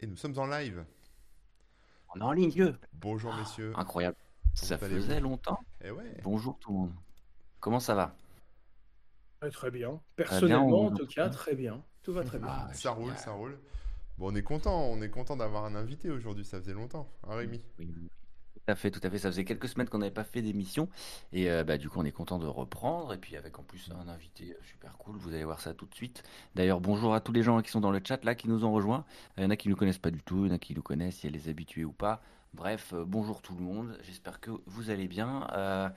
Et 0.00 0.06
nous 0.06 0.16
sommes 0.16 0.38
en 0.38 0.46
live. 0.46 0.84
On 2.14 2.20
est 2.20 2.24
en 2.24 2.32
ligne. 2.32 2.74
Bonjour 2.94 3.34
messieurs. 3.34 3.72
Incroyable. 3.76 4.16
Ça 4.54 4.78
faisait 4.78 5.20
longtemps. 5.20 5.58
Eh 5.82 5.90
ouais. 5.90 6.20
Bonjour 6.22 6.58
tout 6.58 6.70
le 6.72 6.78
monde. 6.78 6.92
Comment 7.60 7.80
ça 7.80 7.94
va? 7.94 8.14
Ouais, 9.42 9.50
très 9.50 9.70
bien. 9.70 9.90
bien, 9.90 10.00
Personnellement, 10.16 10.66
on- 10.82 10.86
en 10.92 10.94
tout 10.94 11.06
cas, 11.06 11.28
très 11.28 11.54
bien. 11.54 11.82
Tout 12.02 12.12
va 12.12 12.24
très 12.24 12.38
bien. 12.38 12.48
Ah, 12.48 12.70
ça 12.72 12.90
roule, 12.90 13.16
ça 13.16 13.32
roule. 13.32 13.58
Bon, 14.18 14.32
on 14.32 14.34
est 14.34 14.42
content, 14.42 14.82
on 14.84 15.02
est 15.02 15.10
content 15.10 15.36
d'avoir 15.36 15.64
un 15.64 15.74
invité 15.74 16.10
aujourd'hui, 16.10 16.44
ça 16.44 16.58
faisait 16.58 16.72
longtemps. 16.72 17.06
Hein 17.24 17.34
Rémi? 17.36 17.60
Oui, 17.78 17.92
oui. 17.94 18.08
Tout 18.56 18.72
à 18.72 18.74
fait, 18.74 18.90
tout 18.90 19.00
à 19.02 19.10
fait. 19.10 19.18
Ça 19.18 19.30
faisait 19.30 19.44
quelques 19.44 19.68
semaines 19.68 19.88
qu'on 19.88 19.98
n'avait 19.98 20.10
pas 20.10 20.24
fait 20.24 20.42
d'émission. 20.42 20.88
Et 21.32 21.50
euh, 21.50 21.62
bah, 21.62 21.78
du 21.78 21.88
coup, 21.88 22.00
on 22.00 22.04
est 22.04 22.10
content 22.12 22.38
de 22.38 22.46
reprendre. 22.46 23.12
Et 23.12 23.18
puis 23.18 23.36
avec 23.36 23.58
en 23.58 23.62
plus 23.62 23.90
un 23.92 24.08
invité 24.08 24.56
super 24.62 24.96
cool. 24.98 25.16
Vous 25.18 25.28
allez 25.34 25.44
voir 25.44 25.60
ça 25.60 25.74
tout 25.74 25.86
de 25.86 25.94
suite. 25.94 26.22
D'ailleurs, 26.54 26.80
bonjour 26.80 27.14
à 27.14 27.20
tous 27.20 27.32
les 27.32 27.42
gens 27.42 27.60
qui 27.62 27.70
sont 27.70 27.80
dans 27.80 27.90
le 27.92 28.00
chat 28.04 28.24
là, 28.24 28.34
qui 28.34 28.48
nous 28.48 28.64
ont 28.64 28.72
rejoints. 28.72 29.04
Il 29.36 29.42
y 29.44 29.46
en 29.46 29.50
a 29.50 29.56
qui 29.56 29.68
ne 29.68 29.72
nous 29.72 29.76
connaissent 29.76 29.98
pas 29.98 30.10
du 30.10 30.22
tout, 30.22 30.44
il 30.46 30.48
y 30.48 30.52
en 30.52 30.54
a 30.54 30.58
qui 30.58 30.74
nous 30.74 30.82
connaissent, 30.82 31.22
il 31.22 31.26
y 31.30 31.34
a 31.34 31.36
les 31.38 31.48
habitués 31.48 31.84
ou 31.84 31.92
pas. 31.92 32.22
Bref, 32.54 32.92
euh, 32.94 33.04
bonjour 33.06 33.42
tout 33.42 33.54
le 33.54 33.62
monde. 33.62 33.98
J'espère 34.02 34.40
que 34.40 34.50
vous 34.66 34.90
allez 34.90 35.06
bien. 35.08 35.46
Euh, 35.52 35.88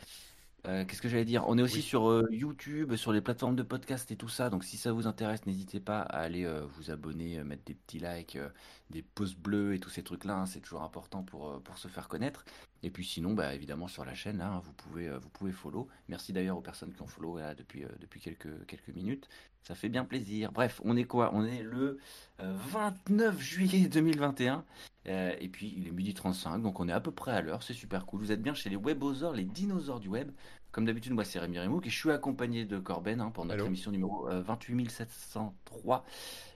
euh, 0.68 0.84
Qu'est-ce 0.86 1.02
que 1.02 1.08
j'allais 1.08 1.24
dire? 1.26 1.46
On 1.48 1.58
est 1.58 1.62
aussi 1.62 1.78
Oui. 1.78 1.82
sur 1.82 2.10
euh, 2.10 2.28
YouTube, 2.32 2.96
sur 2.96 3.14
les 3.14 3.22
plateformes 3.22 3.56
de 3.56 3.64
podcast 3.64 4.12
et 4.12 4.18
tout 4.18 4.28
ça. 4.28 4.50
Donc 4.50 4.66
si 4.66 4.76
ça 4.76 4.92
vous 4.92 5.08
intéresse, 5.08 5.46
n'hésitez 5.46 5.80
pas 5.80 6.02
à 6.02 6.20
aller 6.20 6.44
euh, 6.46 6.66
vous 6.66 6.92
abonner, 6.92 7.40
euh, 7.40 7.46
mettre 7.46 7.64
des 7.64 7.76
petits 7.76 8.00
likes, 8.00 8.36
euh, 8.36 8.50
des 8.90 9.02
pouces 9.04 9.36
bleus 9.36 9.76
et 9.76 9.80
tous 9.80 9.90
ces 9.90 10.04
trucs-là. 10.04 10.36
hein. 10.36 10.46
C'est 10.46 10.60
toujours 10.62 10.82
important 10.84 11.24
pour, 11.24 11.50
euh, 11.50 11.60
pour 11.60 11.78
se 11.78 11.88
faire 11.88 12.08
connaître. 12.08 12.46
Et 12.84 12.90
puis 12.90 13.06
sinon, 13.06 13.34
bah, 13.34 13.54
évidemment 13.54 13.88
sur 13.88 14.06
la 14.06 14.14
chaîne, 14.16 14.42
hein, 14.42 14.62
vous 14.64 14.74
pouvez, 14.74 15.08
euh, 15.08 15.18
vous 15.20 15.30
pouvez 15.30 15.52
follow. 15.52 15.88
Merci 16.08 16.34
d'ailleurs 16.34 16.58
aux 16.58 16.62
personnes 16.62 16.94
qui 16.94 17.02
ont 17.02 17.08
follow 17.08 17.38
là, 17.38 17.54
depuis, 17.56 17.84
euh, 17.84 17.90
depuis 18.00 18.20
quelques, 18.20 18.66
quelques 18.66 18.90
minutes. 18.90 19.28
Ça 19.64 19.76
fait 19.76 19.90
bien 19.90 20.06
plaisir. 20.06 20.52
Bref, 20.52 20.82
on 20.86 20.96
est 20.96 21.04
quoi? 21.04 21.32
On 21.34 21.46
est 21.46 21.62
le 21.64 22.00
euh, 22.40 22.56
29 22.72 23.40
juillet 23.40 23.88
2021. 23.88 24.64
Euh, 25.08 25.36
et 25.40 25.50
puis 25.50 25.74
il 25.76 25.88
est 25.88 25.92
midi 25.92 26.14
35, 26.14 26.60
donc 26.60 26.80
on 26.80 26.88
est 26.88 26.92
à 26.94 27.00
peu 27.00 27.12
près 27.12 27.32
à 27.32 27.42
l'heure. 27.42 27.64
C'est 27.64 27.74
super 27.74 28.06
cool. 28.06 28.22
Vous 28.22 28.32
êtes 28.32 28.42
bien 28.42 28.54
chez 28.54 28.70
les 28.70 28.76
Webosaures, 28.78 29.34
les 29.34 29.44
dinosaures 29.46 30.00
du 30.00 30.08
web. 30.08 30.32
Comme 30.72 30.86
d'habitude, 30.86 31.14
moi 31.14 31.26
c'est 31.26 31.40
Rémi 31.40 31.58
Remouk 31.60 31.86
et 31.88 31.90
je 31.90 31.98
suis 31.98 32.12
accompagné 32.12 32.64
de 32.66 32.78
Corben 32.78 33.20
hein, 33.22 33.32
pour 33.32 33.44
notre 33.46 33.56
Hello. 33.56 33.66
émission 33.68 33.92
numéro 33.92 34.30
euh, 34.30 34.42
28 34.42 34.90
703. 34.90 36.06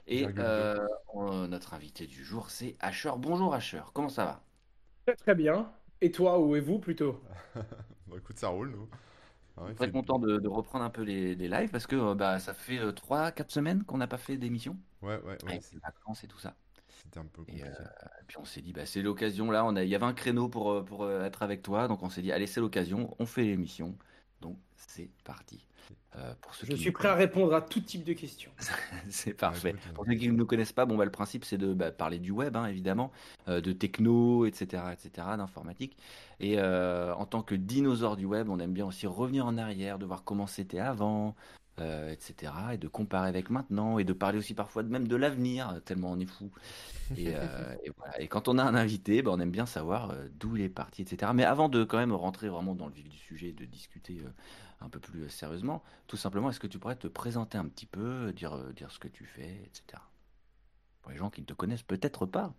Et 0.06 0.32
euh, 0.38 0.86
on- 1.08 1.46
notre 1.48 1.74
invité 1.74 2.06
du 2.06 2.24
jour, 2.24 2.48
c'est 2.50 2.76
Asher. 2.80 3.12
Bonjour 3.18 3.52
Asher, 3.54 3.82
comment 3.92 4.08
ça 4.08 4.24
va? 4.24 4.42
Très 5.06 5.16
très 5.16 5.34
bien. 5.34 5.72
Et 6.02 6.10
toi, 6.12 6.38
où 6.38 6.54
êtes-vous 6.56 6.78
plutôt? 6.78 7.26
Bon, 8.06 8.16
écoute, 8.16 8.38
ça 8.38 8.48
roule, 8.48 8.70
nous. 8.70 8.88
Ah 9.56 9.64
ouais, 9.66 9.74
Très 9.76 9.90
fait- 9.90 9.90
content 9.90 10.18
de, 10.18 10.38
de 10.38 10.48
reprendre 10.48 10.84
un 10.84 10.90
peu 10.90 11.02
les, 11.02 11.34
les 11.34 11.48
lives 11.48 11.70
parce 11.70 11.86
que 11.86 11.96
euh, 11.96 12.14
bah, 12.14 12.38
ça 12.40 12.54
fait 12.54 12.92
3-4 12.94 13.50
semaines 13.52 13.84
qu'on 13.84 13.98
n'a 13.98 14.06
pas 14.08 14.18
fait 14.18 14.36
d'émission 14.38 14.78
Ouais, 15.02 15.20
ouais, 15.22 15.40
ouais, 15.44 15.62
les 15.72 15.78
vacances 15.80 16.24
et 16.24 16.28
tout 16.28 16.38
ça. 16.40 16.56
c'était 16.88 17.18
un 17.20 17.26
peu 17.26 17.44
Et, 17.46 17.62
compliqué. 17.62 17.64
euh, 17.64 17.84
et 18.22 18.24
puis 18.26 18.38
on 18.38 18.44
s'est 18.44 18.62
dit, 18.62 18.72
bah, 18.72 18.86
c'est 18.86 19.02
l'occasion 19.02 19.50
là, 19.50 19.64
on 19.66 19.76
a, 19.76 19.84
il 19.84 19.90
y 19.90 19.94
avait 19.94 20.06
un 20.06 20.14
créneau 20.14 20.48
pour, 20.48 20.70
euh, 20.72 20.82
pour 20.84 21.04
euh, 21.04 21.24
être 21.24 21.42
avec 21.42 21.62
toi, 21.62 21.88
donc 21.88 22.02
on 22.02 22.10
s'est 22.10 22.22
dit, 22.22 22.32
allez, 22.32 22.46
c'est 22.46 22.60
l'occasion, 22.60 23.14
on 23.18 23.26
fait 23.26 23.44
l'émission. 23.44 23.98
C'est 24.88 25.08
parti. 25.24 25.64
Euh, 26.16 26.32
pour 26.40 26.54
ceux 26.54 26.66
Je 26.66 26.72
qui 26.72 26.78
suis 26.78 26.92
prêt 26.92 27.08
à 27.08 27.14
répondre 27.14 27.52
à 27.54 27.60
tout 27.60 27.80
type 27.80 28.04
de 28.04 28.12
questions. 28.12 28.50
C'est 29.08 29.34
parfait. 29.34 29.74
Pour 29.94 30.06
ceux 30.06 30.14
qui 30.14 30.28
ne 30.28 30.34
nous 30.34 30.46
connaissent 30.46 30.72
pas, 30.72 30.86
bon, 30.86 30.96
bah, 30.96 31.04
le 31.04 31.10
principe 31.10 31.44
c'est 31.44 31.58
de 31.58 31.74
bah, 31.74 31.90
parler 31.90 32.20
du 32.20 32.30
web, 32.30 32.56
hein, 32.56 32.66
évidemment, 32.66 33.10
euh, 33.48 33.60
de 33.60 33.72
techno, 33.72 34.46
etc., 34.46 34.84
etc., 34.92 35.28
d'informatique. 35.36 35.96
Et 36.38 36.58
euh, 36.58 37.14
en 37.14 37.26
tant 37.26 37.42
que 37.42 37.54
dinosaure 37.54 38.16
du 38.16 38.26
web, 38.26 38.48
on 38.48 38.60
aime 38.60 38.72
bien 38.72 38.86
aussi 38.86 39.06
revenir 39.06 39.46
en 39.46 39.58
arrière, 39.58 39.98
de 39.98 40.06
voir 40.06 40.22
comment 40.22 40.46
c'était 40.46 40.78
avant, 40.78 41.34
euh, 41.80 42.10
etc., 42.12 42.52
et 42.72 42.78
de 42.78 42.88
comparer 42.88 43.28
avec 43.28 43.50
maintenant, 43.50 43.98
et 43.98 44.04
de 44.04 44.12
parler 44.12 44.38
aussi 44.38 44.54
parfois 44.54 44.82
de 44.82 44.88
même 44.88 45.08
de 45.08 45.16
l'avenir, 45.16 45.70
euh, 45.70 45.80
tellement 45.80 46.12
on 46.12 46.18
est 46.20 46.26
fou. 46.26 46.50
Et, 47.16 47.34
euh, 47.34 47.74
et 47.84 47.90
voilà. 47.98 48.20
Et 48.20 48.28
quand 48.28 48.48
on 48.48 48.56
a 48.56 48.62
un 48.62 48.74
invité, 48.74 49.20
bah, 49.22 49.30
on 49.34 49.40
aime 49.40 49.50
bien 49.50 49.66
savoir 49.66 50.10
euh, 50.10 50.26
d'où 50.38 50.56
il 50.56 50.62
est 50.62 50.68
parti, 50.70 51.02
etc. 51.02 51.32
Mais 51.34 51.44
avant 51.44 51.68
de 51.68 51.84
quand 51.84 51.98
même 51.98 52.12
rentrer 52.12 52.48
vraiment 52.48 52.74
dans 52.74 52.86
le 52.86 52.94
vif 52.94 53.08
du 53.08 53.18
sujet, 53.18 53.52
de 53.52 53.64
discuter 53.66 54.20
euh, 54.24 54.30
un 54.80 54.88
peu 54.88 55.00
plus 55.00 55.28
sérieusement, 55.28 55.82
tout 56.06 56.16
simplement, 56.16 56.50
est-ce 56.50 56.60
que 56.60 56.66
tu 56.66 56.78
pourrais 56.78 56.96
te 56.96 57.08
présenter 57.08 57.58
un 57.58 57.66
petit 57.66 57.86
peu, 57.86 58.32
dire, 58.32 58.54
euh, 58.54 58.72
dire 58.72 58.90
ce 58.90 58.98
que 58.98 59.08
tu 59.08 59.24
fais, 59.26 59.60
etc. 59.66 60.02
Pour 61.02 61.12
les 61.12 61.18
gens 61.18 61.30
qui 61.30 61.42
ne 61.42 61.46
te 61.46 61.52
connaissent 61.52 61.82
peut-être 61.82 62.26
pas. 62.26 62.54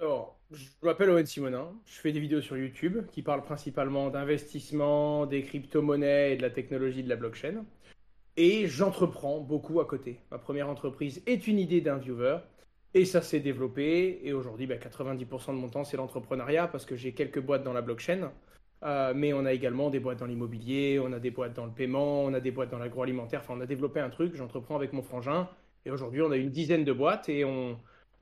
Alors, 0.00 0.38
je 0.50 0.64
m'appelle 0.82 1.10
Owen 1.10 1.24
Simonin. 1.24 1.72
Je 1.86 2.00
fais 2.00 2.12
des 2.12 2.20
vidéos 2.20 2.42
sur 2.42 2.56
YouTube 2.56 3.06
qui 3.12 3.22
parlent 3.22 3.44
principalement 3.44 4.10
d'investissement, 4.10 5.26
des 5.26 5.42
crypto-monnaies 5.42 6.32
et 6.32 6.36
de 6.36 6.42
la 6.42 6.50
technologie 6.50 7.02
de 7.02 7.08
la 7.08 7.16
blockchain. 7.16 7.64
Et 8.36 8.66
j'entreprends 8.66 9.40
beaucoup 9.40 9.80
à 9.80 9.86
côté. 9.86 10.20
Ma 10.30 10.38
première 10.38 10.68
entreprise 10.68 11.22
est 11.26 11.46
une 11.46 11.58
idée 11.58 11.80
d'un 11.80 11.96
viewer. 11.96 12.38
Et 12.94 13.04
ça 13.04 13.22
s'est 13.22 13.40
développé. 13.40 14.20
Et 14.24 14.32
aujourd'hui, 14.32 14.66
bah, 14.66 14.76
90% 14.76 15.48
de 15.48 15.58
mon 15.58 15.68
temps, 15.68 15.84
c'est 15.84 15.96
l'entrepreneuriat 15.96 16.68
parce 16.68 16.84
que 16.84 16.96
j'ai 16.96 17.12
quelques 17.12 17.40
boîtes 17.40 17.62
dans 17.62 17.72
la 17.72 17.82
blockchain. 17.82 18.30
Euh, 18.82 19.12
mais 19.14 19.32
on 19.32 19.44
a 19.46 19.52
également 19.52 19.90
des 19.90 20.00
boîtes 20.00 20.18
dans 20.18 20.26
l'immobilier, 20.26 21.00
on 21.02 21.12
a 21.12 21.18
des 21.18 21.30
boîtes 21.30 21.54
dans 21.54 21.64
le 21.64 21.72
paiement, 21.72 22.24
on 22.24 22.34
a 22.34 22.40
des 22.40 22.50
boîtes 22.50 22.70
dans 22.70 22.78
l'agroalimentaire. 22.78 23.40
Enfin, 23.40 23.54
on 23.56 23.60
a 23.60 23.66
développé 23.66 24.00
un 24.00 24.10
truc, 24.10 24.34
j'entreprends 24.34 24.76
avec 24.76 24.92
mon 24.92 25.02
frangin. 25.02 25.48
Et 25.86 25.90
aujourd'hui, 25.90 26.20
on 26.22 26.30
a 26.30 26.36
une 26.36 26.50
dizaine 26.50 26.84
de 26.84 26.92
boîtes 26.92 27.28
et 27.28 27.44
on, 27.44 27.78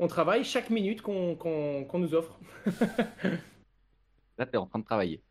travaille 0.08 0.44
chaque 0.44 0.70
minute 0.70 1.02
qu'on 1.02 1.98
nous 1.98 2.14
offre. 2.14 2.38
Là, 4.38 4.46
tu 4.46 4.54
es 4.54 4.56
en 4.56 4.66
train 4.66 4.80
de 4.80 4.84
travailler. 4.84 5.22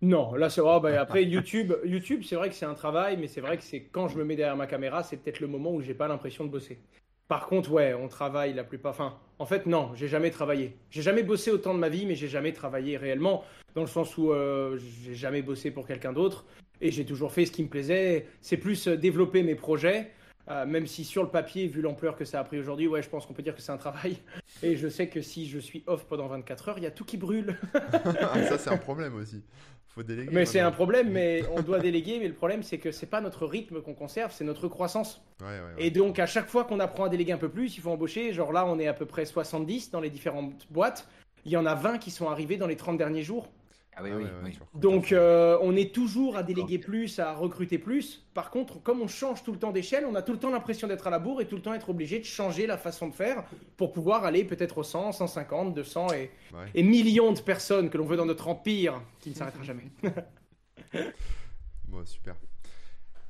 Non, 0.00 0.34
là 0.34 0.48
c'est 0.48 0.60
vrai. 0.60 0.78
bah, 0.80 1.00
après 1.00 1.24
YouTube, 1.24 1.72
YouTube, 1.84 2.22
c'est 2.24 2.36
vrai 2.36 2.48
que 2.48 2.54
c'est 2.54 2.66
un 2.66 2.74
travail, 2.74 3.16
mais 3.16 3.26
c'est 3.26 3.40
vrai 3.40 3.56
que 3.56 3.64
c'est 3.64 3.80
quand 3.82 4.08
je 4.08 4.16
me 4.16 4.24
mets 4.24 4.36
derrière 4.36 4.56
ma 4.56 4.66
caméra, 4.68 5.02
c'est 5.02 5.16
peut-être 5.16 5.40
le 5.40 5.48
moment 5.48 5.72
où 5.72 5.80
j'ai 5.80 5.94
pas 5.94 6.06
l'impression 6.08 6.44
de 6.44 6.50
bosser. 6.50 6.78
Par 7.26 7.46
contre, 7.46 7.70
ouais, 7.72 7.94
on 7.94 8.08
travaille 8.08 8.54
la 8.54 8.64
plupart. 8.64 8.92
Enfin, 8.92 9.18
en 9.38 9.44
fait, 9.44 9.66
non, 9.66 9.90
j'ai 9.94 10.08
jamais 10.08 10.30
travaillé. 10.30 10.76
J'ai 10.90 11.02
jamais 11.02 11.22
bossé 11.22 11.50
autant 11.50 11.74
de 11.74 11.78
ma 11.78 11.88
vie, 11.90 12.06
mais 12.06 12.14
j'ai 12.14 12.28
jamais 12.28 12.52
travaillé 12.52 12.96
réellement, 12.96 13.44
dans 13.74 13.82
le 13.82 13.86
sens 13.88 14.16
où 14.16 14.32
euh, 14.32 14.78
j'ai 15.04 15.14
jamais 15.14 15.42
bossé 15.42 15.70
pour 15.70 15.86
quelqu'un 15.86 16.12
d'autre 16.12 16.46
et 16.80 16.90
j'ai 16.90 17.04
toujours 17.04 17.32
fait 17.32 17.44
ce 17.44 17.52
qui 17.52 17.62
me 17.64 17.68
plaisait. 17.68 18.26
C'est 18.40 18.56
plus 18.56 18.88
euh, 18.88 18.96
développer 18.96 19.42
mes 19.42 19.56
projets. 19.56 20.12
euh, 20.50 20.64
même 20.64 20.86
si 20.86 21.04
sur 21.04 21.22
le 21.22 21.28
papier, 21.30 21.66
vu 21.66 21.82
l'ampleur 21.82 22.16
que 22.16 22.24
ça 22.24 22.40
a 22.40 22.44
pris 22.44 22.58
aujourd'hui, 22.58 22.86
ouais, 22.86 23.02
je 23.02 23.10
pense 23.10 23.26
qu'on 23.26 23.34
peut 23.34 23.42
dire 23.42 23.54
que 23.54 23.60
c'est 23.62 23.72
un 23.72 23.76
travail. 23.76 24.18
Et 24.62 24.76
je 24.76 24.88
sais 24.88 25.08
que 25.08 25.20
si 25.20 25.46
je 25.48 25.58
suis 25.58 25.84
off 25.86 26.06
pendant 26.06 26.28
24 26.28 26.68
heures, 26.70 26.78
il 26.78 26.84
y 26.84 26.86
a 26.86 26.90
tout 26.90 27.04
qui 27.04 27.16
brûle. 27.18 27.58
Ah, 27.74 28.42
ça, 28.48 28.56
c'est 28.58 28.70
un 28.70 28.76
problème 28.78 29.14
aussi. 29.16 29.44
Faut 29.98 30.04
déléguer. 30.04 30.30
Mais 30.32 30.46
c'est 30.46 30.60
un 30.60 30.70
problème, 30.70 31.10
mais 31.10 31.42
on 31.56 31.60
doit 31.60 31.80
déléguer. 31.80 32.20
Mais 32.20 32.28
le 32.28 32.34
problème, 32.34 32.62
c'est 32.62 32.78
que 32.78 32.92
c'est 32.92 33.06
pas 33.06 33.20
notre 33.20 33.46
rythme 33.46 33.82
qu'on 33.82 33.94
conserve, 33.94 34.32
c'est 34.32 34.44
notre 34.44 34.68
croissance. 34.68 35.20
Ouais, 35.40 35.46
ouais, 35.48 35.54
ouais. 35.76 35.86
Et 35.86 35.90
donc, 35.90 36.20
à 36.20 36.26
chaque 36.26 36.46
fois 36.46 36.62
qu'on 36.62 36.78
apprend 36.78 37.06
à 37.06 37.08
déléguer 37.08 37.32
un 37.32 37.38
peu 37.38 37.48
plus, 37.48 37.76
il 37.76 37.80
faut 37.80 37.90
embaucher. 37.90 38.32
Genre 38.32 38.52
là, 38.52 38.64
on 38.64 38.78
est 38.78 38.86
à 38.86 38.94
peu 38.94 39.06
près 39.06 39.24
70 39.24 39.90
dans 39.90 40.00
les 40.00 40.08
différentes 40.08 40.68
boîtes. 40.70 41.08
Il 41.44 41.50
y 41.50 41.56
en 41.56 41.66
a 41.66 41.74
20 41.74 41.98
qui 41.98 42.12
sont 42.12 42.28
arrivés 42.28 42.58
dans 42.58 42.68
les 42.68 42.76
30 42.76 42.96
derniers 42.96 43.24
jours. 43.24 43.48
Ah 44.00 44.04
oui, 44.04 44.10
Ah 44.12 44.16
oui, 44.16 44.24
oui. 44.44 44.58
Donc, 44.74 45.10
euh, 45.10 45.58
on 45.60 45.74
est 45.74 45.92
toujours 45.92 46.36
à 46.36 46.42
déléguer 46.44 46.78
plus, 46.78 47.18
à 47.18 47.34
recruter 47.34 47.78
plus. 47.78 48.24
Par 48.32 48.50
contre, 48.50 48.80
comme 48.82 49.00
on 49.02 49.08
change 49.08 49.42
tout 49.42 49.50
le 49.52 49.58
temps 49.58 49.72
d'échelle, 49.72 50.04
on 50.08 50.14
a 50.14 50.22
tout 50.22 50.32
le 50.32 50.38
temps 50.38 50.50
l'impression 50.50 50.86
d'être 50.86 51.06
à 51.08 51.10
la 51.10 51.18
bourre 51.18 51.40
et 51.40 51.46
tout 51.48 51.56
le 51.56 51.62
temps 51.62 51.74
être 51.74 51.90
obligé 51.90 52.20
de 52.20 52.24
changer 52.24 52.66
la 52.68 52.78
façon 52.78 53.08
de 53.08 53.14
faire 53.14 53.44
pour 53.76 53.92
pouvoir 53.92 54.24
aller 54.24 54.44
peut-être 54.44 54.78
au 54.78 54.82
100, 54.84 55.10
150, 55.12 55.74
200 55.74 56.12
et, 56.12 56.30
Ouais. 56.54 56.66
et 56.74 56.82
millions 56.84 57.32
de 57.32 57.40
personnes 57.40 57.90
que 57.90 57.98
l'on 57.98 58.06
veut 58.06 58.16
dans 58.16 58.24
notre 58.26 58.46
empire 58.48 59.02
qui 59.20 59.30
ne 59.30 59.34
s'arrêtera 59.34 59.64
jamais. 59.64 59.90
Bon, 61.88 62.04
super. 62.04 62.34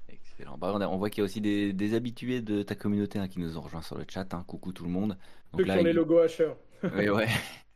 Excellent. 0.09 0.59
Bah, 0.59 0.73
on, 0.75 0.81
a- 0.81 0.89
on 0.89 0.97
voit 0.99 1.11
qu'il 1.11 1.21
y 1.21 1.23
a 1.23 1.25
aussi 1.25 1.41
des, 1.41 1.73
des 1.73 1.95
habitués 1.95 2.41
de 2.43 2.63
ta 2.63 2.75
communauté 2.75 3.19
hein, 3.19 3.29
qui 3.29 3.41
nous 3.41 3.57
ont 3.57 3.61
rejoints 3.61 3.83
sur 3.83 3.97
le 3.97 4.05
chat. 4.09 4.33
hein. 4.35 4.45
Coucou 4.47 4.73
tout 4.73 4.85
le 4.85 4.91
monde. 4.91 5.17
Ceux 5.57 5.65
qui 5.65 5.71
ont 5.71 5.83
les 5.83 5.93
logos 5.93 6.19
Asher. 6.19 6.53
Oui, 6.83 7.09
ouais. 7.09 7.27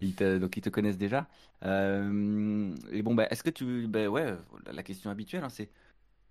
Ils 0.00 0.14
te, 0.14 0.38
donc 0.38 0.56
ils 0.56 0.60
te 0.60 0.68
connaissent 0.68 0.98
déjà. 0.98 1.26
Euh, 1.64 2.74
et 2.90 3.02
bon, 3.02 3.14
bah, 3.14 3.26
est-ce 3.30 3.42
que 3.42 3.50
tu, 3.50 3.86
bah, 3.88 4.06
ouais, 4.08 4.34
la, 4.72 4.82
question 4.82 5.10
habituelle, 5.10 5.44
hein, 5.44 5.48
c'est 5.48 5.70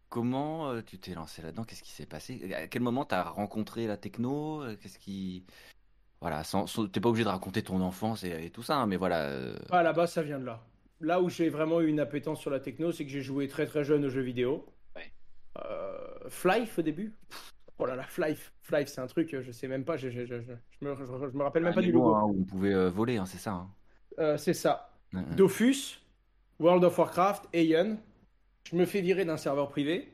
comment 0.10 0.70
euh, 0.70 0.82
tu 0.82 1.00
t'es 1.00 1.14
lancé 1.14 1.42
là-dedans? 1.42 1.64
Qu'est-ce 1.66 1.84
qui 1.84 1.92
s'est 1.92 2.06
passé? 2.06 2.54
À 2.54 2.68
quel 2.68 2.82
moment 2.82 3.06
tu 3.06 3.16
as 3.16 3.24
rencontré 3.24 3.88
la 3.88 3.98
techno? 3.98 4.64
Euh, 4.64 4.78
Qu'est-ce 4.82 5.00
qui, 5.00 5.46
voilà, 6.22 6.44
sans, 6.44 6.68
sans- 6.68 6.88
t'es 6.88 7.00
pas 7.02 7.10
obligé 7.10 7.26
de 7.26 7.30
raconter 7.30 7.64
ton 7.64 7.82
enfance 7.82 8.24
et, 8.24 8.46
et 8.46 8.50
tout 8.52 8.64
ça, 8.64 8.78
hein, 8.78 8.88
mais 8.88 8.98
voilà. 8.98 9.24
euh, 9.26 9.58
Ah, 9.72 9.84
là-bas, 9.84 10.08
ça 10.08 10.24
vient 10.24 10.40
de 10.40 10.46
là. 10.46 10.64
Là 11.02 11.22
où 11.22 11.30
j'ai 11.30 11.50
vraiment 11.50 11.82
eu 11.82 11.88
une 11.88 12.00
appétence 12.00 12.40
sur 12.42 12.50
la 12.50 12.60
techno, 12.60 12.92
c'est 12.92 13.06
que 13.06 13.12
j'ai 13.12 13.22
joué 13.22 13.48
très 13.48 13.68
très 13.68 13.84
jeune 13.84 14.06
aux 14.06 14.10
jeux 14.10 14.22
vidéo. 14.22 14.66
Ouais. 14.96 15.12
Euh, 15.60 16.30
Flife 16.30 16.80
au 16.80 16.82
début? 16.82 17.14
Oh 17.80 17.86
là 17.86 17.96
là, 17.96 18.04
Flife. 18.04 18.52
Flife, 18.62 18.88
c'est 18.88 19.02
un 19.02 19.08
truc, 19.08 19.36
je 19.40 19.52
sais 19.52 19.68
même 19.68 19.86
pas, 19.86 19.98
je, 19.98 20.10
je, 20.10 20.26
je, 20.26 20.42
je, 20.42 20.52
je 20.82 20.86
me, 20.86 20.96
je- 20.96 21.06
je 21.32 21.38
me 21.38 21.44
rappelle 21.44 21.64
même 21.64 21.72
un 21.72 21.76
pas 21.76 21.82
du 21.82 21.92
logo. 21.92 22.16
hein, 22.16 22.24
où 22.26 22.40
on 22.42 22.44
pouvait 22.44 22.74
euh, 22.74 22.90
voler, 22.90 23.18
hein, 23.18 23.26
c'est 23.26 23.38
ça. 23.38 23.52
hein. 23.52 23.70
Euh, 24.20 24.38
c'est 24.38 24.54
ça. 24.54 24.90
Ouais. 25.14 25.22
Dofus, 25.36 26.00
World 26.60 26.84
of 26.84 26.98
Warcraft, 26.98 27.48
Aeon. 27.54 27.98
Je 28.70 28.76
me 28.76 28.86
fais 28.86 29.02
virer 29.02 29.26
d'un 29.26 29.38
serveur 29.38 29.70
privé. 29.70 30.12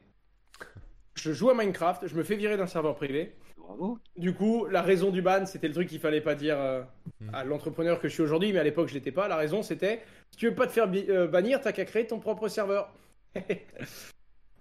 Je 1.16 1.32
joue 1.32 1.50
à 1.50 1.54
Minecraft, 1.56 2.08
je 2.08 2.16
me 2.16 2.24
fais 2.24 2.36
virer 2.36 2.58
d'un 2.58 2.68
serveur 2.68 2.96
privé. 2.96 3.36
Bravo. 3.58 3.98
Du 4.18 4.34
coup, 4.34 4.66
la 4.66 4.82
raison 4.82 5.10
du 5.10 5.22
ban, 5.22 5.46
c'était 5.46 5.68
le 5.70 5.74
truc 5.74 5.88
qu'il 5.88 6.00
fallait 6.00 6.22
pas 6.22 6.36
dire 6.36 6.60
euh, 6.60 6.84
Hmm. 7.22 7.34
à 7.34 7.44
l'entrepreneur 7.46 8.00
que 8.02 8.08
je 8.10 8.14
suis 8.14 8.24
aujourd'hui, 8.24 8.52
mais 8.52 8.60
à 8.60 8.64
l'époque 8.64 8.90
je 8.90 8.94
l'étais 8.96 9.12
pas. 9.12 9.28
La 9.30 9.38
raison 9.38 9.62
c'était, 9.64 10.02
si 10.32 10.38
tu 10.38 10.50
veux 10.50 10.56
pas 10.56 10.68
te 10.68 10.72
faire 10.74 10.90
euh, 10.94 11.28
bannir, 11.28 11.62
t'as 11.62 11.72
qu'à 11.72 11.86
créer 11.86 12.06
ton 12.08 12.20
propre 12.20 12.48
serveur. 12.50 12.92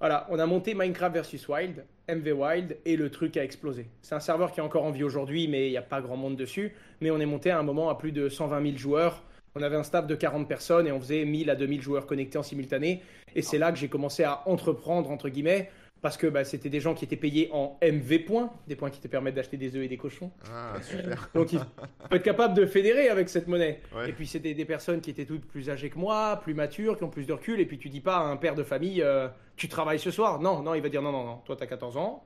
Voilà, 0.03 0.27
on 0.31 0.39
a 0.41 0.47
monté 0.47 0.75
Minecraft 0.75 1.15
versus 1.15 1.49
Wild, 1.49 1.85
MV 2.09 2.33
Wild, 2.33 2.77
et 2.85 2.97
le 2.97 3.09
truc 3.09 3.37
a 3.37 3.45
explosé. 3.45 3.87
C'est 4.03 4.17
un 4.17 4.21
serveur 4.21 4.51
qui 4.51 4.59
est 4.59 4.63
encore 4.65 4.83
en 4.83 4.91
vie 4.91 5.05
aujourd'hui, 5.05 5.47
mais 5.47 5.69
il 5.69 5.71
n'y 5.71 5.77
a 5.77 5.83
pas 5.83 6.01
grand 6.01 6.17
monde 6.17 6.35
dessus. 6.35 6.75
Mais 7.01 7.13
on 7.13 7.21
est 7.21 7.27
monté 7.27 7.53
à 7.53 7.59
un 7.61 7.63
moment 7.63 7.89
à 7.89 7.97
plus 7.97 8.11
de 8.11 8.29
120 8.29 8.65
000 8.65 8.77
joueurs. 8.77 9.23
On 9.55 9.63
avait 9.63 9.77
un 9.77 9.85
staff 9.85 10.09
de 10.09 10.17
40 10.17 10.49
personnes 10.49 10.89
et 10.89 10.91
on 10.91 10.99
faisait 10.99 11.25
1000 11.25 11.51
à 11.51 11.55
2000 11.55 11.83
joueurs 11.83 12.07
connectés 12.07 12.37
en 12.37 12.43
simultané. 12.43 13.01
Et 13.37 13.43
c'est 13.43 13.59
là 13.59 13.71
que 13.71 13.79
j'ai 13.79 13.87
commencé 13.87 14.25
à 14.25 14.43
entreprendre, 14.47 15.09
entre 15.09 15.29
guillemets, 15.29 15.71
parce 16.03 16.17
que 16.17 16.27
bah, 16.27 16.45
c'était 16.45 16.69
des 16.69 16.81
gens 16.81 16.95
qui 16.95 17.05
étaient 17.05 17.17
payés 17.17 17.49
en 17.53 17.79
MV 17.81 18.19
points, 18.27 18.51
des 18.67 18.77
points 18.77 18.91
qui 18.91 19.01
te 19.01 19.09
permettent 19.09 19.37
d'acheter 19.37 19.57
des 19.57 19.75
œufs 19.77 19.85
et 19.85 19.89
des 19.89 19.97
cochons. 19.97 20.31
Ah, 20.53 20.75
super. 20.83 21.31
Donc 21.35 21.53
il 21.53 21.59
faut 21.61 22.15
être 22.17 22.23
capable 22.23 22.55
de 22.55 22.67
fédérer 22.67 23.09
avec 23.09 23.29
cette 23.29 23.47
monnaie. 23.49 23.81
Ouais. 23.97 24.11
Et 24.11 24.13
puis 24.13 24.27
c'était 24.27 24.53
des 24.53 24.65
personnes 24.65 25.01
qui 25.01 25.11
étaient 25.11 25.25
toutes 25.25 25.47
plus 25.47 25.71
âgées 25.71 25.89
que 25.91 25.99
moi, 25.99 26.41
plus 26.43 26.55
matures, 26.55 26.99
qui 26.99 27.05
ont 27.05 27.09
plus 27.11 27.27
de 27.27 27.33
recul. 27.33 27.61
Et 27.61 27.67
puis 27.67 27.79
tu 27.79 27.89
dis 27.89 28.01
pas 28.01 28.17
à 28.17 28.23
un 28.25 28.37
père 28.37 28.55
de 28.55 28.65
famille, 28.65 29.01
euh, 29.01 29.29
tu 29.57 29.69
travailles 29.69 30.01
ce 30.01 30.11
soir. 30.11 30.41
Non, 30.41 30.61
non, 30.63 30.75
il 30.75 30.83
va 30.83 30.89
dire 30.89 31.03
non, 31.03 31.13
non, 31.13 31.25
non. 31.25 31.37
Toi, 31.47 31.57
tu 31.57 31.63
as 31.63 31.67
14 31.69 31.97
ans. 31.97 32.25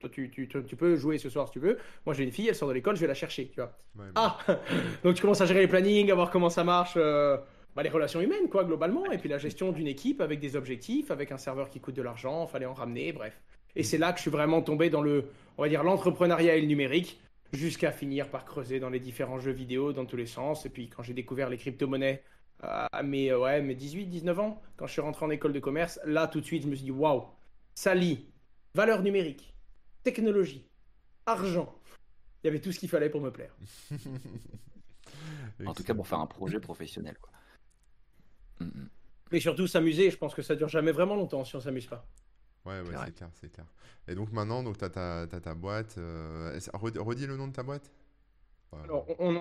Toi, 0.00 0.08
tu, 0.12 0.30
tu, 0.30 0.46
tu- 0.46 0.62
tu 0.64 0.76
peux 0.76 0.94
jouer 0.94 1.18
ce 1.18 1.28
soir 1.28 1.48
si 1.48 1.54
tu 1.54 1.58
veux. 1.58 1.76
Moi, 2.06 2.14
j'ai 2.14 2.22
une 2.22 2.30
fille, 2.30 2.46
elle 2.46 2.54
sort 2.54 2.68
de 2.68 2.74
l'école, 2.74 2.94
je 2.94 3.00
vais 3.00 3.08
la 3.08 3.14
chercher. 3.14 3.48
Tu 3.48 3.56
vois. 3.60 3.76
Ouais, 3.98 4.04
Ah 4.14 4.38
Donc 5.02 5.16
tu 5.16 5.22
commences 5.22 5.40
à 5.40 5.46
gérer 5.46 5.58
les 5.62 5.66
plannings, 5.66 6.08
à 6.12 6.14
voir 6.14 6.30
comment 6.30 6.50
ça 6.50 6.62
marche. 6.62 6.92
euh, 6.96 7.36
bah, 7.78 7.84
les 7.84 7.90
relations 7.90 8.20
humaines, 8.20 8.48
quoi, 8.50 8.64
globalement. 8.64 9.08
Et 9.12 9.18
puis 9.18 9.28
la 9.28 9.38
gestion 9.38 9.70
d'une 9.70 9.86
équipe 9.86 10.20
avec 10.20 10.40
des 10.40 10.56
objectifs, 10.56 11.12
avec 11.12 11.30
un 11.30 11.38
serveur 11.38 11.70
qui 11.70 11.78
coûte 11.78 11.94
de 11.94 12.02
l'argent, 12.02 12.44
fallait 12.48 12.66
en 12.66 12.74
ramener, 12.74 13.12
bref. 13.12 13.40
Et 13.76 13.84
c'est 13.84 13.98
là 13.98 14.10
que 14.10 14.18
je 14.18 14.22
suis 14.22 14.32
vraiment 14.32 14.62
tombé 14.62 14.90
dans 14.90 15.00
le, 15.00 15.26
on 15.56 15.62
va 15.62 15.68
dire, 15.68 15.84
l'entrepreneuriat 15.84 16.56
et 16.56 16.60
le 16.60 16.66
numérique, 16.66 17.20
jusqu'à 17.52 17.92
finir 17.92 18.30
par 18.30 18.44
creuser 18.44 18.80
dans 18.80 18.90
les 18.90 18.98
différents 18.98 19.38
jeux 19.38 19.52
vidéo 19.52 19.92
dans 19.92 20.06
tous 20.06 20.16
les 20.16 20.26
sens. 20.26 20.66
Et 20.66 20.70
puis 20.70 20.88
quand 20.88 21.04
j'ai 21.04 21.14
découvert 21.14 21.48
les 21.50 21.56
crypto-monnaies 21.56 22.24
à 22.64 23.04
mes, 23.04 23.30
euh, 23.30 23.38
ouais, 23.38 23.62
mes 23.62 23.76
18, 23.76 24.06
19 24.06 24.40
ans, 24.40 24.60
quand 24.76 24.88
je 24.88 24.92
suis 24.94 25.00
rentré 25.00 25.24
en 25.24 25.30
école 25.30 25.52
de 25.52 25.60
commerce, 25.60 26.00
là 26.04 26.26
tout 26.26 26.40
de 26.40 26.46
suite, 26.46 26.64
je 26.64 26.68
me 26.68 26.74
suis 26.74 26.86
dit, 26.86 26.90
waouh, 26.90 27.26
ça 27.76 27.94
lie 27.94 28.26
valeur 28.74 29.02
numérique, 29.02 29.54
technologie, 30.02 30.66
argent. 31.26 31.72
Il 32.42 32.48
y 32.48 32.50
avait 32.50 32.60
tout 32.60 32.72
ce 32.72 32.80
qu'il 32.80 32.88
fallait 32.88 33.08
pour 33.08 33.20
me 33.20 33.30
plaire. 33.30 33.54
En 35.66 35.74
tout 35.74 35.82
cas, 35.82 35.94
pour 35.94 36.06
faire 36.06 36.20
un 36.20 36.26
projet 36.26 36.60
professionnel. 36.60 37.16
Quoi. 37.20 37.32
Mm, 38.60 38.64
mm. 38.64 38.88
Mais 39.32 39.40
surtout 39.40 39.66
s'amuser, 39.66 40.10
je 40.10 40.16
pense 40.16 40.34
que 40.34 40.42
ça 40.42 40.54
dure 40.56 40.68
jamais 40.68 40.92
vraiment 40.92 41.14
longtemps 41.16 41.44
si 41.44 41.54
on 41.56 41.60
s'amuse 41.60 41.86
pas. 41.86 42.06
Ouais, 42.64 42.80
ouais, 42.80 42.94
C'est 43.06 43.14
clair, 43.14 43.30
c'est 43.34 43.52
clair. 43.52 43.66
Et 44.06 44.14
donc 44.14 44.32
maintenant, 44.32 44.62
donc 44.62 44.78
t'as 44.78 44.90
ta, 44.90 45.26
t'as 45.28 45.40
ta 45.40 45.54
boîte. 45.54 45.96
euh, 45.98 46.58
redis 46.72 47.26
le 47.26 47.36
nom 47.36 47.48
de 47.48 47.52
ta 47.52 47.62
boîte? 47.62 47.90
Alors, 48.84 49.06
on, 49.18 49.34
euh, 49.34 49.38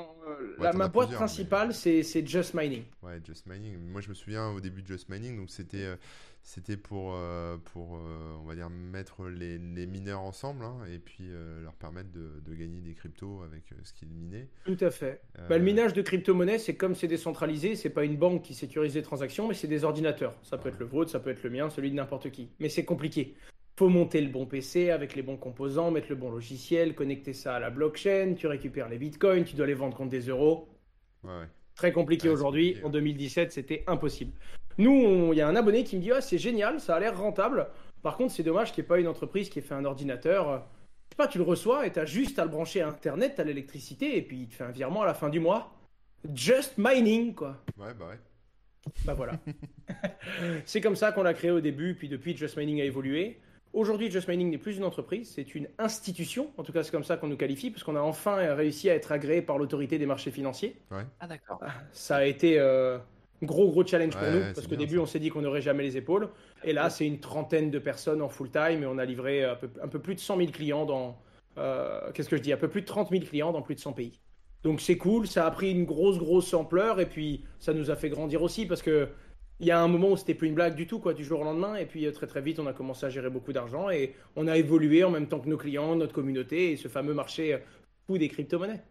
Ouais, 0.58 0.64
la- 0.64 0.72
t'en 0.72 0.78
ma 0.78 0.88
boîte 0.88 1.12
principale, 1.12 1.68
mais- 1.70 1.74
c'est 1.74 2.04
c'est 2.04 2.26
Just 2.26 2.54
Mining. 2.54 2.84
Ouais, 3.04 3.20
Just 3.26 3.46
Mining. 3.46 3.78
Moi, 3.78 4.02
je 4.02 4.10
me 4.10 4.14
souviens 4.14 4.50
au 4.50 4.60
début 4.62 4.82
de 4.82 4.88
Just 4.88 5.10
Mining, 5.10 5.38
donc 5.38 5.50
c'était 5.50 5.84
euh, 5.84 5.96
c'était 6.44 6.78
pour 6.78 7.14
euh, 7.14 7.58
pour 7.74 7.92
on 7.92 8.46
va 8.48 8.56
dire 8.56 8.70
mettre 8.70 9.28
les, 9.28 9.58
les 9.58 9.86
mineurs 9.86 10.22
ensemble 10.22 10.64
hein, 10.64 10.78
et 10.90 10.98
puis 11.00 11.30
leur 11.62 11.74
permettre 11.74 12.10
de, 12.12 12.40
de 12.46 12.54
gagner 12.56 12.80
des 12.80 12.94
cryptos 12.94 13.42
avec 13.44 13.64
ce 13.84 13.92
qu'ils 13.94 14.08
minaient. 14.10 14.48
Tout 14.64 14.78
à 14.80 14.90
fait. 14.92 15.22
Bah, 15.50 15.58
le 15.58 15.64
minage 15.64 15.94
de 15.94 16.02
crypto-monnaies, 16.02 16.60
c'est 16.60 16.76
comme 16.76 16.96
c'est 16.96 17.08
décentralisé, 17.10 17.76
c'est 17.76 17.90
pas 17.90 18.06
une 18.06 18.16
banque 18.18 18.44
qui 18.44 18.54
sécurise 18.54 18.96
les 18.96 19.04
transactions, 19.04 19.48
mais 19.50 19.54
c'est 19.56 19.68
des 19.68 19.84
ordinateurs. 19.84 20.36
Ça 20.44 20.58
peut 20.58 20.70
être 20.70 20.80
le 20.80 20.86
vôtre, 20.86 21.12
ça 21.12 21.20
peut 21.20 21.32
être 21.32 21.44
le 21.44 21.50
mien, 21.50 21.70
celui 21.70 21.92
de 21.92 21.96
n'importe 21.96 22.32
qui. 22.32 22.50
Mais 22.60 22.70
c'est 22.70 22.86
compliqué. 22.86 23.36
Faut 23.78 23.90
monter 23.90 24.22
le 24.22 24.30
bon 24.30 24.48
PC 24.48 24.90
avec 24.90 25.16
les 25.16 25.22
bons 25.22 25.38
composants, 25.38 25.92
mettre 25.92 26.08
le 26.10 26.16
bon 26.16 26.32
logiciel, 26.32 26.96
connecter 26.96 27.34
ça 27.34 27.56
à 27.56 27.60
la 27.60 27.70
blockchain, 27.70 28.34
tu 28.36 28.48
récupères 28.48 28.90
les 28.90 28.98
bitcoins, 28.98 29.44
tu 29.44 29.56
dois 29.56 29.68
les 29.68 29.76
vendre 29.76 29.96
contre 29.96 30.10
des 30.10 30.22
euros. 30.30 30.68
Ouais, 31.24 31.30
ouais. 31.30 31.46
Très 31.76 31.92
compliqué 31.92 32.28
Ouais, 32.28 32.34
aujourd'hui. 32.34 32.78
En 32.82 32.88
ouais. 32.88 32.92
2017, 32.94 33.52
c'était 33.52 33.84
impossible. 33.86 34.32
Nous, 34.80 35.32
il 35.32 35.38
y 35.38 35.42
a 35.42 35.48
un 35.48 35.56
abonné 35.56 35.84
qui 35.84 35.96
me 35.96 36.02
dit 36.02 36.12
ah, 36.12 36.22
c'est 36.22 36.40
génial, 36.40 36.80
ça 36.80 36.96
a 36.96 37.00
l'air 37.00 37.18
rentable. 37.20 37.68
Par 38.02 38.18
contre, 38.18 38.34
c'est 38.34 38.42
dommage 38.44 38.72
qu'il 38.72 38.82
n'y 38.82 38.86
ait 38.86 38.90
pas 38.90 39.00
une 39.00 39.08
entreprise 39.08 39.50
qui 39.50 39.60
ait 39.60 39.62
fait 39.62 39.76
un 39.76 39.86
ordinateur. 39.86 40.50
euh, 40.50 40.58
Je 40.58 41.14
sais 41.14 41.18
pas, 41.18 41.28
tu 41.28 41.38
le 41.38 41.44
reçois 41.44 41.86
et 41.86 41.92
tu 41.92 42.00
as 42.00 42.06
juste 42.06 42.40
à 42.40 42.46
le 42.46 42.50
brancher 42.50 42.82
à 42.82 42.88
Internet, 42.88 43.40
à 43.40 43.44
l'électricité, 43.44 44.18
et 44.18 44.24
puis 44.24 44.42
il 44.42 44.48
te 44.48 44.56
fait 44.56 44.64
un 44.64 44.72
virement 44.72 45.04
à 45.04 45.06
la 45.06 45.14
fin 45.14 45.30
du 45.30 45.40
mois. 45.40 45.72
Just 46.34 46.80
mining, 46.80 47.36
quoi. 47.36 47.64
Ouais, 47.78 47.94
bah 47.94 48.08
ouais. 48.10 48.20
Bah 49.06 49.14
voilà. 49.14 49.34
c'est 50.66 50.82
comme 50.82 50.96
ça 50.96 51.12
qu'on 51.12 51.24
l'a 51.24 51.34
créé 51.36 51.52
au 51.52 51.62
début, 51.62 51.94
puis 51.94 52.10
depuis, 52.10 52.36
Just 52.36 52.58
Mining 52.58 52.82
a 52.82 52.86
évolué. 52.86 53.40
Aujourd'hui, 53.78 54.10
Just 54.10 54.28
Mining 54.28 54.50
n'est 54.50 54.58
plus 54.58 54.78
une 54.78 54.84
entreprise, 54.84 55.32
c'est 55.36 55.54
une 55.54 55.68
institution. 55.78 56.50
En 56.58 56.64
tout 56.64 56.72
cas, 56.74 56.82
c'est 56.82 56.90
comme 56.90 57.04
ça 57.04 57.16
qu'on 57.16 57.28
nous 57.28 57.38
qualifie, 57.38 57.70
parce 57.70 57.84
qu'on 57.84 57.96
a 57.96 58.02
enfin 58.02 58.38
réussi 58.56 58.90
à 58.90 58.96
être 58.96 59.12
agréé 59.12 59.44
par 59.44 59.60
l'autorité 59.60 60.00
des 60.00 60.08
marchés 60.08 60.32
financiers. 60.32 60.78
Ah, 61.20 61.28
d'accord. 61.28 61.60
Ça 61.92 62.16
a 62.16 62.24
été 62.26 62.58
euh, 62.58 62.98
gros, 63.44 63.70
gros 63.70 63.86
challenge 63.86 64.18
pour 64.18 64.28
nous, 64.28 64.42
parce 64.56 64.66
qu'au 64.66 64.76
début, 64.76 64.96
ça. 64.96 65.02
on 65.02 65.06
s'est 65.06 65.20
dit 65.20 65.30
qu'on 65.30 65.44
n'aurait 65.44 65.62
jamais 65.62 65.84
les 65.84 65.96
épaules. 65.96 66.30
Et 66.64 66.74
là, 66.74 66.90
c'est 66.90 67.06
une 67.06 67.20
trentaine 67.20 67.70
de 67.70 67.78
personnes 67.78 68.24
en 68.24 68.30
full 68.30 68.50
time, 68.50 68.82
et 68.82 68.88
on 68.88 68.98
a 68.98 69.06
livré 69.06 69.44
un 69.44 69.56
peu, 69.56 69.70
un 69.84 69.88
peu 69.88 70.00
plus 70.00 70.16
de 70.16 70.20
100 70.22 70.38
000 70.38 70.50
clients 70.52 70.86
dans. 70.88 71.22
euh, 71.60 72.12
Qu'est-ce 72.16 72.30
que 72.30 72.38
je 72.38 72.42
dis 72.42 72.52
Un 72.54 72.58
peu 72.58 72.70
plus 72.70 72.82
de 72.82 72.88
30 72.88 73.12
000 73.12 73.26
clients 73.26 73.52
dans 73.52 73.62
plus 73.62 73.76
de 73.76 73.80
100 73.80 73.94
pays. 73.94 74.20
Donc 74.64 74.82
c'est 74.82 74.98
cool, 74.98 75.28
ça 75.28 75.46
a 75.46 75.52
pris 75.52 75.70
une 75.72 75.86
grosse, 75.86 76.18
grosse 76.18 76.52
ampleur, 76.56 77.00
et 77.00 77.06
puis 77.06 77.44
ça 77.60 77.76
nous 77.76 77.92
a 77.92 77.96
fait 77.96 78.10
grandir 78.10 78.42
aussi, 78.42 78.66
parce 78.66 78.82
que. 78.82 79.10
Il 79.60 79.66
y 79.68 79.72
a 79.72 79.80
un 79.82 79.88
moment 79.88 80.12
où 80.12 80.18
c'était 80.18 80.36
plus 80.36 80.48
une 80.48 80.54
blague 80.56 80.76
du 80.76 80.86
tout, 80.88 81.00
quoi, 81.00 81.14
du 81.14 81.24
jour 81.24 81.40
au 81.42 81.44
lendemain, 81.44 81.76
et 81.76 81.86
puis 81.86 82.06
euh, 82.06 82.12
très 82.12 82.28
très 82.28 82.42
vite, 82.42 82.60
on 82.60 82.68
a 82.68 82.74
commencé 82.74 83.06
à 83.06 83.10
gérer 83.10 83.30
beaucoup 83.30 83.54
d'argent 83.54 83.90
et 83.90 84.16
on 84.36 84.48
a 84.48 84.56
évolué 84.58 85.04
en 85.04 85.10
même 85.10 85.28
temps 85.28 85.40
que 85.40 85.50
nos 85.50 85.58
clients, 85.58 85.96
notre 85.96 86.14
communauté 86.14 86.72
et 86.72 86.78
ce 86.78 86.88
fameux 86.88 87.14
marché 87.14 87.54
euh, 87.56 87.60
fou 88.06 88.18
des 88.18 88.30
crypto-monnaies. 88.30 88.84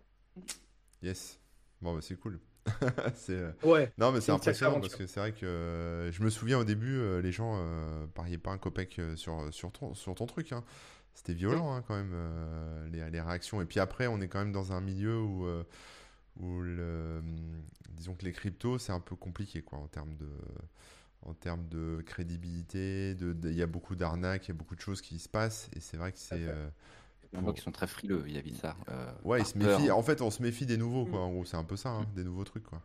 Yes. 1.02 1.38
Bon, 1.80 1.94
bah 1.94 2.00
c'est 2.02 2.16
cool. 2.18 2.40
c'est 3.14 3.32
euh, 3.32 3.52
Ouais. 3.62 3.92
Non, 3.96 4.10
mais 4.10 4.20
c'est 4.20 4.32
impressionnant 4.32 4.80
parce 4.80 4.96
que 4.96 5.06
c'est 5.06 5.20
vrai 5.20 5.32
que 5.32 6.10
je 6.12 6.22
me 6.22 6.30
souviens 6.30 6.58
au 6.58 6.64
début, 6.64 7.00
les 7.22 7.30
gens 7.32 7.54
euh, 7.56 8.06
pariaient 8.14 8.38
pas 8.38 8.50
un 8.50 8.58
copec 8.58 9.00
sur, 9.14 9.46
sur, 9.52 9.70
ton, 9.70 9.94
sur 9.94 10.14
ton 10.14 10.26
truc. 10.26 10.52
hein. 10.52 10.64
C'était 11.14 11.32
violent 11.32 11.72
hein, 11.72 11.82
quand 11.86 11.94
même, 11.94 12.12
euh, 12.12 12.88
les, 12.90 13.08
les 13.10 13.20
réactions. 13.22 13.62
Et 13.62 13.64
puis 13.64 13.80
après, 13.80 14.06
on 14.06 14.20
est 14.20 14.28
quand 14.28 14.38
même 14.40 14.52
dans 14.52 14.72
un 14.72 14.82
milieu 14.82 15.18
où, 15.18 15.46
euh, 15.46 15.62
où 16.40 16.60
le, 16.60 17.22
disons 17.90 18.14
que 18.14 18.24
les 18.24 18.32
cryptos, 18.32 18.78
c'est 18.78 18.92
un 18.92 19.00
peu 19.00 19.16
compliqué 19.16 19.62
quoi, 19.62 19.78
en 19.78 19.86
termes 19.88 20.14
de, 20.16 20.28
en 21.22 21.34
termes 21.34 21.66
de 21.68 22.02
crédibilité. 22.06 23.14
de- 23.14 23.32
de- 23.32 23.50
Il 23.50 23.56
y 23.56 23.62
a 23.62 23.66
beaucoup 23.66 23.96
d'arnaques, 23.96 24.46
il 24.46 24.48
y 24.48 24.54
a 24.54 24.58
beaucoup 24.58 24.74
de 24.76 24.80
choses 24.80 25.00
qui 25.00 25.18
se 25.18 25.28
passent. 25.28 25.68
Et 25.74 25.80
c'est 25.80 25.96
vrai 25.96 26.12
que 26.12 26.18
c'est. 26.18 26.34
euh, 26.46 26.68
Il 27.32 27.46
a 27.48 27.52
qui 27.52 27.60
sont 27.60 27.72
très 27.72 27.86
frileux 27.88 28.18
vis-à-vis 28.18 28.52
de 28.52 28.56
ça. 28.56 28.76
euh, 28.90 29.10
ouais, 29.24 29.40
ils 29.40 29.46
se 29.46 29.58
méfient. 29.58 29.90
En 29.90 30.02
fait, 30.02 30.20
on 30.22 30.30
se 30.30 30.42
méfie 30.42 30.64
des 30.66 30.76
nouveaux, 30.76 31.04
Mm. 31.06 31.10
quoi. 31.10 31.20
En 31.20 31.30
gros, 31.32 31.44
c'est 31.44 31.56
un 31.56 31.64
peu 31.64 31.76
ça, 31.76 31.90
hein, 31.90 32.06
des 32.14 32.22
nouveaux 32.24 32.44
trucs, 32.44 32.64
quoi. 32.64 32.80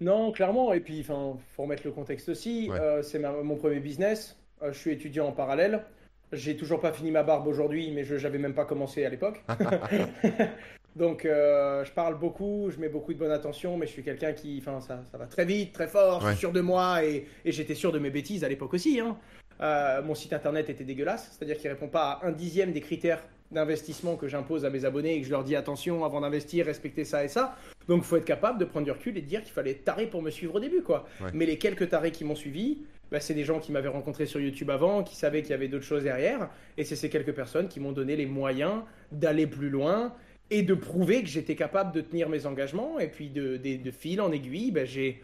Non, 0.00 0.30
clairement. 0.32 0.72
Et 0.72 0.80
puis, 0.80 1.00
enfin, 1.00 1.38
faut 1.54 1.62
remettre 1.62 1.82
le 1.84 1.92
contexte 1.92 2.28
aussi. 2.28 2.68
Ouais. 2.70 2.78
Euh, 2.78 3.02
c'est 3.02 3.18
ma- 3.18 3.32
mon 3.42 3.56
premier 3.56 3.80
business. 3.80 4.36
Euh, 4.62 4.72
je 4.72 4.78
suis 4.78 4.90
étudiant 4.92 5.26
en 5.28 5.32
parallèle. 5.32 5.84
J'ai 6.32 6.56
toujours 6.56 6.80
pas 6.80 6.92
fini 6.92 7.10
ma 7.10 7.22
barbe 7.22 7.46
aujourd'hui, 7.46 7.90
mais 7.92 8.04
je 8.04 8.14
n'avais 8.16 8.38
même 8.38 8.54
pas 8.54 8.64
commencé 8.66 9.04
à 9.04 9.08
l'époque. 9.10 9.42
Donc, 10.96 11.24
euh, 11.24 11.84
je 11.84 11.92
parle 11.92 12.18
beaucoup, 12.18 12.70
je 12.70 12.78
mets 12.78 12.88
beaucoup 12.88 13.14
de 13.14 13.18
bonne 13.18 13.30
attention, 13.30 13.76
mais 13.76 13.86
je 13.86 13.92
suis 13.92 14.02
quelqu'un 14.02 14.32
qui, 14.32 14.58
enfin, 14.60 14.80
ça, 14.80 15.02
ça 15.10 15.18
va 15.18 15.26
très 15.26 15.44
vite, 15.44 15.72
très 15.72 15.86
fort, 15.86 16.20
je 16.22 16.28
suis 16.30 16.38
sûr 16.38 16.52
de 16.52 16.60
moi 16.60 17.04
et, 17.04 17.26
et 17.44 17.52
j'étais 17.52 17.74
sûr 17.74 17.92
de 17.92 17.98
mes 17.98 18.10
bêtises 18.10 18.42
à 18.42 18.48
l'époque 18.48 18.74
aussi. 18.74 18.98
hein. 18.98 19.16
Euh, 19.60 20.02
mon 20.02 20.14
site 20.14 20.32
internet 20.32 20.70
était 20.70 20.84
dégueulasse, 20.84 21.36
c'est-à-dire 21.36 21.58
qu'il 21.58 21.68
répond 21.68 21.88
pas 21.88 22.20
à 22.22 22.26
un 22.26 22.32
dixième 22.32 22.72
des 22.72 22.80
critères 22.80 23.22
d'investissement 23.50 24.16
que 24.16 24.28
j'impose 24.28 24.64
à 24.64 24.70
mes 24.70 24.84
abonnés 24.84 25.14
et 25.16 25.20
que 25.20 25.26
je 25.26 25.30
leur 25.32 25.42
dis 25.42 25.56
attention 25.56 26.04
avant 26.04 26.20
d'investir, 26.20 26.66
respectez 26.66 27.04
ça 27.04 27.24
et 27.24 27.28
ça. 27.28 27.56
Donc, 27.88 28.02
faut 28.02 28.16
être 28.16 28.24
capable 28.24 28.58
de 28.58 28.64
prendre 28.64 28.84
du 28.84 28.92
recul 28.92 29.16
et 29.16 29.22
de 29.22 29.26
dire 29.26 29.42
qu'il 29.42 29.52
fallait 29.52 29.74
taré 29.74 30.06
pour 30.06 30.22
me 30.22 30.30
suivre 30.30 30.56
au 30.56 30.60
début, 30.60 30.82
quoi. 30.82 31.06
Ouais. 31.20 31.30
Mais 31.32 31.46
les 31.46 31.58
quelques 31.58 31.88
tarés 31.88 32.10
qui 32.12 32.24
m'ont 32.24 32.34
suivi, 32.34 32.78
bah, 33.10 33.20
c'est 33.20 33.34
des 33.34 33.44
gens 33.44 33.58
qui 33.58 33.72
m'avaient 33.72 33.88
rencontré 33.88 34.26
sur 34.26 34.38
YouTube 34.38 34.68
avant, 34.70 35.02
qui 35.02 35.16
savaient 35.16 35.40
qu'il 35.40 35.52
y 35.52 35.54
avait 35.54 35.68
d'autres 35.68 35.84
choses 35.84 36.04
derrière, 36.04 36.50
et 36.76 36.84
c'est 36.84 36.96
ces 36.96 37.08
quelques 37.08 37.32
personnes 37.32 37.68
qui 37.68 37.80
m'ont 37.80 37.92
donné 37.92 38.16
les 38.16 38.26
moyens 38.26 38.82
d'aller 39.12 39.46
plus 39.46 39.70
loin 39.70 40.12
et 40.50 40.62
de 40.62 40.74
prouver 40.74 41.22
que 41.22 41.28
j'étais 41.28 41.56
capable 41.56 41.92
de 41.92 42.00
tenir 42.00 42.28
mes 42.28 42.46
engagements. 42.46 42.98
Et 42.98 43.08
puis 43.08 43.30
de, 43.30 43.90
fil 43.90 44.20
en 44.20 44.32
aiguille, 44.32 44.70
bah, 44.70 44.84
j'ai 44.84 45.22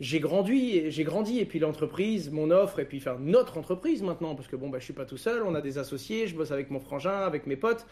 j'ai 0.00 0.20
grandi, 0.20 0.92
j'ai 0.92 1.02
grandi, 1.02 1.40
et 1.40 1.44
puis 1.44 1.58
l'entreprise, 1.58 2.30
mon 2.30 2.52
offre, 2.52 2.78
et 2.78 2.84
puis 2.84 2.98
enfin 2.98 3.16
notre 3.18 3.58
entreprise 3.58 4.00
maintenant, 4.02 4.36
parce 4.36 4.46
que 4.46 4.54
bon, 4.54 4.68
bah, 4.68 4.78
je 4.78 4.84
suis 4.84 4.92
pas 4.92 5.04
tout 5.04 5.16
seul, 5.16 5.42
on 5.42 5.56
a 5.56 5.60
des 5.60 5.76
associés, 5.76 6.28
je 6.28 6.36
bosse 6.36 6.52
avec 6.52 6.70
mon 6.70 6.78
frangin, 6.78 7.26
avec 7.26 7.48
mes 7.48 7.56
potes, 7.56 7.84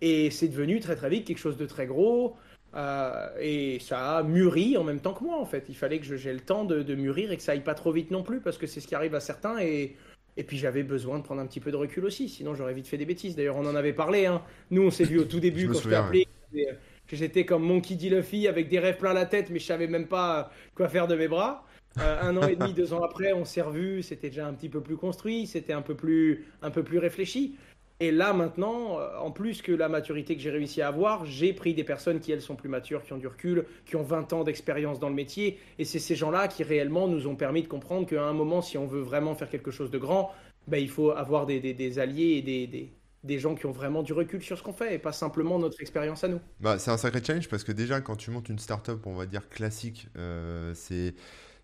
et 0.00 0.30
c'est 0.30 0.48
devenu 0.48 0.80
très 0.80 0.96
très 0.96 1.10
vite 1.10 1.26
quelque 1.26 1.38
chose 1.38 1.56
de 1.56 1.66
très 1.66 1.86
gros. 1.86 2.36
euh, 2.74 3.28
et 3.40 3.78
ça 3.80 4.18
a 4.18 4.22
mûri 4.22 4.76
en 4.76 4.84
même 4.84 5.00
temps 5.00 5.14
que 5.14 5.24
moi 5.24 5.38
en 5.40 5.46
fait. 5.46 5.64
Il 5.68 5.74
fallait 5.74 5.98
que 5.98 6.16
j'ai 6.16 6.32
le 6.32 6.40
temps 6.40 6.64
de, 6.64 6.82
de 6.82 6.94
mûrir 6.94 7.32
et 7.32 7.36
que 7.36 7.42
ça 7.42 7.52
aille 7.52 7.64
pas 7.64 7.74
trop 7.74 7.92
vite 7.92 8.10
non 8.10 8.22
plus. 8.22 8.40
Parce 8.40 8.58
que 8.58 8.66
c'est 8.66 8.80
ce 8.80 8.86
qui 8.86 8.94
arrive 8.94 9.14
à 9.14 9.20
certains. 9.20 9.58
Et, 9.58 9.96
et 10.38 10.44
puis 10.44 10.56
j'avais 10.56 10.84
besoin 10.84 11.18
de 11.18 11.24
prendre 11.24 11.42
un 11.42 11.46
petit 11.46 11.60
peu 11.60 11.72
de 11.72 11.76
recul 11.76 12.04
aussi, 12.04 12.28
sinon 12.28 12.54
j'aurais 12.54 12.72
vite 12.72 12.86
fait 12.86 12.96
des 12.96 13.04
bêtises. 13.04 13.36
D'ailleurs 13.36 13.56
on 13.56 13.66
en 13.66 13.74
avait 13.74 13.92
parlé, 13.92 14.24
hein. 14.24 14.40
nous 14.70 14.82
on 14.82 14.90
s'est 14.90 15.04
vu 15.04 15.18
au 15.18 15.24
tout 15.24 15.40
début 15.40 15.62
Je 15.66 15.66
quand 15.66 15.80
je 15.80 15.88
t'ai 15.88 15.94
appelé, 15.96 16.28
et, 16.54 16.68
euh, 16.68 16.72
que 17.08 17.16
j'étais 17.16 17.44
comme 17.44 17.64
Monkey 17.64 17.96
D. 17.96 18.08
Luffy 18.08 18.46
avec 18.46 18.68
des 18.68 18.78
rêves 18.78 18.98
plein 18.98 19.12
la 19.12 19.26
tête 19.26 19.50
mais 19.50 19.58
je 19.58 19.66
savais 19.66 19.88
même 19.88 20.06
pas 20.06 20.50
quoi 20.74 20.88
faire 20.88 21.08
de 21.08 21.16
mes 21.16 21.28
bras. 21.28 21.64
Euh, 21.98 22.20
un 22.22 22.36
an 22.36 22.46
et 22.46 22.54
demi, 22.54 22.72
deux 22.74 22.92
ans 22.92 23.02
après, 23.02 23.32
on 23.32 23.44
s'est 23.44 23.62
revus, 23.62 24.02
c'était 24.02 24.28
déjà 24.28 24.46
un 24.46 24.52
petit 24.52 24.68
peu 24.68 24.80
plus 24.80 24.96
construit, 24.96 25.46
c'était 25.46 25.72
un 25.72 25.82
peu 25.82 25.94
plus, 25.94 26.46
un 26.62 26.70
peu 26.70 26.84
plus 26.84 26.98
réfléchi. 26.98 27.56
Et 28.00 28.12
là 28.12 28.32
maintenant, 28.32 29.00
euh, 29.00 29.18
en 29.18 29.32
plus 29.32 29.60
que 29.60 29.72
la 29.72 29.88
maturité 29.88 30.36
que 30.36 30.40
j'ai 30.42 30.50
réussi 30.50 30.80
à 30.82 30.88
avoir, 30.88 31.24
j'ai 31.26 31.52
pris 31.52 31.74
des 31.74 31.82
personnes 31.84 32.20
qui 32.20 32.30
elles 32.30 32.42
sont 32.42 32.54
plus 32.54 32.68
matures, 32.68 33.02
qui 33.04 33.12
ont 33.12 33.18
du 33.18 33.26
recul, 33.26 33.66
qui 33.86 33.96
ont 33.96 34.02
20 34.04 34.32
ans 34.32 34.44
d'expérience 34.44 35.00
dans 35.00 35.08
le 35.08 35.14
métier. 35.16 35.58
Et 35.78 35.84
c'est 35.84 35.98
ces 35.98 36.14
gens-là 36.14 36.46
qui 36.48 36.62
réellement 36.62 37.08
nous 37.08 37.26
ont 37.26 37.34
permis 37.34 37.62
de 37.62 37.68
comprendre 37.68 38.06
qu'à 38.06 38.22
un 38.22 38.32
moment, 38.32 38.62
si 38.62 38.78
on 38.78 38.86
veut 38.86 39.00
vraiment 39.00 39.34
faire 39.34 39.50
quelque 39.50 39.72
chose 39.72 39.90
de 39.90 39.98
grand, 39.98 40.30
ben, 40.68 40.78
il 40.78 40.88
faut 40.90 41.10
avoir 41.10 41.46
des, 41.46 41.60
des- 41.60 41.98
alliés 41.98 42.36
et 42.38 42.42
des, 42.42 42.66
des, 42.68 42.92
des 43.24 43.38
gens 43.40 43.54
qui 43.56 43.66
ont 43.66 43.72
vraiment 43.72 44.02
du 44.04 44.12
recul 44.12 44.42
sur 44.42 44.56
ce 44.58 44.62
qu'on 44.62 44.72
fait 44.72 44.94
et 44.94 44.98
pas 44.98 45.12
simplement 45.12 45.58
notre 45.58 45.80
expérience 45.80 46.22
à 46.22 46.28
nous. 46.28 46.40
Bah, 46.60 46.78
c'est 46.80 46.90
un 46.90 46.96
sacré 46.96 47.22
challenge 47.22 47.48
parce 47.48 47.62
que 47.62 47.70
déjà, 47.70 48.00
quand 48.00 48.16
tu 48.16 48.30
montes 48.32 48.48
une 48.48 48.58
startup, 48.58 49.06
on 49.06 49.14
va 49.14 49.26
dire 49.26 49.48
classique, 49.48 50.08
euh, 50.16 50.74
c'est 50.74 51.14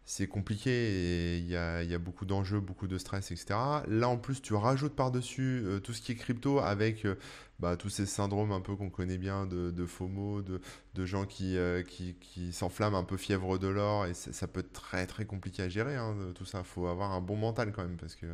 c'est 0.06 0.26
compliqué 0.26 0.70
et 0.70 1.38
il 1.38 1.48
y 1.48 1.56
a, 1.56 1.82
y 1.82 1.94
a 1.94 1.98
beaucoup 1.98 2.26
d'enjeux, 2.26 2.60
beaucoup 2.60 2.86
de 2.86 2.98
stress, 2.98 3.30
etc. 3.30 3.54
Là, 3.88 4.08
en 4.08 4.18
plus, 4.18 4.42
tu 4.42 4.54
rajoutes 4.54 4.94
par-dessus 4.94 5.62
euh, 5.64 5.80
tout 5.80 5.92
ce 5.94 6.02
qui 6.02 6.12
est 6.12 6.14
crypto 6.14 6.58
avec 6.58 7.06
euh, 7.06 7.14
bah, 7.58 7.76
tous 7.76 7.88
ces 7.88 8.04
syndromes 8.04 8.52
un 8.52 8.60
peu 8.60 8.76
qu'on 8.76 8.90
connaît 8.90 9.16
bien 9.16 9.46
de, 9.46 9.70
de 9.70 9.86
FOMO, 9.86 10.42
de, 10.42 11.04
gens 11.06 11.24
qui, 11.24 11.56
euh, 11.56 11.82
qui, 11.82 12.52
s'enflamment 12.52 12.98
un 12.98 13.04
peu 13.04 13.16
fièvre 13.16 13.58
de 13.58 13.68
l'or 13.68 14.06
et 14.06 14.14
ça 14.14 14.46
peut 14.46 14.60
être 14.60 14.72
très 14.72 15.06
très 15.06 15.24
compliqué 15.24 15.62
à 15.62 15.68
gérer, 15.68 15.96
hein, 15.96 16.14
tout 16.34 16.44
ça. 16.44 16.58
Il 16.58 16.64
faut 16.64 16.86
avoir 16.86 17.12
un 17.12 17.20
bon 17.20 17.36
mental 17.36 17.72
quand 17.72 17.82
même 17.82 17.96
parce 17.96 18.14
que 18.14 18.26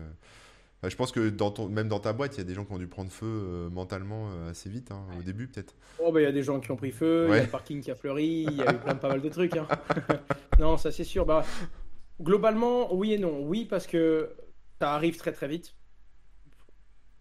Enfin, 0.81 0.89
je 0.89 0.97
pense 0.97 1.13
que 1.13 1.29
dans 1.29 1.51
ton, 1.51 1.69
même 1.69 1.89
dans 1.89 2.01
ta 2.01 2.15
boîte, 2.15 2.37
il 2.37 2.39
y 2.39 2.41
a 2.41 2.45
des 2.45 2.55
gens 2.55 2.65
qui 2.65 2.73
ont 2.73 2.79
dû 2.79 2.87
prendre 2.87 3.11
feu 3.11 3.27
euh, 3.27 3.69
mentalement 3.69 4.31
euh, 4.31 4.51
assez 4.51 4.71
vite, 4.71 4.91
hein, 4.93 5.05
au 5.19 5.23
début 5.23 5.47
peut-être. 5.47 5.75
Oh, 5.99 6.11
ben, 6.11 6.21
il 6.21 6.23
y 6.23 6.27
a 6.27 6.33
des 6.33 6.43
gens 6.43 6.59
qui 6.59 6.71
ont 6.71 6.77
pris 6.77 6.91
feu, 6.91 7.27
il 7.29 7.35
y 7.35 7.39
a 7.39 7.43
le 7.43 7.49
parking 7.51 7.83
qui 7.83 7.91
a 7.91 7.95
fleuri, 7.95 8.47
il 8.49 8.57
y 8.57 8.63
a 8.63 8.73
eu 8.73 8.79
plein, 8.79 8.95
pas 8.95 9.09
mal 9.09 9.21
de 9.21 9.29
trucs. 9.29 9.55
hein. 9.59 9.69
non, 10.59 10.79
ça 10.79 10.91
c'est 10.91 11.05
sûr. 11.05 11.27
Bah, 11.27 11.45
globalement, 12.19 12.95
oui 12.95 13.13
et 13.13 13.19
non. 13.19 13.41
Oui, 13.43 13.67
parce 13.67 13.87
que 13.87 14.31
ça 14.81 14.95
arrive 14.95 15.19
très 15.19 15.33
très 15.33 15.49
vite. 15.49 15.75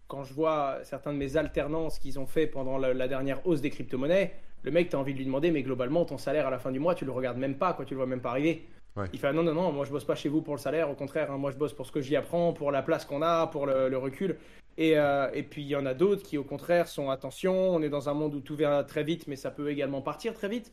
Quand 0.08 0.24
je 0.24 0.32
vois 0.32 0.78
certains 0.84 1.12
de 1.12 1.18
mes 1.18 1.36
alternances 1.36 1.98
qu'ils 1.98 2.18
ont 2.18 2.26
fait 2.26 2.46
pendant 2.46 2.78
la, 2.78 2.94
la 2.94 3.08
dernière 3.08 3.46
hausse 3.46 3.60
des 3.60 3.68
crypto-monnaies, 3.70 4.34
le 4.62 4.70
mec, 4.70 4.88
tu 4.88 4.96
as 4.96 4.98
envie 4.98 5.12
de 5.12 5.18
lui 5.18 5.26
demander, 5.26 5.50
mais 5.50 5.62
globalement, 5.62 6.04
ton 6.06 6.18
salaire 6.18 6.46
à 6.46 6.50
la 6.50 6.58
fin 6.58 6.72
du 6.72 6.78
mois, 6.78 6.94
tu 6.94 7.04
le 7.04 7.12
regardes 7.12 7.38
même 7.38 7.56
pas, 7.56 7.74
quoi, 7.74 7.84
tu 7.84 7.92
le 7.94 7.98
vois 7.98 8.06
même 8.06 8.20
pas 8.20 8.30
arriver. 8.30 8.66
Ouais. 8.96 9.06
Il 9.12 9.18
fait 9.18 9.28
ah 9.28 9.32
non, 9.32 9.42
non, 9.42 9.54
non, 9.54 9.72
moi 9.72 9.84
je 9.84 9.90
bosse 9.90 10.04
pas 10.04 10.16
chez 10.16 10.28
vous 10.28 10.42
pour 10.42 10.54
le 10.54 10.60
salaire, 10.60 10.90
au 10.90 10.94
contraire, 10.94 11.30
hein, 11.30 11.38
moi 11.38 11.50
je 11.52 11.56
bosse 11.56 11.72
pour 11.72 11.86
ce 11.86 11.92
que 11.92 12.00
j'y 12.00 12.16
apprends, 12.16 12.52
pour 12.52 12.72
la 12.72 12.82
place 12.82 13.04
qu'on 13.04 13.22
a, 13.22 13.46
pour 13.46 13.66
le, 13.66 13.88
le 13.88 13.98
recul. 13.98 14.36
Et, 14.78 14.98
euh, 14.98 15.30
et 15.32 15.42
puis 15.42 15.62
il 15.62 15.68
y 15.68 15.76
en 15.76 15.86
a 15.86 15.94
d'autres 15.94 16.22
qui, 16.22 16.38
au 16.38 16.44
contraire, 16.44 16.88
sont 16.88 17.10
attention, 17.10 17.54
on 17.54 17.82
est 17.82 17.88
dans 17.88 18.08
un 18.08 18.14
monde 18.14 18.34
où 18.34 18.40
tout 18.40 18.56
va 18.56 18.82
très 18.82 19.04
vite, 19.04 19.26
mais 19.26 19.36
ça 19.36 19.50
peut 19.50 19.70
également 19.70 20.00
partir 20.00 20.34
très 20.34 20.48
vite. 20.48 20.72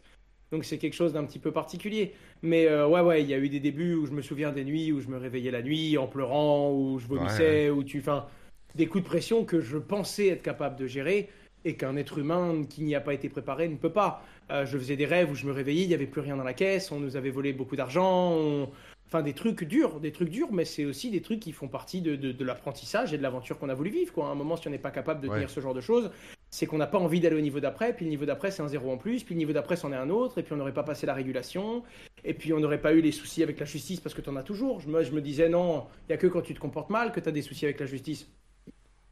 Donc 0.52 0.64
c'est 0.64 0.78
quelque 0.78 0.94
chose 0.94 1.14
d'un 1.14 1.26
petit 1.26 1.40
peu 1.40 1.52
particulier. 1.52 2.14
Mais 2.42 2.68
euh, 2.68 2.88
ouais, 2.88 3.02
ouais, 3.02 3.22
il 3.22 3.30
y 3.30 3.34
a 3.34 3.38
eu 3.38 3.50
des 3.50 3.60
débuts 3.60 3.96
où 3.96 4.06
je 4.06 4.12
me 4.12 4.22
souviens 4.22 4.52
des 4.52 4.64
nuits 4.64 4.92
où 4.92 5.02
je 5.02 5.10
me 5.10 5.18
réveillais 5.18 5.52
la 5.52 5.62
nuit 5.62 5.98
en 5.98 6.08
pleurant, 6.08 6.72
où 6.72 7.00
je 7.00 7.08
vomissais, 7.08 7.70
où 7.70 7.84
tu. 7.84 8.00
Enfin, 8.00 8.28
des 8.76 8.88
coups 8.88 9.04
de 9.04 9.10
pression 9.10 9.44
que 9.44 9.60
je 9.60 9.78
pensais 9.78 10.28
être 10.28 10.44
capable 10.44 10.78
de 10.78 10.88
gérer 10.88 11.30
et 11.68 11.76
qu'un 11.76 11.96
être 11.98 12.18
humain 12.18 12.64
qui 12.70 12.82
n'y 12.84 12.96
a 12.96 13.02
pas 13.02 13.14
été 13.14 13.30
préparé 13.30 13.68
ne 13.68 13.76
peut 13.76 13.92
pas. 13.92 14.24
Euh, 14.52 14.66
je 14.66 14.78
faisais 14.78 14.96
des 14.96 15.06
rêves 15.06 15.30
où 15.30 15.36
je 15.36 15.46
me 15.46 15.52
réveillais, 15.52 15.84
il 15.84 15.88
n'y 15.90 15.94
avait 15.94 16.06
plus 16.08 16.22
rien 16.22 16.38
dans 16.38 16.44
la 16.44 16.54
caisse, 16.54 16.92
on 16.92 17.00
nous 17.00 17.16
avait 17.18 17.30
volé 17.30 17.52
beaucoup 17.52 17.76
d'argent, 17.76 18.32
on- 18.32 18.70
enfin 19.06 19.22
des 19.22 19.34
trucs 19.34 19.64
durs, 19.66 20.00
des 20.00 20.12
trucs 20.12 20.30
durs, 20.30 20.52
mais 20.52 20.64
c'est 20.66 20.86
aussi 20.86 21.10
des 21.12 21.22
trucs 21.22 21.40
qui 21.42 21.52
font 21.52 21.68
partie 21.68 22.02
de, 22.02 22.16
de- 22.16 22.32
de 22.32 22.46
l'apprentissage 22.46 23.14
et 23.14 23.18
de 23.18 23.24
l'aventure 23.24 23.58
qu'on 23.60 23.70
a 23.70 23.74
voulu 23.74 23.90
vivre. 23.90 24.14
Quoi. 24.14 24.28
À 24.28 24.32
un 24.32 24.36
moment, 24.36 24.56
si 24.56 24.68
on 24.68 24.72
n'est 24.72 24.78
pas 24.78 24.92
capable 24.92 25.22
de 25.22 25.28
Ouais. 25.28 25.36
tenir 25.36 25.50
ce 25.50 25.60
genre 25.60 25.74
de 25.74 25.82
choses, 25.82 26.10
c'est 26.50 26.66
qu'on 26.66 26.78
n'a 26.78 26.88
pas 26.88 26.98
envie 26.98 27.20
d'aller 27.20 27.36
au 27.36 27.42
niveau 27.42 27.60
d'après, 27.60 27.94
puis 27.94 28.06
le 28.06 28.10
niveau 28.12 28.26
d'après 28.26 28.52
c'est 28.52 28.62
un 28.62 28.70
zéro 28.70 28.90
en 28.92 28.98
plus, 28.98 29.24
puis 29.26 29.36
le 29.36 29.40
niveau 29.40 29.52
d'après 29.52 29.76
c'en 29.76 29.92
est 29.92 29.98
un 29.98 30.10
autre, 30.10 30.38
et 30.40 30.44
puis 30.44 30.54
on 30.54 30.58
n'aurait 30.58 30.74
pas 30.74 30.84
passé 30.84 31.06
la 31.06 31.14
régulation, 31.14 31.84
et 32.24 32.34
puis 32.34 32.54
on 32.54 32.60
n'aurait 32.62 32.80
pas 32.82 32.94
eu 32.94 33.02
les 33.02 33.12
soucis 33.12 33.44
avec 33.44 33.60
la 33.60 33.66
justice 33.66 34.00
parce 34.00 34.16
que 34.16 34.22
tu 34.22 34.30
en 34.30 34.36
as 34.38 34.44
toujours. 34.44 34.80
Je 34.80 34.88
me, 34.88 35.04
je 35.04 35.12
me 35.12 35.20
disais 35.22 35.50
non, 35.50 35.88
il 36.04 36.12
n'y 36.12 36.14
a 36.14 36.18
que 36.18 36.28
quand 36.28 36.42
tu 36.42 36.54
te 36.54 36.60
comportes 36.60 36.90
mal 36.90 37.12
que 37.12 37.20
tu 37.20 37.28
as 37.28 37.34
des 37.34 37.42
soucis 37.42 37.66
avec 37.66 37.80
la 37.82 37.86
justice. 37.86 38.30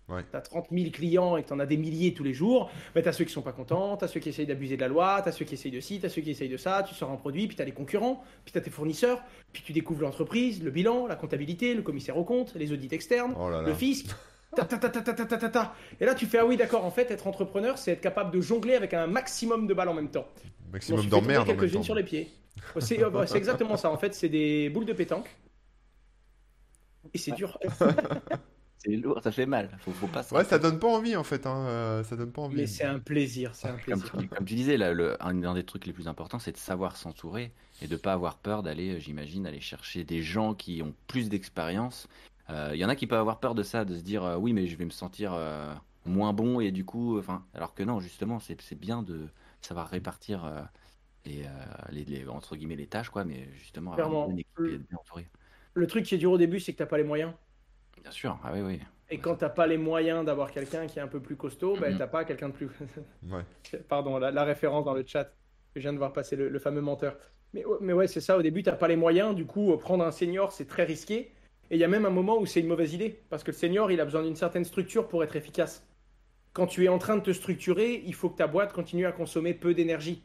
Ouais. 0.07 0.23
Tu 0.29 0.37
as 0.37 0.41
30 0.41 0.67
000 0.71 0.91
clients 0.91 1.35
et 1.35 1.43
tu 1.43 1.51
en 1.53 1.59
as 1.59 1.65
des 1.65 1.77
milliers 1.77 2.13
tous 2.13 2.23
les 2.23 2.33
jours, 2.33 2.69
mais 2.93 3.01
tu 3.01 3.11
ceux 3.11 3.25
qui 3.25 3.33
sont 3.33 3.41
pas 3.41 3.53
contents, 3.53 3.97
tu 3.97 4.05
as 4.05 4.07
ceux 4.07 4.19
qui 4.19 4.29
essayent 4.29 4.45
d'abuser 4.45 4.75
de 4.75 4.81
la 4.81 4.87
loi, 4.87 5.21
tu 5.23 5.29
as 5.29 5.31
ceux 5.31 5.45
qui 5.45 5.55
essayent 5.55 5.71
de 5.71 5.79
ci, 5.79 5.99
tu 5.99 6.05
as 6.05 6.09
ceux 6.09 6.21
qui 6.21 6.29
essayent 6.29 6.49
de 6.49 6.57
ça, 6.57 6.83
tu 6.87 6.93
sors 6.93 7.09
un 7.09 7.15
produit, 7.15 7.47
puis 7.47 7.55
tu 7.55 7.61
as 7.61 7.65
les 7.65 7.71
concurrents, 7.71 8.23
puis 8.43 8.51
tu 8.51 8.57
as 8.57 8.61
tes 8.61 8.69
fournisseurs, 8.69 9.23
puis 9.51 9.63
tu 9.65 9.73
découvres 9.73 10.03
l'entreprise, 10.03 10.61
le 10.63 10.69
bilan, 10.69 11.07
la 11.07 11.15
comptabilité, 11.15 11.73
le 11.73 11.81
commissaire 11.81 12.17
aux 12.17 12.23
comptes, 12.23 12.53
les 12.55 12.71
audits 12.71 12.89
externes, 12.91 13.33
oh 13.39 13.49
là 13.49 13.61
là. 13.61 13.67
le 13.67 13.73
fisc. 13.73 14.07
Ta, 14.55 14.63
ta, 14.63 14.77
ta, 14.77 15.73
et 15.99 16.05
là, 16.05 16.15
tu 16.15 16.25
fais 16.27 16.37
ah 16.37 16.45
oui, 16.45 16.55
d'accord. 16.55 16.85
En 16.85 16.91
fait, 16.91 17.11
être 17.11 17.27
entrepreneur, 17.27 17.77
c'est 17.77 17.91
être 17.91 17.99
capable 17.99 18.31
de 18.31 18.39
jongler 18.39 18.75
avec 18.75 18.93
un 18.93 19.05
maximum 19.05 19.67
de 19.67 19.73
balles 19.73 19.89
en 19.89 19.93
même 19.93 20.09
temps. 20.09 20.27
Maximum 20.71 21.05
d'emmerdes. 21.07 21.45
Quelques-unes 21.45 21.83
sur 21.83 21.95
les 21.95 22.03
pieds. 22.03 22.31
C'est 22.79 23.01
exactement 23.35 23.75
ça. 23.75 23.89
En 23.89 23.97
fait, 23.97 24.13
c'est 24.13 24.29
des 24.29 24.69
boules 24.69 24.85
de 24.85 24.93
pétanque. 24.93 25.27
Et 27.13 27.17
c'est 27.17 27.33
dur. 27.33 27.59
C'est 28.85 28.95
lourd, 28.97 29.19
ça 29.23 29.31
fait 29.31 29.45
mal. 29.45 29.69
Faut, 29.79 29.91
faut 29.91 30.07
pas 30.07 30.21
se 30.23 30.33
Ouais, 30.35 30.43
ça 30.43 30.59
donne 30.59 30.79
pas 30.79 30.87
envie 30.87 31.15
en 31.15 31.23
fait. 31.23 31.45
Hein. 31.47 31.65
euh, 31.67 32.03
ça 32.03 32.15
donne 32.15 32.31
pas 32.31 32.43
envie. 32.43 32.55
Mais 32.57 32.67
c'est 32.67 32.83
un 32.83 32.99
plaisir. 32.99 33.55
C'est 33.55 33.67
un 33.67 33.71
Comme, 33.71 33.99
plaisir. 33.99 34.11
tu- 34.19 34.27
comme 34.27 34.45
tu 34.45 34.53
disais, 34.55 34.77
là, 34.77 34.93
le- 34.93 35.21
un, 35.23 35.43
un 35.43 35.53
des 35.55 35.63
trucs 35.65 35.85
les 35.85 35.93
plus 35.93 36.07
importants, 36.07 36.39
c'est 36.39 36.51
de 36.51 36.57
savoir 36.57 36.95
s'entourer 36.95 37.51
et 37.81 37.87
de 37.87 37.95
pas 37.97 38.13
avoir 38.13 38.37
peur 38.37 38.61
d'aller, 38.63 38.95
euh, 38.95 38.99
j'imagine, 38.99 39.47
aller 39.47 39.59
chercher 39.59 40.03
des 40.03 40.21
gens 40.21 40.53
qui 40.53 40.81
ont 40.83 40.93
plus 41.07 41.29
d'expérience. 41.29 42.07
Euh, 42.49 42.71
Il 42.73 42.79
y 42.79 42.85
en 42.85 42.89
a 42.89 42.95
qui 42.95 43.07
peuvent 43.07 43.19
avoir 43.19 43.39
peur 43.39 43.55
de 43.55 43.63
ça, 43.63 43.85
de 43.85 43.95
se 43.97 44.01
dire 44.03 44.23
euh, 44.23 44.37
oui, 44.37 44.53
mais 44.53 44.67
je 44.67 44.75
vais 44.77 44.85
me 44.85 44.91
sentir 44.91 45.33
euh, 45.33 45.73
moins 46.05 46.31
bon 46.33 46.59
et 46.59 46.71
du 46.71 46.85
coup, 46.85 47.17
enfin, 47.17 47.43
alors 47.55 47.73
que 47.73 47.81
non, 47.83 47.99
justement, 47.99 48.39
c'est 48.39 48.61
c'est 48.61 48.79
bien 48.79 49.01
de 49.01 49.27
savoir 49.61 49.87
répartir 49.89 50.45
euh, 50.45 50.61
les, 51.25 51.43
euh, 51.43 51.47
les, 51.91 52.05
les- 52.05 52.27
entre 52.27 52.55
guillemets 52.55 52.75
les 52.75 52.85
tâches, 52.85 53.09
quoi, 53.09 53.25
mais 53.25 53.49
justement 53.57 53.93
avoir 53.93 54.29
une 54.29 54.39
équipe 54.39 54.59
bien 54.87 54.99
entouré. 54.99 55.27
Le 55.73 55.87
truc 55.87 56.05
qui 56.05 56.13
est 56.15 56.19
dur 56.19 56.31
au 56.31 56.37
début, 56.37 56.59
c'est 56.59 56.71
que 56.71 56.77
t'as 56.77 56.85
pas 56.85 56.97
les 56.99 57.03
moyens. 57.03 57.33
Bien 58.05 58.11
sûr, 58.11 58.37
ah 58.43 58.51
oui, 58.53 58.61
oui. 58.61 58.79
Et 59.09 59.17
quand 59.17 59.35
t'as 59.35 59.49
pas 59.49 59.65
les 59.65 59.77
moyens 59.77 60.23
d'avoir 60.25 60.51
quelqu'un 60.51 60.85
qui 60.85 60.99
est 60.99 61.01
un 61.01 61.07
peu 61.07 61.19
plus 61.19 61.35
costaud, 61.35 61.75
ben, 61.79 61.91
Mhm. 61.93 61.97
t'as 61.97 62.07
pas 62.07 62.23
quelqu'un 62.23 62.49
de 62.49 62.53
plus. 62.53 62.69
Ouais. 63.31 63.43
Pardon, 63.89 64.19
la, 64.19 64.29
la 64.29 64.43
référence 64.43 64.85
dans 64.85 64.93
le 64.93 65.03
chat. 65.05 65.31
Je 65.75 65.81
viens 65.81 65.91
de 65.91 65.97
voir 65.97 66.13
passer 66.13 66.35
le, 66.35 66.49
le 66.49 66.59
fameux 66.59 66.81
menteur. 66.81 67.17
Mais, 67.53 67.65
ouais- 67.65 67.77
mais 67.81 67.93
ouais, 67.93 68.07
c'est 68.07 68.21
ça. 68.21 68.37
Au 68.37 68.43
début, 68.43 68.61
t'as 68.61 68.73
pas 68.73 68.87
les 68.87 68.95
moyens. 68.95 69.33
Du 69.35 69.45
coup, 69.45 69.73
euh, 69.73 69.77
prendre 69.77 70.03
un 70.03 70.11
senior, 70.11 70.51
c'est 70.51 70.65
très 70.65 70.83
risqué. 70.83 71.31
Et 71.71 71.75
il 71.75 71.79
y 71.79 71.83
a 71.83 71.87
même 71.87 72.05
un 72.05 72.11
moment 72.11 72.37
où 72.37 72.45
c'est 72.45 72.59
une 72.59 72.67
mauvaise 72.67 72.93
idée. 72.93 73.19
Parce 73.31 73.43
que 73.43 73.49
le 73.51 73.57
senior, 73.57 73.91
il 73.91 73.99
a 73.99 74.05
besoin 74.05 74.21
d'une 74.21 74.35
certaine 74.35 74.65
structure 74.65 75.07
pour 75.07 75.23
être 75.23 75.35
efficace. 75.35 75.83
Quand 76.53 76.67
tu 76.67 76.85
es 76.85 76.87
en 76.89 76.99
train 76.99 77.17
de 77.17 77.21
te 77.23 77.31
structurer, 77.33 78.03
il 78.05 78.13
faut 78.13 78.29
que 78.29 78.37
ta 78.37 78.45
boîte 78.47 78.71
continue 78.71 79.07
à 79.07 79.11
consommer 79.11 79.53
peu 79.55 79.73
d'énergie. 79.73 80.21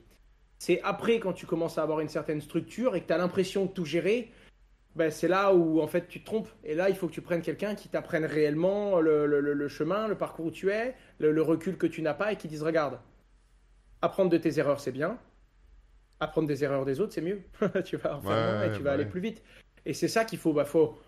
C'est 0.58 0.80
après, 0.82 1.18
quand 1.18 1.32
tu 1.32 1.46
commences 1.46 1.78
à 1.78 1.82
avoir 1.82 2.00
une 2.00 2.08
certaine 2.10 2.40
structure 2.42 2.94
et 2.94 3.00
que 3.00 3.06
tu 3.06 3.12
as 3.12 3.18
l'impression 3.18 3.64
de 3.64 3.70
tout 3.70 3.84
gérer, 3.86 4.30
ben, 4.96 5.10
c'est 5.10 5.28
là 5.28 5.54
où 5.54 5.80
en 5.80 5.86
fait 5.86 6.08
tu 6.08 6.20
te 6.20 6.26
trompes. 6.26 6.48
Et 6.64 6.74
là, 6.74 6.88
il 6.90 6.96
faut 6.96 7.06
que 7.06 7.12
tu 7.12 7.20
prennes 7.22 7.42
quelqu'un 7.42 7.74
qui 7.74 7.88
t'apprenne 7.88 8.24
réellement 8.24 9.00
le, 9.00 9.26
le- 9.26 9.68
chemin, 9.68 10.08
le 10.08 10.16
parcours 10.16 10.46
où 10.46 10.50
tu 10.50 10.70
es, 10.70 10.94
le, 11.18 11.30
le 11.32 11.42
recul 11.42 11.76
que 11.78 11.86
tu 11.86 12.02
n'as 12.02 12.14
pas 12.14 12.32
et 12.32 12.36
qui 12.36 12.48
dise 12.48 12.62
regarde, 12.62 12.98
apprendre 14.02 14.30
de 14.30 14.36
tes 14.38 14.58
erreurs, 14.58 14.80
c'est 14.80 14.92
bien. 14.92 15.18
Apprendre 16.18 16.48
des 16.48 16.64
erreurs 16.64 16.84
des 16.84 17.00
autres, 17.00 17.12
c'est 17.14 17.22
mieux. 17.22 17.40
tu 17.84 17.96
vas 17.96 18.16
en 18.16 18.20
faire 18.20 18.60
Ouais, 18.60 18.68
et 18.68 18.72
tu 18.76 18.82
vas 18.82 18.92
aller 18.92 19.06
plus 19.06 19.20
vite. 19.20 19.42
Et 19.86 19.94
c'est 19.94 20.08
ça 20.08 20.24
qu'il 20.24 20.38
faut. 20.38 20.52
Bah, 20.52 20.64
faut... 20.66 20.98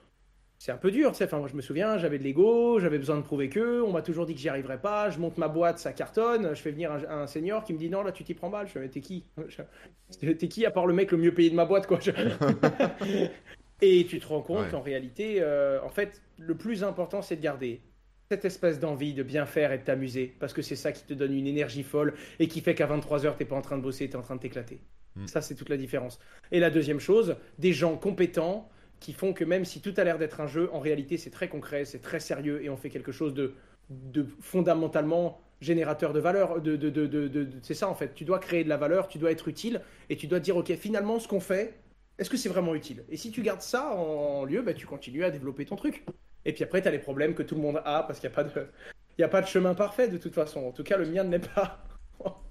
C'est 0.59 0.71
un 0.73 0.77
peu 0.77 0.91
dur. 0.93 1.11
Enfin, 1.11 1.39
moi, 1.39 1.49
je 1.49 1.57
me 1.57 1.61
souviens, 1.61 1.99
j'avais 1.99 2.19
de 2.19 2.23
l'ego, 2.23 2.79
j'avais 2.79 2.97
besoin 2.99 3.17
de 3.17 3.23
prouver 3.23 3.49
que. 3.49 3.83
On 3.83 3.93
m'a 3.93 4.01
toujours 4.01 4.25
dit 4.27 4.33
que 4.35 4.41
j'y 4.41 4.49
arriverais 4.49 4.81
pas. 4.81 5.11
Je 5.11 5.19
monte 5.19 5.37
ma 5.37 5.49
boîte, 5.49 5.79
ça 5.81 5.93
cartonne. 5.93 6.55
Je 6.55 6.63
fais 6.63 6.71
venir 6.71 6.93
un, 6.93 7.03
un 7.23 7.27
senior 7.27 7.65
qui 7.65 7.75
me 7.75 7.79
dit 7.79 7.91
non, 7.91 8.03
là, 8.03 8.13
tu 8.13 8.23
t'y 8.25 8.33
prends 8.33 8.49
mal. 8.49 8.69
Je 8.69 8.73
fais, 8.73 8.81
mais 8.81 8.89
t'es 8.89 9.01
qui? 9.01 9.27
T'es 10.21 10.49
qui 10.49 10.65
à 10.65 10.71
part 10.71 10.87
le 10.87 10.95
mec 10.95 11.11
le 11.11 11.19
mieux 11.19 11.35
payé 11.35 11.51
de 11.51 11.57
ma 11.57 11.65
boîte, 11.67 11.87
quoi? 11.87 11.99
Je- 12.01 12.11
Et 13.83 14.07
tu 14.07 14.19
te 14.21 14.27
rends 14.29 14.41
compte 14.43 14.63
Ouais. 14.65 14.71
qu'en 14.71 14.81
réalité, 14.81 15.39
euh, 15.41 15.83
en 15.83 15.91
fait, 15.91 16.23
le 16.39 16.57
plus 16.57 16.85
important, 16.85 17.21
c'est 17.21 17.37
de 17.37 17.43
garder 17.43 17.83
cette 18.31 18.45
espèce 18.47 18.81
d'envie 18.81 19.13
de 19.13 19.23
bien 19.23 19.45
faire 19.45 19.73
et 19.73 19.79
de 19.79 19.83
t'amuser, 19.85 20.35
parce 20.41 20.55
que 20.55 20.63
c'est 20.63 20.77
ça 20.77 20.93
qui 20.93 21.03
te 21.05 21.13
donne 21.13 21.35
une 21.37 21.47
énergie 21.47 21.83
folle 21.83 22.15
et 22.39 22.49
qui 22.49 22.63
fait 22.63 22.75
qu'à 22.75 22.87
23h, 22.87 23.37
t'es 23.37 23.45
pas 23.45 23.57
en 23.57 23.61
train 23.61 23.77
de 23.77 23.83
bosser, 23.83 24.09
t'es 24.09 24.17
en 24.17 24.23
train 24.23 24.37
de 24.37 24.41
t'éclater. 24.41 24.81
Mm. 25.17 25.27
Ça, 25.27 25.43
c'est 25.43 25.55
toute 25.55 25.69
la 25.69 25.77
différence. 25.77 26.19
Et 26.51 26.61
la 26.61 26.71
deuxième 26.71 27.01
chose, 27.01 27.37
des 27.59 27.75
gens 27.75 27.97
compétents 27.99 28.71
qui 29.01 29.13
font 29.13 29.33
que 29.35 29.45
même 29.45 29.65
si 29.67 29.83
tout 29.83 29.93
a 29.99 30.05
l'air 30.05 30.17
d'être 30.17 30.41
un 30.41 30.47
jeu, 30.47 30.71
en 30.73 30.81
réalité, 30.81 31.19
c'est 31.19 31.31
très 31.31 31.49
concret, 31.49 31.85
c'est 31.85 31.99
très 32.01 32.21
sérieux 32.21 32.63
et 32.65 32.71
on 32.71 32.77
fait 32.77 32.89
quelque 32.89 33.13
chose 33.13 33.35
de, 33.35 33.55
de 33.91 34.25
fondamentalement 34.41 35.41
générateur 35.61 36.13
de 36.13 36.21
valeur. 36.21 36.61
De, 36.63 36.77
de, 36.77 36.89
de, 36.89 37.49
c'est 37.63 37.75
ça, 37.75 37.89
en 37.89 37.95
fait. 37.95 38.15
Tu 38.15 38.25
dois 38.25 38.39
créer 38.39 38.65
de 38.65 38.69
la 38.69 38.77
valeur, 38.77 39.09
tu 39.09 39.19
dois 39.19 39.33
être 39.33 39.49
utile 39.49 39.81
et 40.09 40.17
tu 40.17 40.27
dois 40.29 40.41
dire, 40.41 40.57
OK, 40.57 40.73
finalement, 40.77 41.19
ce 41.19 41.27
qu'on 41.29 41.41
fait, 41.41 41.75
est-ce 42.19 42.31
que 42.31 42.37
c'est 42.37 42.49
vraiment 42.49 42.75
utile? 42.75 43.05
Et 43.09 43.17
si 43.17 43.31
tu 43.31 43.43
gardes 43.43 43.63
ça 43.63 43.95
en 43.95 44.45
lieu, 44.45 44.63
bah, 44.63 44.75
tu 44.75 44.87
continues 44.87 45.25
à 45.25 45.31
développer 45.31 45.65
ton 45.65 45.77
truc. 45.77 46.05
Et 46.45 46.53
puis 46.53 46.65
après, 46.65 46.83
tu 46.83 46.89
as 46.89 46.91
les 46.91 46.99
problèmes 46.99 47.35
que 47.35 47.43
tout 47.43 47.55
le 47.55 47.61
monde 47.63 47.81
a 47.85 48.03
parce 48.03 48.19
qu'il 48.21 48.29
n'y 48.29 48.35
a, 48.35 48.37
pas 48.37 48.45
de... 48.45 48.67
y 49.19 49.23
a 49.23 49.29
pas 49.29 49.41
de 49.43 49.47
chemin 49.47 49.75
parfait 49.75 50.09
de 50.09 50.19
toute 50.19 50.35
façon. 50.35 50.61
En 50.61 50.73
tout 50.73 50.83
cas, 50.83 50.97
le 50.97 51.07
mien 51.07 51.25
ne 51.25 51.31
l'est 51.31 51.53
pas. 51.55 51.85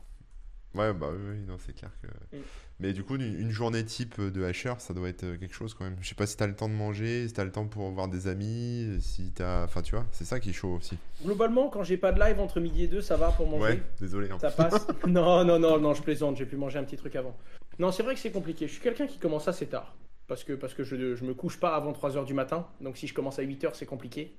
Ouais, 0.73 0.93
bah 0.93 1.09
oui, 1.11 1.41
non, 1.45 1.57
c'est 1.59 1.73
clair 1.73 1.91
que. 2.01 2.07
Mm. 2.37 2.41
Mais 2.79 2.93
du 2.93 3.03
coup, 3.03 3.15
une, 3.15 3.23
une 3.37 3.51
journée 3.51 3.83
type 3.83 4.21
de 4.21 4.41
hasher, 4.45 4.73
ça 4.79 4.93
doit 4.93 5.09
être 5.09 5.25
euh, 5.25 5.37
quelque 5.37 5.53
chose 5.53 5.73
quand 5.73 5.83
même. 5.83 5.97
Je 5.99 6.07
sais 6.07 6.15
pas 6.15 6.25
si 6.25 6.37
t'as 6.37 6.47
le 6.47 6.55
temps 6.55 6.69
de 6.69 6.73
manger, 6.73 7.27
si 7.27 7.33
t'as 7.33 7.43
le 7.43 7.51
temps 7.51 7.67
pour 7.67 7.91
voir 7.91 8.07
des 8.07 8.27
amis, 8.29 8.87
si 9.01 9.33
t'as. 9.33 9.65
Enfin, 9.65 9.81
tu 9.81 9.93
vois, 9.93 10.05
c'est 10.13 10.23
ça 10.23 10.39
qui 10.39 10.51
est 10.51 10.53
chaud 10.53 10.75
aussi. 10.75 10.97
Globalement, 11.25 11.67
quand 11.67 11.83
j'ai 11.83 11.97
pas 11.97 12.13
de 12.13 12.21
live 12.21 12.39
entre 12.39 12.61
midi 12.61 12.83
et 12.83 12.87
deux, 12.87 13.01
ça 13.01 13.17
va 13.17 13.31
pour 13.31 13.47
manger. 13.47 13.63
Ouais, 13.63 13.83
désolé. 13.99 14.31
hein. 14.31 14.37
Ça 14.39 14.49
passe. 14.49 14.87
non, 15.07 15.43
non, 15.43 15.59
non, 15.59 15.77
non, 15.77 15.93
je 15.93 16.01
plaisante, 16.01 16.37
j'ai 16.37 16.45
pu 16.45 16.55
manger 16.55 16.79
un 16.79 16.85
petit 16.85 16.95
truc 16.95 17.17
avant. 17.17 17.35
Non, 17.81 17.91
c'est 17.91 18.03
vrai 18.03 18.13
que 18.13 18.19
c'est 18.19 18.31
compliqué. 18.31 18.67
Je 18.67 18.73
suis 18.73 18.81
quelqu'un 18.81 19.07
qui 19.07 19.17
commence 19.17 19.47
assez 19.47 19.65
tard. 19.65 19.95
Parce 20.27 20.43
que, 20.43 20.53
parce 20.53 20.75
que 20.75 20.83
je, 20.83 21.15
je 21.15 21.25
me 21.25 21.33
couche 21.33 21.59
pas 21.59 21.75
avant 21.75 21.91
3h 21.91 22.25
du 22.25 22.35
matin. 22.35 22.67
Donc 22.79 22.95
si 22.95 23.07
je 23.07 23.13
commence 23.15 23.39
à 23.39 23.43
8h, 23.43 23.71
c'est 23.73 23.87
compliqué. 23.87 24.37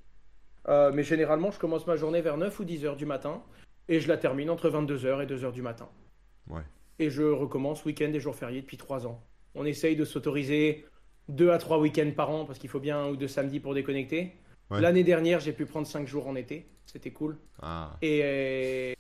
Euh, 0.69 0.93
mais 0.95 1.03
généralement, 1.03 1.51
je 1.51 1.59
commence 1.59 1.85
ma 1.89 1.97
journée 1.97 2.21
vers 2.21 2.37
9 2.37 2.61
ou 2.61 2.65
10h 2.65 2.95
du 2.95 3.05
matin. 3.05 3.43
Et 3.89 3.99
je 3.99 4.07
la 4.07 4.17
termine 4.17 4.49
entre 4.49 4.71
22h 4.71 5.25
et 5.25 5.27
2h 5.27 5.51
du 5.53 5.61
matin. 5.61 5.89
Ouais. 6.49 6.63
Et 7.01 7.11
je 7.11 7.25
recommence 7.25 7.85
week-end 7.85 8.13
et 8.15 8.21
jours 8.21 8.37
fériés 8.37 8.61
depuis 8.61 8.77
3 8.77 9.09
ans. 9.09 9.21
On 9.57 9.65
essaye 9.65 9.97
de 9.97 10.05
s'autoriser 10.05 10.87
2 11.29 11.51
à 11.51 11.59
3 11.59 11.79
week-ends 11.79 12.13
par 12.15 12.31
an 12.31 12.45
parce 12.45 12.61
qu'il 12.61 12.71
faut 12.71 12.79
bien 12.79 13.01
un 13.01 13.09
ou 13.09 13.17
deux 13.17 13.27
samedis 13.27 13.59
pour 13.59 13.75
déconnecter. 13.75 14.37
L'année 14.71 15.05
dernière, 15.05 15.41
j'ai 15.41 15.53
pu 15.53 15.67
prendre 15.67 15.89
5 15.89 16.07
jours 16.07 16.29
en 16.29 16.37
été. 16.37 16.69
C'était 16.87 17.11
cool. 17.11 17.37
Ah. 17.61 17.97
Et, 18.03 18.95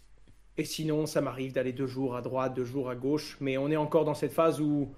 et 0.58 0.64
sinon, 0.64 1.06
ça 1.06 1.20
m'arrive 1.20 1.52
d'aller 1.52 1.72
deux 1.72 1.86
jours 1.86 2.14
à 2.16 2.22
droite, 2.22 2.54
deux 2.54 2.64
jours 2.64 2.90
à 2.90 2.94
gauche. 2.94 3.36
Mais 3.40 3.56
on 3.58 3.70
est 3.70 3.76
encore 3.76 4.04
dans 4.04 4.14
cette 4.14 4.32
phase 4.32 4.60
où 4.60 4.92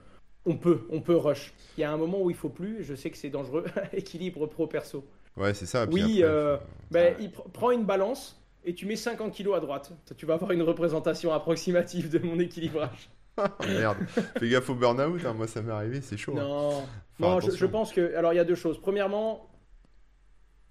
on 0.46 0.56
peut, 0.56 0.82
on 0.90 1.00
peut 1.00 1.16
rush. 1.16 1.52
Il 1.78 1.82
y 1.82 1.84
a 1.84 1.92
un 1.92 1.96
moment 1.96 2.20
où 2.20 2.30
il 2.30 2.37
faut 2.37 2.49
plus. 2.49 2.82
Je 2.84 2.94
sais 2.94 3.11
que 3.11 3.16
c'est 3.16 3.30
dangereux. 3.30 3.64
Équilibre 3.92 4.46
pro-perso. 4.46 5.04
Ouais, 5.37 5.54
c'est 5.54 5.66
ça. 5.66 5.87
puis 5.87 5.94
Oui, 6.02 6.23
après, 6.23 6.34
euh, 6.34 6.56
ben, 6.90 7.14
il 7.20 7.30
pr- 7.30 7.50
prend 7.52 7.70
une 7.70 7.84
balance 7.84 8.40
et 8.64 8.75
tu 8.75 8.87
mets 8.87 8.96
50 8.96 9.32
kilos 9.32 9.56
à 9.56 9.61
droite. 9.61 9.92
Tu 10.16 10.26
vas 10.26 10.34
avoir 10.34 10.50
une 10.52 10.62
représentation 10.62 11.32
approximative 11.32 12.11
de 12.11 12.18
mon 12.18 12.38
équilibrage. 12.38 13.11
Ah, 13.37 13.50
Merde. 13.66 13.96
Fais 14.38 14.49
gaffe 14.49 14.70
au 14.70 14.75
burn-out. 14.76 15.20
hein, 15.26 15.32
Moi, 15.34 15.49
ça 15.49 15.61
m'est 15.61 15.73
arrivé. 15.73 16.00
C'est 16.00 16.16
chaud. 16.16 16.34
hein. 16.38 16.42
Non, 16.42 16.68
Enfin, 16.68 16.87
non 17.20 17.40
je, 17.40 17.66
pense 17.66 17.92
que. 17.92 18.14
Alors, 18.16 18.32
il 18.32 18.37
y 18.37 18.40
a 18.40 18.44
deux 18.44 18.54
choses. 18.54 18.80
Premièrement, 18.80 19.49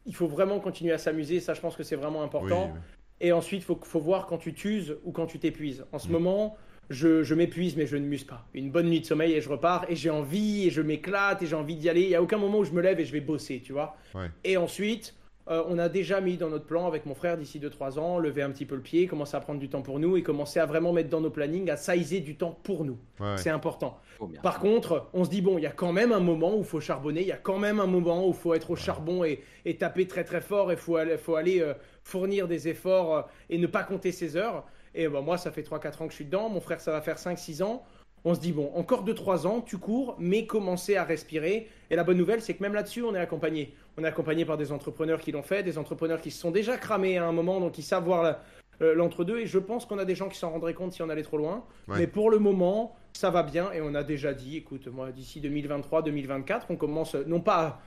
il 0.06 0.16
faut 0.16 0.28
vraiment 0.28 0.60
continuer 0.60 0.94
à 0.94 0.98
s'amuser. 0.98 1.40
Ça, 1.40 1.54
je 1.54 1.62
pense 1.62 1.76
que 1.76 1.84
c'est 1.84 1.96
vraiment 1.96 2.20
Oui, 2.20 2.26
important. 2.26 2.72
oui. 2.74 2.80
Et 3.24 3.32
ensuite, 3.32 3.62
il 3.62 3.66
faut, 3.66 3.80
faut 3.84 4.00
voir 4.02 4.28
quand 4.28 4.38
tu 4.38 4.54
t'uses 4.54 4.98
ou 5.06 5.12
quand 5.12 5.26
tu 5.26 5.40
t'épuises. 5.40 5.86
En 5.92 5.98
ce 5.98 6.10
Mm. 6.10 6.12
moment, 6.12 6.58
je, 6.90 7.24
je 7.24 7.34
m'épuise, 7.34 7.76
mais 7.78 7.88
je 7.88 7.96
ne 7.98 8.06
muse 8.06 8.26
pas. 8.26 8.46
Une 8.54 8.70
bonne 8.70 8.90
nuit 8.90 9.00
de 9.00 9.06
sommeil 9.06 9.32
et 9.34 9.40
je 9.42 9.48
repars. 9.50 9.86
Et 9.90 9.96
j'ai 9.96 10.10
envie, 10.10 10.68
et 10.68 10.70
je 10.70 10.82
m'éclate, 10.82 11.42
et 11.42 11.48
j'ai 11.48 11.56
envie 11.56 11.76
d'y 11.78 11.88
aller. 11.90 12.02
Il 12.02 12.10
n'y 12.10 12.16
a 12.16 12.22
aucun 12.22 12.38
moment 12.38 12.60
où 12.60 12.64
je 12.66 12.74
me 12.74 12.82
lève 12.82 13.00
et 13.00 13.06
je 13.06 13.14
vais 13.14 13.22
bosser, 13.22 13.62
tu 13.64 13.72
vois. 13.72 13.96
Ouais. 14.14 14.30
Et 14.44 14.58
ensuite, 14.58 15.16
euh, 15.50 15.64
on 15.68 15.78
a 15.78 15.90
déjà 15.90 16.22
mis 16.22 16.38
dans 16.38 16.50
notre 16.50 16.66
plan 16.66 16.88
avec 16.88 17.06
mon 17.06 17.16
frère 17.16 17.38
d'ici 17.38 17.60
2-3 17.60 18.00
ans, 18.00 18.18
lever 18.18 18.42
un 18.42 18.50
petit 18.52 18.66
peu 18.66 18.76
le 18.76 18.82
pied, 18.82 19.08
commencer 19.08 19.36
à 19.36 19.42
prendre 19.42 19.60
du 19.60 19.70
temps 19.70 19.82
pour 19.82 20.00
nous 20.00 20.16
et 20.16 20.24
commencer 20.24 20.60
à 20.60 20.66
vraiment 20.66 20.94
mettre 20.94 21.10
dans 21.10 21.20
nos 21.20 21.30
plannings, 21.30 21.70
à 21.70 21.76
sizer 21.76 22.22
du 22.22 22.38
temps 22.38 22.58
pour 22.64 22.86
nous. 22.86 22.98
Ouais. 23.20 23.36
C'est 23.38 23.50
important. 23.50 24.00
Bien. 24.22 24.40
Par 24.42 24.60
contre, 24.60 25.08
on 25.14 25.26
se 25.26 25.30
dit, 25.30 25.42
bon, 25.42 25.58
il 25.58 25.64
y 25.64 25.68
a 25.68 25.72
quand 25.72 25.92
même 25.92 26.14
un 26.14 26.22
moment 26.22 26.56
où 26.56 26.60
il 26.60 26.66
faut 26.66 26.80
charbonner, 26.80 27.22
il 27.22 27.28
y 27.28 27.34
a 27.34 27.38
quand 27.38 27.60
même 27.60 27.82
un 27.82 27.88
moment 27.88 28.26
où 28.26 28.30
il 28.30 28.36
faut 28.36 28.54
être 28.54 28.72
au 28.72 28.76
charbon 28.78 29.26
et, 29.26 29.42
et 29.66 29.76
taper 29.76 30.08
très 30.08 30.24
très 30.24 30.40
fort 30.40 30.72
et 30.72 30.76
il 30.76 30.80
faut 30.80 30.96
aller, 30.96 31.18
faut 31.18 31.36
aller 31.36 31.60
euh, 31.60 31.74
fournir 32.04 32.48
des 32.48 32.70
efforts 32.70 33.16
euh, 33.16 33.22
et 33.50 33.58
ne 33.58 33.68
pas 33.68 33.84
compter 33.84 34.14
ses 34.14 34.38
heures. 34.38 34.66
Et 34.96 35.10
ben, 35.10 35.22
moi, 35.22 35.38
ça 35.38 35.52
fait 35.52 35.64
3-4 35.64 36.04
ans 36.04 36.06
que 36.06 36.12
je 36.12 36.16
suis 36.16 36.26
dedans, 36.26 36.48
mon 36.48 36.62
frère, 36.62 36.80
ça 36.80 36.92
va 36.92 37.02
faire 37.02 37.18
5-6 37.18 37.64
ans. 37.64 37.84
On 38.26 38.34
se 38.36 38.40
dit, 38.40 38.54
bon, 38.54 38.72
encore 38.74 39.04
2-3 39.04 39.48
ans, 39.48 39.62
tu 39.62 39.78
cours, 39.78 40.16
mais 40.18 40.46
commencer 40.46 40.96
à 40.96 41.04
respirer. 41.04 41.68
Et 41.90 41.96
la 41.98 42.06
bonne 42.06 42.18
nouvelle, 42.18 42.42
c'est 42.42 42.54
que 42.54 42.64
même 42.64 42.74
là-dessus, 42.74 43.04
on 43.04 43.14
est 43.14 43.20
accompagné. 43.20 43.76
On 43.98 44.04
est 44.04 44.08
accompagné 44.08 44.46
par 44.46 44.58
des 44.58 44.72
entrepreneurs 44.72 45.20
qui 45.20 45.32
l'ont 45.32 45.44
fait, 45.44 45.64
des 45.64 45.78
entrepreneurs 45.78 46.22
qui 46.22 46.32
se 46.32 46.40
sont 46.40 46.52
déjà 46.52 46.78
cramés 46.78 47.18
à 47.18 47.26
un 47.26 47.32
moment, 47.32 47.60
donc 47.60 47.78
ils 47.78 47.84
savent 47.84 48.06
voir 48.06 48.38
euh, 48.82 48.96
l'entre-deux. 48.96 49.40
Et 49.40 49.46
je 49.46 49.60
pense 49.60 49.86
qu'on 49.86 50.00
a 50.00 50.06
des 50.06 50.16
gens 50.16 50.30
qui 50.30 50.38
s'en 50.38 50.50
rendraient 50.50 50.74
compte 50.74 50.94
si 50.94 51.02
on 51.02 51.10
allait 51.10 51.24
trop 51.24 51.38
loin. 51.38 51.64
Ouais. 51.88 52.00
Mais 52.00 52.08
pour 52.08 52.32
le 52.32 52.40
moment, 52.40 52.96
ça 53.14 53.30
va 53.30 53.44
bien 53.44 53.72
et 53.72 53.82
on 53.82 53.94
a 53.94 54.04
déjà 54.04 54.34
dit, 54.34 54.58
écoute, 54.58 54.88
moi, 54.88 55.12
d'ici 55.12 55.40
2023-2024, 55.42 56.64
on 56.70 56.76
commence, 56.76 57.16
non 57.16 57.40
pas. 57.40 57.82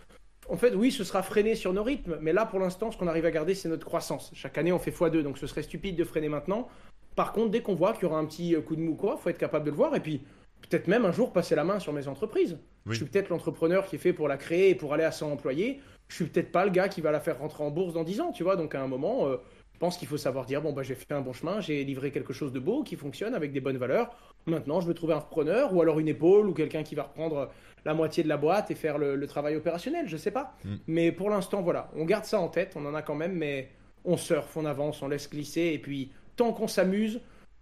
En 0.49 0.57
fait, 0.57 0.75
oui, 0.75 0.93
ce 0.93 1.03
sera 1.03 1.23
freiné 1.23 1.57
sur 1.57 1.73
nos 1.73 1.83
rythmes, 1.83 2.19
mais 2.21 2.33
là, 2.33 2.47
pour 2.47 2.61
l'instant, 2.61 2.93
ce 2.93 2.97
qu'on 2.97 3.09
arrive 3.09 3.27
à 3.27 3.33
garder, 3.33 3.55
c'est 3.55 3.69
notre 3.69 3.85
croissance. 3.85 4.31
Chaque 4.33 4.57
année, 4.59 4.73
on 4.73 4.79
fait 4.79 4.93
x2, 4.93 5.23
donc 5.23 5.39
ce 5.39 5.49
serait 5.49 5.65
stupide 5.65 5.97
de 5.97 6.05
freiner 6.05 6.29
maintenant. 6.29 6.69
Par 7.17 7.33
contre, 7.33 7.51
dès 7.51 7.63
qu'on 7.63 7.75
voit 7.75 7.95
qu'il 7.95 8.05
y 8.05 8.07
aura 8.07 8.19
un 8.19 8.27
petit 8.27 8.55
euh, 8.55 8.61
coup 8.61 8.77
de 8.77 8.81
mou, 8.81 8.95
quoi, 8.95 9.17
faut 9.17 9.31
être 9.31 9.39
capable 9.39 9.65
de 9.65 9.71
le 9.71 9.77
voir 9.77 9.97
et 9.97 10.01
puis 10.01 10.23
peut-être 10.69 10.87
même 10.87 11.05
un 11.05 11.13
jour 11.13 11.33
passer 11.33 11.55
la 11.55 11.65
main 11.65 11.81
sur 11.81 11.93
mes 11.93 12.07
entreprises. 12.07 12.59
Oui. 12.85 12.93
Je 12.93 12.97
suis 12.97 13.07
peut-être 13.07 13.31
l'entrepreneur 13.31 13.87
qui 13.87 13.97
est 13.97 13.99
fait 13.99 14.13
pour 14.13 14.29
la 14.29 14.37
créer 14.37 14.71
et 14.71 14.75
pour 14.75 14.95
aller 14.95 15.05
à 15.05 15.13
100 15.13 15.33
employés. 15.33 15.81
Je 16.09 16.15
suis 16.15 16.25
peut-être 16.27 16.53
pas 16.53 16.65
le 16.65 16.71
gars 16.71 16.89
qui 16.89 17.01
va 17.01 17.11
la 17.11 17.21
faire 17.21 17.39
rentrer 17.39 17.65
en 17.65 17.71
bourse 17.71 17.95
dans 17.95 18.05
10 18.05 18.21
ans, 18.21 18.33
tu 18.33 18.43
vois. 18.43 18.57
Donc 18.57 18.75
à 18.75 18.83
un 18.83 18.87
moment, 18.87 19.27
euh, 19.27 19.37
je 19.73 19.79
pense 19.79 19.97
qu'il 19.99 20.09
faut 20.09 20.17
savoir 20.17 20.47
dire 20.47 20.63
bon 20.63 20.73
bah 20.73 20.83
j'ai 20.83 20.95
fait 20.95 21.13
un 21.13 21.21
bon 21.21 21.33
chemin, 21.33 21.61
j'ai 21.61 21.85
livré 21.85 22.11
quelque 22.11 22.33
chose 22.33 22.53
de 22.53 22.61
beau 22.61 22.83
qui 22.83 22.97
fonctionne 22.97 23.35
avec 23.35 23.53
des 23.53 23.61
bonnes 23.61 23.77
valeurs. 23.77 24.17
Maintenant, 24.47 24.81
je 24.81 24.87
veux 24.87 24.95
trouver 24.95 25.15
un 25.15 25.19
repreneur 25.19 25.75
ou 25.75 25.83
alors 25.83 25.99
une 25.99 26.09
épaule 26.09 26.49
ou 26.49 26.55
quelqu'un 26.55 26.83
qui 26.83 26.95
va 26.95 27.05
reprendre 27.05 27.51
la 27.85 27.95
moitié 27.95 28.23
de 28.23 28.29
la 28.29 28.37
boîte 28.37 28.71
et 28.71 28.75
faire 28.75 28.99
le, 28.99 29.17
le 29.17 29.27
travail 29.27 29.57
opérationnel, 29.57 30.09
je 30.09 30.17
sais 30.17 30.31
pas. 30.31 30.55
Mm. 30.65 30.75
Mais 30.87 31.13
pour 31.13 31.31
l'instant, 31.31 31.63
voilà, 31.63 31.91
on 31.97 32.05
garde 32.05 32.25
ça 32.25 32.41
en 32.41 32.49
tête, 32.49 32.75
on 32.77 32.87
en 32.87 32.95
a 32.95 33.03
quand 33.03 33.15
même, 33.15 33.35
mais 33.35 33.71
on 34.05 34.17
surfe, 34.17 34.57
on 34.57 34.65
avance, 34.65 35.03
on 35.03 35.09
laisse 35.09 35.29
glisser 35.29 35.73
et 35.75 35.79
puis 35.79 36.13
tant 36.37 36.53
qu'on 36.53 36.69
s'amuse 36.69 37.21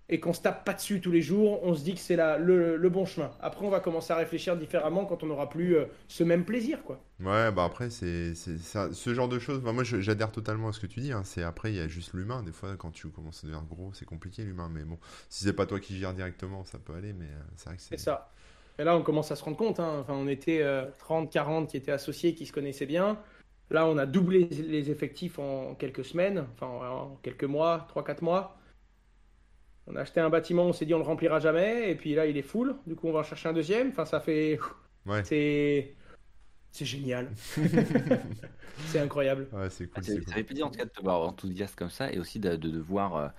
et 0.08 0.20
qu'on 0.20 0.32
se 0.32 0.42
tape 0.42 0.64
pas 0.64 0.74
dessus 0.74 1.00
tous 1.00 1.10
les 1.12 1.22
jours, 1.22 1.62
on 1.64 1.74
se 1.74 1.82
dit 1.84 1.94
que 1.94 2.00
c'est 2.00 2.16
le, 2.16 2.76
le 2.76 2.88
bon 2.90 3.06
chemin. 3.06 3.30
Après, 3.40 3.64
on 3.66 3.70
va 3.70 3.80
commencer 3.80 4.12
à 4.12 4.16
réfléchir 4.16 4.56
différemment 4.56 5.06
quand 5.06 5.22
on 5.22 5.26
n'aura 5.26 5.48
plus 5.48 5.76
euh, 5.76 5.86
ce 6.08 6.24
même 6.24 6.44
plaisir, 6.44 6.82
quoi. 6.84 7.00
Ouais, 7.20 7.52
bah 7.52 7.64
après, 7.64 7.90
c'est 7.90 8.34
ce 8.34 9.14
genre 9.14 9.28
de 9.28 9.38
choses. 9.38 9.60
bah, 9.62 9.72
moi, 9.72 9.84
j'adhère 9.84 10.32
totalement 10.32 10.68
à 10.68 10.72
ce 10.72 10.80
que 10.80 10.86
tu 10.86 11.00
dis. 11.00 11.12
hein. 11.12 11.22
C'est 11.24 11.42
après, 11.44 11.70
il 11.72 11.76
y 11.76 11.80
a 11.80 11.86
juste 11.86 12.12
l'humain. 12.12 12.42
Des 12.42 12.50
fois, 12.52 12.76
quand 12.76 12.90
tu 12.90 13.08
commences 13.08 13.44
à 13.44 13.46
devenir 13.46 13.64
gros, 13.64 13.92
c'est 13.94 14.04
compliqué 14.04 14.42
l'humain. 14.42 14.68
Mais 14.72 14.82
bon, 14.84 14.98
si 15.28 15.44
c'est 15.44 15.52
pas 15.52 15.64
toi 15.66 15.78
qui 15.78 15.96
gères 15.96 16.12
directement, 16.12 16.64
ça 16.64 16.78
peut 16.78 16.94
aller. 16.94 17.12
Mais 17.12 17.26
euh, 17.26 17.42
c'est 17.56 17.66
vrai 17.68 17.76
que 17.76 17.82
c'est. 17.82 17.96
C'est 17.96 17.98
ça. 17.98 18.32
Et 18.78 18.84
là, 18.84 18.96
on 18.96 19.02
commence 19.02 19.30
à 19.30 19.36
se 19.36 19.44
rendre 19.44 19.56
compte. 19.56 19.78
hein. 19.80 19.98
Enfin, 20.00 20.14
on 20.14 20.26
était 20.28 20.60
euh, 20.62 20.86
30, 20.98 21.30
40 21.30 21.68
qui 21.70 21.76
étaient 21.76 21.92
associés, 21.92 22.34
qui 22.34 22.46
se 22.46 22.52
connaissaient 22.52 22.86
bien. 22.86 23.18
Là, 23.70 23.86
on 23.86 23.96
a 23.96 24.06
doublé 24.06 24.44
les 24.50 24.90
effectifs 24.90 25.38
en 25.38 25.74
quelques 25.74 26.04
semaines, 26.04 26.46
enfin 26.54 26.66
en 26.66 27.16
quelques 27.22 27.44
mois, 27.44 27.86
3-4 27.88 28.22
mois. 28.22 28.56
On 29.86 29.96
a 29.96 30.00
acheté 30.02 30.20
un 30.20 30.30
bâtiment, 30.30 30.64
on 30.64 30.72
s'est 30.72 30.86
dit 30.86 30.94
on 30.94 30.98
le 30.98 31.04
remplira 31.04 31.40
jamais, 31.40 31.90
et 31.90 31.94
puis 31.94 32.14
là 32.14 32.26
il 32.26 32.36
est 32.36 32.42
full. 32.42 32.76
Du 32.86 32.94
coup, 32.96 33.08
on 33.08 33.12
va 33.12 33.20
en 33.20 33.22
chercher 33.24 33.48
un 33.50 33.52
deuxième. 33.52 33.88
Enfin, 33.90 34.04
ça 34.06 34.20
fait. 34.20 34.58
Ouais. 35.06 35.24
C'est. 35.24 35.94
C'est 36.72 36.84
génial. 36.86 37.30
c'est 38.86 38.98
incroyable. 39.00 39.48
Ouais, 39.52 39.70
c'est 39.70 39.88
Ah, 39.94 40.00
cool. 40.00 40.04
ça, 40.04 40.12
c'est 40.12 40.24
ça 40.24 40.24
cool. 40.24 40.34
fait 40.34 40.44
plaisir 40.44 40.66
en 40.66 40.70
tout 40.70 40.78
cas 40.78 40.84
de 40.86 40.90
te 40.90 41.00
voir 41.00 41.20
enthousiaste 41.22 41.76
comme 41.76 41.90
ça 41.90 42.12
et 42.12 42.18
aussi 42.18 42.38
de, 42.40 42.56
de, 42.56 42.70
de 42.70 42.78
voir. 42.80 43.32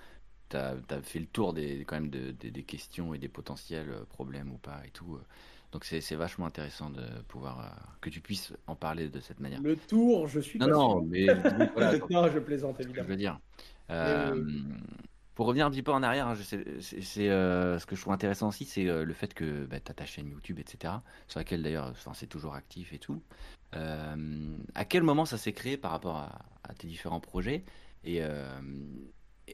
tu 0.48 0.56
as, 0.56 0.76
fait 1.02 1.18
le 1.20 1.26
tour 1.26 1.52
des, 1.52 1.84
quand 1.86 1.96
même 1.96 2.10
de- 2.10 2.32
de- 2.32 2.48
des 2.50 2.62
questions 2.64 3.14
et 3.14 3.18
des 3.18 3.28
potentiels 3.28 3.90
euh, 3.90 4.04
problèmes 4.04 4.52
ou 4.52 4.58
pas 4.58 4.80
et 4.86 4.90
tout. 4.90 5.16
euh. 5.16 5.22
Donc 5.72 5.84
c'est 5.84 6.00
c'est 6.00 6.14
vachement 6.16 6.46
intéressant 6.46 6.90
de 6.90 7.02
pouvoir 7.28 7.60
euh, 7.60 7.64
que 8.00 8.08
tu 8.10 8.20
puisses 8.20 8.52
en 8.66 8.76
parler 8.76 9.08
de 9.08 9.20
cette 9.20 9.40
manière. 9.40 9.60
Le 9.60 9.76
tour, 9.76 10.28
je 10.28 10.40
suis 10.40 10.58
Non, 10.58 10.66
pas 10.66 10.72
non, 10.72 10.90
sûr. 10.90 11.02
mais 11.02 11.26
voilà, 11.74 11.92
non, 12.10 12.28
je 12.32 12.38
plaisante 12.38 12.78
que 12.78 12.82
je 12.84 12.88
évidemment. 12.88 13.08
veux 13.08 13.16
dire. 13.16 13.40
Euh, 13.90 14.44
Pour 15.36 15.46
revenir 15.46 15.66
un 15.66 15.70
petit 15.70 15.82
peu 15.82 15.92
en 15.92 16.02
arrière, 16.02 16.28
hein, 16.28 16.34
c'est 16.34 17.28
euh, 17.28 17.78
ce 17.78 17.84
que 17.84 17.94
je 17.94 18.00
trouve 18.00 18.14
intéressant 18.14 18.48
aussi, 18.48 18.64
c'est 18.64 18.88
euh, 18.88 19.04
le 19.04 19.12
fait 19.12 19.34
que 19.34 19.66
bah, 19.66 19.78
tu 19.78 19.90
as 19.90 19.94
ta 19.94 20.06
chaîne 20.06 20.30
YouTube, 20.30 20.58
etc., 20.58 20.94
sur 21.28 21.38
laquelle 21.38 21.62
d'ailleurs 21.62 21.92
c'est 22.14 22.26
toujours 22.26 22.54
actif 22.54 22.94
et 22.94 22.98
tout. 22.98 23.22
Euh, 23.74 24.56
à 24.74 24.86
quel 24.86 25.02
moment 25.02 25.26
ça 25.26 25.36
s'est 25.36 25.52
créé 25.52 25.76
par 25.76 25.90
rapport 25.90 26.16
à, 26.16 26.74
tes 26.78 26.86
différents 26.86 27.20
projets 27.20 27.64
et, 28.02 28.22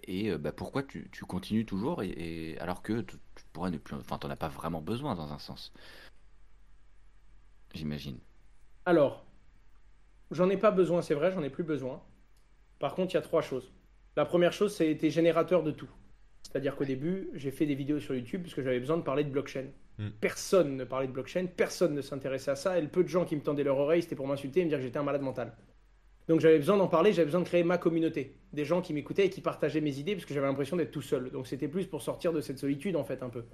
et 0.05 0.39
bah, 0.39 0.53
pourquoi 0.53 0.85
tu, 0.85 1.11
continues 1.27 1.67
toujours 1.67 2.03
et 2.03 2.57
alors 2.59 2.83
que 2.83 3.01
tu, 3.01 3.17
tu 3.35 3.45
pourrais 3.53 3.71
ne 3.71 3.77
plus, 3.77 3.97
enfin, 3.97 4.19
t'en 4.19 4.31
as 4.31 4.37
pas 4.37 4.49
vraiment 4.49 4.81
besoin 4.81 5.17
dans 5.17 5.33
un 5.33 5.39
sens, 5.39 5.73
j'imagine. 7.75 8.19
Alors, 8.87 9.27
j'en 10.31 10.49
ai 10.49 10.57
pas 10.57 10.71
besoin, 10.71 11.03
c'est 11.03 11.15
vrai, 11.15 11.33
j'en 11.33 11.43
ai 11.43 11.51
plus 11.51 11.65
besoin. 11.65 12.01
Par 12.79 12.95
contre, 12.95 13.13
il 13.13 13.15
y 13.15 13.19
a 13.19 13.23
trois 13.23 13.43
choses. 13.43 13.73
La 14.17 14.25
première 14.25 14.53
chose, 14.53 14.75
c'est 14.75 14.91
été 14.91 15.11
générateur 15.11 15.63
de 15.63 15.71
tout. 15.71 15.89
C'est-à-dire 16.43 16.77
qu'au 16.77 16.85
début, 16.85 17.31
j'ai 17.35 17.51
fait 17.51 17.67
des 17.67 17.75
vidéos 17.75 18.01
sur 18.01 18.15
YouTube 18.15 18.43
parce 18.43 18.55
que 18.55 18.63
j'avais 18.63 18.81
besoin 18.81 18.99
de 18.99 19.03
parler 19.03 19.25
de 19.25 19.31
blockchain. 19.31 19.67
Mm. 19.99 20.09
Personne 20.21 20.77
ne 20.77 20.85
parlait 20.85 21.07
de 21.07 21.13
blockchain, 21.13 21.47
personne 21.47 21.95
ne 21.95 22.03
s'intéressait 22.03 22.51
à 22.51 22.57
ça, 22.57 22.79
et 22.79 22.83
le 22.83 22.89
peu 22.89 23.03
de 23.03 23.09
gens 23.09 23.25
qui 23.25 23.37
me 23.37 23.41
tendaient 23.41 23.65
leur 23.65 23.79
oreille, 23.79 24.03
c'était 24.03 24.17
pour 24.17 24.27
m'insulter 24.27 24.61
et 24.61 24.65
me 24.65 24.69
dire 24.69 24.79
que 24.79 24.85
j'étais 24.85 24.99
un 24.99 25.03
malade 25.03 25.23
mental. 25.23 25.55
Donc 26.29 26.41
j'avais 26.41 26.59
besoin 26.59 26.77
d'en 26.77 26.89
parler, 26.89 27.13
j'avais 27.13 27.27
besoin 27.27 27.41
de 27.41 27.47
créer 27.47 27.65
ma 27.65 27.79
communauté. 27.79 28.37
Des 28.53 28.65
gens 28.65 28.81
qui 28.81 28.95
m'écoutaient 28.95 29.27
et 29.27 29.31
qui 29.31 29.41
partageaient 29.41 29.81
mes 29.81 29.99
idées 29.99 30.15
parce 30.15 30.25
que 30.25 30.35
j'avais 30.35 30.47
l'impression 30.47 30.77
d'être 30.77 30.93
tout 30.93 31.03
seul. 31.03 31.31
Donc 31.31 31.47
c'était 31.47 31.69
plus 31.69 31.87
pour 31.87 32.03
sortir 32.03 32.33
de 32.33 32.41
cette 32.41 32.59
solitude 32.59 32.97
en 32.97 33.05
fait 33.05 33.23
un 33.23 33.29
peu. 33.29 33.45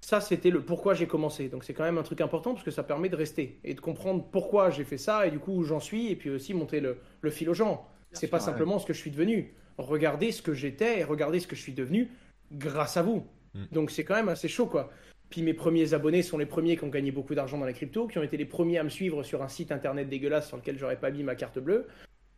Ça, 0.00 0.20
c'était 0.20 0.50
le 0.50 0.64
pourquoi 0.64 0.94
j'ai 0.94 1.06
commencé. 1.06 1.48
Donc 1.48 1.64
c'est 1.64 1.74
quand 1.74 1.82
même 1.82 1.98
un 1.98 2.02
truc 2.02 2.20
important 2.20 2.52
parce 2.52 2.64
que 2.64 2.70
ça 2.70 2.84
permet 2.84 3.08
de 3.08 3.16
rester 3.16 3.58
et 3.64 3.74
de 3.74 3.80
comprendre 3.80 4.24
pourquoi 4.30 4.70
j'ai 4.70 4.84
fait 4.84 4.96
ça 4.98 5.26
et 5.26 5.30
du 5.30 5.40
coup 5.40 5.52
où 5.52 5.64
j'en 5.64 5.80
suis 5.80 6.10
et 6.10 6.16
puis 6.16 6.30
aussi 6.30 6.54
monter 6.54 6.80
le, 6.80 6.98
le 7.20 7.30
fil 7.30 7.50
aux 7.50 7.54
gens. 7.54 7.86
C'est 8.12 8.28
pas 8.28 8.38
ouais. 8.38 8.42
simplement 8.44 8.78
ce 8.78 8.86
que 8.86 8.92
je 8.92 8.98
suis 8.98 9.10
devenu. 9.10 9.54
Regardez 9.78 10.32
ce 10.32 10.42
que 10.42 10.54
j'étais 10.54 11.00
et 11.00 11.04
regardez 11.04 11.40
ce 11.40 11.46
que 11.46 11.56
je 11.56 11.62
suis 11.62 11.72
devenu 11.72 12.08
grâce 12.52 12.96
à 12.96 13.02
vous. 13.02 13.26
Mm. 13.54 13.64
Donc 13.72 13.90
c'est 13.90 14.04
quand 14.04 14.16
même 14.16 14.28
assez 14.28 14.48
chaud 14.48 14.66
quoi. 14.66 14.90
Puis 15.30 15.42
mes 15.42 15.54
premiers 15.54 15.94
abonnés 15.94 16.22
sont 16.22 16.38
les 16.38 16.46
premiers 16.46 16.76
qui 16.76 16.84
ont 16.84 16.88
gagné 16.88 17.10
beaucoup 17.12 17.34
d'argent 17.34 17.58
dans 17.58 17.66
la 17.66 17.72
crypto, 17.72 18.06
qui 18.06 18.18
ont 18.18 18.22
été 18.22 18.36
les 18.36 18.46
premiers 18.46 18.78
à 18.78 18.82
me 18.82 18.88
suivre 18.88 19.22
sur 19.22 19.42
un 19.42 19.48
site 19.48 19.72
internet 19.72 20.08
dégueulasse 20.08 20.48
sur 20.48 20.56
lequel 20.56 20.78
j'aurais 20.78 20.98
pas 20.98 21.10
mis 21.10 21.22
ma 21.22 21.34
carte 21.34 21.58
bleue, 21.58 21.86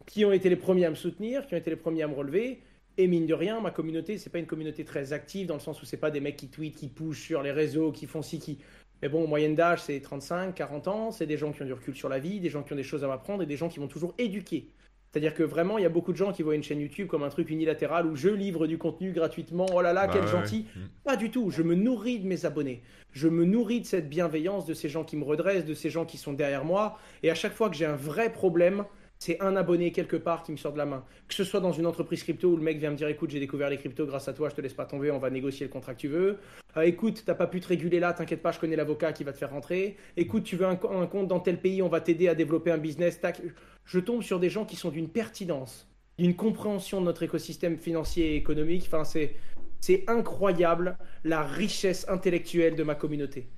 qui 0.07 0.25
ont 0.25 0.33
été 0.33 0.49
les 0.49 0.57
premiers 0.57 0.87
à 0.87 0.91
me 0.91 0.97
soutenir, 0.97 1.47
qui 1.47 1.55
ont 1.55 1.59
été 1.59 1.71
les 1.71 1.77
premiers 1.77 2.03
à 2.03 2.09
me 2.09 2.15
relever. 2.15 2.61
Et 2.99 3.07
mine 3.07 3.27
de 3.27 3.35
rien, 3.35 3.61
ma 3.61 3.71
communauté, 3.71 4.19
c'est 4.19 4.29
pas 4.29 4.41
une 4.41 4.47
communauté 4.47 4.85
très 4.85 5.13
active 5.13 5.47
dans 5.47 5.55
le 5.55 5.61
sens 5.61 5.81
où 5.81 5.87
c'est 5.87 5.97
pas 5.97 6.11
des 6.11 6.21
mecs 6.21 6.37
qui 6.37 6.49
tweetent, 6.49 6.75
qui 6.75 6.89
pushent 6.89 7.23
sur 7.27 7.43
les 7.43 7.53
réseaux, 7.53 7.93
qui 7.93 8.07
font 8.07 8.23
ci, 8.23 8.41
qui. 8.41 8.59
Mais 9.01 9.09
bon, 9.09 9.27
moyenne 9.27 9.55
d'âge, 9.55 9.83
c'est 9.83 10.01
35, 10.01 10.55
40 10.55 10.89
ans. 10.89 11.11
C'est 11.13 11.27
des 11.27 11.39
gens 11.39 11.53
qui 11.53 11.63
ont 11.63 11.67
du 11.67 11.73
recul 11.73 11.95
sur 11.95 12.09
la 12.09 12.19
vie, 12.19 12.41
des 12.41 12.51
gens 12.51 12.63
qui 12.63 12.73
ont 12.73 12.77
des 12.77 12.83
choses 12.83 13.05
à 13.05 13.09
m'apprendre 13.09 13.45
et 13.45 13.47
des 13.47 13.57
gens 13.57 13.69
qui 13.69 13.79
vont 13.79 13.89
toujours 13.89 14.15
éduquer. 14.19 14.69
C'est-à-dire 15.11 15.35
que 15.35 15.43
vraiment, 15.43 15.77
il 15.77 15.83
y 15.83 15.87
a 15.87 15.91
beaucoup 15.91 16.13
de 16.13 16.17
gens 16.17 16.33
qui 16.33 16.43
voient 16.43 16.55
une 16.55 16.63
chaîne 16.63 16.81
YouTube 16.81 17.09
comme 17.09 17.25
un 17.25 17.31
truc 17.31 17.51
unilatéral 17.51 18.07
où 18.07 18.15
je 18.15 18.29
livre 18.29 18.69
du 18.69 18.79
contenu 18.79 19.11
gratuitement. 19.13 19.67
Oh 19.75 19.83
là 19.83 19.93
là, 19.93 20.07
Bah 20.07 20.13
quel 20.13 20.23
ouais, 20.23 20.31
gentil. 20.31 20.67
Mm. 20.77 20.81
Pas 21.03 21.17
du 21.17 21.31
tout. 21.31 21.51
Je 21.51 21.63
me 21.63 21.75
nourris 21.75 22.21
de 22.21 22.29
mes 22.29 22.47
abonnés. 22.47 22.83
Je 23.13 23.27
me 23.27 23.45
nourris 23.45 23.81
de 23.81 23.87
cette 23.87 24.09
bienveillance, 24.09 24.67
de 24.67 24.75
ces 24.75 24.89
gens 24.89 25.03
qui 25.03 25.17
me 25.17 25.25
redressent, 25.25 25.65
de 25.65 25.75
ces 25.75 25.91
gens 25.91 26.05
qui 26.05 26.17
sont 26.17 26.33
derrière 26.33 26.65
moi. 26.65 26.97
Et 27.25 27.31
à 27.31 27.35
chaque 27.35 27.55
fois 27.55 27.69
que 27.69 27.75
j'ai 27.75 27.87
un 27.87 27.97
vrai 27.97 28.33
problème, 28.33 28.85
c'est 29.23 29.41
un 29.43 29.55
abonné 29.55 29.93
quelque 29.93 30.17
part 30.17 30.43
qui 30.43 30.51
me 30.51 30.57
sort 30.57 30.73
de 30.73 30.79
la 30.79 30.87
main. 30.87 31.05
Que 31.29 31.35
ce 31.35 31.45
soit 31.45 31.61
dans 31.61 31.73
une 31.73 31.85
entreprise 31.85 32.23
crypto 32.23 32.49
où 32.49 32.57
le 32.57 32.63
mec 32.63 32.79
vient 32.79 32.91
me 32.91 32.97
dire 32.97 33.07
écoute, 33.09 33.29
j'ai 33.31 33.39
découvert 33.39 33.69
les 33.69 33.77
cryptos 33.77 34.07
grâce 34.07 34.29
à 34.29 34.33
toi, 34.33 34.49
je 34.49 34.55
te 34.55 34.63
laisse 34.63 34.73
pas 34.73 34.87
tomber, 34.87 35.11
on 35.11 35.19
va 35.19 35.29
négocier 35.29 35.67
le 35.67 35.71
contrat 35.71 35.95
que 35.95 36.01
tu 36.01 36.09
veux. 36.09 36.39
Euh, 36.79 36.83
écoute, 36.83 37.23
t'as 37.27 37.35
pas 37.35 37.47
pu 37.47 37.61
te 37.61 37.69
réguler 37.69 38.01
là, 38.01 38.15
t'inquiète 38.15 38.41
pas, 38.41 38.51
je 38.51 38.59
connais 38.59 38.77
l'avocat 38.77 39.13
qui 39.13 39.23
va 39.23 39.33
te 39.35 39.39
faire 39.39 39.51
rentrer. 39.51 39.99
Écoute, 40.17 40.45
tu 40.45 40.57
veux 40.57 40.65
un, 40.65 40.77
compte 40.77 41.29
dans 41.29 41.41
tel 41.41 41.61
pays, 41.61 41.83
on 41.83 41.89
va 41.89 42.01
t'aider 42.01 42.29
à 42.29 42.35
développer 42.35 42.71
un 42.71 42.79
business. 42.79 43.21
Tac. 43.21 43.43
Je 43.85 43.99
tombe 43.99 44.23
sur 44.23 44.41
des 44.41 44.49
gens 44.49 44.65
qui 44.65 44.77
sont 44.77 44.89
d'une 44.89 45.11
pertinence, 45.11 45.87
d'une 46.19 46.35
compréhension 46.35 47.01
de 47.03 47.07
notre 47.07 47.23
écosystème 47.23 47.77
financier 47.77 48.33
et 48.33 48.37
économique. 48.37 48.85
Enfin, 48.87 49.05
c'est, 49.05 49.35
c'est 49.81 50.05
incroyable 50.09 50.97
la 51.25 51.43
richesse 51.43 52.09
intellectuelle 52.09 52.75
de 52.75 52.85
ma 52.85 52.95
communauté 52.95 53.51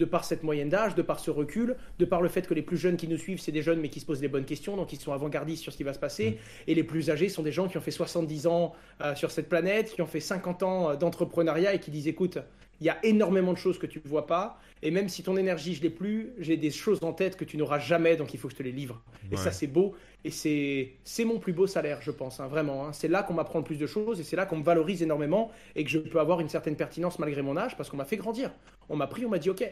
de 0.00 0.06
par 0.06 0.24
cette 0.24 0.42
moyenne 0.42 0.70
d'âge, 0.70 0.94
de 0.94 1.02
par 1.02 1.20
ce 1.20 1.30
recul, 1.30 1.76
de 1.98 2.04
par 2.04 2.22
le 2.22 2.28
fait 2.28 2.46
que 2.46 2.54
les 2.54 2.62
plus 2.62 2.78
jeunes 2.78 2.96
qui 2.96 3.06
nous 3.06 3.18
suivent, 3.18 3.38
c'est 3.38 3.52
des 3.52 3.62
jeunes 3.62 3.80
mais 3.80 3.90
qui 3.90 4.00
se 4.00 4.06
posent 4.06 4.22
les 4.22 4.28
bonnes 4.28 4.46
questions, 4.46 4.76
donc 4.76 4.92
ils 4.92 4.98
sont 4.98 5.12
avant-gardistes 5.12 5.62
sur 5.62 5.72
ce 5.72 5.76
qui 5.76 5.84
va 5.84 5.92
se 5.92 5.98
passer, 5.98 6.30
mm. 6.30 6.34
et 6.68 6.74
les 6.74 6.84
plus 6.84 7.10
âgés 7.10 7.28
sont 7.28 7.42
des 7.42 7.52
gens 7.52 7.68
qui 7.68 7.76
ont 7.76 7.82
fait 7.82 7.90
70 7.90 8.46
ans 8.46 8.72
euh, 9.02 9.14
sur 9.14 9.30
cette 9.30 9.48
planète, 9.48 9.92
qui 9.92 10.02
ont 10.02 10.06
fait 10.06 10.20
50 10.20 10.62
ans 10.62 10.90
euh, 10.90 10.96
d'entrepreneuriat 10.96 11.74
et 11.74 11.80
qui 11.80 11.90
disent 11.90 12.08
écoute, 12.08 12.38
il 12.80 12.86
y 12.86 12.90
a 12.90 12.98
énormément 13.04 13.52
de 13.52 13.58
choses 13.58 13.78
que 13.78 13.86
tu 13.86 14.00
ne 14.02 14.08
vois 14.08 14.26
pas, 14.26 14.58
et 14.82 14.90
même 14.90 15.08
si 15.10 15.22
ton 15.22 15.36
énergie, 15.36 15.74
je 15.74 15.82
l'ai 15.82 15.90
plus, 15.90 16.32
j'ai 16.38 16.56
des 16.56 16.70
choses 16.70 16.98
en 17.02 17.12
tête 17.12 17.36
que 17.36 17.44
tu 17.44 17.58
n'auras 17.58 17.78
jamais, 17.78 18.16
donc 18.16 18.32
il 18.32 18.40
faut 18.40 18.48
que 18.48 18.54
je 18.54 18.58
te 18.58 18.62
les 18.62 18.72
livre. 18.72 19.02
Et 19.30 19.36
ça, 19.36 19.52
c'est 19.52 19.66
beau, 19.66 19.94
et 20.24 20.30
c'est 20.30 21.24
mon 21.24 21.38
plus 21.38 21.52
beau 21.52 21.66
salaire, 21.66 22.00
je 22.00 22.10
pense, 22.10 22.40
hein, 22.40 22.46
vraiment. 22.46 22.86
Hein. 22.86 22.92
C'est 22.94 23.08
là 23.08 23.22
qu'on 23.22 23.34
m'apprend 23.34 23.58
le 23.58 23.64
plus 23.64 23.78
de 23.78 23.86
choses, 23.86 24.18
et 24.18 24.24
c'est 24.24 24.36
là 24.36 24.46
qu'on 24.46 24.56
me 24.56 24.64
valorise 24.64 25.02
énormément, 25.02 25.50
et 25.76 25.84
que 25.84 25.90
je 25.90 25.98
peux 25.98 26.20
avoir 26.20 26.40
une 26.40 26.48
certaine 26.48 26.76
pertinence 26.76 27.18
malgré 27.18 27.42
mon 27.42 27.56
âge, 27.58 27.76
parce 27.76 27.90
qu'on 27.90 27.98
m'a 27.98 28.06
fait 28.06 28.16
grandir. 28.16 28.50
On 28.88 28.96
m'a 28.96 29.06
pris, 29.06 29.26
on 29.26 29.28
m'a 29.28 29.38
dit, 29.38 29.50
ok, 29.50 29.62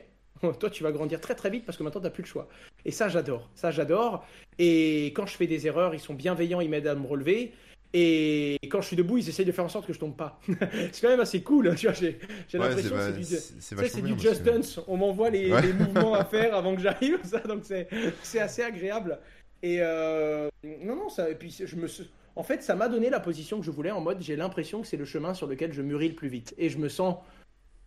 Toi, 0.60 0.70
tu 0.70 0.82
vas 0.82 0.92
grandir 0.92 1.20
très 1.20 1.34
très 1.34 1.50
vite 1.50 1.64
parce 1.64 1.76
que 1.78 1.82
maintenant, 1.82 2.00
tu 2.00 2.06
n'as 2.06 2.10
plus 2.10 2.22
le 2.22 2.28
choix. 2.28 2.48
Et 2.84 2.90
ça, 2.90 3.08
j'adore. 3.08 3.48
Ça, 3.54 3.70
j'adore. 3.70 4.26
Et 4.58 5.06
quand 5.06 5.26
je 5.26 5.36
fais 5.36 5.46
des 5.46 5.66
erreurs, 5.66 5.94
ils 5.94 6.00
sont 6.00 6.14
bienveillants, 6.14 6.60
ils 6.60 6.70
m'aident 6.70 6.86
à 6.86 6.94
me 6.94 7.06
relever. 7.06 7.52
Et 7.94 8.58
quand 8.70 8.82
je 8.82 8.88
suis 8.88 8.96
debout, 8.96 9.16
ils 9.16 9.28
essayent 9.28 9.46
de 9.46 9.52
faire 9.52 9.64
en 9.64 9.70
sorte 9.70 9.86
que 9.86 9.94
je 9.94 9.98
tombe 9.98 10.16
pas. 10.16 10.38
c'est 10.92 11.00
quand 11.00 11.08
même 11.08 11.20
assez 11.20 11.42
cool. 11.42 11.74
Tu 11.74 11.86
vois, 11.86 11.94
j'ai, 11.94 12.18
l'impression 12.52 12.96
que 12.96 13.88
c'est 13.88 14.02
du, 14.02 14.18
Just 14.18 14.42
Dance. 14.42 14.80
On 14.88 14.96
m'envoie 14.98 15.30
les, 15.30 15.50
mouvements 15.72 16.14
à 16.14 16.24
faire 16.26 16.54
avant 16.54 16.74
que 16.74 16.82
j'arrive. 16.82 17.18
Ça, 17.24 17.38
donc 17.40 17.60
c'est, 17.64 17.88
c'est 18.22 18.40
assez 18.40 18.62
agréable. 18.62 19.18
Et 19.62 19.78
euh, 19.80 20.48
non, 20.82 20.96
non, 20.96 21.08
ça. 21.08 21.30
Et 21.30 21.34
puis 21.34 21.50
je 21.50 21.76
me, 21.76 21.88
en 22.36 22.42
fait, 22.42 22.62
ça 22.62 22.76
m'a 22.76 22.88
donné 22.88 23.10
la 23.10 23.20
position 23.20 23.58
que 23.58 23.64
je 23.64 23.70
voulais. 23.70 23.90
En 23.90 24.00
mode, 24.00 24.20
j'ai 24.20 24.36
l'impression 24.36 24.82
que 24.82 24.86
c'est 24.86 24.96
le 24.96 25.04
chemin 25.04 25.34
sur 25.34 25.46
lequel 25.46 25.72
je 25.72 25.82
mûris 25.82 26.08
le 26.08 26.14
plus 26.14 26.28
vite. 26.28 26.54
Et 26.56 26.68
je 26.68 26.78
me 26.78 26.88
sens 26.88 27.16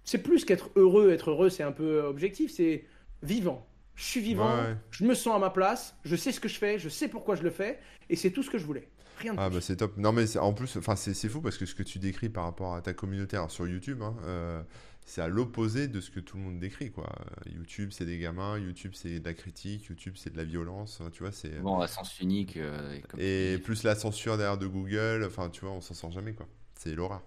c'est 0.04 0.20
plus 0.20 0.46
qu'être 0.46 0.70
heureux. 0.76 1.12
Être 1.12 1.32
heureux, 1.32 1.50
c'est 1.50 1.64
un 1.64 1.72
peu 1.72 2.02
objectif. 2.02 2.52
C'est 2.52 2.86
vivant. 3.24 3.68
Je 3.96 4.04
suis 4.04 4.22
vivant. 4.22 4.52
Je 4.90 5.06
me 5.06 5.14
sens 5.14 5.36
à 5.36 5.40
ma 5.40 5.50
place. 5.50 5.96
Je 6.04 6.16
sais 6.16 6.32
ce 6.32 6.40
que 6.40 6.50
je 6.50 6.58
fais. 6.58 6.80
Je 6.80 6.90
sais 6.90 7.08
pourquoi 7.08 7.36
je 7.36 7.44
le 7.44 7.52
fais. 7.52 7.80
Et 8.10 8.16
c'est 8.16 8.32
tout 8.32 8.44
ce 8.44 8.50
que 8.50 8.58
je 8.58 8.66
voulais. 8.66 8.90
Rien 9.20 9.34
de 9.34 9.40
ah 9.40 9.50
bah 9.50 9.62
c'est 9.62 9.78
top. 9.78 9.98
Non 9.98 10.12
mais 10.12 10.38
en 10.38 10.54
plus, 10.54 10.78
enfin 10.78 10.96
c'est 10.96 11.30
fou 11.30 11.42
parce 11.42 11.58
que 11.58 11.66
ce 11.66 11.76
que 11.76 11.84
tu 11.84 12.00
décris 12.00 12.30
par 12.30 12.46
rapport 12.46 12.74
à 12.74 12.82
ta 12.82 12.94
communauté 12.94 13.40
sur 13.50 13.68
YouTube, 13.68 14.02
hein, 14.02 14.16
euh, 14.24 14.64
c'est 15.06 15.22
à 15.22 15.28
l'opposé 15.28 15.88
de 15.88 16.02
ce 16.02 16.10
que 16.10 16.20
tout 16.20 16.38
le 16.38 16.44
monde 16.44 16.60
décrit 16.60 16.92
quoi. 16.92 17.08
YouTube 17.46 17.90
c'est 17.92 18.06
des 18.06 18.18
gamins, 18.18 18.58
YouTube 18.58 18.94
c'est 18.96 19.20
de 19.20 19.26
la 19.26 19.34
critique, 19.34 19.86
YouTube 19.86 20.16
c'est 20.18 20.32
de 20.32 20.38
la 20.38 20.44
violence, 20.44 21.02
tu 21.14 21.22
vois 21.22 21.32
c'est. 21.32 21.60
Bon, 21.60 21.78
la 21.78 21.88
sens 21.88 22.20
unique. 22.20 22.58
Euh, 22.58 22.98
et, 23.18 23.60
plus 23.60 23.84
la 23.84 23.96
censure 23.96 24.38
derrière 24.38 24.58
de 24.58 24.68
Google, 24.68 25.24
enfin 25.28 25.50
tu 25.50 25.62
vois, 25.62 25.72
on 25.72 25.82
s'en 25.82 25.94
sort 25.94 26.12
jamais 26.12 26.34
quoi. 26.34 26.48
C'est 26.76 26.96
l'horreur. 26.96 27.22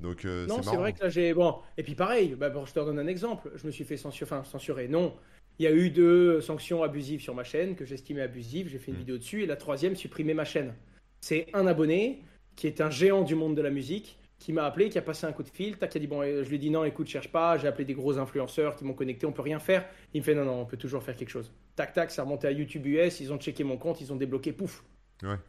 Donc, 0.00 0.24
euh, 0.24 0.46
non, 0.46 0.62
c'est 0.62 0.76
vrai 0.76 0.92
que 0.92 1.02
là 1.02 1.08
j'ai. 1.08 1.32
Bon, 1.32 1.56
et 1.76 1.82
puis 1.82 1.94
pareil, 1.94 2.34
bah, 2.34 2.52
je 2.64 2.72
te 2.72 2.78
donne 2.78 2.98
un 2.98 3.06
exemple. 3.06 3.50
Je 3.54 3.66
me 3.66 3.72
suis 3.72 3.84
fait 3.84 3.96
censurer, 3.96 4.30
enfin, 4.30 4.44
censurer. 4.44 4.88
Non, 4.88 5.14
il 5.58 5.64
y 5.64 5.66
a 5.66 5.72
eu 5.72 5.90
deux 5.90 6.40
sanctions 6.40 6.82
abusives 6.82 7.20
sur 7.20 7.34
ma 7.34 7.44
chaîne 7.44 7.76
que 7.76 7.84
j'estimais 7.84 8.22
abusives. 8.22 8.68
J'ai 8.68 8.78
fait 8.78 8.90
une 8.90 8.96
hmm. 8.96 9.00
vidéo 9.00 9.18
dessus. 9.18 9.42
Et 9.42 9.46
la 9.46 9.56
troisième, 9.56 9.96
supprimer 9.96 10.34
ma 10.34 10.44
chaîne. 10.44 10.74
C'est 11.20 11.46
un 11.54 11.66
abonné 11.66 12.22
qui 12.56 12.66
est 12.66 12.80
un 12.80 12.90
géant 12.90 13.22
du 13.22 13.34
monde 13.34 13.54
de 13.54 13.62
la 13.62 13.70
musique 13.70 14.18
qui 14.38 14.52
m'a 14.52 14.64
appelé, 14.64 14.90
qui 14.90 14.98
a 14.98 15.02
passé 15.02 15.26
un 15.26 15.32
coup 15.32 15.42
de 15.42 15.48
fil, 15.48 15.78
tac, 15.78 15.90
qui 15.90 15.96
a 15.96 16.00
dit 16.00 16.06
bon, 16.06 16.22
je 16.22 16.46
lui 16.46 16.56
ai 16.56 16.58
dit 16.58 16.70
non, 16.70 16.84
écoute, 16.84 17.06
cherche 17.06 17.28
pas. 17.28 17.56
J'ai 17.56 17.68
appelé 17.68 17.86
des 17.86 17.94
gros 17.94 18.18
influenceurs 18.18 18.76
qui 18.76 18.84
m'ont 18.84 18.92
connecté, 18.92 19.24
on 19.26 19.32
peut 19.32 19.42
rien 19.42 19.58
faire. 19.58 19.86
Il 20.12 20.20
me 20.20 20.24
fait 20.24 20.34
non, 20.34 20.44
non, 20.44 20.60
on 20.60 20.66
peut 20.66 20.76
toujours 20.76 21.02
faire 21.02 21.16
quelque 21.16 21.30
chose. 21.30 21.50
Tac, 21.74 21.94
tac, 21.94 22.10
ça 22.10 22.22
remonté 22.22 22.46
à 22.46 22.50
YouTube 22.50 22.86
US, 22.86 23.20
ils 23.20 23.32
ont 23.32 23.38
checké 23.38 23.64
mon 23.64 23.78
compte, 23.78 24.00
ils 24.02 24.12
ont 24.12 24.16
débloqué, 24.16 24.52
pouf. 24.52 24.84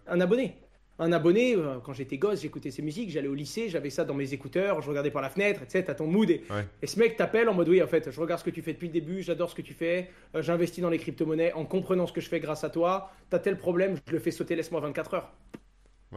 Un 0.07 0.21
abonné 0.21 0.55
un 0.99 1.11
abonné, 1.11 1.55
euh, 1.55 1.79
quand 1.83 1.93
j'étais 1.93 2.17
gosse, 2.17 2.41
j'écoutais 2.41 2.71
ses 2.71 2.81
musiques, 2.81 3.11
j'allais 3.11 3.27
au 3.27 3.35
lycée, 3.35 3.69
j'avais 3.69 3.89
ça 3.89 4.03
dans 4.03 4.13
mes 4.13 4.33
écouteurs, 4.33 4.81
je 4.81 4.89
regardais 4.89 5.11
par 5.11 5.21
la 5.21 5.29
fenêtre, 5.29 5.61
tu 5.61 5.71
sais, 5.71 5.83
t'as 5.83 5.93
ton 5.93 6.07
mood. 6.07 6.29
Et, 6.29 6.43
ce 6.83 6.99
mec 6.99 7.15
t'appelle 7.15 7.49
en 7.49 7.53
mode 7.53 7.69
oui, 7.69 7.81
en 7.81 7.87
fait, 7.87 8.09
je 8.09 8.19
regarde 8.19 8.39
ce 8.39 8.45
que 8.45 8.49
tu 8.49 8.61
fais 8.61 8.73
depuis 8.73 8.87
le 8.87 8.93
début, 8.93 9.21
j'adore 9.21 9.49
ce 9.49 9.55
que 9.55 9.61
tu 9.61 9.73
fais, 9.73 10.09
euh, 10.35 10.41
j'investis 10.41 10.81
dans 10.81 10.89
les 10.89 10.97
crypto-monnaies 10.97 11.53
en 11.53 11.65
comprenant 11.65 12.07
ce 12.07 12.13
que 12.13 12.21
je 12.21 12.29
fais 12.29 12.39
grâce 12.39 12.63
à 12.63 12.69
toi, 12.69 13.11
t'as 13.29 13.39
tel 13.39 13.57
problème, 13.57 13.97
je 14.07 14.11
le 14.11 14.19
fais 14.19 14.31
sauter, 14.31 14.55
laisse-moi 14.55 14.81
24 14.81 15.13
heures. 15.13 15.33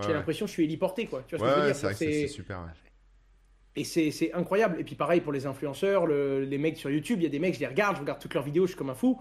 J'ai 0.03 0.13
l'impression 0.13 0.47
que 0.47 0.51
je 0.51 0.55
suis 0.55 0.65
héliporté, 0.65 1.07
quoi. 1.07 1.25
Tu 1.27 1.37
vois 1.37 1.49
ce 1.49 1.55
que 1.55 1.61
je 1.61 1.67
veux 1.67 1.73
dire 1.73 1.97
C'est 1.97 2.29
super. 2.29 2.65
Et 3.77 3.85
c'est 3.85 4.33
incroyable. 4.33 4.81
Et 4.81 4.85
puis 4.85 4.95
pareil 4.95 5.21
pour 5.21 5.33
les 5.33 5.47
influenceurs, 5.47 6.07
les 6.07 6.59
mecs 6.59 6.77
sur 6.77 6.91
YouTube, 6.91 7.21
il 7.21 7.25
y 7.25 7.27
a 7.27 7.31
des 7.31 7.39
mecs, 7.39 7.55
je 7.55 7.61
les 7.61 7.67
regarde, 7.67 7.97
je 7.97 8.01
regarde 8.01 8.21
toutes 8.21 8.35
leurs 8.35 8.45
vidéos, 8.45 8.67
je 8.67 8.71
suis 8.71 8.79
comme 8.79 8.91
un 8.91 8.95
fou. 8.95 9.21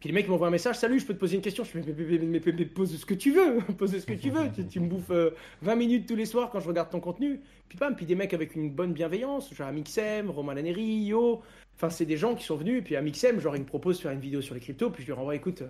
Puis 0.00 0.08
le 0.08 0.14
mec 0.14 0.28
m'envoie 0.28 0.46
un 0.46 0.50
message, 0.50 0.76
salut, 0.76 1.00
je 1.00 1.06
peux 1.06 1.14
te 1.14 1.18
poser 1.18 1.36
une 1.36 1.42
question. 1.42 1.64
Je 1.64 1.70
fais, 1.70 1.80
mais, 1.80 2.40
pose 2.66 2.96
ce 2.96 3.04
que 3.04 3.14
tu 3.14 3.32
veux, 3.32 3.58
pose 3.78 3.98
ce 3.98 4.06
que 4.06 4.12
tu 4.12 4.30
veux. 4.30 4.48
tu, 4.70 4.78
me 4.78 4.86
bouffes 4.86 5.10
20 5.10 5.72
euh, 5.72 5.76
minutes 5.76 6.06
tous 6.06 6.14
les 6.14 6.26
soirs 6.26 6.50
quand 6.50 6.60
je 6.60 6.68
regarde 6.68 6.90
ton 6.90 7.00
contenu. 7.00 7.40
Puis 7.68 7.78
bam, 7.78 7.96
puis 7.96 8.06
des 8.06 8.14
mecs 8.14 8.32
avec 8.32 8.54
une 8.54 8.70
bonne 8.70 8.92
bienveillance, 8.92 9.52
genre 9.52 9.66
Amixem, 9.66 10.30
Romain 10.30 10.54
Laneri, 10.54 11.04
Yo. 11.04 11.42
Enfin, 11.74 11.90
c'est 11.90 12.06
des 12.06 12.16
gens 12.16 12.36
qui 12.36 12.44
sont 12.44 12.56
venus. 12.56 12.84
Puis 12.84 12.94
Amixem, 12.94 13.40
genre, 13.40 13.56
il 13.56 13.62
me 13.62 13.66
propose 13.66 13.96
de 13.96 14.02
faire 14.02 14.12
une 14.12 14.20
vidéo 14.20 14.40
sur 14.40 14.54
les 14.54 14.60
cryptos. 14.60 14.90
Puis 14.90 15.02
je 15.02 15.08
lui 15.08 15.14
renvoie, 15.14 15.34
écoute, 15.34 15.64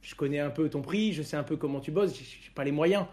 je 0.00 0.14
connais 0.14 0.40
un 0.40 0.50
peu 0.50 0.70
ton 0.70 0.80
prix, 0.80 1.12
je 1.12 1.22
sais 1.22 1.36
un 1.36 1.42
peu 1.42 1.56
comment 1.56 1.80
tu 1.80 1.90
bosses, 1.90 2.14
j'ai 2.14 2.50
pas 2.54 2.64
les 2.64 2.72
moyens. 2.72 3.04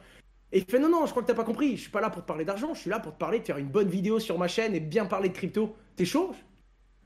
Et 0.53 0.59
il 0.59 0.65
fait, 0.65 0.79
non, 0.79 0.89
non, 0.89 1.05
je 1.05 1.11
crois 1.11 1.23
que 1.23 1.27
t'as 1.27 1.33
pas 1.33 1.43
compris. 1.43 1.75
Je 1.75 1.81
suis 1.81 1.91
pas 1.91 2.01
là 2.01 2.09
pour 2.09 2.21
te 2.21 2.27
parler 2.27 2.45
d'argent, 2.45 2.73
je 2.73 2.79
suis 2.79 2.89
là 2.89 2.99
pour 2.99 3.13
te 3.13 3.17
parler 3.17 3.39
de 3.39 3.45
faire 3.45 3.57
une 3.57 3.69
bonne 3.69 3.89
vidéo 3.89 4.19
sur 4.19 4.37
ma 4.37 4.47
chaîne 4.47 4.73
et 4.73 4.79
bien 4.79 5.05
parler 5.05 5.29
de 5.29 5.33
crypto. 5.33 5.75
T'es 5.97 6.05
chaud? 6.05 6.33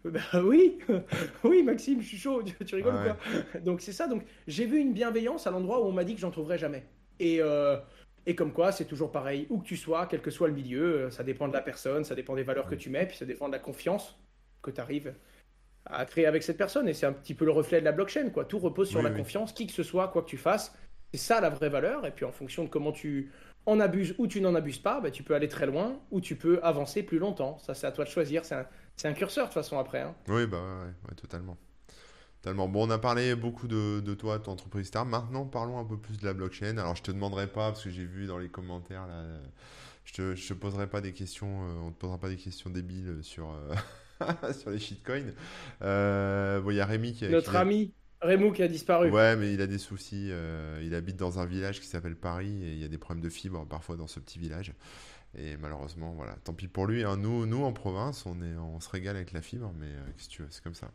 bah 0.12 0.42
oui, 0.44 0.78
oui 1.44 1.64
Maxime, 1.64 2.02
je 2.02 2.08
suis 2.08 2.18
chaud, 2.18 2.44
tu, 2.44 2.76
rigoles 2.76 2.94
quoi? 2.94 3.60
Donc 3.62 3.82
c'est 3.82 3.92
ça, 3.92 4.08
donc 4.08 4.24
j'ai 4.48 4.66
vu 4.66 4.78
une 4.78 4.94
bienveillance 4.94 5.48
à 5.48 5.52
l'endroit 5.52 5.82
où 5.82 5.86
on 5.86 5.92
m'a 5.92 6.04
dit 6.04 6.14
que 6.14 6.22
j'en 6.22 6.32
trouverais 6.32 6.60
jamais. 6.60 6.86
Et, 7.20 7.42
euh, 7.42 7.78
et 8.28 8.36
comme 8.36 8.54
quoi, 8.54 8.72
c'est 8.72 8.86
toujours 8.86 9.12
pareil, 9.12 9.48
où 9.50 9.60
que 9.60 9.66
tu 9.66 9.78
sois, 9.78 10.06
quel 10.06 10.22
que 10.22 10.30
soit 10.30 10.48
le 10.48 10.54
milieu, 10.54 11.06
euh, 11.06 11.10
ça 11.10 11.24
dépend 11.24 11.48
de 11.48 11.54
la 11.54 11.62
personne, 11.62 12.04
ça 12.04 12.14
dépend 12.14 12.36
des 12.36 12.44
valeurs 12.44 12.68
que 12.68 12.76
tu 12.76 12.92
mets, 12.92 13.08
puis 13.08 13.18
ça 13.18 13.26
dépend 13.26 13.48
de 13.48 13.54
la 13.54 13.60
confiance 13.60 14.20
que 14.62 14.70
tu 14.70 14.80
arrives 14.80 15.16
à 15.88 16.06
créer 16.06 16.28
avec 16.28 16.44
cette 16.44 16.58
personne. 16.58 16.88
Et 16.88 16.94
c'est 16.94 17.08
un 17.08 17.14
petit 17.14 17.34
peu 17.34 17.46
le 17.46 17.52
reflet 17.52 17.80
de 17.80 17.86
la 17.86 17.92
blockchain, 17.92 18.30
quoi. 18.30 18.46
Tout 18.46 18.60
repose 18.60 18.90
sur 18.90 19.02
la 19.02 19.12
confiance, 19.12 19.54
qui 19.54 19.66
que 19.66 19.74
ce 19.74 19.84
soit, 19.84 20.10
quoi 20.10 20.22
que 20.22 20.30
tu 20.30 20.38
fasses. 20.38 20.76
C'est 21.14 21.20
ça 21.20 21.42
la 21.42 21.50
vraie 21.50 21.70
valeur. 21.70 22.06
Et 22.06 22.12
puis 22.12 22.26
en 22.26 22.32
fonction 22.32 22.64
de 22.64 22.70
comment 22.70 22.92
tu 22.92 23.32
en 23.66 23.80
abuses 23.80 24.16
ou 24.18 24.28
tu 24.28 24.42
n'en 24.42 24.56
abuses 24.56 24.80
pas, 24.80 25.02
bah, 25.02 25.12
tu 25.12 25.24
peux 25.24 25.36
aller 25.36 25.50
très 25.50 25.66
loin 25.66 26.00
ou 26.12 26.22
tu 26.22 26.36
peux 26.36 26.60
avancer 26.64 27.04
plus 27.04 27.20
longtemps. 27.20 27.58
Ça, 27.60 27.74
c'est 27.74 27.88
à 27.88 27.92
toi 27.92 28.06
de 28.06 28.10
choisir. 28.10 28.44
C'est 28.46 29.08
un 29.08 29.14
curseur 29.14 29.46
de 29.46 29.50
toute 29.50 29.62
façon 29.62 29.80
après. 29.80 30.02
Hein. 30.02 30.16
Oui, 30.28 30.46
bah 30.46 30.62
ouais, 30.84 31.16
totalement. 31.16 31.58
Totalement. 32.42 32.68
Bon, 32.68 32.88
on 32.88 32.92
a 32.92 33.00
parlé 33.00 33.36
beaucoup 33.36 33.68
de, 33.68 34.02
de 34.02 34.14
toi, 34.14 34.38
de 34.38 34.44
ton 34.44 34.52
entreprise 34.52 34.88
Star. 34.88 35.06
Maintenant, 35.06 35.46
parlons 35.46 35.80
un 35.80 35.86
peu 35.86 35.98
plus 35.98 36.20
de 36.20 36.26
la 36.26 36.34
blockchain. 36.34 36.78
Alors, 36.78 36.96
je 36.96 37.02
te 37.02 37.12
demanderai 37.12 37.48
pas, 37.48 37.72
parce 37.72 37.84
que 37.84 37.90
j'ai 37.90 38.06
vu 38.06 38.28
dans 38.28 38.38
les 38.38 38.50
commentaires, 38.50 39.08
là, 39.08 39.24
je 40.06 40.14
te, 40.14 40.36
je 40.36 40.48
te 40.48 40.54
poserai 40.54 40.88
pas 40.88 41.02
des 41.02 41.12
questions, 41.12 41.64
euh, 41.64 41.88
on 41.88 41.92
te 41.92 41.98
posera 41.98 42.20
pas 42.20 42.30
des 42.30 42.38
questions 42.38 42.70
débiles 42.70 43.18
sur, 43.24 43.52
euh, 43.52 44.54
sur 44.54 44.70
les 44.70 44.80
shitcoins. 44.80 45.34
Euh, 45.82 46.62
bon, 46.62 46.70
il 46.70 46.76
y 46.76 46.80
a 46.80 46.86
Rémi 46.86 47.14
qui 47.14 47.28
Notre 47.28 47.56
ami. 47.56 47.92
Rémo 48.22 48.52
qui 48.52 48.64
a 48.64 48.68
disparu. 48.68 49.12
Ouais, 49.12 49.36
mais 49.36 49.54
il 49.54 49.62
a 49.62 49.68
des 49.68 49.78
soucis. 49.78 50.32
il 50.82 50.96
habite 50.96 51.18
dans 51.18 51.40
un 51.40 51.46
village 51.46 51.80
qui 51.80 51.88
s'appelle 51.88 52.16
Paris 52.16 52.64
et 52.64 52.72
il 52.72 52.80
y 52.80 52.86
a 52.86 52.88
des 52.88 52.98
problèmes 52.98 53.24
de 53.24 53.30
fibre 53.30 53.66
parfois 53.68 53.96
dans 53.98 54.08
ce 54.08 54.20
petit 54.20 54.40
village. 54.40 54.74
Et 55.38 55.58
malheureusement, 55.58 56.14
voilà, 56.16 56.34
tant 56.44 56.54
pis 56.54 56.68
pour 56.68 56.88
lui. 56.88 57.04
Hein. 57.04 57.18
Nous, 57.18 57.46
nous, 57.46 57.64
en 57.64 57.74
province, 57.74 58.26
on, 58.26 58.42
est, 58.42 58.56
on 58.58 58.80
se 58.80 58.90
régale 58.90 59.18
avec 59.18 59.34
la 59.34 59.42
fibre, 59.42 59.74
mais 59.78 59.88
euh, 59.88 60.12
qu'est-ce 60.16 60.30
que 60.30 60.34
tu 60.34 60.42
veux, 60.44 60.48
c'est 60.50 60.64
comme 60.64 60.76
ça. 60.76 60.90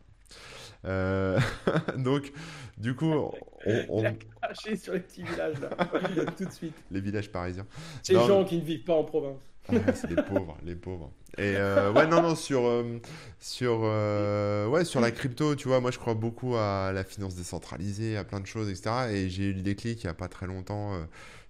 Euh, 0.85 1.39
donc, 1.97 2.31
du 2.77 2.95
coup, 2.95 3.11
on, 3.11 3.31
on... 3.89 4.03
Il 4.67 4.77
sur 4.77 4.93
les 4.93 5.01
petits 5.01 5.23
villages 5.23 5.59
là, 5.59 5.69
tout 6.37 6.45
de 6.45 6.51
suite. 6.51 6.75
Les 6.89 7.01
villages 7.01 7.31
parisiens. 7.31 7.67
Ces 8.01 8.15
gens 8.15 8.43
qui 8.43 8.57
ne 8.57 8.65
vivent 8.65 8.83
pas 8.83 8.95
en 8.95 9.03
province. 9.03 9.50
Ah, 9.69 9.93
c'est 9.93 10.09
les 10.09 10.21
pauvres, 10.21 10.57
les 10.63 10.75
pauvres. 10.75 11.11
Et 11.37 11.55
euh, 11.55 11.91
ouais, 11.93 12.07
non, 12.07 12.21
non, 12.21 12.35
sur, 12.35 12.63
sur, 13.39 13.81
ouais, 14.69 14.85
sur 14.85 14.99
la 14.99 15.11
crypto, 15.11 15.55
tu 15.55 15.67
vois, 15.67 15.79
moi 15.79 15.91
je 15.91 15.99
crois 15.99 16.13
beaucoup 16.13 16.55
à 16.55 16.91
la 16.93 17.03
finance 17.03 17.35
décentralisée, 17.35 18.17
à 18.17 18.23
plein 18.23 18.39
de 18.39 18.47
choses, 18.47 18.69
etc. 18.69 19.11
Et 19.11 19.29
j'ai 19.29 19.45
eu 19.45 19.53
le 19.53 19.61
déclic 19.61 20.03
il 20.03 20.07
n'y 20.07 20.11
a 20.11 20.13
pas 20.13 20.27
très 20.27 20.47
longtemps 20.47 20.97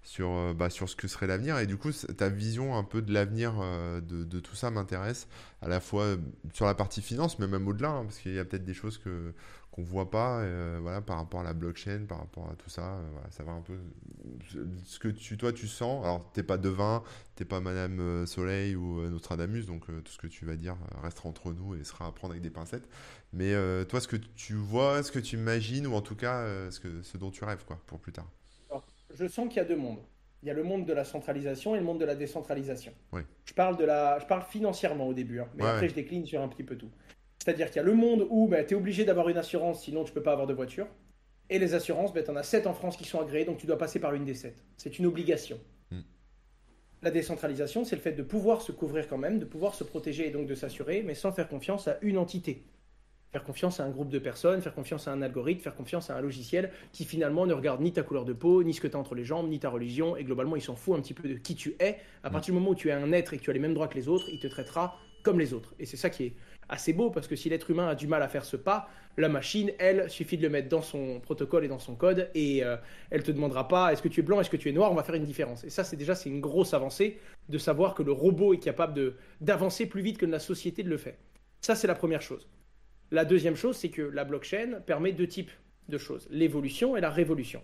sur, 0.03 0.29
euh, 0.29 0.53
bah, 0.53 0.69
sur 0.69 0.89
ce 0.89 0.95
que 0.95 1.07
serait 1.07 1.27
l'avenir. 1.27 1.57
Et 1.59 1.67
du 1.67 1.77
coup, 1.77 1.91
ta 1.91 2.29
vision 2.29 2.77
un 2.77 2.83
peu 2.83 3.01
de 3.01 3.13
l'avenir 3.13 3.53
euh, 3.61 4.01
de, 4.01 4.39
tout 4.39 4.55
ça 4.55 4.71
m'intéresse, 4.71 5.27
à 5.61 5.67
la 5.67 5.79
fois 5.79 6.03
euh, 6.03 6.17
sur 6.53 6.65
la 6.65 6.73
partie 6.73 7.01
finance, 7.01 7.39
mais 7.39 7.47
même 7.47 7.67
au-delà, 7.67 7.89
hein, 7.89 8.03
parce 8.03 8.17
qu'il 8.19 8.33
y 8.33 8.39
a 8.39 8.45
peut-être 8.45 8.65
des 8.65 8.73
choses 8.73 8.97
que 8.97 9.33
qu'on 9.71 9.83
voit 9.83 10.09
pas 10.11 10.45
voilà, 10.79 11.01
par 11.01 11.17
rapport 11.17 11.39
à 11.39 11.43
la 11.43 11.53
blockchain, 11.53 12.05
par 12.07 12.19
rapport 12.19 12.49
à 12.49 12.55
tout 12.55 12.69
ça. 12.69 12.99
voilà, 13.13 13.31
ça 13.31 13.43
va 13.43 13.53
un 13.53 13.61
peu. 13.61 13.77
Ce 14.83 14.99
que 14.99 15.07
tu, 15.07 15.37
toi, 15.37 15.53
tu 15.53 15.67
sens. 15.67 16.03
Alors, 16.03 16.29
t'es 16.33 16.43
pas 16.43 16.57
devin, 16.57 17.03
t'es 17.35 17.45
pas 17.45 17.61
Madame 17.61 18.25
Soleil 18.27 18.75
ou 18.75 19.01
Nostradamus, 19.09 19.65
donc 19.65 19.85
tout 19.85 20.11
ce 20.11 20.17
que 20.17 20.27
tu 20.27 20.45
vas 20.45 20.55
dire 20.57 20.75
restera 21.01 21.29
entre 21.29 21.53
nous 21.53 21.75
et 21.75 21.83
sera 21.83 22.07
à 22.07 22.11
prendre 22.11 22.33
avec 22.33 22.43
des 22.43 22.49
pincettes. 22.49 22.87
Mais 23.33 23.53
toi, 23.85 24.01
ce 24.01 24.07
que 24.07 24.17
tu 24.17 24.55
vois, 24.55 25.03
ce 25.03 25.11
que 25.11 25.19
tu 25.19 25.37
imagines, 25.37 25.87
ou 25.87 25.93
en 25.93 26.01
tout 26.01 26.15
cas 26.15 26.45
ce, 26.69 26.79
que, 26.79 27.01
ce 27.01 27.17
dont 27.17 27.31
tu 27.31 27.43
rêves 27.45 27.63
quoi, 27.65 27.79
pour 27.87 27.99
plus 27.99 28.11
tard 28.11 28.27
je 29.13 29.27
sens 29.27 29.47
qu'il 29.47 29.57
y 29.57 29.59
a 29.59 29.65
deux 29.65 29.75
mondes. 29.75 29.99
Il 30.43 30.47
y 30.47 30.51
a 30.51 30.53
le 30.53 30.63
monde 30.63 30.85
de 30.85 30.93
la 30.93 31.03
centralisation 31.05 31.75
et 31.75 31.79
le 31.79 31.85
monde 31.85 31.99
de 31.99 32.05
la 32.05 32.15
décentralisation. 32.15 32.93
Oui. 33.11 33.21
Je 33.45 33.53
parle 33.53 33.77
de 33.77 33.83
la, 33.85 34.17
je 34.19 34.25
parle 34.25 34.43
financièrement 34.43 35.07
au 35.07 35.13
début, 35.13 35.39
hein, 35.39 35.47
mais 35.55 35.63
Ouais, 35.63 35.69
après 35.69 35.81
ouais. 35.83 35.89
je 35.89 35.95
décline 35.95 36.25
sur 36.25 36.41
un 36.41 36.47
petit 36.47 36.63
peu 36.63 36.75
tout. 36.77 36.89
C'est-à-dire 37.43 37.71
qu'il 37.71 37.77
y 37.77 37.79
a 37.79 37.83
le 37.83 37.95
monde 37.95 38.27
où 38.29 38.51
tu 38.51 38.55
es 38.55 38.75
obligé 38.75 39.03
d'avoir 39.03 39.27
une 39.27 39.37
assurance, 39.37 39.81
sinon 39.81 40.03
tu 40.03 40.13
peux 40.13 40.21
pas 40.21 40.33
avoir 40.33 40.45
de 40.45 40.53
voiture. 40.53 40.85
Et 41.49 41.57
les 41.57 41.73
assurances, 41.73 42.13
tu 42.13 42.29
en 42.29 42.35
as 42.35 42.43
7 42.43 42.67
en 42.67 42.73
France 42.75 42.97
qui 42.97 43.03
sont 43.03 43.19
agréées, 43.19 43.45
donc 43.45 43.57
tu 43.57 43.65
dois 43.65 43.79
passer 43.79 43.99
par 43.99 44.13
une 44.13 44.25
des 44.25 44.35
7. 44.35 44.63
C'est 44.77 44.99
une 44.99 45.07
obligation. 45.07 45.59
Mm. 45.89 46.01
La 47.01 47.09
décentralisation, 47.09 47.83
c'est 47.83 47.95
le 47.95 48.01
fait 48.03 48.11
de 48.11 48.21
pouvoir 48.21 48.61
se 48.61 48.71
couvrir 48.71 49.07
quand 49.07 49.17
même, 49.17 49.39
de 49.39 49.45
pouvoir 49.45 49.73
se 49.73 49.83
protéger 49.83 50.27
et 50.27 50.29
donc 50.29 50.45
de 50.45 50.53
s'assurer, 50.53 51.01
mais 51.01 51.15
sans 51.15 51.31
faire 51.31 51.47
confiance 51.47 51.87
à 51.87 51.97
une 52.03 52.19
entité. 52.19 52.63
Faire 53.31 53.43
confiance 53.43 53.79
à 53.79 53.85
un 53.85 53.89
groupe 53.89 54.09
de 54.09 54.19
personnes, 54.19 54.61
faire 54.61 54.75
confiance 54.75 55.07
à 55.07 55.11
un 55.11 55.23
algorithme, 55.23 55.61
faire 55.61 55.75
confiance 55.75 56.11
à 56.11 56.17
un 56.17 56.21
logiciel 56.21 56.69
qui 56.91 57.05
finalement 57.05 57.47
ne 57.47 57.55
regarde 57.55 57.81
ni 57.81 57.91
ta 57.91 58.03
couleur 58.03 58.23
de 58.23 58.33
peau, 58.33 58.61
ni 58.61 58.75
ce 58.75 58.81
que 58.81 58.87
tu 58.87 58.95
as 58.95 58.99
entre 58.99 59.15
les 59.15 59.25
jambes, 59.25 59.49
ni 59.49 59.57
ta 59.57 59.69
religion, 59.69 60.15
et 60.15 60.23
globalement 60.23 60.57
il 60.57 60.61
s'en 60.61 60.75
fout 60.75 60.95
un 60.95 61.01
petit 61.01 61.15
peu 61.15 61.27
de 61.27 61.33
qui 61.39 61.55
tu 61.55 61.75
es. 61.79 61.97
À 62.21 62.29
partir 62.29 62.53
du 62.53 62.59
moment 62.59 62.73
où 62.73 62.75
tu 62.75 62.89
es 62.89 62.91
un 62.91 63.11
être 63.13 63.33
et 63.33 63.39
que 63.39 63.41
tu 63.41 63.49
as 63.49 63.53
les 63.53 63.59
mêmes 63.59 63.73
droits 63.73 63.87
que 63.87 63.95
les 63.95 64.07
autres, 64.07 64.29
il 64.29 64.37
te 64.37 64.45
traitera 64.45 64.99
comme 65.23 65.39
les 65.39 65.53
autres. 65.53 65.73
Et 65.79 65.85
c'est 65.85 65.97
ça 65.97 66.09
qui 66.09 66.25
est 66.25 66.33
assez 66.69 66.93
beau, 66.93 67.09
parce 67.09 67.27
que 67.27 67.35
si 67.35 67.49
l'être 67.49 67.69
humain 67.69 67.87
a 67.87 67.95
du 67.95 68.07
mal 68.07 68.23
à 68.23 68.27
faire 68.27 68.45
ce 68.45 68.55
pas, 68.55 68.89
la 69.17 69.29
machine, 69.29 69.71
elle, 69.77 70.09
suffit 70.09 70.37
de 70.37 70.43
le 70.43 70.49
mettre 70.49 70.69
dans 70.69 70.81
son 70.81 71.19
protocole 71.19 71.65
et 71.65 71.67
dans 71.67 71.79
son 71.79 71.95
code, 71.95 72.29
et 72.33 72.63
euh, 72.63 72.77
elle 73.09 73.23
te 73.23 73.31
demandera 73.31 73.67
pas 73.67 73.91
est-ce 73.91 74.01
que 74.01 74.07
tu 74.07 74.21
es 74.21 74.23
blanc, 74.23 74.39
est-ce 74.39 74.49
que 74.49 74.57
tu 74.57 74.69
es 74.69 74.71
noir, 74.71 74.91
on 74.91 74.95
va 74.95 75.03
faire 75.03 75.15
une 75.15 75.25
différence. 75.25 75.63
Et 75.63 75.69
ça, 75.69 75.83
c'est 75.83 75.97
déjà 75.97 76.15
c'est 76.15 76.29
une 76.29 76.41
grosse 76.41 76.73
avancée 76.73 77.19
de 77.49 77.57
savoir 77.57 77.93
que 77.93 78.03
le 78.03 78.11
robot 78.11 78.53
est 78.53 78.63
capable 78.63 79.15
d'avancer 79.41 79.85
plus 79.85 80.01
vite 80.01 80.17
que 80.17 80.25
la 80.25 80.39
société 80.39 80.83
de 80.83 80.89
le 80.89 80.97
fait. 80.97 81.17
Ça, 81.59 81.75
c'est 81.75 81.87
la 81.87 81.95
première 81.95 82.21
chose. 82.21 82.47
La 83.11 83.25
deuxième 83.25 83.55
chose, 83.55 83.75
c'est 83.75 83.89
que 83.89 84.01
la 84.01 84.23
blockchain 84.23 84.79
permet 84.85 85.11
deux 85.11 85.27
types 85.27 85.51
de 85.89 85.97
choses 85.97 86.27
l'évolution 86.31 86.95
et 86.95 87.01
la 87.01 87.09
révolution. 87.09 87.61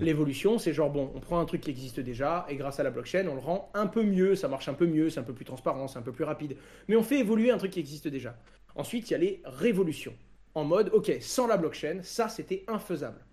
L'évolution, 0.00 0.58
c'est 0.58 0.72
genre, 0.72 0.90
bon, 0.90 1.12
on 1.14 1.20
prend 1.20 1.40
un 1.40 1.44
truc 1.44 1.60
qui 1.60 1.70
existe 1.70 2.00
déjà, 2.00 2.46
et 2.48 2.56
grâce 2.56 2.80
à 2.80 2.82
la 2.82 2.90
blockchain, 2.90 3.26
on 3.28 3.34
le 3.34 3.40
rend 3.40 3.70
un 3.74 3.86
peu 3.86 4.02
mieux, 4.02 4.34
ça 4.34 4.48
marche 4.48 4.68
un 4.68 4.74
peu 4.74 4.86
mieux, 4.86 5.10
c'est 5.10 5.20
un 5.20 5.24
peu 5.24 5.34
plus 5.34 5.44
transparent, 5.44 5.88
c'est 5.88 5.98
un 5.98 6.02
peu 6.02 6.12
plus 6.12 6.24
rapide. 6.24 6.56
Mais 6.88 6.96
on 6.96 7.02
fait 7.02 7.18
évoluer 7.18 7.50
un 7.50 7.58
truc 7.58 7.72
qui 7.72 7.80
existe 7.80 8.08
déjà. 8.08 8.34
Ensuite, 8.74 9.10
il 9.10 9.12
y 9.12 9.14
a 9.14 9.18
les 9.18 9.42
révolutions. 9.44 10.14
En 10.54 10.64
mode, 10.64 10.90
ok, 10.94 11.12
sans 11.20 11.46
la 11.46 11.58
blockchain, 11.58 12.00
ça, 12.02 12.28
c'était 12.28 12.64
infaisable. 12.66 13.24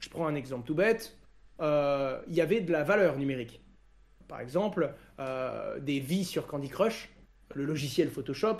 Je 0.00 0.08
prends 0.08 0.26
un 0.26 0.34
exemple 0.34 0.66
tout 0.66 0.74
bête. 0.74 1.16
Euh, 1.60 2.20
Il 2.28 2.34
y 2.34 2.40
avait 2.40 2.60
de 2.60 2.72
la 2.72 2.82
valeur 2.82 3.16
numérique. 3.16 3.62
Par 4.26 4.40
exemple, 4.40 4.94
euh, 5.20 5.78
des 5.78 6.00
vies 6.00 6.24
sur 6.24 6.46
Candy 6.46 6.68
Crush, 6.68 7.10
le 7.54 7.64
logiciel 7.64 8.10
Photoshop, 8.10 8.58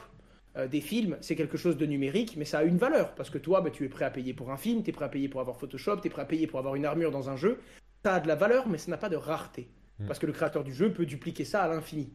des 0.66 0.80
films, 0.80 1.16
c'est 1.20 1.36
quelque 1.36 1.56
chose 1.56 1.76
de 1.76 1.86
numérique, 1.86 2.36
mais 2.36 2.44
ça 2.44 2.58
a 2.58 2.64
une 2.64 2.78
valeur. 2.78 3.14
Parce 3.14 3.30
que 3.30 3.38
toi, 3.38 3.60
bah, 3.60 3.70
tu 3.70 3.84
es 3.84 3.88
prêt 3.88 4.04
à 4.04 4.10
payer 4.10 4.34
pour 4.34 4.50
un 4.50 4.56
film, 4.56 4.82
tu 4.82 4.90
es 4.90 4.92
prêt 4.92 5.04
à 5.04 5.08
payer 5.08 5.28
pour 5.28 5.40
avoir 5.40 5.56
Photoshop, 5.58 5.98
tu 6.00 6.08
es 6.08 6.10
prêt 6.10 6.22
à 6.22 6.26
payer 6.26 6.46
pour 6.46 6.58
avoir 6.58 6.74
une 6.74 6.84
armure 6.84 7.10
dans 7.10 7.30
un 7.30 7.36
jeu. 7.36 7.60
Ça 8.04 8.14
a 8.14 8.20
de 8.20 8.28
la 8.28 8.34
valeur, 8.34 8.68
mais 8.68 8.78
ça 8.78 8.90
n'a 8.90 8.96
pas 8.96 9.08
de 9.08 9.16
rareté. 9.16 9.68
Mm. 9.98 10.06
Parce 10.06 10.18
que 10.18 10.26
le 10.26 10.32
créateur 10.32 10.64
du 10.64 10.72
jeu 10.72 10.92
peut 10.92 11.06
dupliquer 11.06 11.44
ça 11.44 11.62
à 11.62 11.68
l'infini. 11.68 12.12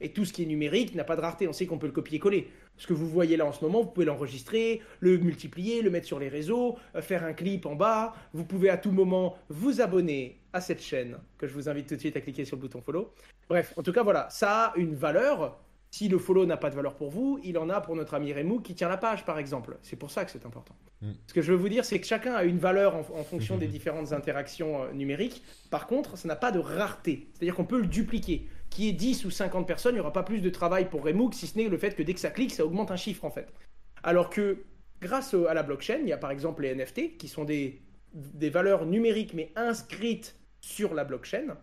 Et 0.00 0.12
tout 0.12 0.24
ce 0.24 0.32
qui 0.32 0.42
est 0.42 0.46
numérique 0.46 0.94
n'a 0.94 1.04
pas 1.04 1.16
de 1.16 1.20
rareté. 1.20 1.48
On 1.48 1.52
sait 1.52 1.66
qu'on 1.66 1.78
peut 1.78 1.86
le 1.86 1.92
copier-coller. 1.92 2.50
Ce 2.76 2.86
que 2.86 2.92
vous 2.92 3.08
voyez 3.08 3.36
là 3.36 3.46
en 3.46 3.52
ce 3.52 3.64
moment, 3.64 3.82
vous 3.82 3.90
pouvez 3.90 4.06
l'enregistrer, 4.06 4.82
le 5.00 5.16
multiplier, 5.18 5.82
le 5.82 5.90
mettre 5.90 6.06
sur 6.06 6.18
les 6.18 6.28
réseaux, 6.28 6.76
euh, 6.96 7.00
faire 7.00 7.24
un 7.24 7.32
clip 7.32 7.64
en 7.66 7.76
bas. 7.76 8.14
Vous 8.32 8.44
pouvez 8.44 8.70
à 8.70 8.76
tout 8.76 8.90
moment 8.90 9.36
vous 9.48 9.80
abonner 9.80 10.40
à 10.52 10.60
cette 10.60 10.82
chaîne, 10.82 11.18
que 11.38 11.46
je 11.46 11.54
vous 11.54 11.68
invite 11.68 11.88
tout 11.88 11.94
de 11.94 12.00
suite 12.00 12.16
à 12.16 12.20
cliquer 12.20 12.44
sur 12.44 12.56
le 12.56 12.62
bouton 12.62 12.80
follow. 12.80 13.14
Bref, 13.48 13.72
en 13.76 13.82
tout 13.82 13.92
cas, 13.92 14.02
voilà, 14.02 14.28
ça 14.30 14.66
a 14.66 14.76
une 14.76 14.94
valeur. 14.94 15.60
Si 15.94 16.08
le 16.08 16.18
follow 16.18 16.44
n'a 16.44 16.56
pas 16.56 16.70
de 16.70 16.74
valeur 16.74 16.96
pour 16.96 17.08
vous, 17.08 17.38
il 17.44 17.56
en 17.56 17.70
a 17.70 17.80
pour 17.80 17.94
notre 17.94 18.14
ami 18.14 18.32
Remu 18.32 18.60
qui 18.62 18.74
tient 18.74 18.88
la 18.88 18.96
page, 18.96 19.24
par 19.24 19.38
exemple. 19.38 19.78
C'est 19.82 19.94
pour 19.94 20.10
ça 20.10 20.24
que 20.24 20.32
c'est 20.32 20.44
important. 20.44 20.74
Mm. 21.00 21.12
Ce 21.28 21.32
que 21.32 21.40
je 21.40 21.52
veux 21.52 21.56
vous 21.56 21.68
dire, 21.68 21.84
c'est 21.84 22.00
que 22.00 22.06
chacun 22.08 22.34
a 22.34 22.42
une 22.42 22.58
valeur 22.58 22.96
en, 22.96 23.02
en 23.16 23.22
fonction 23.22 23.58
des 23.58 23.68
différentes 23.76 24.12
interactions 24.12 24.82
euh, 24.82 24.92
numériques. 24.92 25.44
Par 25.70 25.86
contre, 25.86 26.18
ça 26.18 26.26
n'a 26.26 26.34
pas 26.34 26.50
de 26.50 26.58
rareté. 26.58 27.28
C'est-à-dire 27.32 27.54
qu'on 27.54 27.64
peut 27.64 27.80
le 27.80 27.86
dupliquer. 27.86 28.48
Qui 28.70 28.88
est 28.88 28.92
10 28.92 29.24
ou 29.24 29.30
50 29.30 29.68
personnes, 29.68 29.92
il 29.92 29.98
n'y 29.98 30.00
aura 30.00 30.12
pas 30.12 30.24
plus 30.24 30.40
de 30.40 30.50
travail 30.50 30.90
pour 30.90 31.04
Remook, 31.04 31.32
si 31.32 31.46
ce 31.46 31.56
n'est 31.56 31.68
le 31.68 31.78
fait 31.78 31.94
que 31.94 32.02
dès 32.02 32.12
que 32.12 32.18
ça 32.18 32.30
clique, 32.30 32.50
ça 32.50 32.66
augmente 32.66 32.90
un 32.90 32.96
chiffre 32.96 33.24
en 33.24 33.30
fait. 33.30 33.54
Alors 34.02 34.30
que 34.30 34.64
grâce 35.00 35.32
à 35.32 35.54
la 35.54 35.62
blockchain, 35.62 35.98
il 36.02 36.08
y 36.08 36.12
a 36.12 36.18
par 36.18 36.32
exemple 36.32 36.62
les 36.62 36.74
NFT, 36.74 37.18
qui 37.18 37.28
sont 37.28 37.44
des, 37.44 37.82
des 38.12 38.50
valeurs 38.50 38.84
numériques 38.84 39.32
mais 39.32 39.52
inscrites 39.54 40.34
sur 40.60 40.92
la 40.92 41.04
blockchain. 41.04 41.56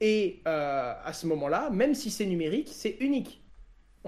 Et 0.00 0.42
euh, 0.48 0.94
à 1.00 1.12
ce 1.12 1.28
moment-là, 1.28 1.70
même 1.70 1.94
si 1.94 2.10
c'est 2.10 2.26
numérique, 2.26 2.70
c'est 2.72 2.96
unique. 2.98 3.44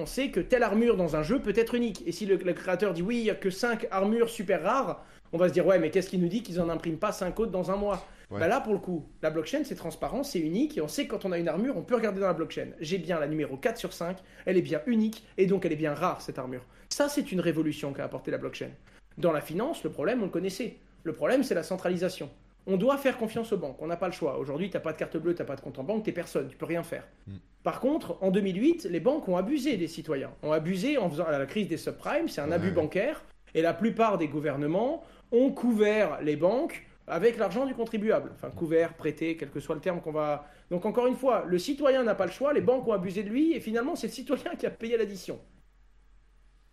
On 0.01 0.07
sait 0.07 0.31
que 0.31 0.41
telle 0.41 0.63
armure 0.63 0.97
dans 0.97 1.15
un 1.15 1.23
jeu 1.23 1.41
peut 1.41 1.53
être 1.55 1.75
unique. 1.75 2.03
Et 2.07 2.13
si 2.13 2.25
le, 2.25 2.37
le 2.37 2.53
créateur 2.55 2.95
dit 2.95 3.03
oui, 3.03 3.19
il 3.19 3.25
n'y 3.25 3.31
a 3.31 3.35
que 3.35 3.51
5 3.51 3.87
armures 3.91 4.31
super 4.31 4.63
rares, 4.63 5.05
on 5.31 5.37
va 5.37 5.49
se 5.49 5.53
dire 5.53 5.67
ouais, 5.67 5.79
mais 5.79 5.91
qu'est-ce 5.91 6.09
qui 6.09 6.17
nous 6.17 6.29
dit 6.29 6.43
qu'ils 6.43 6.57
n'en 6.57 6.71
impriment 6.71 6.97
pas 6.97 7.13
5 7.13 7.39
autres 7.39 7.53
dans 7.53 7.71
un 7.71 7.77
mois? 7.77 8.07
Ouais. 8.31 8.41
Bah 8.41 8.49
Là, 8.49 8.63
pour 8.63 8.73
le 8.73 8.79
coup, 8.79 9.05
la 9.21 9.29
blockchain, 9.29 9.61
c'est 9.63 9.75
transparent, 9.75 10.23
c'est 10.23 10.39
unique, 10.39 10.79
et 10.79 10.81
on 10.81 10.89
sait 10.89 11.05
que 11.05 11.11
quand 11.11 11.27
on 11.27 11.33
a 11.33 11.39
une 11.39 11.49
armure, 11.49 11.77
on 11.77 11.83
peut 11.83 11.97
regarder 11.97 12.19
dans 12.19 12.29
la 12.29 12.33
blockchain. 12.33 12.69
J'ai 12.81 12.97
bien 12.97 13.21
la 13.21 13.29
numéro 13.29 13.59
4 13.59 13.77
sur 13.77 13.93
5, 13.93 14.17
elle 14.47 14.57
est 14.57 14.63
bien 14.63 14.81
unique, 14.87 15.23
et 15.37 15.45
donc 15.45 15.67
elle 15.67 15.73
est 15.73 15.77
bien 15.77 15.93
rare, 15.93 16.23
cette 16.23 16.39
armure. 16.39 16.65
Ça, 16.89 17.11
c'est 17.11 17.31
une 17.31 17.41
révolution 17.41 17.93
qu'a 17.93 18.05
apporté 18.05 18.31
la 18.31 18.39
blockchain. 18.39 18.71
Dans 19.19 19.33
la 19.33 19.43
finance, 19.43 19.85
le 19.85 19.91
problème, 19.91 20.23
on 20.23 20.27
le 20.27 20.31
connaissait. 20.31 20.79
Le 21.05 21.13
problème, 21.13 21.43
c'est 21.43 21.55
la 21.55 21.63
centralisation. 21.63 22.31
On 22.67 22.77
doit 22.77 22.99
faire 22.99 23.17
confiance 23.19 23.53
aux 23.53 23.57
banques, 23.57 23.81
on 23.81 23.87
n'a 23.87 23.97
pas 23.97 24.07
le 24.07 24.13
choix. 24.13 24.39
Aujourd'hui, 24.39 24.71
tu 24.71 24.77
n'as 24.77 24.81
pas 24.81 24.93
de 24.93 24.99
carte 24.99 25.17
bleue, 25.17 25.35
tu 25.35 25.41
n'as 25.43 25.47
pas 25.47 25.57
de 25.57 25.61
compte 25.61 25.79
en 25.79 25.85
banque, 25.85 26.05
tu 26.05 26.13
personne, 26.13 26.49
tu 26.49 26.57
peux 26.57 26.67
rien 26.67 26.83
faire. 26.83 27.07
Mm. 27.27 27.33
Par 27.63 27.81
contre, 27.81 28.17
en 28.23 28.31
2008, 28.31 28.85
les 28.91 29.01
banques 29.01 29.29
ont 29.29 29.37
abusé 29.37 29.77
des 29.77 29.89
citoyens, 29.89 30.33
ont 30.43 30.53
abusé 30.53 30.99
en 30.99 31.11
faisant 31.11 31.29
la 31.29 31.45
crise 31.47 31.69
des 31.69 31.77
subprimes, 31.77 32.29
c'est 32.29 32.41
un 32.41 32.49
Ouais. 32.49 32.55
abus 32.55 32.71
bancaire, 32.71 33.23
et 33.55 33.63
la 33.63 33.75
plupart 33.75 34.19
des 34.19 34.29
gouvernements 34.29 35.03
ont 35.33 35.51
couvert 35.51 36.21
les 36.23 36.37
banques 36.37 36.87
avec 37.07 37.39
l'argent 37.39 37.67
du 37.67 37.75
contribuable. 37.75 38.31
Enfin, 38.35 38.51
couvert, 38.51 38.95
prêté, 38.95 39.37
quel 39.37 39.51
que 39.51 39.59
soit 39.61 39.75
le 39.75 39.81
terme 39.81 40.01
qu'on 40.01 40.13
va. 40.13 40.47
Donc, 40.71 40.87
encore 40.87 41.07
une 41.07 41.17
fois, 41.17 41.45
le 41.47 41.59
citoyen 41.59 42.05
n'a 42.05 42.15
pas 42.15 42.27
le 42.27 42.31
choix, 42.33 42.53
les 42.53 42.61
banques 42.61 42.87
ont 42.87 42.93
abusé 42.93 43.23
de 43.25 43.29
lui, 43.29 43.53
et 43.53 43.61
finalement, 43.61 43.97
c'est 43.97 44.07
le 44.07 44.13
citoyen 44.13 44.55
qui 44.57 44.67
a 44.67 44.71
payé 44.71 44.97
l'addition. 44.97 45.41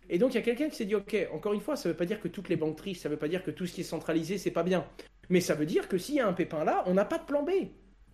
Et 0.08 0.18
donc, 0.18 0.32
il 0.32 0.36
y 0.36 0.38
a 0.38 0.42
quelqu'un 0.42 0.68
qui 0.68 0.76
s'est 0.76 0.84
dit 0.86 0.94
Ok, 0.94 1.16
encore 1.32 1.52
une 1.52 1.60
fois, 1.60 1.76
ça 1.76 1.88
ne 1.88 1.92
veut 1.92 1.96
pas 1.96 2.06
dire 2.06 2.20
que 2.20 2.28
toutes 2.28 2.48
les 2.48 2.56
banques 2.56 2.76
trichent, 2.76 3.00
ça 3.00 3.08
ne 3.08 3.14
veut 3.14 3.18
pas 3.18 3.28
dire 3.28 3.42
que 3.42 3.50
tout 3.50 3.66
ce 3.66 3.74
qui 3.74 3.82
est 3.82 3.84
centralisé, 3.84 4.38
c'est 4.38 4.50
pas 4.50 4.62
bien. 4.62 4.86
Mais 5.30 5.40
ça 5.40 5.54
veut 5.54 5.66
dire 5.66 5.88
que 5.88 5.98
s'il 5.98 6.14
y 6.16 6.20
a 6.20 6.28
un 6.28 6.32
pépin 6.32 6.64
là, 6.64 6.82
on 6.86 6.94
n'a 6.94 7.04
pas 7.04 7.18
de 7.18 7.24
plan 7.24 7.42
B. 7.42 7.50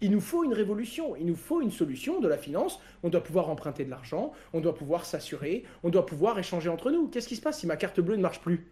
Il 0.00 0.10
nous 0.10 0.20
faut 0.20 0.44
une 0.44 0.52
révolution, 0.52 1.14
il 1.16 1.24
nous 1.26 1.36
faut 1.36 1.62
une 1.62 1.70
solution 1.70 2.20
de 2.20 2.28
la 2.28 2.36
finance. 2.36 2.80
On 3.02 3.08
doit 3.08 3.22
pouvoir 3.22 3.48
emprunter 3.48 3.84
de 3.84 3.90
l'argent, 3.90 4.32
on 4.52 4.60
doit 4.60 4.74
pouvoir 4.74 5.06
s'assurer, 5.06 5.64
on 5.82 5.90
doit 5.90 6.04
pouvoir 6.04 6.38
échanger 6.38 6.68
entre 6.68 6.90
nous. 6.90 7.08
Qu'est-ce 7.08 7.28
qui 7.28 7.36
se 7.36 7.42
passe 7.42 7.60
si 7.60 7.66
ma 7.66 7.76
carte 7.76 8.00
bleue 8.00 8.16
ne 8.16 8.22
marche 8.22 8.40
plus? 8.40 8.66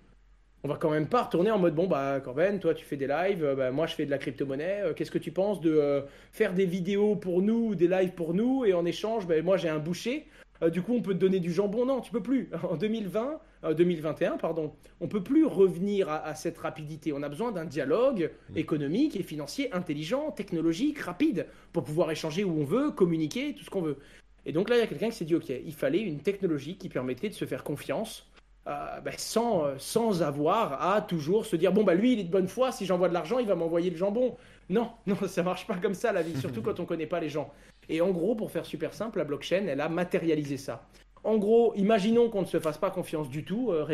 On 0.64 0.68
va 0.68 0.76
quand 0.76 0.90
même 0.90 1.08
pas 1.08 1.22
retourner 1.22 1.50
en 1.50 1.58
mode 1.58 1.74
bon 1.74 1.88
bah 1.88 2.20
Corben, 2.20 2.60
toi 2.60 2.72
tu 2.72 2.84
fais 2.84 2.96
des 2.96 3.08
lives, 3.08 3.44
euh, 3.44 3.56
bah, 3.56 3.72
moi 3.72 3.86
je 3.86 3.94
fais 3.94 4.06
de 4.06 4.10
la 4.10 4.18
crypto-monnaie. 4.18 4.82
euh, 4.82 4.94
Qu'est-ce 4.94 5.10
que 5.10 5.18
tu 5.18 5.32
penses 5.32 5.60
de 5.60 5.72
euh, 5.72 6.02
faire 6.30 6.54
des 6.54 6.66
vidéos 6.66 7.16
pour 7.16 7.42
nous, 7.42 7.70
ou 7.70 7.74
des 7.74 7.88
lives 7.88 8.12
pour 8.12 8.32
nous 8.32 8.64
et 8.64 8.72
en 8.72 8.84
échange, 8.84 9.26
bah, 9.26 9.40
moi 9.42 9.56
j'ai 9.56 9.68
un 9.68 9.80
boucher? 9.80 10.28
Euh, 10.62 10.70
du 10.70 10.82
coup, 10.82 10.94
on 10.94 11.02
peut 11.02 11.14
te 11.14 11.18
donner 11.18 11.40
du 11.40 11.52
jambon. 11.52 11.84
Non, 11.86 12.00
tu 12.00 12.12
peux 12.12 12.22
plus. 12.22 12.50
En 12.70 12.76
2020, 12.76 13.40
euh, 13.64 13.74
2021, 13.74 14.36
pardon, 14.38 14.72
on 15.00 15.08
peut 15.08 15.22
plus 15.22 15.44
revenir 15.44 16.08
à, 16.08 16.24
à 16.24 16.34
cette 16.34 16.58
rapidité. 16.58 17.12
On 17.12 17.22
a 17.22 17.28
besoin 17.28 17.52
d'un 17.52 17.64
dialogue 17.64 18.30
économique 18.54 19.16
et 19.16 19.22
financier 19.22 19.72
intelligent, 19.72 20.30
technologique, 20.30 20.98
rapide, 21.00 21.46
pour 21.72 21.84
pouvoir 21.84 22.10
échanger 22.10 22.44
où 22.44 22.52
on 22.60 22.64
veut, 22.64 22.90
communiquer, 22.90 23.54
tout 23.54 23.64
ce 23.64 23.70
qu'on 23.70 23.82
veut. 23.82 23.98
Et 24.46 24.52
donc 24.52 24.68
là, 24.68 24.76
il 24.76 24.80
y 24.80 24.82
a 24.82 24.86
quelqu'un 24.86 25.10
qui 25.10 25.16
s'est 25.16 25.24
dit, 25.24 25.34
ok, 25.34 25.48
il 25.50 25.74
fallait 25.74 26.00
une 26.02 26.20
technologie 26.20 26.76
qui 26.76 26.88
permettait 26.88 27.28
de 27.28 27.34
se 27.34 27.44
faire 27.44 27.64
confiance. 27.64 28.28
euh, 28.68 29.00
bah, 29.00 29.10
sans, 29.16 29.64
euh, 29.64 29.74
sans 29.78 30.22
avoir 30.22 30.82
à 30.94 31.02
toujours 31.02 31.46
se 31.46 31.56
dire 31.56 31.72
bon 31.72 31.82
bah 31.82 31.94
lui 31.94 32.12
il 32.12 32.20
est 32.20 32.24
de 32.24 32.30
bonne 32.30 32.46
foi 32.48 32.70
si 32.70 32.86
j'envoie 32.86 33.08
de 33.08 33.14
l'argent 33.14 33.40
il 33.40 33.46
va 33.48 33.56
m'envoyer 33.56 33.90
le 33.90 33.96
jambon 33.96 34.36
non 34.70 34.92
non 35.06 35.16
ça 35.26 35.42
marche 35.42 35.66
pas 35.66 35.76
comme 35.78 35.94
ça 35.94 36.12
la 36.12 36.22
vie 36.22 36.36
surtout 36.36 36.62
quand 36.66 36.78
on 36.78 36.84
connaît 36.86 37.06
pas 37.08 37.18
les 37.20 37.28
gens 37.28 37.52
et 37.88 38.00
en 38.00 38.10
gros, 38.10 38.34
pour 38.34 38.50
faire 38.50 38.66
super 38.66 38.94
simple, 38.94 39.18
la 39.18 39.24
blockchain, 39.24 39.66
elle 39.66 39.80
a 39.80 39.88
matérialisé 39.88 40.56
ça. 40.56 40.88
En 41.24 41.36
gros, 41.38 41.74
imaginons 41.76 42.30
qu'on 42.30 42.42
ne 42.42 42.46
se 42.46 42.58
fasse 42.58 42.78
pas 42.78 42.90
confiance 42.90 43.28
du 43.28 43.44
tout, 43.44 43.70
euh. 43.70 43.86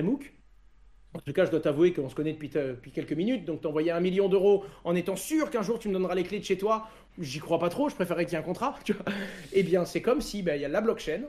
En 1.14 1.20
tout 1.20 1.32
cas, 1.32 1.46
je 1.46 1.50
dois 1.50 1.60
t'avouer 1.60 1.92
qu'on 1.92 2.08
se 2.08 2.14
connaît 2.14 2.34
depuis, 2.34 2.50
euh, 2.56 2.74
depuis 2.74 2.92
quelques 2.92 3.12
minutes, 3.12 3.44
donc 3.44 3.62
t'envoyer 3.62 3.90
un 3.90 4.00
million 4.00 4.28
d'euros 4.28 4.64
en 4.84 4.94
étant 4.94 5.16
sûr 5.16 5.50
qu'un 5.50 5.62
jour 5.62 5.78
tu 5.78 5.88
me 5.88 5.94
donneras 5.94 6.14
les 6.14 6.22
clés 6.22 6.38
de 6.38 6.44
chez 6.44 6.58
toi, 6.58 6.86
j'y 7.18 7.38
crois 7.38 7.58
pas 7.58 7.70
trop, 7.70 7.88
je 7.88 7.94
préférerais 7.94 8.26
qu'il 8.26 8.34
y 8.34 8.36
ait 8.36 8.40
un 8.40 8.46
contrat. 8.46 8.78
Tu 8.84 8.94
eh 9.52 9.62
bien, 9.62 9.84
c'est 9.84 10.02
comme 10.02 10.20
si 10.20 10.42
ben, 10.42 10.54
il 10.54 10.62
y 10.62 10.64
a 10.66 10.68
la 10.68 10.82
blockchain, 10.82 11.22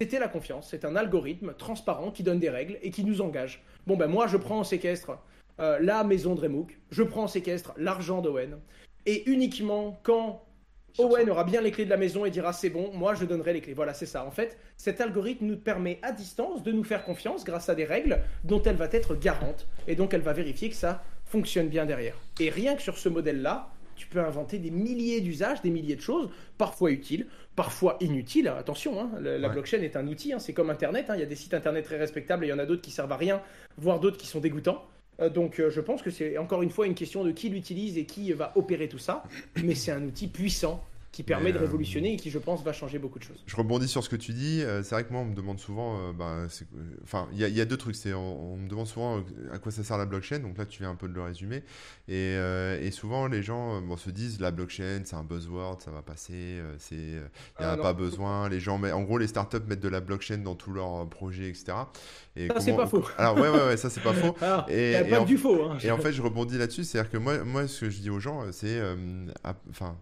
c'était 0.00 0.18
la 0.18 0.28
confiance, 0.28 0.68
c'est 0.70 0.84
un 0.84 0.96
algorithme 0.96 1.54
transparent 1.54 2.10
qui 2.10 2.22
donne 2.22 2.38
des 2.38 2.50
règles 2.50 2.78
et 2.82 2.90
qui 2.90 3.04
nous 3.04 3.20
engage. 3.20 3.62
Bon, 3.86 3.96
ben 3.96 4.08
moi, 4.08 4.26
je 4.26 4.38
prends 4.38 4.60
en 4.60 4.64
séquestre 4.64 5.18
euh, 5.60 5.78
la 5.80 6.02
maison 6.02 6.34
de 6.34 6.40
Remook, 6.40 6.78
je 6.90 7.02
prends 7.02 7.24
en 7.24 7.28
séquestre 7.28 7.74
l'argent 7.76 8.22
d'Owen, 8.22 8.58
et 9.04 9.28
uniquement 9.30 10.00
quand 10.02 10.45
Owen 10.98 11.28
aura 11.30 11.44
bien 11.44 11.60
les 11.60 11.70
clés 11.70 11.84
de 11.84 11.90
la 11.90 11.96
maison 11.96 12.24
et 12.24 12.30
dira 12.30 12.52
c'est 12.52 12.70
bon, 12.70 12.90
moi 12.94 13.14
je 13.14 13.24
donnerai 13.24 13.52
les 13.52 13.60
clés. 13.60 13.74
Voilà, 13.74 13.94
c'est 13.94 14.06
ça. 14.06 14.24
En 14.24 14.30
fait, 14.30 14.56
cet 14.76 15.00
algorithme 15.00 15.46
nous 15.46 15.56
permet 15.56 15.98
à 16.02 16.12
distance 16.12 16.62
de 16.62 16.72
nous 16.72 16.84
faire 16.84 17.04
confiance 17.04 17.44
grâce 17.44 17.68
à 17.68 17.74
des 17.74 17.84
règles 17.84 18.20
dont 18.44 18.62
elle 18.62 18.76
va 18.76 18.88
être 18.92 19.14
garante. 19.14 19.66
Et 19.86 19.94
donc 19.94 20.14
elle 20.14 20.22
va 20.22 20.32
vérifier 20.32 20.68
que 20.70 20.76
ça 20.76 21.02
fonctionne 21.24 21.68
bien 21.68 21.86
derrière. 21.86 22.16
Et 22.40 22.50
rien 22.50 22.76
que 22.76 22.82
sur 22.82 22.96
ce 22.98 23.08
modèle-là, 23.08 23.68
tu 23.96 24.06
peux 24.06 24.20
inventer 24.20 24.58
des 24.58 24.70
milliers 24.70 25.20
d'usages, 25.22 25.62
des 25.62 25.70
milliers 25.70 25.96
de 25.96 26.02
choses, 26.02 26.28
parfois 26.58 26.90
utiles, 26.90 27.26
parfois 27.56 27.96
inutiles. 28.00 28.48
Attention, 28.48 29.00
hein, 29.00 29.10
la, 29.20 29.38
la 29.38 29.48
Ouais. 29.48 29.54
blockchain 29.54 29.80
est 29.80 29.96
un 29.96 30.06
outil, 30.06 30.34
hein, 30.34 30.38
c'est 30.38 30.52
comme 30.52 30.68
Internet. 30.68 31.06
hein. 31.08 31.14
Il 31.16 31.20
y 31.20 31.22
a 31.22 31.26
des 31.26 31.34
sites 31.34 31.54
Internet 31.54 31.84
très 31.86 31.96
respectables 31.96 32.44
et 32.44 32.48
il 32.48 32.50
y 32.50 32.52
en 32.52 32.58
a 32.58 32.66
d'autres 32.66 32.82
qui 32.82 32.90
servent 32.90 33.12
à 33.12 33.16
rien, 33.16 33.40
voire 33.78 33.98
d'autres 33.98 34.18
qui 34.18 34.26
sont 34.26 34.40
dégoûtants. 34.40 34.84
Donc 35.32 35.62
je 35.68 35.80
pense 35.80 36.02
que 36.02 36.10
c'est 36.10 36.38
encore 36.38 36.62
une 36.62 36.70
fois 36.70 36.86
une 36.86 36.94
question 36.94 37.24
de 37.24 37.30
qui 37.30 37.48
l'utilise 37.48 37.96
et 37.98 38.04
qui 38.04 38.32
va 38.32 38.52
opérer 38.56 38.88
tout 38.88 38.98
ça. 38.98 39.24
Mais 39.64 39.74
c'est 39.74 39.92
un 39.92 40.02
outil 40.02 40.28
puissant 40.28 40.84
qui 41.16 41.22
permet 41.22 41.50
de 41.50 41.56
euh, 41.56 41.62
révolutionner 41.62 42.12
et 42.12 42.16
qui, 42.16 42.30
je 42.30 42.38
pense, 42.38 42.62
va 42.62 42.74
changer 42.74 42.98
beaucoup 42.98 43.18
de 43.18 43.24
choses. 43.24 43.42
Je 43.46 43.56
rebondis 43.56 43.88
sur 43.88 44.04
ce 44.04 44.10
que 44.10 44.16
tu 44.16 44.34
dis. 44.34 44.62
Euh, 44.62 44.82
c'est 44.82 44.94
vrai 44.94 45.04
que 45.04 45.12
moi, 45.14 45.22
on 45.22 45.24
me 45.24 45.34
demande 45.34 45.58
souvent, 45.58 45.98
euh, 45.98 46.12
bah, 46.12 46.46
enfin, 47.04 47.26
il 47.32 47.38
y, 47.38 47.60
a 47.60 47.64
deux 47.64 47.78
trucs. 47.78 47.96
C'est, 47.96 48.12
on, 48.12 48.58
me 48.58 48.68
demande 48.68 48.86
souvent 48.86 49.24
à 49.50 49.58
quoi 49.58 49.72
ça 49.72 49.82
sert 49.82 49.96
la 49.96 50.04
blockchain. 50.04 50.40
Donc 50.40 50.58
là, 50.58 50.66
tu 50.66 50.82
viens 50.82 50.90
un 50.90 50.94
peu 50.94 51.08
de 51.08 51.14
le 51.14 51.22
résumer. 51.22 51.62
Et, 52.06 52.34
et 52.34 52.90
souvent, 52.90 53.28
les 53.28 53.42
gens 53.42 53.80
bon, 53.80 53.96
se 53.96 54.10
disent 54.10 54.40
la 54.40 54.50
blockchain, 54.50 55.04
c'est 55.04 55.16
un 55.16 55.24
buzzword, 55.24 55.80
ça 55.80 55.90
va 55.90 56.02
passer. 56.02 56.60
c'est, 56.78 56.96
il 56.96 57.12
n'y 57.60 57.64
a 57.64 57.72
ah, 57.72 57.76
pas 57.78 57.94
besoin. 57.94 58.50
Les 58.50 58.60
gens, 58.60 58.76
mais 58.76 58.92
en 58.92 59.00
gros, 59.00 59.16
les 59.16 59.26
startups 59.26 59.64
mettent 59.66 59.80
de 59.80 59.88
la 59.88 60.00
blockchain 60.00 60.38
dans 60.38 60.54
tous 60.54 60.72
leurs 60.72 61.08
projets, 61.08 61.48
etc. 61.48 61.72
Et 62.36 62.48
ça, 62.48 62.60
c'est 62.60 62.76
pas 62.76 62.86
faux. 62.86 63.04
Alors, 63.16 63.36
ouais, 63.36 63.48
ouais, 63.48 63.68
ouais 63.68 63.76
ça, 63.78 63.88
c'est 63.88 64.02
pas 64.02 64.12
faux. 64.12 64.36
et, 64.68 64.92
y 64.92 64.96
a 64.96 65.04
pas 65.04 65.24
du 65.24 65.38
faux. 65.38 65.64
Hein. 65.64 65.78
Et 65.82 65.90
en 65.90 65.98
fait, 65.98 66.12
je 66.12 66.20
rebondis 66.20 66.58
là-dessus. 66.58 66.84
C'est-à-dire 66.84 67.10
que 67.10 67.16
moi, 67.16 67.42
moi, 67.42 67.66
ce 67.66 67.86
que 67.86 67.90
je 67.90 68.00
dis 68.00 68.10
aux 68.10 68.20
gens, 68.20 68.42
c'est, 68.52 68.82
enfin, 69.70 69.96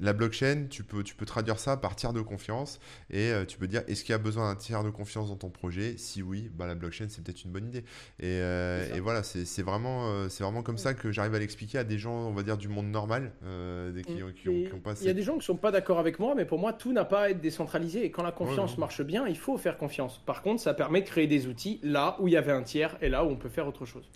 la 0.00 0.12
blockchain, 0.12 0.66
tu 0.70 0.84
peux, 0.84 1.02
tu 1.02 1.14
peux 1.14 1.26
traduire 1.26 1.58
ça 1.58 1.76
par 1.76 1.96
tiers 1.96 2.12
de 2.12 2.20
confiance 2.20 2.78
et 3.10 3.32
euh, 3.32 3.44
tu 3.44 3.58
peux 3.58 3.66
dire 3.66 3.82
est-ce 3.88 4.04
qu'il 4.04 4.12
y 4.12 4.14
a 4.14 4.18
besoin 4.18 4.48
d'un 4.48 4.56
tiers 4.56 4.84
de 4.84 4.90
confiance 4.90 5.28
dans 5.28 5.36
ton 5.36 5.50
projet? 5.50 5.96
Si 5.96 6.22
oui, 6.22 6.48
bah, 6.54 6.66
la 6.66 6.74
blockchain 6.74 7.06
c'est 7.08 7.24
peut-être 7.24 7.44
une 7.44 7.50
bonne 7.50 7.66
idée. 7.66 7.84
Et, 8.20 8.38
euh, 8.40 8.86
voilà, 9.02 9.22
c'est 9.22 9.62
vraiment, 9.62 10.08
euh, 10.08 10.28
c'est 10.28 10.44
vraiment 10.44 10.62
comme 10.62 10.78
ça 10.78 10.94
que 10.94 11.10
j'arrive 11.10 11.34
à 11.34 11.38
l'expliquer 11.38 11.78
à 11.78 11.84
des 11.84 11.98
gens, 11.98 12.14
on 12.14 12.32
va 12.32 12.42
dire, 12.42 12.56
du 12.56 12.68
monde 12.68 12.86
normal. 12.86 13.32
qui, 14.06 14.12
Il 14.12 15.06
y 15.06 15.10
a 15.10 15.12
des 15.12 15.22
gens 15.22 15.32
qui 15.32 15.38
ne 15.38 15.42
sont 15.42 15.56
pas 15.56 15.72
d'accord 15.72 15.98
avec 15.98 16.18
moi, 16.18 16.34
mais 16.36 16.44
pour 16.44 16.58
moi, 16.58 16.72
tout 16.72 16.92
n'a 16.92 17.04
pas 17.04 17.22
à 17.22 17.30
être 17.30 17.40
décentralisé. 17.40 18.04
Et 18.04 18.10
quand 18.10 18.22
la 18.22 18.32
confiance 18.32 18.78
marche 18.78 19.02
bien, 19.02 19.26
il 19.26 19.36
faut 19.36 19.58
faire 19.58 19.76
confiance. 19.76 20.22
Par 20.24 20.42
contre, 20.42 20.62
ça 20.62 20.74
permet 20.74 21.00
de 21.00 21.06
créer 21.06 21.26
des 21.26 21.46
outils 21.46 21.80
là 21.82 22.16
où 22.20 22.28
il 22.28 22.34
y 22.34 22.36
avait 22.36 22.52
un 22.52 22.62
tiers 22.62 22.96
et 23.00 23.08
là 23.08 23.24
où 23.24 23.28
on 23.28 23.36
peut 23.36 23.48
faire 23.48 23.66
autre 23.66 23.86
chose. 23.86 24.08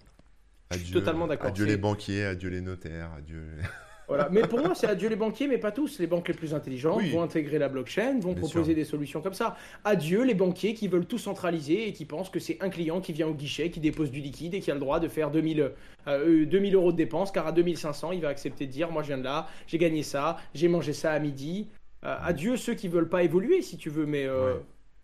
je 0.70 0.78
suis 0.78 0.92
totalement 0.92 1.26
d'accord. 1.26 1.48
Adieu 1.48 1.64
les 1.64 1.76
banquiers, 1.76 2.24
adieu 2.24 2.48
les 2.48 2.60
notaires, 2.60 3.10
adieu. 3.16 3.42
Mais 4.30 4.42
pour 4.42 4.60
moi, 4.60 4.74
c'est 4.74 4.86
adieu 4.86 5.08
les 5.08 5.16
banquiers, 5.16 5.48
mais 5.48 5.58
pas 5.58 5.72
tous. 5.72 5.98
Les 5.98 6.06
banques 6.06 6.28
les 6.28 6.34
plus 6.34 6.54
intelligentes 6.54 7.02
vont 7.12 7.22
intégrer 7.22 7.58
la 7.58 7.68
blockchain, 7.68 8.18
vont 8.20 8.34
proposer 8.34 8.74
des 8.74 8.84
solutions 8.84 9.20
comme 9.20 9.34
ça. 9.34 9.56
Adieu 9.84 10.24
les 10.24 10.34
banquiers 10.34 10.74
qui 10.74 10.88
veulent 10.88 11.06
tout 11.06 11.18
centraliser 11.18 11.88
et 11.88 11.92
qui 11.92 12.04
pensent 12.04 12.30
que 12.30 12.40
c'est 12.40 12.58
un 12.62 12.70
client 12.70 13.00
qui 13.00 13.12
vient 13.12 13.28
au 13.28 13.34
guichet, 13.34 13.70
qui 13.70 13.80
dépose 13.80 14.10
du 14.10 14.20
liquide 14.20 14.54
et 14.54 14.60
qui 14.60 14.70
a 14.70 14.74
le 14.74 14.80
droit 14.80 15.00
de 15.00 15.08
faire 15.08 15.30
2000, 15.30 15.72
2000 16.06 16.08
euh, 16.08 16.78
euros 16.78 16.92
de 16.92 16.96
dépenses, 16.96 17.30
car 17.30 17.46
à 17.46 17.52
2500, 17.52 18.12
il 18.12 18.22
va 18.22 18.28
accepter 18.28 18.66
de 18.66 18.72
dire 18.72 18.90
Moi, 18.90 19.02
je 19.02 19.08
viens 19.08 19.18
de 19.18 19.24
là, 19.24 19.48
j'ai 19.66 19.78
gagné 19.78 20.02
ça, 20.02 20.38
j'ai 20.54 20.68
mangé 20.68 20.92
ça 20.92 21.12
à 21.12 21.18
midi. 21.18 21.68
Euh, 22.04 22.16
adieu 22.22 22.56
ceux 22.56 22.74
qui 22.74 22.88
veulent 22.88 23.08
pas 23.08 23.22
évoluer, 23.22 23.62
si 23.62 23.76
tu 23.76 23.90
veux, 23.90 24.06
mais. 24.06 24.26
Euh, 24.26 24.54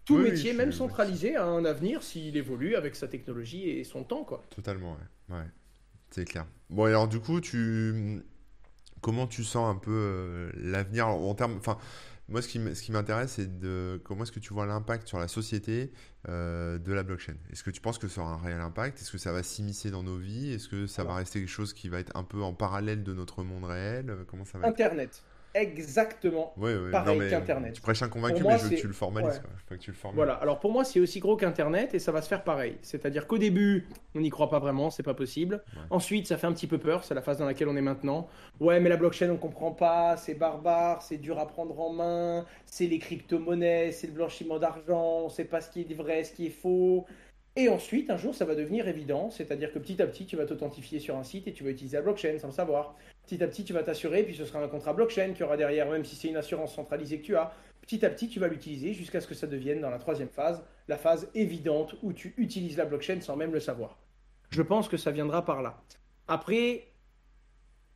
tout 0.06 0.18
métier, 0.18 0.52
même 0.52 0.72
centralisé, 0.72 1.34
a 1.34 1.46
un 1.46 1.64
avenir 1.64 2.02
s'il 2.02 2.36
évolue 2.36 2.76
avec 2.76 2.94
sa 2.94 3.08
technologie 3.08 3.70
et 3.70 3.84
son 3.84 4.04
temps. 4.04 4.22
Quoi. 4.22 4.42
Totalement, 4.54 4.98
ouais. 5.30 5.36
ouais. 5.36 5.46
C'est 6.10 6.26
clair. 6.26 6.44
Bon, 6.68 6.84
alors 6.84 7.08
du 7.08 7.20
coup, 7.20 7.40
tu 7.40 8.22
comment 9.04 9.26
tu 9.26 9.44
sens 9.44 9.70
un 9.70 9.78
peu 9.78 9.90
euh, 9.92 10.50
l'avenir 10.56 11.08
en 11.08 11.34
termes. 11.34 11.56
Enfin, 11.58 11.76
moi, 12.30 12.40
ce 12.40 12.48
qui 12.48 12.90
m'intéresse, 12.90 13.32
c'est 13.32 13.58
de 13.58 14.00
comment 14.02 14.22
est-ce 14.22 14.32
que 14.32 14.40
tu 14.40 14.54
vois 14.54 14.64
l'impact 14.64 15.06
sur 15.06 15.18
la 15.18 15.28
société 15.28 15.92
euh, 16.26 16.78
de 16.78 16.90
la 16.94 17.02
blockchain? 17.02 17.34
Est-ce 17.52 17.62
que 17.62 17.70
tu 17.70 17.82
penses 17.82 17.98
que 17.98 18.08
ça 18.08 18.22
aura 18.22 18.32
un 18.32 18.38
réel 18.38 18.60
impact? 18.60 18.98
Est-ce 19.02 19.12
que 19.12 19.18
ça 19.18 19.30
va 19.30 19.42
s'immiscer 19.42 19.90
dans 19.90 20.02
nos 20.02 20.16
vies? 20.16 20.54
Est-ce 20.54 20.70
que 20.70 20.86
ça 20.86 21.04
va 21.04 21.16
rester 21.16 21.40
quelque 21.40 21.50
chose 21.50 21.74
qui 21.74 21.90
va 21.90 21.98
être 21.98 22.16
un 22.16 22.24
peu 22.24 22.42
en 22.42 22.54
parallèle 22.54 23.04
de 23.04 23.12
notre 23.12 23.44
monde 23.44 23.64
réel? 23.64 24.16
Comment 24.26 24.46
ça 24.46 24.56
va 24.56 24.68
Internet 24.68 25.22
exactement 25.54 26.54
pareil 26.92 27.30
qu'Internet. 27.30 27.74
Tu 27.74 27.80
prêches 27.80 28.02
un 28.02 28.08
convaincu, 28.08 28.42
mais 28.42 28.58
je 28.58 28.64
veux 28.64 28.70
que 28.70 28.80
tu 28.80 28.86
le 28.86 28.92
formalises. 28.92 29.40
que 29.68 29.74
tu 29.74 29.90
le 29.90 29.96
Voilà, 30.14 30.34
alors 30.34 30.60
pour 30.60 30.72
moi, 30.72 30.84
c'est 30.84 31.00
aussi 31.00 31.20
gros 31.20 31.36
qu'Internet 31.36 31.94
et 31.94 31.98
ça 31.98 32.12
va 32.12 32.22
se 32.22 32.28
faire 32.28 32.44
pareil. 32.44 32.76
C'est-à-dire 32.82 33.26
qu'au 33.26 33.38
début, 33.38 33.86
on 34.14 34.20
n'y 34.20 34.30
croit 34.30 34.50
pas 34.50 34.58
vraiment, 34.58 34.90
c'est 34.90 35.02
pas 35.02 35.14
possible. 35.14 35.62
Ensuite, 35.90 36.26
ça 36.26 36.36
fait 36.36 36.46
un 36.46 36.52
petit 36.52 36.66
peu 36.66 36.78
peur, 36.78 37.04
c'est 37.04 37.14
la 37.14 37.22
phase 37.22 37.38
dans 37.38 37.46
laquelle 37.46 37.68
on 37.68 37.76
est 37.76 37.82
maintenant. 37.82 38.28
Ouais, 38.60 38.80
mais 38.80 38.88
la 38.88 38.96
blockchain, 38.96 39.30
on 39.30 39.36
comprend 39.36 39.72
pas, 39.72 40.16
c'est 40.16 40.34
barbare, 40.34 41.02
c'est 41.02 41.18
dur 41.18 41.38
à 41.38 41.46
prendre 41.46 41.78
en 41.78 41.92
main, 41.92 42.46
c'est 42.66 42.86
les 42.86 42.98
crypto-monnaies, 42.98 43.92
c'est 43.92 44.06
le 44.06 44.12
blanchiment 44.12 44.58
d'argent, 44.58 45.22
on 45.24 45.28
sait 45.28 45.44
pas 45.44 45.60
ce 45.60 45.70
qui 45.70 45.80
est 45.82 45.94
vrai, 45.94 46.24
ce 46.24 46.32
qui 46.32 46.46
est 46.46 46.50
faux. 46.50 47.06
Et 47.56 47.68
ensuite, 47.68 48.10
un 48.10 48.16
jour, 48.16 48.34
ça 48.34 48.44
va 48.44 48.56
devenir 48.56 48.88
évident, 48.88 49.30
c'est-à-dire 49.30 49.72
que 49.72 49.78
petit 49.78 50.02
à 50.02 50.06
petit, 50.08 50.26
tu 50.26 50.36
vas 50.36 50.44
t'authentifier 50.44 50.98
sur 50.98 51.16
un 51.16 51.22
site 51.22 51.46
et 51.46 51.52
tu 51.52 51.62
vas 51.62 51.70
utiliser 51.70 51.96
la 51.96 52.02
blockchain 52.02 52.36
sans 52.40 52.48
le 52.48 52.52
savoir. 52.52 52.96
Petit 53.26 53.42
à 53.42 53.48
petit, 53.48 53.64
tu 53.64 53.72
vas 53.72 53.82
t'assurer, 53.82 54.22
puis 54.22 54.34
ce 54.34 54.44
sera 54.44 54.62
un 54.62 54.68
contrat 54.68 54.92
blockchain 54.92 55.32
qui 55.32 55.42
aura 55.42 55.56
derrière, 55.56 55.88
même 55.88 56.04
si 56.04 56.14
c'est 56.14 56.28
une 56.28 56.36
assurance 56.36 56.74
centralisée 56.74 57.20
que 57.20 57.24
tu 57.24 57.36
as. 57.36 57.52
Petit 57.80 58.04
à 58.04 58.10
petit, 58.10 58.28
tu 58.28 58.38
vas 58.38 58.48
l'utiliser 58.48 58.92
jusqu'à 58.92 59.20
ce 59.20 59.26
que 59.26 59.34
ça 59.34 59.46
devienne 59.46 59.80
dans 59.80 59.90
la 59.90 59.98
troisième 59.98 60.28
phase, 60.28 60.62
la 60.88 60.96
phase 60.96 61.30
évidente 61.34 61.96
où 62.02 62.12
tu 62.12 62.34
utilises 62.36 62.76
la 62.76 62.84
blockchain 62.84 63.20
sans 63.20 63.36
même 63.36 63.52
le 63.52 63.60
savoir. 63.60 63.98
Je 64.50 64.62
pense 64.62 64.88
que 64.88 64.96
ça 64.96 65.10
viendra 65.10 65.44
par 65.44 65.62
là. 65.62 65.82
Après, 66.28 66.88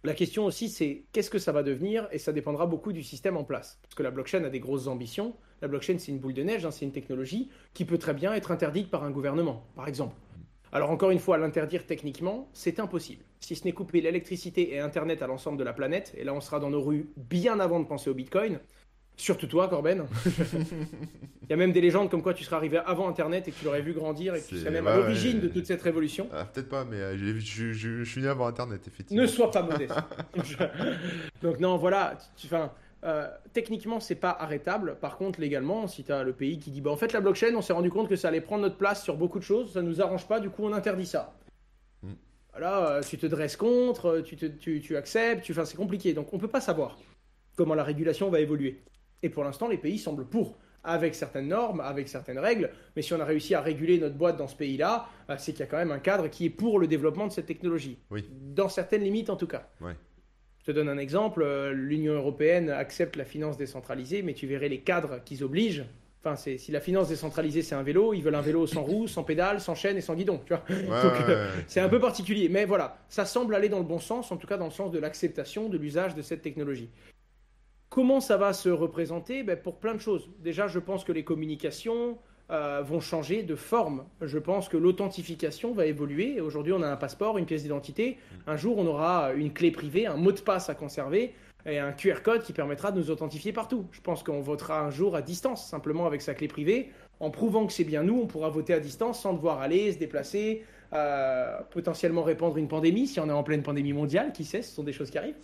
la 0.04 0.14
question 0.14 0.44
aussi, 0.44 0.68
c'est 0.68 1.04
qu'est-ce 1.12 1.30
que 1.30 1.38
ça 1.38 1.52
va 1.52 1.62
devenir 1.62 2.08
et 2.12 2.18
ça 2.18 2.32
dépendra 2.32 2.66
beaucoup 2.66 2.92
du 2.92 3.02
système 3.02 3.36
en 3.36 3.44
place. 3.44 3.78
Parce 3.82 3.94
que 3.94 4.02
la 4.02 4.10
blockchain 4.10 4.44
a 4.44 4.48
des 4.48 4.60
grosses 4.60 4.86
ambitions. 4.86 5.34
La 5.60 5.68
blockchain, 5.68 5.98
c'est 5.98 6.12
une 6.12 6.18
boule 6.18 6.34
de 6.34 6.42
neige, 6.42 6.64
hein, 6.64 6.70
c'est 6.70 6.84
une 6.84 6.92
technologie 6.92 7.50
qui 7.74 7.84
peut 7.84 7.98
très 7.98 8.14
bien 8.14 8.32
être 8.32 8.50
interdite 8.50 8.90
par 8.90 9.04
un 9.04 9.10
gouvernement, 9.10 9.64
par 9.74 9.88
exemple. 9.88 10.14
Alors 10.72 10.90
encore 10.90 11.10
une 11.10 11.18
fois, 11.18 11.38
l'interdire 11.38 11.86
techniquement, 11.86 12.48
c'est 12.52 12.80
impossible. 12.80 13.24
Si 13.40 13.56
ce 13.56 13.64
n'est 13.64 13.72
couper 13.72 14.00
l'électricité 14.00 14.74
et 14.74 14.80
Internet 14.80 15.22
à 15.22 15.26
l'ensemble 15.26 15.58
de 15.58 15.64
la 15.64 15.72
planète, 15.72 16.12
et 16.16 16.24
là 16.24 16.34
on 16.34 16.40
sera 16.40 16.60
dans 16.60 16.70
nos 16.70 16.82
rues 16.82 17.08
bien 17.16 17.60
avant 17.60 17.80
de 17.80 17.86
penser 17.86 18.10
au 18.10 18.14
Bitcoin, 18.14 18.58
Surtout 19.18 19.48
toi, 19.48 19.66
Corben. 19.66 20.06
Il 21.42 21.50
y 21.50 21.52
a 21.52 21.56
même 21.56 21.72
des 21.72 21.80
légendes 21.80 22.08
comme 22.08 22.22
quoi 22.22 22.34
tu 22.34 22.44
serais 22.44 22.54
arrivé 22.54 22.78
avant 22.86 23.08
Internet 23.08 23.48
et 23.48 23.50
que 23.50 23.58
tu 23.58 23.64
l'aurais 23.64 23.82
vu 23.82 23.92
grandir 23.92 24.36
et 24.36 24.40
que 24.40 24.46
tu 24.46 24.56
serais 24.56 24.70
même 24.70 24.86
à 24.86 24.96
l'origine 24.96 25.40
de 25.40 25.48
toute 25.48 25.66
cette 25.66 25.82
révolution. 25.82 26.28
Ah, 26.32 26.44
peut-être 26.44 26.68
pas, 26.68 26.84
mais 26.84 26.98
euh, 26.98 27.38
je, 27.40 28.04
suis 28.04 28.22
né 28.22 28.28
avant 28.28 28.46
Internet, 28.46 28.82
effectivement. 28.86 29.20
Ne 29.20 29.26
sois 29.26 29.50
pas 29.50 29.62
modeste. 29.62 29.94
Donc 31.42 31.58
non, 31.58 31.76
voilà. 31.78 32.16
Enfin, 32.44 32.70
euh, 33.04 33.28
techniquement, 33.52 34.00
c'est 34.00 34.16
pas 34.16 34.30
arrêtable. 34.30 34.96
Par 35.00 35.16
contre, 35.16 35.40
légalement, 35.40 35.86
si 35.86 36.02
tu 36.04 36.12
as 36.12 36.24
le 36.24 36.32
pays 36.32 36.58
qui 36.58 36.70
dit 36.70 36.80
bah, 36.80 36.90
en 36.90 36.96
fait, 36.96 37.12
la 37.12 37.20
blockchain, 37.20 37.54
on 37.54 37.62
s'est 37.62 37.72
rendu 37.72 37.90
compte 37.90 38.08
que 38.08 38.16
ça 38.16 38.28
allait 38.28 38.40
prendre 38.40 38.62
notre 38.62 38.76
place 38.76 39.02
sur 39.02 39.16
beaucoup 39.16 39.38
de 39.38 39.44
choses, 39.44 39.72
ça 39.72 39.82
nous 39.82 40.00
arrange 40.00 40.26
pas, 40.26 40.40
du 40.40 40.50
coup, 40.50 40.64
on 40.64 40.72
interdit 40.72 41.06
ça. 41.06 41.34
Mm. 42.02 42.12
Voilà, 42.52 42.90
euh, 42.90 43.02
tu 43.02 43.18
te 43.18 43.26
dresses 43.26 43.56
contre, 43.56 44.20
tu, 44.20 44.36
te, 44.36 44.46
tu, 44.46 44.80
tu 44.80 44.96
acceptes, 44.96 45.44
tu... 45.44 45.52
Enfin, 45.52 45.64
c'est 45.64 45.76
compliqué. 45.76 46.12
Donc, 46.12 46.32
on 46.32 46.38
peut 46.38 46.48
pas 46.48 46.60
savoir 46.60 46.98
comment 47.56 47.74
la 47.74 47.84
régulation 47.84 48.30
va 48.30 48.40
évoluer. 48.40 48.82
Et 49.22 49.28
pour 49.28 49.44
l'instant, 49.44 49.68
les 49.68 49.78
pays 49.78 49.98
semblent 49.98 50.26
pour, 50.26 50.56
avec 50.84 51.14
certaines 51.14 51.48
normes, 51.48 51.80
avec 51.80 52.08
certaines 52.08 52.38
règles. 52.38 52.70
Mais 52.96 53.02
si 53.02 53.12
on 53.14 53.20
a 53.20 53.24
réussi 53.24 53.54
à 53.54 53.60
réguler 53.60 53.98
notre 53.98 54.14
boîte 54.16 54.36
dans 54.36 54.46
ce 54.48 54.56
pays-là, 54.56 55.08
c'est 55.38 55.52
qu'il 55.52 55.60
y 55.60 55.64
a 55.64 55.66
quand 55.66 55.76
même 55.76 55.90
un 55.90 55.98
cadre 55.98 56.28
qui 56.28 56.46
est 56.46 56.50
pour 56.50 56.78
le 56.78 56.86
développement 56.86 57.26
de 57.26 57.32
cette 57.32 57.46
technologie. 57.46 57.98
Oui. 58.10 58.24
Dans 58.30 58.68
certaines 58.68 59.02
limites, 59.02 59.28
en 59.28 59.36
tout 59.36 59.48
cas. 59.48 59.68
Je 59.80 59.86
te 60.68 60.72
donne 60.72 60.90
un 60.90 60.98
exemple. 60.98 61.42
Euh, 61.42 61.72
L'Union 61.72 62.12
européenne 62.12 62.68
accepte 62.68 63.16
la 63.16 63.24
finance 63.24 63.56
décentralisée, 63.56 64.20
mais 64.20 64.34
tu 64.34 64.46
verrais 64.46 64.68
les 64.68 64.80
cadres 64.80 65.24
qu'ils 65.24 65.42
obligent. 65.42 65.86
Enfin, 66.20 66.36
c'est 66.36 66.58
si 66.58 66.72
la 66.72 66.80
finance 66.80 67.08
décentralisée 67.08 67.62
c'est 67.62 67.74
un 67.74 67.82
vélo, 67.82 68.12
ils 68.12 68.22
veulent 68.22 68.34
un 68.34 68.42
vélo 68.42 68.66
sans 68.66 68.82
roue, 68.82 69.06
sans 69.08 69.22
pédale, 69.22 69.62
sans 69.62 69.74
chaîne 69.74 69.96
et 69.96 70.02
sans 70.02 70.14
guidon. 70.14 70.40
Tu 70.44 70.52
vois 70.52 70.64
euh, 70.68 71.50
c'est 71.68 71.80
un 71.80 71.88
peu 71.88 72.00
particulier. 72.00 72.50
Mais 72.50 72.66
voilà, 72.66 72.98
ça 73.08 73.24
semble 73.24 73.54
aller 73.54 73.70
dans 73.70 73.78
le 73.78 73.84
bon 73.84 73.98
sens, 73.98 74.30
en 74.30 74.36
tout 74.36 74.46
cas 74.46 74.58
dans 74.58 74.66
le 74.66 74.70
sens 74.70 74.92
de 74.92 74.98
l'acceptation 74.98 75.70
de 75.70 75.78
l'usage 75.78 76.14
de 76.14 76.20
cette 76.20 76.42
technologie. 76.42 76.90
Comment 77.88 78.20
ça 78.20 78.36
va 78.36 78.52
se 78.52 78.68
représenter? 78.68 79.44
Ben, 79.44 79.56
Pour 79.56 79.78
plein 79.78 79.94
de 79.94 80.00
choses. 80.00 80.28
Déjà, 80.40 80.68
je 80.68 80.80
pense 80.80 81.02
que 81.02 81.12
les 81.12 81.24
communications 81.24 82.18
euh, 82.50 82.82
vont 82.82 83.00
changer 83.00 83.42
de 83.42 83.54
forme. 83.54 84.04
Je 84.22 84.38
pense 84.38 84.68
que 84.68 84.76
l'authentification 84.76 85.72
va 85.72 85.86
évoluer. 85.86 86.40
Aujourd'hui, 86.40 86.72
on 86.72 86.82
a 86.82 86.88
un 86.88 86.96
passeport, 86.96 87.38
une 87.38 87.46
pièce 87.46 87.62
d'identité. 87.62 88.18
Un 88.46 88.56
jour, 88.56 88.78
on 88.78 88.86
aura 88.86 89.32
une 89.34 89.52
clé 89.52 89.70
privée, 89.70 90.06
un 90.06 90.16
mot 90.16 90.32
de 90.32 90.40
passe 90.40 90.70
à 90.70 90.74
conserver 90.74 91.34
et 91.66 91.78
un 91.78 91.92
QR 91.92 92.22
code 92.22 92.42
qui 92.42 92.52
permettra 92.52 92.92
de 92.92 92.98
nous 92.98 93.10
authentifier 93.10 93.52
partout. 93.52 93.86
Je 93.92 94.00
pense 94.00 94.22
qu'on 94.22 94.40
votera 94.40 94.80
un 94.80 94.90
jour 94.90 95.14
à 95.14 95.22
distance, 95.22 95.68
simplement 95.68 96.06
avec 96.06 96.22
sa 96.22 96.34
clé 96.34 96.48
privée. 96.48 96.90
En 97.20 97.30
prouvant 97.30 97.66
que 97.66 97.72
c'est 97.72 97.84
bien 97.84 98.02
nous, 98.02 98.20
on 98.22 98.26
pourra 98.26 98.48
voter 98.48 98.72
à 98.72 98.80
distance 98.80 99.20
sans 99.20 99.34
devoir 99.34 99.60
aller, 99.60 99.92
se 99.92 99.98
déplacer, 99.98 100.64
euh, 100.94 101.60
potentiellement 101.70 102.22
répandre 102.22 102.56
une 102.56 102.68
pandémie, 102.68 103.06
si 103.06 103.20
on 103.20 103.28
est 103.28 103.32
en 103.32 103.42
pleine 103.42 103.62
pandémie 103.62 103.92
mondiale, 103.92 104.32
qui 104.32 104.44
sait, 104.44 104.62
ce 104.62 104.74
sont 104.74 104.82
des 104.82 104.94
choses 104.94 105.10
qui 105.10 105.18
arrivent. 105.18 105.36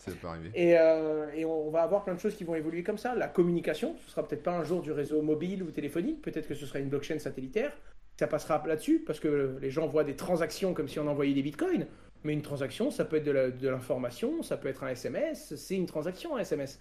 Et, 0.54 0.78
euh, 0.78 1.26
et, 1.34 1.44
on 1.44 1.70
va 1.70 1.82
avoir 1.82 2.02
plein 2.02 2.14
de 2.14 2.20
choses 2.20 2.34
qui 2.34 2.44
vont 2.44 2.54
évoluer 2.54 2.82
comme 2.82 2.96
ça. 2.96 3.14
La 3.14 3.28
communication, 3.28 3.94
ce 4.06 4.12
sera 4.12 4.26
peut-être 4.26 4.42
pas 4.42 4.52
un 4.52 4.64
jour 4.64 4.80
du 4.80 4.90
réseau 4.90 5.20
mobile 5.20 5.62
ou 5.62 5.70
téléphonique, 5.70 6.22
peut-être 6.22 6.48
que 6.48 6.54
ce 6.54 6.64
sera 6.64 6.78
une 6.78 6.88
blockchain 6.88 7.18
satellitaire. 7.18 7.76
Ça 8.18 8.26
passera 8.26 8.62
là-dessus, 8.66 9.00
parce 9.06 9.20
que 9.20 9.58
les 9.60 9.70
gens 9.70 9.86
voient 9.86 10.04
des 10.04 10.16
transactions 10.16 10.72
comme 10.72 10.88
si 10.88 10.98
on 10.98 11.06
envoyait 11.06 11.34
des 11.34 11.42
bitcoins. 11.42 11.86
Mais 12.22 12.32
une 12.32 12.42
transaction, 12.42 12.90
ça 12.90 13.04
peut 13.04 13.16
être 13.16 13.24
de 13.24 13.68
l'information, 13.68 14.42
ça 14.42 14.56
peut 14.56 14.68
être 14.68 14.82
un 14.84 14.88
SMS, 14.88 15.54
c'est 15.56 15.76
une 15.76 15.84
transaction 15.84 16.36
un 16.36 16.38
SMS. 16.38 16.80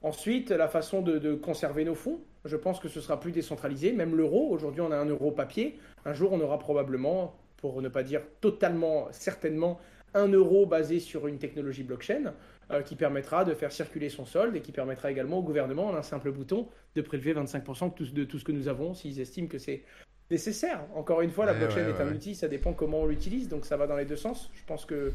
Ensuite, 0.00 0.50
la 0.50 0.68
façon 0.68 1.02
de, 1.02 1.18
de, 1.18 1.34
conserver 1.34 1.84
nos 1.84 1.96
fonds, 1.96 2.20
je 2.46 2.56
pense 2.56 2.80
que 2.80 2.88
ce 2.88 3.02
sera 3.02 3.20
plus 3.20 3.32
décentralisé. 3.32 3.92
Même 3.92 4.14
l'euro, 4.14 4.48
aujourd'hui 4.50 4.80
on 4.80 4.92
a 4.92 4.96
un 4.96 5.06
euro 5.06 5.30
papier, 5.30 5.78
un 6.06 6.14
jour 6.14 6.32
on 6.32 6.40
aura 6.40 6.58
probablement 6.58 7.34
pour 7.58 7.80
ne 7.82 7.88
pas 7.88 8.02
dire 8.02 8.22
totalement, 8.40 9.08
certainement, 9.10 9.80
un 10.14 10.28
euro 10.28 10.66
basé 10.66 11.00
sur 11.00 11.26
une 11.26 11.38
technologie 11.38 11.82
blockchain 11.82 12.32
euh, 12.70 12.82
qui 12.82 12.96
permettra 12.96 13.44
de 13.44 13.54
faire 13.54 13.72
circuler 13.72 14.08
son 14.08 14.24
solde 14.24 14.56
et 14.56 14.60
qui 14.60 14.72
permettra 14.72 15.10
également 15.10 15.38
au 15.38 15.42
gouvernement, 15.42 15.86
en 15.88 15.94
un 15.94 16.02
simple 16.02 16.30
bouton, 16.32 16.68
de 16.94 17.02
prélever 17.02 17.34
25% 17.34 17.90
de 17.90 17.94
tout, 17.94 18.04
de 18.12 18.24
tout 18.24 18.38
ce 18.38 18.44
que 18.44 18.52
nous 18.52 18.68
avons 18.68 18.94
s'ils 18.94 19.20
estiment 19.20 19.48
que 19.48 19.58
c'est 19.58 19.82
nécessaire. 20.30 20.80
Encore 20.94 21.20
une 21.20 21.30
fois, 21.30 21.46
la 21.46 21.52
Ouais, 21.52 21.58
blockchain 21.58 21.84
ouais, 21.84 21.90
est 21.90 22.00
un 22.00 22.12
outil, 22.12 22.34
ça 22.34 22.48
dépend 22.48 22.72
comment 22.72 23.00
on 23.00 23.06
l'utilise, 23.06 23.48
donc 23.48 23.64
ça 23.64 23.76
va 23.76 23.86
dans 23.86 23.96
les 23.96 24.04
deux 24.04 24.16
sens. 24.16 24.50
Je 24.54 24.64
pense 24.66 24.84
que 24.84 25.12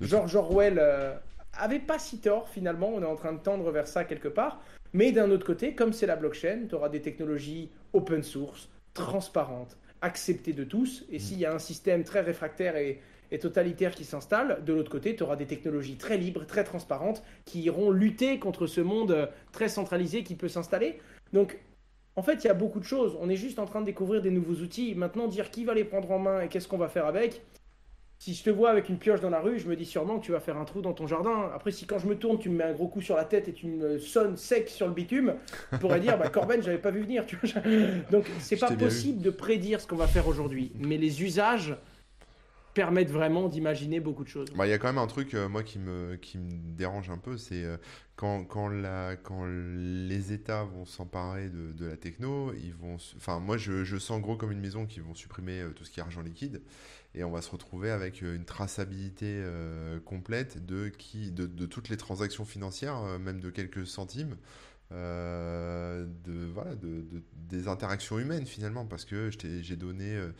George 0.00 0.34
Orwell 0.36 0.78
euh, 0.78 1.14
avait 1.56 1.78
pas 1.78 1.98
si 1.98 2.18
tort 2.18 2.48
finalement, 2.48 2.88
on 2.88 3.02
est 3.02 3.06
en 3.06 3.16
train 3.16 3.32
de 3.32 3.40
tendre 3.40 3.70
vers 3.70 3.86
ça 3.86 4.04
quelque 4.04 4.28
part. 4.28 4.60
Mais 4.92 5.12
d'un 5.12 5.30
autre 5.30 5.46
côté, 5.46 5.74
comme 5.74 5.92
c'est 5.92 6.06
la 6.06 6.16
blockchain, 6.16 6.66
tu 6.68 6.74
auras 6.74 6.88
des 6.88 7.00
technologies 7.00 7.70
open 7.92 8.22
source, 8.22 8.68
transparentes, 8.94 9.76
acceptées 10.02 10.52
de 10.52 10.64
tous. 10.64 11.04
Et 11.10 11.18
s'il 11.18 11.38
y 11.38 11.46
a 11.46 11.54
un 11.54 11.58
système 11.58 12.04
très 12.04 12.20
réfractaire 12.20 12.76
et, 12.76 13.00
et 13.30 13.38
totalitaire 13.38 13.94
qui 13.94 14.04
s'installe, 14.04 14.64
de 14.64 14.72
l'autre 14.72 14.90
côté, 14.90 15.14
tu 15.14 15.22
auras 15.22 15.36
des 15.36 15.46
technologies 15.46 15.96
très 15.96 16.16
libres, 16.16 16.46
très 16.46 16.64
transparentes, 16.64 17.22
qui 17.44 17.62
iront 17.62 17.90
lutter 17.90 18.38
contre 18.38 18.66
ce 18.66 18.80
monde 18.80 19.12
euh, 19.12 19.26
très 19.52 19.68
centralisé 19.68 20.22
qui 20.22 20.34
peut 20.34 20.48
s'installer. 20.48 20.98
Donc, 21.32 21.58
en 22.16 22.22
fait, 22.22 22.44
il 22.44 22.48
y 22.48 22.50
a 22.50 22.54
beaucoup 22.54 22.80
de 22.80 22.84
choses. 22.84 23.16
On 23.20 23.28
est 23.28 23.36
juste 23.36 23.58
en 23.58 23.66
train 23.66 23.80
de 23.80 23.86
découvrir 23.86 24.22
des 24.22 24.30
nouveaux 24.30 24.60
outils. 24.62 24.94
Maintenant, 24.94 25.28
dire 25.28 25.50
qui 25.50 25.64
va 25.64 25.74
les 25.74 25.84
prendre 25.84 26.10
en 26.10 26.18
main 26.18 26.40
et 26.40 26.48
qu'est-ce 26.48 26.66
qu'on 26.66 26.78
va 26.78 26.88
faire 26.88 27.06
avec. 27.06 27.42
Si 28.20 28.34
je 28.34 28.42
te 28.42 28.50
vois 28.50 28.70
avec 28.70 28.88
une 28.88 28.98
pioche 28.98 29.20
dans 29.20 29.30
la 29.30 29.40
rue, 29.40 29.60
je 29.60 29.68
me 29.68 29.76
dis 29.76 29.84
sûrement 29.84 30.18
que 30.18 30.24
tu 30.24 30.32
vas 30.32 30.40
faire 30.40 30.56
un 30.56 30.64
trou 30.64 30.80
dans 30.80 30.92
ton 30.92 31.06
jardin. 31.06 31.50
Après, 31.54 31.70
si 31.70 31.86
quand 31.86 32.00
je 32.00 32.08
me 32.08 32.16
tourne, 32.16 32.38
tu 32.38 32.48
me 32.50 32.56
mets 32.56 32.64
un 32.64 32.72
gros 32.72 32.88
coup 32.88 33.00
sur 33.00 33.14
la 33.14 33.24
tête 33.24 33.46
et 33.46 33.52
tu 33.52 33.68
me 33.68 33.98
sonnes 33.98 34.36
sec 34.36 34.68
sur 34.68 34.88
le 34.88 34.92
bitume, 34.92 35.34
tu 35.72 35.78
pourrais 35.78 36.00
dire, 36.00 36.18
bah, 36.18 36.28
Corben, 36.28 36.60
j'avais 36.60 36.78
pas 36.78 36.90
vu 36.90 37.02
venir. 37.02 37.24
Tu 37.26 37.36
vois 37.36 37.62
Donc, 38.10 38.26
c'est 38.40 38.56
Je 38.56 38.60
pas 38.60 38.72
possible 38.72 39.22
de 39.22 39.30
prédire 39.30 39.80
ce 39.80 39.86
qu'on 39.86 39.96
va 39.96 40.08
faire 40.08 40.26
aujourd'hui. 40.26 40.72
Mais 40.80 40.96
les 40.96 41.22
usages 41.22 41.76
permettent 42.74 43.10
vraiment 43.10 43.48
d'imaginer 43.48 44.00
beaucoup 44.00 44.24
de 44.24 44.28
choses. 44.28 44.48
Bah, 44.56 44.66
il 44.66 44.70
y 44.70 44.72
a 44.72 44.78
quand 44.78 44.88
même 44.88 44.98
un 44.98 45.06
truc, 45.06 45.34
euh, 45.34 45.48
moi, 45.48 45.62
qui 45.62 45.78
me, 45.78 46.16
qui 46.16 46.38
me 46.38 46.50
dérange 46.76 47.10
un 47.10 47.18
peu, 47.18 47.36
c'est 47.36 47.64
euh, 47.64 47.76
quand, 48.16 48.44
quand, 48.44 48.68
la, 48.68 49.16
quand 49.16 49.46
les 49.46 50.32
États 50.32 50.64
vont 50.64 50.84
s'emparer 50.84 51.48
de, 51.48 51.72
de 51.72 51.86
la 51.86 51.96
techno, 51.96 52.52
ils 52.54 52.74
vont... 52.74 52.96
Enfin, 53.16 53.40
moi, 53.40 53.56
je, 53.56 53.84
je 53.84 53.96
sens 53.96 54.20
gros 54.20 54.36
comme 54.36 54.52
une 54.52 54.60
maison 54.60 54.86
qu'ils 54.86 55.02
vont 55.02 55.14
supprimer 55.14 55.60
euh, 55.60 55.70
tout 55.70 55.84
ce 55.84 55.90
qui 55.90 55.98
est 55.98 56.02
argent 56.04 56.20
liquide, 56.20 56.62
et 57.14 57.24
on 57.24 57.30
va 57.30 57.42
se 57.42 57.50
retrouver 57.50 57.90
avec 57.90 58.22
euh, 58.22 58.36
une 58.36 58.44
traçabilité 58.44 59.26
euh, 59.28 60.00
complète 60.00 60.64
de, 60.66 60.88
qui, 60.88 61.30
de, 61.32 61.46
de 61.46 61.66
toutes 61.66 61.88
les 61.88 61.96
transactions 61.96 62.44
financières, 62.44 62.96
euh, 62.98 63.18
même 63.18 63.40
de 63.40 63.50
quelques 63.50 63.86
centimes, 63.86 64.36
euh, 64.92 66.06
de, 66.24 66.46
voilà, 66.46 66.74
de, 66.76 67.02
de- 67.02 67.22
des 67.34 67.68
interactions 67.68 68.18
humaines, 68.18 68.46
finalement, 68.46 68.86
parce 68.86 69.04
que 69.04 69.30
je 69.30 69.38
t'ai 69.38 69.62
j'ai 69.62 69.76
donné... 69.76 70.14
euh, 70.16 70.32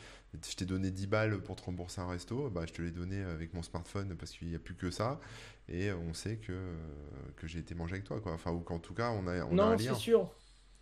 je 0.49 0.55
t'ai 0.57 0.67
donné 0.67 0.91
10 0.91 1.07
balles 1.07 1.39
pour 1.43 1.57
te 1.57 1.63
rembourser 1.65 2.01
un 2.03 2.09
resto, 2.09 2.51
bah, 2.51 2.65
je 2.67 2.73
te 2.75 2.83
l'ai 2.83 2.91
donné 2.91 3.23
avec 3.23 3.55
mon 3.55 3.63
smartphone 3.63 4.15
parce 4.17 4.33
qu'il 4.33 4.49
n'y 4.49 4.55
a 4.55 4.59
plus 4.59 4.75
que 4.75 4.91
ça. 4.91 5.21
Et 5.69 5.91
on 5.93 6.13
sait 6.15 6.37
que, 6.37 6.53
que 7.37 7.47
j'ai 7.47 7.59
été 7.61 7.75
mangé 7.75 7.95
avec 7.95 8.05
toi. 8.05 8.21
Quoi. 8.21 8.33
Enfin, 8.33 8.51
ou 8.53 8.61
qu'en 8.61 8.79
tout 8.79 8.95
cas, 8.95 9.11
on 9.11 9.27
a, 9.27 9.45
on 9.45 9.61
a 9.61 9.65
un 9.65 9.75
non, 9.75 9.77
lien. 9.77 9.95
c'est 9.95 9.95
sûr. 9.95 10.31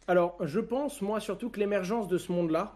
Alors, 0.08 0.36
je 0.46 0.60
pense, 0.60 1.02
moi, 1.02 1.20
surtout 1.20 1.50
que 1.50 1.60
l'émergence 1.60 2.08
de 2.08 2.18
ce 2.18 2.32
monde-là 2.32 2.74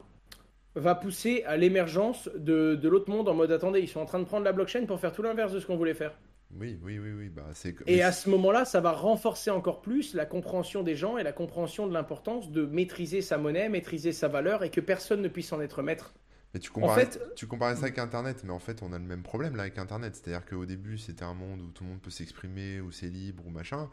va 0.74 0.94
pousser 0.94 1.42
à 1.44 1.56
l'émergence 1.56 2.28
de, 2.36 2.74
de 2.74 2.88
l'autre 2.88 3.10
monde 3.10 3.28
en 3.28 3.34
mode 3.34 3.52
attendez, 3.52 3.80
ils 3.80 3.88
sont 3.88 4.00
en 4.00 4.06
train 4.06 4.18
de 4.20 4.24
prendre 4.24 4.44
la 4.44 4.52
blockchain 4.52 4.86
pour 4.86 5.00
faire 5.00 5.12
tout 5.12 5.22
l'inverse 5.22 5.52
de 5.52 5.60
ce 5.60 5.66
qu'on 5.66 5.76
voulait 5.76 5.94
faire. 5.94 6.18
Oui, 6.52 6.78
oui, 6.82 6.98
oui, 6.98 7.12
oui. 7.12 7.28
Bah, 7.28 7.46
c'est... 7.54 7.76
Et 7.86 8.02
à 8.02 8.10
ce 8.12 8.28
moment-là, 8.28 8.64
ça 8.64 8.80
va 8.80 8.90
renforcer 8.92 9.50
encore 9.50 9.82
plus 9.82 10.14
la 10.14 10.26
compréhension 10.26 10.82
des 10.82 10.96
gens 10.96 11.16
et 11.16 11.22
la 11.22 11.32
compréhension 11.32 11.86
de 11.86 11.92
l'importance 11.92 12.50
de 12.50 12.64
maîtriser 12.66 13.22
sa 13.22 13.38
monnaie, 13.38 13.68
maîtriser 13.68 14.12
sa 14.12 14.26
valeur 14.28 14.64
et 14.64 14.70
que 14.70 14.80
personne 14.80 15.22
ne 15.22 15.28
puisse 15.28 15.52
en 15.52 15.60
être 15.60 15.82
maître. 15.82 16.12
Mais 16.52 16.58
tu 16.58 16.70
comparais, 16.70 17.06
fait- 17.06 17.20
tu 17.36 17.46
comparais 17.46 17.76
ça 17.76 17.82
avec 17.82 17.98
Internet, 17.98 18.42
mais 18.44 18.52
en 18.52 18.58
fait, 18.58 18.82
on 18.82 18.92
a 18.92 18.98
le 18.98 19.04
même 19.04 19.22
problème 19.22 19.54
là 19.54 19.62
avec 19.62 19.78
Internet. 19.78 20.16
C'est-à-dire 20.16 20.44
qu'au 20.44 20.66
début, 20.66 20.98
c'était 20.98 21.22
un 21.22 21.34
monde 21.34 21.60
où 21.62 21.70
tout 21.70 21.84
le 21.84 21.90
monde 21.90 22.00
peut 22.02 22.10
s'exprimer, 22.10 22.80
où 22.80 22.90
c'est 22.90 23.06
libre, 23.08 23.46
ou 23.46 23.50
machin. 23.50 23.88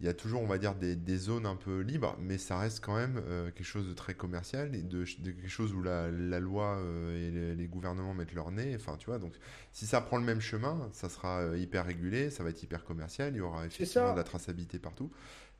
Il 0.00 0.06
y 0.06 0.08
a 0.08 0.14
toujours, 0.14 0.42
on 0.42 0.46
va 0.46 0.58
dire, 0.58 0.74
des, 0.74 0.96
des 0.96 1.16
zones 1.16 1.46
un 1.46 1.56
peu 1.56 1.80
libres, 1.80 2.16
mais 2.20 2.36
ça 2.36 2.58
reste 2.58 2.84
quand 2.84 2.96
même 2.96 3.22
euh, 3.28 3.50
quelque 3.52 3.64
chose 3.66 3.88
de 3.88 3.94
très 3.94 4.14
commercial 4.14 4.74
et 4.74 4.82
de, 4.82 5.04
de 5.20 5.30
quelque 5.30 5.48
chose 5.48 5.72
où 5.72 5.82
la, 5.82 6.10
la 6.10 6.40
loi 6.40 6.76
euh, 6.78 7.16
et 7.16 7.30
les, 7.30 7.54
les 7.54 7.66
gouvernements 7.68 8.12
mettent 8.12 8.34
leur 8.34 8.50
nez. 8.50 8.74
Enfin, 8.76 8.96
tu 8.98 9.06
vois, 9.06 9.18
donc 9.18 9.34
si 9.72 9.86
ça 9.86 10.00
prend 10.00 10.18
le 10.18 10.24
même 10.24 10.40
chemin, 10.40 10.88
ça 10.92 11.08
sera 11.08 11.40
euh, 11.42 11.58
hyper 11.58 11.86
régulé, 11.86 12.30
ça 12.30 12.42
va 12.44 12.50
être 12.50 12.62
hyper 12.62 12.84
commercial, 12.84 13.32
il 13.34 13.38
y 13.38 13.40
aura 13.40 13.66
effectivement 13.66 14.10
de 14.10 14.16
la 14.16 14.24
traçabilité 14.24 14.78
partout. 14.78 15.10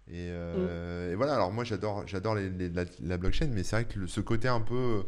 Et, 0.08 0.28
euh, 0.30 1.12
et 1.12 1.14
voilà, 1.14 1.34
alors 1.34 1.52
moi 1.52 1.64
j'adore, 1.64 2.06
j'adore 2.06 2.34
les- 2.34 2.50
les- 2.50 2.68
la, 2.68 2.84
la 3.02 3.16
blockchain, 3.18 3.48
mais 3.52 3.62
c'est 3.62 3.76
vrai 3.76 3.84
que 3.86 3.98
le- 4.00 4.06
ce 4.06 4.20
côté 4.20 4.48
un 4.48 4.60
peu, 4.60 5.04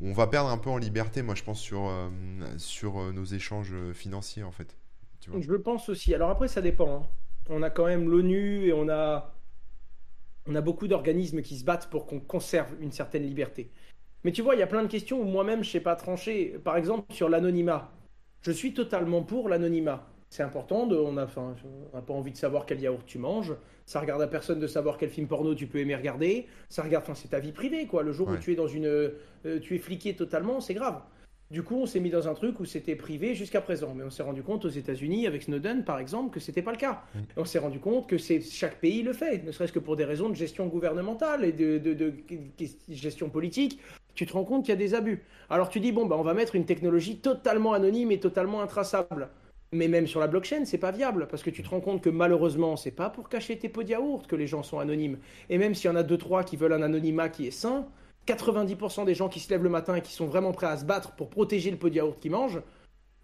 on 0.00 0.12
va 0.12 0.26
perdre 0.26 0.50
un 0.50 0.58
peu 0.58 0.70
en 0.70 0.76
liberté, 0.78 1.22
moi 1.22 1.34
je 1.36 1.44
pense 1.44 1.60
sur 1.60 1.88
euh, 1.88 2.08
sur 2.58 3.12
nos 3.12 3.24
échanges 3.24 3.74
financiers 3.94 4.42
en 4.42 4.50
fait. 4.52 4.76
Tu 5.20 5.30
vois? 5.30 5.40
Je 5.40 5.50
le 5.50 5.60
pense 5.60 5.88
aussi. 5.88 6.14
Alors 6.14 6.30
après, 6.30 6.46
ça 6.46 6.60
dépend. 6.62 7.02
hein. 7.02 7.08
On 7.50 7.62
a 7.62 7.70
quand 7.70 7.86
même 7.86 8.08
l'ONU 8.08 8.66
et 8.66 8.72
on 8.72 8.88
a, 8.88 9.34
on 10.46 10.54
a 10.54 10.60
beaucoup 10.60 10.86
d'organismes 10.88 11.42
qui 11.42 11.56
se 11.58 11.64
battent 11.64 11.90
pour 11.90 12.06
qu'on 12.06 12.20
conserve 12.20 12.68
une 12.80 12.92
certaine 12.92 13.24
liberté. 13.24 13.70
Mais 14.24 14.32
tu 14.32 14.40
vois, 14.42 14.54
il 14.54 14.58
y 14.58 14.62
a 14.62 14.66
plein 14.66 14.82
de 14.82 14.88
questions 14.88 15.20
où 15.20 15.24
moi-même, 15.24 15.62
je 15.64 15.68
ne 15.68 15.72
sais 15.72 15.80
pas 15.80 15.96
trancher. 15.96 16.58
Par 16.62 16.76
exemple, 16.76 17.12
sur 17.12 17.28
l'anonymat. 17.28 17.90
Je 18.42 18.52
suis 18.52 18.72
totalement 18.72 19.22
pour 19.22 19.48
l'anonymat. 19.48 20.06
C'est 20.28 20.44
important, 20.44 20.86
de, 20.86 20.96
on 20.96 21.12
n'a 21.12 21.24
enfin, 21.24 21.56
pas 22.06 22.14
envie 22.14 22.30
de 22.30 22.36
savoir 22.36 22.64
quel 22.64 22.80
yaourt 22.80 23.04
tu 23.04 23.18
manges. 23.18 23.54
Ça 23.84 23.98
regarde 23.98 24.22
à 24.22 24.28
personne 24.28 24.60
de 24.60 24.68
savoir 24.68 24.96
quel 24.96 25.10
film 25.10 25.26
porno 25.26 25.56
tu 25.56 25.66
peux 25.66 25.78
aimer 25.78 25.96
regarder. 25.96 26.46
Ça 26.68 26.84
regarde, 26.84 27.02
enfin, 27.02 27.16
c'est 27.16 27.28
ta 27.28 27.40
vie 27.40 27.50
privée, 27.50 27.86
quoi. 27.88 28.04
Le 28.04 28.12
jour 28.12 28.28
où 28.28 28.32
Ouais. 28.32 28.38
tu 28.38 28.52
es 28.52 28.54
dans 28.54 28.68
une, 28.68 28.86
euh, 28.86 29.58
tu 29.60 29.74
es 29.74 29.78
fliqué 29.78 30.14
totalement, 30.14 30.60
c'est 30.60 30.74
grave. 30.74 31.02
Du 31.50 31.64
coup, 31.64 31.76
on 31.76 31.86
s'est 31.86 31.98
mis 31.98 32.10
dans 32.10 32.28
un 32.28 32.34
truc 32.34 32.60
où 32.60 32.64
c'était 32.64 32.94
privé 32.94 33.34
jusqu'à 33.34 33.60
présent. 33.60 33.92
Mais 33.96 34.04
on 34.04 34.10
s'est 34.10 34.22
rendu 34.22 34.42
compte 34.42 34.64
aux 34.64 34.68
États-Unis, 34.70 35.26
avec 35.26 35.42
Snowden 35.42 35.84
par 35.84 35.98
exemple, 35.98 36.32
que 36.32 36.38
c'était 36.40 36.62
pas 36.62 36.70
le 36.70 36.76
cas. 36.76 37.02
Mm. 37.14 37.18
On 37.38 37.44
s'est 37.44 37.58
rendu 37.58 37.80
compte 37.80 38.08
que 38.08 38.18
c'est 38.18 38.40
chaque 38.40 38.78
pays 38.80 39.02
le 39.02 39.12
fait, 39.12 39.44
ne 39.44 39.50
serait-ce 39.50 39.72
que 39.72 39.80
pour 39.80 39.96
des 39.96 40.04
raisons 40.04 40.28
de 40.28 40.34
gestion 40.36 40.66
gouvernementale 40.66 41.44
et 41.44 41.52
de, 41.52 41.78
de- 41.78 41.94
de- 41.94 42.10
de 42.10 42.66
gestion 42.88 43.28
politique. 43.30 43.80
Tu 44.14 44.26
te 44.26 44.32
rends 44.32 44.44
compte 44.44 44.64
qu'il 44.64 44.70
y 44.72 44.76
a 44.76 44.76
des 44.76 44.94
abus. 44.94 45.24
Alors 45.48 45.68
tu 45.70 45.80
dis 45.80 45.92
bon, 45.92 46.06
bah, 46.06 46.16
on 46.18 46.22
va 46.22 46.34
mettre 46.34 46.54
une 46.54 46.66
technologie 46.66 47.16
totalement 47.18 47.72
anonyme 47.72 48.12
et 48.12 48.20
totalement 48.20 48.60
intraçable. 48.60 49.28
Mais 49.72 49.86
même 49.86 50.08
sur 50.08 50.18
la 50.18 50.26
blockchain, 50.26 50.64
c'est 50.64 50.78
pas 50.78 50.90
viable 50.90 51.28
parce 51.30 51.44
que 51.44 51.50
tu 51.50 51.62
te 51.62 51.68
rends 51.68 51.80
compte 51.80 52.02
que 52.02 52.10
malheureusement, 52.10 52.76
c'est 52.76 52.90
pas 52.90 53.08
pour 53.08 53.28
cacher 53.28 53.56
tes 53.56 53.68
pots 53.68 53.84
de 53.84 53.90
yaourt 53.90 54.26
que 54.26 54.34
les 54.34 54.48
gens 54.48 54.64
sont 54.64 54.80
anonymes. 54.80 55.18
Et 55.48 55.58
même 55.58 55.74
s'il 55.76 55.88
y 55.88 55.92
en 55.92 55.96
a 55.96 56.02
deux 56.02 56.18
trois 56.18 56.42
qui 56.42 56.56
veulent 56.56 56.72
un 56.72 56.82
anonymat 56.82 57.28
qui 57.28 57.46
est 57.46 57.52
sain, 57.52 57.86
90% 58.34 59.04
des 59.04 59.14
gens 59.14 59.28
qui 59.28 59.40
se 59.40 59.50
lèvent 59.50 59.62
le 59.62 59.68
matin 59.70 59.94
et 59.96 60.02
qui 60.02 60.12
sont 60.12 60.26
vraiment 60.26 60.52
prêts 60.52 60.66
à 60.66 60.76
se 60.76 60.84
battre 60.84 61.12
pour 61.12 61.30
protéger 61.30 61.70
le 61.70 61.76
pot 61.76 61.88
de 61.88 61.94
yaourt 61.96 62.18
qu'ils 62.20 62.30
mangent, 62.30 62.60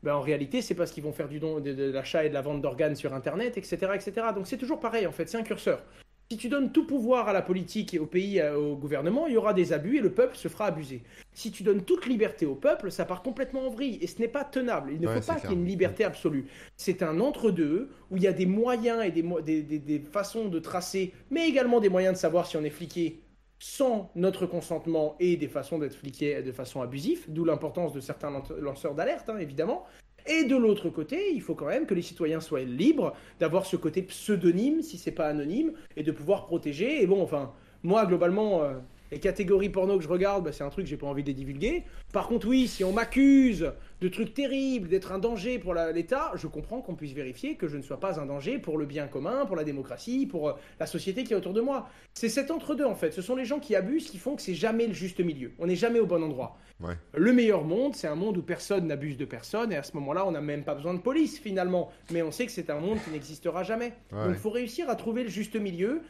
ben 0.02 0.14
en 0.14 0.20
réalité, 0.20 0.62
c'est 0.62 0.74
parce 0.74 0.90
qu'ils 0.92 1.02
vont 1.02 1.12
faire 1.12 1.28
du 1.28 1.40
don, 1.40 1.60
de, 1.60 1.72
de 1.72 1.90
l'achat 1.90 2.24
et 2.24 2.28
de 2.28 2.34
la 2.34 2.42
vente 2.42 2.60
d'organes 2.62 2.94
sur 2.96 3.14
Internet, 3.14 3.56
etc., 3.58 3.76
etc. 3.94 4.12
Donc 4.34 4.46
c'est 4.46 4.56
toujours 4.58 4.78
pareil, 4.80 5.06
en 5.06 5.12
fait, 5.12 5.28
c'est 5.28 5.38
un 5.38 5.42
curseur. 5.42 5.82
Si 6.30 6.36
tu 6.38 6.48
donnes 6.48 6.72
tout 6.72 6.84
pouvoir 6.86 7.28
à 7.28 7.32
la 7.32 7.40
politique 7.40 7.94
et 7.94 8.00
au 8.00 8.06
pays, 8.06 8.40
euh, 8.40 8.56
au 8.56 8.74
gouvernement, 8.76 9.28
il 9.28 9.34
y 9.34 9.36
aura 9.36 9.54
des 9.54 9.72
abus 9.72 9.98
et 9.98 10.00
le 10.00 10.12
peuple 10.12 10.36
se 10.36 10.48
fera 10.48 10.66
abuser. 10.66 11.02
Si 11.32 11.52
tu 11.52 11.62
donnes 11.62 11.82
toute 11.84 12.06
liberté 12.06 12.46
au 12.46 12.56
peuple, 12.56 12.90
ça 12.90 13.04
part 13.04 13.22
complètement 13.22 13.68
en 13.68 13.70
vrille 13.70 13.98
et 14.00 14.08
ce 14.08 14.18
n'est 14.18 14.26
pas 14.26 14.42
tenable. 14.42 14.90
Il 14.92 15.00
ne 15.00 15.06
Ouais, 15.06 15.20
faut 15.20 15.32
pas 15.32 15.38
qu'il 15.38 15.50
y 15.50 15.52
ait 15.52 15.56
une 15.56 15.66
liberté 15.66 16.02
absolue. 16.02 16.46
C'est 16.76 17.04
un 17.04 17.20
entre-deux 17.20 17.90
où 18.10 18.16
il 18.16 18.24
y 18.24 18.26
a 18.26 18.32
des 18.32 18.46
moyens 18.46 19.04
et 19.04 19.12
des, 19.12 19.22
des- 19.62 19.78
des 19.78 19.98
façons 20.00 20.46
de 20.48 20.58
tracer, 20.58 21.12
mais 21.30 21.48
également 21.48 21.78
des 21.78 21.88
moyens 21.90 22.14
de 22.14 22.18
savoir 22.18 22.46
si 22.48 22.56
on 22.56 22.64
est 22.64 22.70
fliqué 22.70 23.20
sans 23.58 24.10
notre 24.14 24.46
consentement 24.46 25.16
et 25.18 25.36
des 25.36 25.48
façons 25.48 25.78
d'être 25.78 25.94
fliqué 25.94 26.42
de 26.42 26.52
façon 26.52 26.82
abusive, 26.82 27.24
d'où 27.28 27.44
l'importance 27.44 27.92
de 27.92 28.00
certains 28.00 28.30
lance- 28.30 28.50
lanceurs 28.50 28.94
d'alerte, 28.94 29.28
hein, 29.28 29.38
évidemment. 29.38 29.84
Et 30.26 30.44
de 30.44 30.56
l'autre 30.56 30.90
côté, 30.90 31.32
il 31.32 31.40
faut 31.40 31.54
quand 31.54 31.66
même 31.66 31.86
que 31.86 31.94
les 31.94 32.02
citoyens 32.02 32.40
soient 32.40 32.62
libres 32.62 33.14
d'avoir 33.38 33.64
ce 33.64 33.76
côté 33.76 34.02
pseudonyme, 34.02 34.82
si 34.82 34.98
c'est 34.98 35.12
pas 35.12 35.28
anonyme, 35.28 35.72
et 35.96 36.02
de 36.02 36.10
pouvoir 36.10 36.46
protéger. 36.46 37.00
Et 37.02 37.06
bon, 37.06 37.22
enfin, 37.22 37.52
moi, 37.82 38.06
globalement, 38.06 38.62
euh, 38.62 38.74
les 39.10 39.18
catégories 39.20 39.68
porno 39.68 39.96
que 39.96 40.04
je 40.04 40.08
regarde, 40.08 40.44
bah, 40.44 40.52
c'est 40.52 40.64
un 40.64 40.70
truc 40.70 40.84
que 40.84 40.90
j'ai 40.90 40.96
pas 40.96 41.06
envie 41.06 41.22
de 41.22 41.28
les 41.28 41.34
divulguer. 41.34 41.84
Par 42.12 42.28
contre, 42.28 42.48
oui, 42.48 42.66
si 42.66 42.84
on 42.84 42.92
m'accuse 42.92 43.72
de 44.00 44.08
trucs 44.08 44.34
terribles, 44.34 44.88
d'être 44.88 45.12
un 45.12 45.18
danger 45.18 45.58
pour 45.58 45.74
l'État, 45.74 46.32
je 46.34 46.46
comprends 46.46 46.80
qu'on 46.80 46.94
puisse 46.94 47.12
vérifier 47.12 47.54
que 47.54 47.68
je 47.68 47.76
ne 47.76 47.82
sois 47.82 48.00
pas 48.00 48.20
un 48.20 48.26
danger 48.26 48.58
pour 48.58 48.78
le 48.78 48.86
bien 48.86 49.06
commun, 49.06 49.46
pour 49.46 49.56
la 49.56 49.64
démocratie, 49.64 50.26
pour 50.26 50.48
euh, 50.48 50.52
la 50.80 50.86
société 50.86 51.24
qui 51.24 51.32
est 51.32 51.36
autour 51.36 51.52
de 51.52 51.60
moi. 51.60 51.88
C'est 52.14 52.28
cet 52.28 52.50
entre-deux, 52.50 52.84
en 52.84 52.94
fait. 52.94 53.12
Ce 53.12 53.22
sont 53.22 53.36
les 53.36 53.44
gens 53.44 53.58
qui 53.58 53.74
abusent 53.74 54.10
qui 54.10 54.18
font 54.18 54.36
que 54.36 54.42
c'est 54.42 54.54
jamais 54.54 54.86
le 54.86 54.94
juste 54.94 55.20
milieu. 55.20 55.52
On 55.58 55.66
n'est 55.66 55.76
jamais 55.76 56.00
au 56.00 56.06
bon 56.06 56.22
endroit. 56.22 56.58
Ouais. 56.80 56.94
Le 57.14 57.32
meilleur 57.32 57.64
monde, 57.64 57.94
c'est 57.94 58.06
un 58.06 58.14
monde 58.14 58.36
où 58.36 58.42
personne 58.42 58.86
n'abuse 58.86 59.16
de 59.16 59.24
personne, 59.24 59.72
et 59.72 59.76
à 59.76 59.82
ce 59.82 59.94
moment-là, 59.96 60.26
on 60.26 60.32
n'a 60.32 60.40
même 60.40 60.64
pas 60.64 60.74
besoin 60.74 60.94
de 60.94 61.00
police, 61.00 61.38
finalement. 61.38 61.90
Mais 62.10 62.22
on 62.22 62.30
sait 62.30 62.46
que 62.46 62.52
c'est 62.52 62.70
un 62.70 62.80
monde 62.80 62.98
qui 63.04 63.10
n'existera 63.10 63.62
jamais. 63.62 63.94
Ouais, 64.12 64.24
Donc 64.24 64.30
il 64.30 64.38
faut 64.38 64.50
réussir 64.50 64.90
à 64.90 64.96
trouver 64.96 65.22
le 65.22 65.30
juste 65.30 65.56
milieu, 65.56 66.02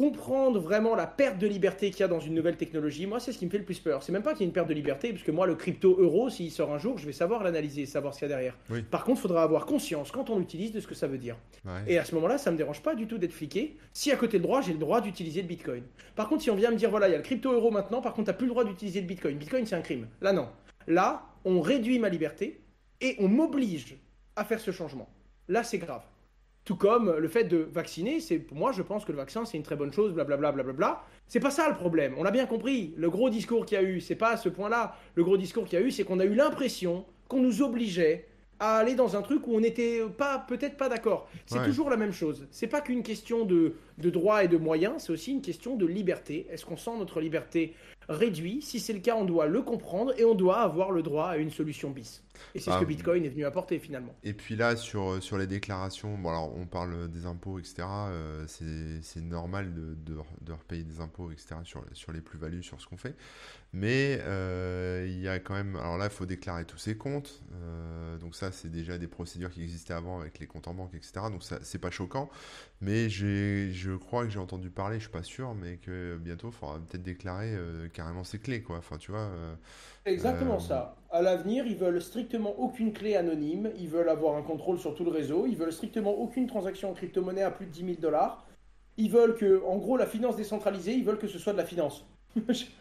comprendre 0.00 0.58
vraiment 0.60 0.94
la 0.94 1.06
perte 1.06 1.36
de 1.36 1.46
liberté 1.46 1.90
qu'il 1.90 2.00
y 2.00 2.02
a 2.04 2.08
dans 2.08 2.20
une 2.20 2.32
nouvelle 2.32 2.56
technologie. 2.56 3.04
Moi, 3.04 3.20
c'est 3.20 3.32
ce 3.32 3.38
qui 3.38 3.44
me 3.44 3.50
fait 3.50 3.58
le 3.58 3.66
plus 3.66 3.80
peur. 3.80 4.02
C'est 4.02 4.12
même 4.12 4.22
pas 4.22 4.32
qu'il 4.32 4.40
y 4.40 4.44
ait 4.44 4.46
une 4.46 4.54
perte 4.54 4.66
de 4.66 4.72
liberté, 4.72 5.12
parce 5.12 5.22
que 5.22 5.30
moi, 5.30 5.46
le 5.46 5.56
crypto-euro, 5.56 6.30
s'il 6.30 6.50
sort 6.50 6.72
un 6.72 6.78
jour, 6.78 6.96
je 6.96 7.04
vais 7.04 7.12
savoir 7.12 7.44
l'analyser, 7.44 7.84
savoir 7.84 8.14
ce 8.14 8.20
qu'il 8.20 8.28
y 8.28 8.32
a 8.32 8.34
derrière. 8.34 8.56
Oui. 8.70 8.80
Par 8.80 9.04
contre, 9.04 9.18
il 9.18 9.22
faudra 9.22 9.42
avoir 9.42 9.66
conscience, 9.66 10.10
quand 10.10 10.30
on 10.30 10.38
l'utilise, 10.38 10.72
de 10.72 10.80
ce 10.80 10.86
que 10.86 10.94
ça 10.94 11.06
veut 11.06 11.18
dire. 11.18 11.36
Ouais. 11.66 11.82
Et 11.86 11.98
à 11.98 12.06
ce 12.06 12.14
moment-là, 12.14 12.38
ça 12.38 12.50
me 12.50 12.56
dérange 12.56 12.82
pas 12.82 12.94
du 12.94 13.06
tout 13.06 13.18
d'être 13.18 13.34
fliqué. 13.34 13.76
Si 13.92 14.10
à 14.10 14.16
côté 14.16 14.38
le 14.38 14.42
droit, 14.42 14.62
j'ai 14.62 14.72
le 14.72 14.78
droit 14.78 15.02
d'utiliser 15.02 15.42
le 15.42 15.48
Bitcoin. 15.48 15.82
Par 16.16 16.30
contre, 16.30 16.44
si 16.44 16.50
on 16.50 16.56
vient 16.56 16.70
me 16.70 16.76
dire, 16.76 16.88
voilà, 16.88 17.06
il 17.08 17.12
y 17.12 17.14
a 17.14 17.18
le 17.18 17.22
crypto-euro 17.22 17.70
maintenant, 17.70 18.00
par 18.00 18.14
contre, 18.14 18.24
tu 18.24 18.30
n'as 18.30 18.38
plus 18.38 18.46
le 18.46 18.52
droit 18.52 18.64
d'utiliser 18.64 19.02
le 19.02 19.06
Bitcoin. 19.06 19.36
Bitcoin, 19.36 19.66
c'est 19.66 19.76
un 19.76 19.82
crime. 19.82 20.06
Là, 20.22 20.32
non. 20.32 20.48
Là, 20.86 21.26
on 21.44 21.60
réduit 21.60 21.98
ma 21.98 22.08
liberté 22.08 22.62
et 23.02 23.16
on 23.18 23.28
m'oblige 23.28 23.98
à 24.34 24.46
faire 24.46 24.60
ce 24.60 24.70
changement. 24.70 25.10
Là, 25.48 25.62
c'est 25.62 25.76
grave. 25.76 26.04
Tout 26.64 26.76
comme 26.76 27.16
le 27.16 27.28
fait 27.28 27.44
de 27.44 27.56
vacciner, 27.56 28.20
c'est 28.20 28.38
pour 28.38 28.56
moi, 28.56 28.70
je 28.72 28.82
pense 28.82 29.04
que 29.04 29.12
le 29.12 29.18
vaccin 29.18 29.44
c'est 29.44 29.56
une 29.56 29.62
très 29.62 29.76
bonne 29.76 29.92
chose, 29.92 30.12
blablabla, 30.12 30.52
blablabla. 30.52 31.02
C'est 31.26 31.40
pas 31.40 31.50
ça 31.50 31.68
le 31.68 31.74
problème. 31.74 32.14
On 32.18 32.22
l'a 32.22 32.30
bien 32.30 32.46
compris. 32.46 32.92
Le 32.96 33.08
gros 33.08 33.30
discours 33.30 33.64
qu'il 33.64 33.76
y 33.76 33.80
a 33.80 33.84
eu, 33.84 34.00
c'est 34.00 34.14
pas 34.14 34.30
à 34.30 34.36
ce 34.36 34.48
point-là. 34.48 34.96
Le 35.14 35.24
gros 35.24 35.36
discours 35.36 35.64
qu'il 35.64 35.78
y 35.78 35.82
a 35.82 35.84
eu, 35.84 35.90
c'est 35.90 36.04
qu'on 36.04 36.20
a 36.20 36.24
eu 36.24 36.34
l'impression 36.34 37.06
qu'on 37.28 37.40
nous 37.40 37.62
obligeait 37.62 38.26
à 38.58 38.76
aller 38.76 38.94
dans 38.94 39.16
un 39.16 39.22
truc 39.22 39.46
où 39.46 39.54
on 39.54 39.60
n'était 39.60 40.02
pas 40.18 40.38
peut-être 40.38 40.76
pas 40.76 40.90
d'accord. 40.90 41.28
C'est 41.46 41.64
toujours 41.64 41.88
la 41.88 41.96
même 41.96 42.12
chose. 42.12 42.46
C'est 42.50 42.66
pas 42.66 42.82
qu'une 42.82 43.02
question 43.02 43.46
de, 43.46 43.76
de 43.96 44.10
droit 44.10 44.44
et 44.44 44.48
de 44.48 44.58
moyens, 44.58 45.04
c'est 45.04 45.12
aussi 45.12 45.32
une 45.32 45.40
question 45.40 45.76
de 45.76 45.86
liberté. 45.86 46.46
Est-ce 46.50 46.66
qu'on 46.66 46.76
sent 46.76 46.90
notre 46.98 47.20
liberté? 47.20 47.74
Réduite 48.10 48.62
Si 48.62 48.80
c'est 48.80 48.92
le 48.92 49.00
cas, 49.00 49.16
on 49.16 49.24
doit 49.24 49.46
le 49.46 49.62
comprendre 49.62 50.12
et 50.18 50.24
on 50.24 50.34
doit 50.34 50.58
avoir 50.58 50.90
le 50.90 51.02
droit 51.02 51.28
à 51.28 51.36
une 51.36 51.50
solution 51.50 51.90
bis. 51.90 52.22
Et 52.54 52.58
c'est 52.58 52.70
ce 52.70 52.76
que 52.76 52.82
ah, 52.82 52.86
Bitcoin 52.86 53.24
est 53.24 53.28
venu 53.28 53.44
apporter 53.44 53.78
finalement. 53.78 54.14
Et 54.24 54.32
puis 54.32 54.56
là, 54.56 54.76
sur, 54.76 55.22
sur 55.22 55.38
les 55.38 55.46
déclarations, 55.46 56.16
bon 56.16 56.30
alors 56.30 56.56
on 56.56 56.66
parle 56.66 57.08
des 57.08 57.26
impôts, 57.26 57.58
etc. 57.58 57.82
Euh, 57.86 58.44
c'est 59.02 59.20
normal 59.20 59.74
de, 59.74 59.94
de, 59.94 60.18
de, 60.40 60.52
repayer 60.52 60.82
des 60.82 61.00
impôts, 61.00 61.30
etc. 61.30 61.56
sur, 61.64 61.84
sur 61.92 62.12
les 62.12 62.20
plus-values, 62.20 62.62
sur 62.62 62.80
ce 62.80 62.86
qu'on 62.86 62.96
fait. 62.96 63.14
Mais 63.72 64.18
euh, 64.22 65.06
il 65.08 65.20
y 65.20 65.28
a 65.28 65.38
quand 65.38 65.54
même. 65.54 65.76
Alors 65.76 65.96
là, 65.96 66.06
il 66.06 66.10
faut 66.10 66.26
déclarer 66.26 66.64
tous 66.64 66.78
ses 66.78 66.96
comptes. 66.96 67.42
Euh, 67.54 68.18
donc 68.18 68.34
ça, 68.34 68.50
c'est 68.50 68.70
déjà 68.70 68.98
des 68.98 69.06
procédures 69.06 69.50
qui 69.50 69.62
existaient 69.62 69.94
avant 69.94 70.20
avec 70.20 70.40
les 70.40 70.46
comptes 70.46 70.66
en 70.66 70.74
banque, 70.74 70.94
etc. 70.94 71.12
Donc 71.30 71.44
ça, 71.44 71.58
c'est 71.62 71.78
pas 71.78 71.90
choquant. 71.90 72.30
Mais 72.80 73.10
je 73.10 73.96
crois 73.96 74.24
que 74.24 74.30
j'ai 74.30 74.38
entendu 74.38 74.70
parler, 74.70 74.96
je 74.96 75.02
suis 75.02 75.12
pas 75.12 75.22
sûr, 75.22 75.54
mais 75.54 75.76
que 75.76 76.16
bientôt, 76.16 76.48
il 76.48 76.52
faudra 76.54 76.78
peut-être 76.78 77.02
déclarer 77.02 77.52
euh, 77.54 77.88
carrément 77.88 78.24
ses 78.24 78.38
clés, 78.38 78.62
quoi. 78.62 78.78
Enfin, 78.78 78.96
tu 78.96 79.10
vois. 79.10 79.30
Exactement 80.06 80.58
ça. 80.58 80.96
À 81.10 81.20
l'avenir, 81.20 81.66
ils 81.66 81.76
veulent 81.76 82.00
strictement 82.00 82.58
aucune 82.58 82.92
clé 82.92 83.16
anonyme. 83.16 83.70
Ils 83.78 83.88
veulent 83.88 84.08
avoir 84.08 84.36
un 84.36 84.42
contrôle 84.42 84.78
sur 84.78 84.94
tout 84.94 85.04
le 85.04 85.10
réseau. 85.10 85.46
Ils 85.46 85.56
veulent 85.56 85.72
strictement 85.72 86.12
aucune 86.12 86.46
transaction 86.46 86.90
en 86.90 86.94
crypto-monnaie 86.94 87.42
à 87.42 87.50
plus 87.50 87.66
de 87.66 87.70
10 87.72 87.84
000 87.84 87.92
dollars. 88.00 88.46
Ils 88.96 89.10
veulent 89.10 89.34
que, 89.34 89.62
en 89.66 89.76
gros, 89.76 89.96
la 89.96 90.06
finance 90.06 90.36
décentralisée, 90.36 90.94
ils 90.94 91.04
veulent 91.04 91.18
que 91.18 91.28
ce 91.28 91.38
soit 91.38 91.52
de 91.52 91.58
la 91.58 91.66
finance. 91.66 92.06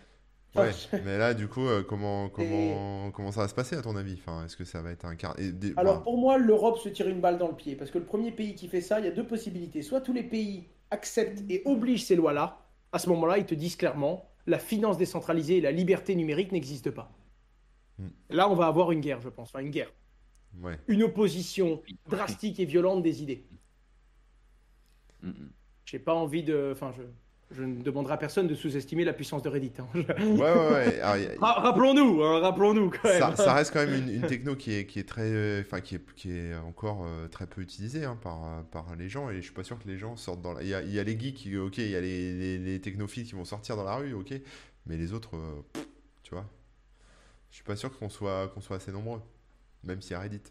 Ouais, 0.55 0.71
mais 1.05 1.17
là, 1.17 1.33
du 1.33 1.47
coup, 1.47 1.67
euh, 1.67 1.83
comment, 1.83 2.29
comment, 2.29 3.11
comment 3.11 3.31
ça 3.31 3.41
va 3.41 3.47
se 3.47 3.53
passer 3.53 3.75
à 3.75 3.81
ton 3.81 3.95
avis? 3.95 4.17
Enfin, 4.19 4.45
Est-ce 4.45 4.57
que 4.57 4.65
ça 4.65 4.81
va 4.81 4.91
être 4.91 5.05
un 5.05 5.15
quart 5.15 5.35
Alors, 5.77 6.03
pour 6.03 6.17
moi, 6.17 6.37
l'Europe 6.37 6.79
se 6.79 6.89
tire 6.89 7.07
une 7.07 7.21
balle 7.21 7.37
dans 7.37 7.47
le 7.47 7.55
pied. 7.55 7.75
Parce 7.75 7.91
que 7.91 7.99
le 7.99 8.05
premier 8.05 8.31
pays 8.31 8.55
qui 8.55 8.67
fait 8.67 8.81
ça, 8.81 8.99
il 8.99 9.05
y 9.05 9.07
a 9.07 9.11
deux 9.11 9.25
possibilités. 9.25 9.81
Soit 9.81 10.01
tous 10.01 10.13
les 10.13 10.23
pays 10.23 10.67
acceptent 10.91 11.43
et 11.49 11.61
obligent 11.65 12.03
ces 12.03 12.15
lois-là. 12.15 12.65
À 12.91 12.99
ce 12.99 13.09
moment-là, 13.09 13.37
ils 13.37 13.45
te 13.45 13.53
disent 13.53 13.75
clairement 13.75 14.25
la 14.47 14.57
finance 14.57 14.97
décentralisée 14.97 15.57
et 15.57 15.61
la 15.61 15.71
liberté 15.71 16.15
numérique 16.15 16.51
n'existent 16.51 16.91
pas. 16.91 17.11
Hmm. 17.99 18.07
Là, 18.31 18.49
on 18.49 18.55
va 18.55 18.65
avoir 18.65 18.91
une 18.91 19.01
guerre, 19.01 19.21
je 19.21 19.29
pense. 19.29 19.49
Enfin, 19.49 19.59
une 19.59 19.69
guerre. 19.69 19.93
Ouais. 20.61 20.79
Une 20.87 21.03
opposition 21.03 21.83
drastique 22.07 22.59
et 22.59 22.65
violente 22.65 23.03
des 23.03 23.21
idées. 23.21 23.45
Je 25.21 25.29
hmm. 25.29 25.51
J'ai 25.85 25.99
pas 25.99 26.15
envie 26.15 26.43
de. 26.43 26.71
Enfin, 26.73 26.91
je 26.97 27.03
je 27.51 27.63
ne 27.63 27.81
demanderai 27.81 28.13
à 28.13 28.17
personne 28.17 28.47
de 28.47 28.53
sous-estimer 28.53 29.03
la 29.03 29.13
puissance 29.13 29.41
de 29.41 29.49
Reddit. 29.49 29.73
Hein. 29.79 29.87
Ouais, 29.93 30.53
ouais, 30.53 31.01
ouais. 31.01 31.37
Rappelons-nous, 31.41 32.23
hein, 32.23 32.39
rappelons-nous 32.41 32.91
quand 32.91 33.09
même. 33.09 33.35
Ça, 33.35 33.53
reste 33.53 33.73
quand 33.73 33.85
même 33.85 34.07
une, 34.07 34.21
techno 34.21 34.55
qui 34.55 34.73
est, 34.73 34.85
qui 34.85 34.99
est 34.99 35.07
très, 35.07 35.61
enfin, 35.61 35.81
qui 35.81 35.95
est, 35.95 36.13
qui 36.15 36.31
est 36.31 36.55
encore 36.55 37.05
euh, 37.05 37.27
très 37.27 37.47
peu 37.47 37.61
utilisée 37.61 38.05
hein, 38.05 38.17
par, 38.21 38.63
par 38.65 38.95
les 38.95 39.09
gens 39.09 39.31
et 39.31 39.37
je 39.37 39.41
suis 39.41 39.53
pas 39.53 39.63
sûr 39.63 39.79
que 39.79 39.87
les 39.87 39.97
gens 39.97 40.15
sortent 40.15 40.41
dans. 40.41 40.53
La... 40.53 40.61
Il, 40.61 40.69
y 40.69 40.75
a, 40.75 40.81
il 40.83 40.91
y 40.91 40.99
a 40.99 41.03
les 41.03 41.19
geeks, 41.19 41.49
ok, 41.57 41.79
il 41.79 41.89
y 41.89 41.95
a 41.95 42.01
les, 42.01 42.59
les, 42.59 42.81
technophiles 42.81 43.25
qui 43.25 43.33
vont 43.33 43.45
sortir 43.45 43.75
dans 43.75 43.83
la 43.83 43.95
rue, 43.95 44.13
ok, 44.13 44.33
mais 44.85 44.97
les 44.97 45.13
autres, 45.13 45.35
euh, 45.35 45.81
tu 46.21 46.35
vois, 46.35 46.45
je 47.49 47.55
suis 47.55 47.63
pas 47.63 47.75
sûr 47.75 47.97
qu'on 47.97 48.09
soit, 48.09 48.49
qu'on 48.49 48.61
soit 48.61 48.75
assez 48.75 48.91
nombreux, 48.91 49.21
même 49.83 50.01
si 50.01 50.11
y 50.11 50.15
a 50.15 50.19
Reddit 50.19 50.43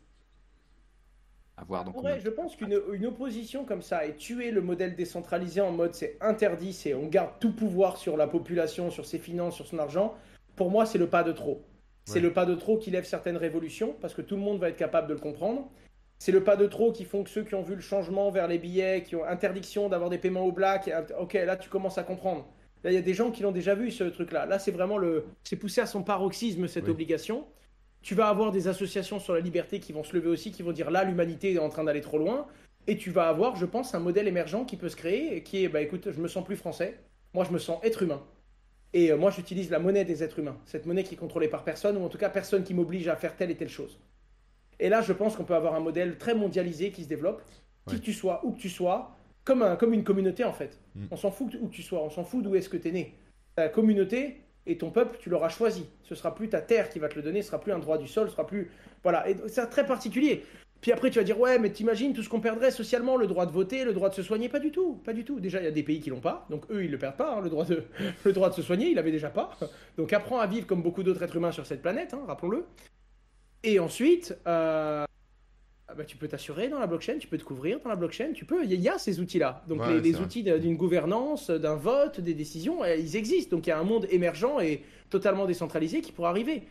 je 2.20 2.28
pense 2.30 2.56
qu'une 2.56 3.06
opposition 3.06 3.64
comme 3.64 3.82
ça 3.82 4.06
et 4.06 4.14
tuer 4.14 4.50
le 4.50 4.60
modèle 4.60 4.94
décentralisé 4.94 5.60
en 5.60 5.72
mode 5.72 5.94
c'est 5.94 6.16
interdit, 6.20 6.72
c'est 6.72 6.94
on 6.94 7.06
garde 7.06 7.30
tout 7.40 7.52
pouvoir 7.52 7.96
sur 7.96 8.16
la 8.16 8.26
population, 8.26 8.90
sur 8.90 9.06
ses 9.06 9.18
finances, 9.18 9.56
sur 9.56 9.66
son 9.66 9.78
argent, 9.78 10.14
pour 10.56 10.70
moi 10.70 10.86
c'est 10.86 10.98
le 10.98 11.08
pas 11.08 11.22
de 11.22 11.32
trop. 11.32 11.64
C'est 12.04 12.20
le 12.20 12.32
pas 12.32 12.46
de 12.46 12.54
trop 12.54 12.78
qui 12.78 12.90
lève 12.90 13.04
certaines 13.04 13.36
révolutions 13.36 13.94
parce 14.00 14.14
que 14.14 14.22
tout 14.22 14.36
le 14.36 14.40
monde 14.40 14.58
va 14.58 14.70
être 14.70 14.76
capable 14.76 15.08
de 15.08 15.12
le 15.12 15.20
comprendre. 15.20 15.70
C'est 16.18 16.32
le 16.32 16.42
pas 16.42 16.56
de 16.56 16.66
trop 16.66 16.90
qui 16.90 17.04
font 17.04 17.22
que 17.22 17.28
ceux 17.28 17.44
qui 17.44 17.54
ont 17.54 17.62
vu 17.62 17.74
le 17.74 17.82
changement 17.82 18.30
vers 18.30 18.48
les 18.48 18.58
billets, 18.58 19.02
qui 19.02 19.14
ont 19.14 19.24
interdiction 19.24 19.90
d'avoir 19.90 20.08
des 20.08 20.16
paiements 20.16 20.46
au 20.46 20.52
black, 20.52 20.90
ok, 21.20 21.34
là 21.34 21.56
tu 21.56 21.68
commences 21.68 21.98
à 21.98 22.02
comprendre. 22.02 22.48
Là, 22.82 22.92
il 22.92 22.94
y 22.94 22.98
a 22.98 23.02
des 23.02 23.14
gens 23.14 23.30
qui 23.30 23.42
l'ont 23.42 23.52
déjà 23.52 23.74
vu 23.74 23.90
ce 23.90 24.04
truc-là. 24.04 24.46
Là, 24.46 24.58
c'est 24.58 24.70
vraiment 24.70 24.98
le, 24.98 25.26
c'est 25.44 25.56
poussé 25.56 25.80
à 25.80 25.86
son 25.86 26.02
paroxysme 26.02 26.66
cette 26.68 26.88
obligation 26.88 27.44
tu 28.08 28.14
vas 28.14 28.28
avoir 28.28 28.52
des 28.52 28.68
associations 28.68 29.20
sur 29.20 29.34
la 29.34 29.40
liberté 29.40 29.80
qui 29.80 29.92
vont 29.92 30.02
se 30.02 30.16
lever 30.16 30.30
aussi, 30.30 30.50
qui 30.50 30.62
vont 30.62 30.72
dire 30.72 30.90
là, 30.90 31.04
l'humanité 31.04 31.52
est 31.52 31.58
en 31.58 31.68
train 31.68 31.84
d'aller 31.84 32.00
trop 32.00 32.16
loin. 32.16 32.46
Et 32.86 32.96
tu 32.96 33.10
vas 33.10 33.28
avoir, 33.28 33.54
je 33.56 33.66
pense, 33.66 33.94
un 33.94 33.98
modèle 33.98 34.26
émergent 34.26 34.64
qui 34.64 34.78
peut 34.78 34.88
se 34.88 34.96
créer, 34.96 35.42
qui 35.42 35.62
est, 35.62 35.68
bah 35.68 35.82
écoute, 35.82 36.10
je 36.10 36.18
me 36.18 36.26
sens 36.26 36.42
plus 36.42 36.56
français, 36.56 36.98
moi 37.34 37.44
je 37.44 37.52
me 37.52 37.58
sens 37.58 37.78
être 37.84 38.02
humain. 38.02 38.22
Et 38.94 39.12
euh, 39.12 39.18
moi 39.18 39.30
j'utilise 39.30 39.68
la 39.68 39.78
monnaie 39.78 40.06
des 40.06 40.22
êtres 40.22 40.38
humains, 40.38 40.56
cette 40.64 40.86
monnaie 40.86 41.02
qui 41.02 41.16
est 41.16 41.18
contrôlée 41.18 41.48
par 41.48 41.64
personne, 41.64 41.98
ou 41.98 42.02
en 42.02 42.08
tout 42.08 42.16
cas 42.16 42.30
personne 42.30 42.64
qui 42.64 42.72
m'oblige 42.72 43.08
à 43.08 43.16
faire 43.16 43.36
telle 43.36 43.50
et 43.50 43.56
telle 43.56 43.68
chose. 43.68 44.00
Et 44.80 44.88
là, 44.88 45.02
je 45.02 45.12
pense 45.12 45.36
qu'on 45.36 45.44
peut 45.44 45.54
avoir 45.54 45.74
un 45.74 45.80
modèle 45.80 46.16
très 46.16 46.34
mondialisé 46.34 46.90
qui 46.92 47.04
se 47.04 47.08
développe, 47.10 47.42
qui 47.88 47.96
que 47.96 48.04
tu 48.06 48.14
sois, 48.14 48.40
où 48.42 48.52
que 48.52 48.58
tu 48.58 48.70
sois, 48.70 49.18
comme, 49.44 49.60
un, 49.60 49.76
comme 49.76 49.92
une 49.92 50.04
communauté 50.04 50.44
en 50.44 50.54
fait. 50.54 50.80
Mm. 50.94 51.08
On 51.10 51.16
s'en 51.18 51.30
fout 51.30 51.54
où 51.60 51.68
tu 51.68 51.82
sois, 51.82 52.02
on 52.02 52.08
s'en 52.08 52.24
fout 52.24 52.42
d'où 52.42 52.54
est-ce 52.54 52.70
que 52.70 52.78
tu 52.78 52.88
es 52.88 52.92
né. 52.92 53.14
La 53.58 53.68
communauté, 53.68 54.40
et 54.68 54.78
ton 54.78 54.90
peuple, 54.90 55.16
tu 55.18 55.30
l'auras 55.30 55.48
choisi. 55.48 55.86
Ce 56.04 56.14
sera 56.14 56.34
plus 56.34 56.48
ta 56.48 56.60
terre 56.60 56.90
qui 56.90 56.98
va 56.98 57.08
te 57.08 57.16
le 57.16 57.22
donner, 57.22 57.42
ce 57.42 57.48
sera 57.48 57.60
plus 57.60 57.72
un 57.72 57.78
droit 57.78 57.98
du 57.98 58.06
sol, 58.06 58.28
ce 58.28 58.32
sera 58.32 58.46
plus. 58.46 58.70
Voilà, 59.02 59.28
et 59.28 59.36
c'est 59.48 59.66
très 59.66 59.86
particulier. 59.86 60.44
Puis 60.80 60.92
après, 60.92 61.10
tu 61.10 61.18
vas 61.18 61.24
dire, 61.24 61.40
ouais, 61.40 61.58
mais 61.58 61.70
t'imagines 61.70 62.12
tout 62.12 62.22
ce 62.22 62.28
qu'on 62.28 62.40
perdrait 62.40 62.70
socialement, 62.70 63.16
le 63.16 63.26
droit 63.26 63.46
de 63.46 63.50
voter, 63.50 63.84
le 63.84 63.92
droit 63.92 64.10
de 64.10 64.14
se 64.14 64.22
soigner 64.22 64.48
Pas 64.48 64.60
du 64.60 64.70
tout, 64.70 65.00
pas 65.04 65.12
du 65.12 65.24
tout. 65.24 65.40
Déjà, 65.40 65.58
il 65.58 65.64
y 65.64 65.68
a 65.68 65.72
des 65.72 65.82
pays 65.82 66.00
qui 66.00 66.10
l'ont 66.10 66.20
pas, 66.20 66.46
donc 66.50 66.70
eux, 66.70 66.84
ils 66.84 66.90
le 66.90 66.98
perdent 66.98 67.16
pas, 67.16 67.34
hein, 67.34 67.40
le, 67.40 67.50
droit 67.50 67.64
de, 67.64 67.82
le 68.24 68.32
droit 68.32 68.48
de 68.50 68.54
se 68.54 68.62
soigner, 68.62 68.90
ils 68.90 68.94
l'avaient 68.94 69.10
déjà 69.10 69.30
pas. 69.30 69.50
Donc 69.96 70.12
apprends 70.12 70.38
à 70.38 70.46
vivre 70.46 70.66
comme 70.66 70.82
beaucoup 70.82 71.02
d'autres 71.02 71.22
êtres 71.22 71.36
humains 71.36 71.52
sur 71.52 71.66
cette 71.66 71.82
planète, 71.82 72.14
hein, 72.14 72.22
rappelons-le. 72.26 72.64
Et 73.64 73.80
ensuite, 73.80 74.38
euh, 74.46 75.04
ah 75.90 75.94
bah, 75.94 76.04
tu 76.04 76.18
peux 76.18 76.28
t'assurer 76.28 76.68
dans 76.68 76.78
la 76.78 76.86
blockchain, 76.86 77.16
tu 77.18 77.28
peux 77.28 77.38
te 77.38 77.44
couvrir 77.44 77.80
dans 77.80 77.88
la 77.88 77.96
blockchain, 77.96 78.32
tu 78.34 78.44
peux. 78.44 78.62
Il 78.62 78.74
y, 78.74 78.88
a 78.90 78.98
ces 78.98 79.20
outils-là. 79.20 79.64
Donc 79.68 79.80
les, 79.86 80.20
outils 80.20 80.42
d'une 80.42 80.76
gouvernance, 80.76 81.48
d'un 81.48 81.76
vote, 81.76 82.20
des 82.20 82.34
décisions, 82.34 82.84
euh, 82.84 82.94
ils 82.94 83.16
existent. 83.16 83.56
Donc 83.56 83.66
il 83.66 83.70
y 83.70 83.72
a 83.72 83.78
un 83.78 83.84
monde 83.84 84.06
émergent 84.10 84.60
et 84.60 84.82
totalement 85.08 85.46
décentralisé 85.46 86.02
qui 86.02 86.12
pourrait 86.12 86.28
arriver. 86.28 86.64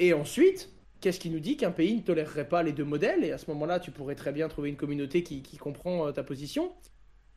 Et 0.00 0.12
ensuite, 0.12 0.70
qu'est-ce 1.00 1.20
qui 1.20 1.30
nous 1.30 1.38
dit 1.38 1.56
qu'un 1.56 1.70
pays 1.70 1.94
ne 1.94 2.00
tolérerait 2.00 2.48
pas 2.48 2.64
les 2.64 2.72
deux 2.72 2.84
modèles? 2.84 3.22
Et 3.22 3.30
à 3.30 3.38
ce 3.38 3.48
moment-là, 3.52 3.78
tu 3.78 3.92
pourrais 3.92 4.16
très 4.16 4.32
bien 4.32 4.48
trouver 4.48 4.70
une 4.70 4.76
communauté 4.76 5.22
qui, 5.22 5.42
qui 5.42 5.56
comprend 5.56 6.08
euh, 6.08 6.10
ta 6.10 6.24
position. 6.24 6.72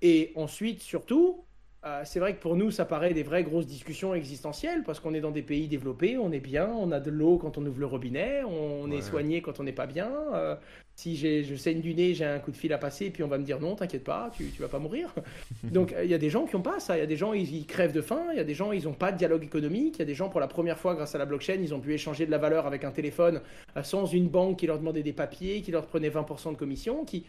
Et 0.02 0.32
ensuite, 0.36 0.82
surtout, 0.82 1.46
euh, 1.86 2.02
c'est 2.06 2.20
vrai 2.20 2.36
que 2.36 2.42
pour 2.42 2.56
nous, 2.56 2.72
ça 2.72 2.86
paraît 2.86 3.14
des 3.14 3.22
vraies 3.22 3.44
grosses 3.44 3.68
discussions 3.68 4.16
existentielles 4.16 4.84
parce 4.84 5.00
qu'on 5.00 5.14
est 5.14 5.22
dans 5.22 5.32
des 5.32 5.44
pays 5.44 5.68
développés, 5.68 6.18
on 6.18 6.32
est 6.32 6.40
bien, 6.40 6.68
on 6.68 6.92
a 6.92 7.00
de 7.00 7.12
l'eau 7.12 7.38
quand 7.38 7.58
on 7.58 7.66
ouvre 7.66 7.80
le 7.80 7.86
robinet, 7.86 8.42
on 8.44 8.90
est 8.90 9.02
soigné 9.02 9.42
quand 9.42 9.60
on 9.60 9.64
n'est 9.64 9.72
pas 9.72 9.86
bien. 9.86 10.12
Euh, 10.34 10.56
si 10.96 11.16
je 11.16 11.56
saigne 11.56 11.80
du 11.80 11.94
nez, 11.94 12.16
j'ai 12.16 12.26
un 12.26 12.40
coup 12.40 12.50
de 12.50 12.58
fil 12.58 12.74
à 12.74 12.80
passer, 12.80 13.06
et 13.06 13.10
puis 13.12 13.22
on 13.22 13.28
va 13.28 13.38
me 13.38 13.44
dire 13.44 13.60
non, 13.60 13.76
t'inquiète 13.76 14.04
pas, 14.04 14.32
tu, 14.36 14.46
tu 14.50 14.64
vas 14.64 14.68
pas 14.68 14.80
mourir. 14.80 15.14
Donc 15.64 15.94
il 16.04 16.10
y 16.10 16.16
a 16.16 16.18
des 16.18 16.32
gens 16.32 16.46
qui 16.46 16.56
n'ont 16.56 16.64
pas 16.64 16.80
ça, 16.80 16.98
il 16.98 17.00
y 17.00 17.04
a 17.04 17.08
des 17.08 17.18
gens, 17.18 17.34
ils, 17.34 17.68
crèvent 17.68 17.94
de 17.94 18.02
faim, 18.02 18.24
il 18.32 18.38
y 18.38 18.42
a 18.42 18.44
des 18.44 18.56
gens, 18.56 18.72
ils 18.72 18.86
n'ont 18.86 18.94
pas 18.94 19.12
de 19.12 19.18
dialogue 19.18 19.44
économique, 19.44 19.98
il 19.98 20.00
y 20.00 20.02
a 20.02 20.06
des 20.06 20.16
gens, 20.16 20.30
pour 20.30 20.40
la 20.40 20.48
première 20.48 20.80
fois, 20.80 20.96
grâce 20.96 21.14
à 21.14 21.20
la 21.20 21.26
blockchain, 21.28 21.60
ils 21.62 21.76
ont 21.76 21.80
pu 21.80 21.94
échanger 21.94 22.26
de 22.26 22.32
la 22.32 22.40
valeur 22.40 22.66
avec 22.66 22.84
un 22.84 22.92
téléphone 22.92 23.42
euh, 23.78 23.84
sans 23.84 24.08
une 24.08 24.28
banque 24.28 24.58
qui 24.58 24.66
leur 24.66 24.80
demandait 24.80 25.04
des 25.04 25.14
papiers, 25.14 25.62
qui 25.62 25.70
leur 25.70 25.86
prenait 25.86 26.10
20% 26.10 26.54
de 26.54 26.58
commission, 26.58 27.06
qui 27.06 27.26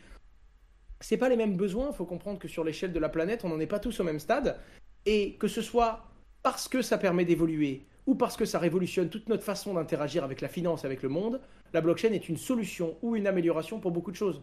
c'est 1.00 1.16
pas 1.16 1.28
les 1.28 1.36
mêmes 1.36 1.56
besoins. 1.56 1.88
Il 1.90 1.96
faut 1.96 2.04
comprendre 2.04 2.38
que 2.38 2.48
sur 2.48 2.64
l'échelle 2.64 2.92
de 2.92 2.98
la 2.98 3.08
planète, 3.08 3.44
on 3.44 3.48
n'en 3.48 3.60
est 3.60 3.66
pas 3.66 3.78
tous 3.78 4.00
au 4.00 4.04
même 4.04 4.20
stade. 4.20 4.58
Et 5.06 5.34
que 5.34 5.48
ce 5.48 5.62
soit 5.62 6.04
parce 6.42 6.68
que 6.68 6.82
ça 6.82 6.98
permet 6.98 7.24
d'évoluer 7.24 7.86
ou 8.06 8.14
parce 8.14 8.36
que 8.36 8.44
ça 8.44 8.58
révolutionne 8.58 9.10
toute 9.10 9.28
notre 9.28 9.42
façon 9.42 9.74
d'interagir 9.74 10.24
avec 10.24 10.40
la 10.40 10.48
finance, 10.48 10.84
avec 10.84 11.02
le 11.02 11.08
monde, 11.08 11.40
la 11.74 11.80
blockchain 11.80 12.12
est 12.12 12.28
une 12.28 12.38
solution 12.38 12.96
ou 13.02 13.16
une 13.16 13.26
amélioration 13.26 13.80
pour 13.80 13.90
beaucoup 13.90 14.10
de 14.10 14.16
choses. 14.16 14.42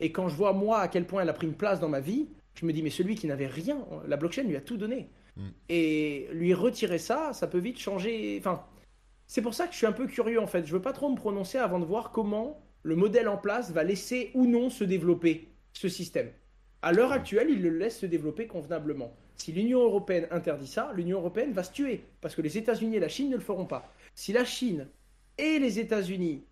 Et 0.00 0.10
quand 0.10 0.28
je 0.28 0.36
vois 0.36 0.52
moi 0.52 0.78
à 0.78 0.88
quel 0.88 1.06
point 1.06 1.22
elle 1.22 1.28
a 1.28 1.34
pris 1.34 1.46
une 1.46 1.54
place 1.54 1.80
dans 1.80 1.88
ma 1.88 2.00
vie, 2.00 2.28
je 2.54 2.64
me 2.64 2.72
dis 2.72 2.82
mais 2.82 2.90
celui 2.90 3.14
qui 3.14 3.26
n'avait 3.26 3.46
rien, 3.46 3.78
la 4.08 4.16
blockchain 4.16 4.44
lui 4.44 4.56
a 4.56 4.60
tout 4.60 4.76
donné. 4.76 5.10
Mm. 5.36 5.48
Et 5.68 6.28
lui 6.32 6.54
retirer 6.54 6.98
ça, 6.98 7.32
ça 7.32 7.46
peut 7.46 7.58
vite 7.58 7.78
changer. 7.78 8.36
Enfin, 8.38 8.64
c'est 9.26 9.42
pour 9.42 9.54
ça 9.54 9.66
que 9.66 9.72
je 9.72 9.78
suis 9.78 9.86
un 9.86 9.92
peu 9.92 10.06
curieux 10.06 10.40
en 10.40 10.46
fait. 10.46 10.66
Je 10.66 10.72
veux 10.72 10.82
pas 10.82 10.92
trop 10.92 11.10
me 11.10 11.16
prononcer 11.16 11.58
avant 11.58 11.78
de 11.78 11.84
voir 11.84 12.10
comment 12.10 12.62
le 12.82 12.96
modèle 12.96 13.28
en 13.28 13.36
place 13.36 13.70
va 13.70 13.84
laisser 13.84 14.30
ou 14.34 14.46
non 14.46 14.70
se 14.70 14.84
développer 14.84 15.53
ce 15.74 15.88
système. 15.88 16.30
À 16.82 16.92
l'heure 16.92 17.12
actuelle, 17.12 17.48
il 17.50 17.62
le 17.62 17.70
laisse 17.70 17.98
se 17.98 18.06
développer 18.06 18.46
convenablement. 18.46 19.14
Si 19.36 19.52
l'Union 19.52 19.82
européenne 19.82 20.26
interdit 20.30 20.66
ça, 20.66 20.92
l'Union 20.94 21.18
européenne 21.18 21.52
va 21.52 21.64
se 21.64 21.72
tuer, 21.72 22.04
parce 22.20 22.34
que 22.34 22.42
les 22.42 22.56
États-Unis 22.56 22.96
et 22.96 23.00
la 23.00 23.08
Chine 23.08 23.30
ne 23.30 23.36
le 23.36 23.42
feront 23.42 23.66
pas. 23.66 23.92
Si 24.14 24.32
la 24.32 24.44
Chine 24.44 24.86
et 25.36 25.58
les 25.58 25.78
États-Unis, 25.78 26.44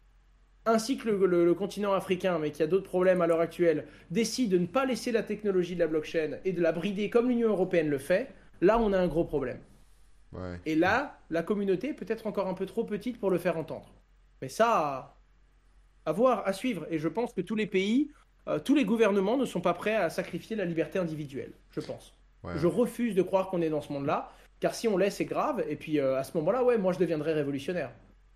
ainsi 0.66 0.96
que 0.96 1.08
le, 1.08 1.54
continent 1.54 1.92
africain, 1.92 2.38
mais 2.38 2.50
qui 2.50 2.62
a 2.62 2.66
d'autres 2.66 2.88
problèmes 2.88 3.20
à 3.20 3.26
l'heure 3.26 3.40
actuelle, 3.40 3.86
décident 4.10 4.52
de 4.52 4.58
ne 4.58 4.66
pas 4.66 4.84
laisser 4.84 5.12
la 5.12 5.22
technologie 5.22 5.74
de 5.74 5.80
la 5.80 5.86
blockchain 5.86 6.38
et 6.44 6.52
de 6.52 6.60
la 6.60 6.72
brider 6.72 7.10
comme 7.10 7.28
l'Union 7.28 7.48
européenne 7.48 7.88
le 7.88 7.98
fait, 7.98 8.28
là 8.60 8.78
on 8.78 8.92
a 8.92 8.98
un 8.98 9.08
gros 9.08 9.24
problème. 9.24 9.58
Et 10.64 10.76
là, 10.76 11.20
la 11.28 11.42
communauté 11.42 11.92
peut 11.92 12.06
être 12.08 12.26
encore 12.26 12.48
un 12.48 12.54
peu 12.54 12.64
trop 12.64 12.84
petite 12.84 13.20
pour 13.20 13.30
le 13.30 13.36
faire 13.36 13.58
entendre. 13.58 13.92
Mais 14.40 14.48
ça, 14.48 15.14
à 16.06 16.12
voir, 16.12 16.46
à 16.46 16.54
suivre. 16.54 16.86
Et 16.90 16.98
je 16.98 17.08
pense 17.08 17.34
que 17.34 17.42
tous 17.42 17.54
les 17.54 17.66
pays 17.66 18.10
euh, 18.48 18.58
tous 18.58 18.74
les 18.74 18.84
gouvernements 18.84 19.36
ne 19.36 19.44
sont 19.44 19.60
pas 19.60 19.74
prêts 19.74 19.94
à 19.94 20.10
sacrifier 20.10 20.56
la 20.56 20.64
liberté 20.64 20.98
individuelle, 20.98 21.52
je 21.70 21.80
pense. 21.80 22.14
Ouais. 22.44 22.52
Je 22.56 22.66
refuse 22.66 23.14
de 23.14 23.22
croire 23.22 23.48
qu'on 23.50 23.62
est 23.62 23.70
dans 23.70 23.80
ce 23.80 23.92
monde-là, 23.92 24.32
car 24.60 24.74
si 24.74 24.88
on 24.88 24.96
l'est, 24.96 25.10
c'est 25.10 25.24
grave. 25.24 25.64
Et 25.68 25.76
puis 25.76 26.00
euh, 26.00 26.16
à 26.18 26.24
ce 26.24 26.36
moment-là, 26.38 26.64
ouais, 26.64 26.78
moi 26.78 26.92
je 26.92 26.98
deviendrai 26.98 27.32
révolutionnaire. 27.34 27.90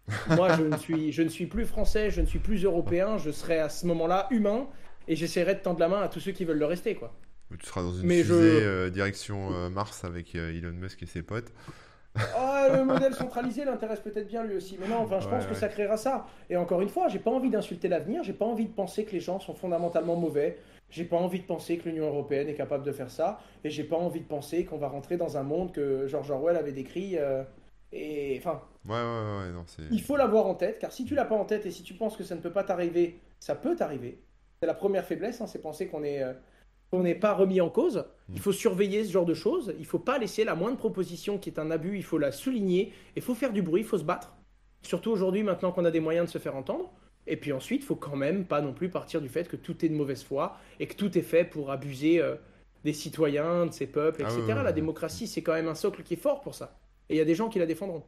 moi, 0.37 0.55
je 0.57 0.63
ne, 0.63 0.77
suis, 0.77 1.11
je 1.13 1.23
ne 1.23 1.29
suis 1.29 1.47
plus 1.47 1.67
français, 1.67 2.13
je 2.13 2.21
ne 2.21 2.27
suis 2.27 2.39
plus 2.39 2.63
européen, 2.65 3.19
je 3.19 3.33
serai 3.33 3.59
à 3.59 3.69
ce 3.69 3.87
moment-là 3.87 4.29
humain 4.31 4.69
et 5.09 5.17
j'essaierai 5.17 5.57
de 5.57 5.61
tendre 5.61 5.81
la 5.81 5.89
main 5.89 6.01
à 6.01 6.09
tous 6.09 6.21
ceux 6.21 6.31
qui 6.31 6.45
veulent 6.45 6.59
le 6.59 6.67
rester, 6.67 6.95
quoi. 6.95 7.13
Tu 7.59 7.67
seras 7.67 7.83
dans 7.83 7.93
une 7.93 8.07
Mais 8.07 8.19
je- 8.23 8.35
fusée 8.35 8.63
euh, 8.65 8.91
direction 8.91 9.51
Mars 9.71 10.05
avec 10.05 10.35
Elon 10.37 10.73
Musk 10.73 11.03
et 11.03 11.07
ses 11.07 11.23
potes. 11.23 11.53
Ah, 12.37 12.69
le 12.75 12.85
modèle 12.85 13.14
centralisé 13.14 13.64
l'intéresse 13.64 14.01
peut-être 14.01 14.27
bien 14.27 14.43
lui 14.45 14.57
aussi, 14.57 14.77
mais 14.81 14.89
non, 14.89 14.97
enfin, 14.99 15.21
je 15.21 15.27
Ouais, 15.27 15.33
pense 15.35 15.47
que 15.47 15.55
ça 15.55 15.69
créera 15.69 15.97
ça. 15.97 16.27
Et 16.51 16.57
encore 16.57 16.81
une 16.81 16.89
fois, 16.89 17.09
j'ai 17.09 17.19
pas 17.19 17.31
envie 17.31 17.51
d'insulter 17.51 17.89
l'avenir, 17.89 18.23
j'ai 18.23 18.33
pas 18.33 18.45
envie 18.47 18.67
de 18.67 18.73
penser 18.73 19.05
que 19.05 19.12
les 19.12 19.21
gens 19.21 19.39
sont 19.41 19.55
fondamentalement 19.55 20.17
mauvais, 20.17 20.59
j'ai 20.91 21.05
pas 21.05 21.17
envie 21.17 21.41
de 21.41 21.47
penser 21.47 21.79
que 21.79 21.89
l'Union 21.89 22.07
européenne 22.07 22.49
est 22.49 22.55
capable 22.55 22.85
de 22.85 22.93
faire 22.93 23.11
ça, 23.11 23.39
et 23.64 23.71
j'ai 23.71 23.85
pas 23.85 23.97
envie 23.97 24.21
de 24.21 24.27
penser 24.27 24.64
qu'on 24.64 24.79
va 24.79 24.89
rentrer 24.89 25.17
dans 25.17 25.37
un 25.37 25.43
monde 25.43 25.73
que 25.73 26.07
George 26.07 26.31
Orwell 26.31 26.57
avait 26.57 26.73
décrit. 26.73 27.19
euh, 27.19 27.43
et 27.93 28.37
enfin, 28.39 28.62
Ouais, 28.89 28.95
ouais, 28.95 29.01
ouais, 29.01 29.47
ouais, 29.47 29.53
non, 29.53 29.64
c'est. 29.67 29.83
il 29.91 30.03
faut 30.03 30.17
l'avoir 30.17 30.47
en 30.47 30.55
tête, 30.55 30.79
car 30.79 30.93
si 30.93 31.05
tu 31.05 31.14
l'as 31.14 31.25
pas 31.25 31.37
en 31.37 31.45
tête 31.45 31.67
et 31.67 31.71
si 31.71 31.83
tu 31.83 31.95
penses 31.95 32.17
que 32.17 32.25
ça 32.25 32.35
ne 32.35 32.41
peut 32.41 32.53
pas 32.53 32.64
t'arriver, 32.64 33.21
ça 33.41 33.55
peut 33.55 33.75
t'arriver. 33.77 34.21
C'est 34.61 34.67
la 34.67 34.75
première 34.75 35.05
faiblesse, 35.05 35.41
hein, 35.41 35.47
c'est 35.47 35.61
penser 35.61 35.87
qu'on 35.87 36.03
est, 36.03 36.23
euh, 36.23 36.33
qu'on 36.91 37.03
n'est 37.03 37.14
pas 37.14 37.34
remis 37.34 37.61
en 37.61 37.68
cause. 37.68 38.05
Il 38.32 38.41
faut 38.41 38.53
surveiller 38.53 39.05
ce 39.05 39.12
genre 39.12 39.24
de 39.24 39.34
choses. 39.34 39.74
Il 39.78 39.87
faut 39.87 39.99
pas 39.99 40.18
laisser 40.18 40.45
la 40.45 40.55
moindre 40.55 40.76
proposition 40.76 41.39
qui 41.39 41.51
est 41.51 41.59
un 41.59 41.70
abus. 41.70 41.97
Il 41.97 42.03
faut 42.03 42.18
la 42.18 42.32
souligner. 42.32 42.93
Il 43.14 43.22
faut 43.22 43.34
faire 43.34 43.53
du 43.53 43.62
bruit. 43.62 43.82
Il 43.82 43.87
faut 43.87 43.99
se 43.99 44.05
battre. 44.05 44.34
Surtout 44.82 45.11
aujourd'hui, 45.11 45.43
maintenant 45.43 45.72
qu'on 45.72 45.84
a 45.84 45.91
des 45.91 46.01
moyens 46.01 46.26
de 46.26 46.30
se 46.30 46.39
faire 46.39 46.57
entendre. 46.57 46.93
Et 47.26 47.37
puis 47.37 47.53
ensuite, 47.53 47.82
il 47.82 47.84
faut 47.84 47.97
quand 47.97 48.16
même 48.16 48.45
pas 48.45 48.61
non 48.61 48.72
plus 48.72 48.89
partir 48.89 49.20
du 49.20 49.28
fait 49.28 49.49
que 49.49 49.57
tout 49.57 49.84
est 49.84 49.89
de 49.89 49.95
mauvaise 49.95 50.22
foi 50.22 50.59
et 50.78 50.87
que 50.87 50.95
tout 50.95 51.16
est 51.18 51.22
fait 51.22 51.45
pour 51.45 51.70
abuser 51.72 52.20
euh, 52.20 52.37
des 52.84 52.93
citoyens, 52.93 53.66
de 53.66 53.72
ces 53.72 53.87
peuples, 53.87 54.22
Ah 54.24 54.30
etc. 54.30 54.61
La 54.62 54.72
démocratie, 54.72 55.26
c'est 55.26 55.43
quand 55.43 55.55
même 55.55 55.68
un 55.68 55.74
socle 55.74 56.03
qui 56.03 56.14
est 56.14 56.18
fort 56.18 56.41
pour 56.41 56.55
ça. 56.55 56.78
Et 57.09 57.14
il 57.14 57.18
y 57.18 57.20
a 57.20 57.24
des 57.24 57.34
gens 57.34 57.49
qui 57.49 57.59
la 57.59 57.66
défendront. 57.66 58.05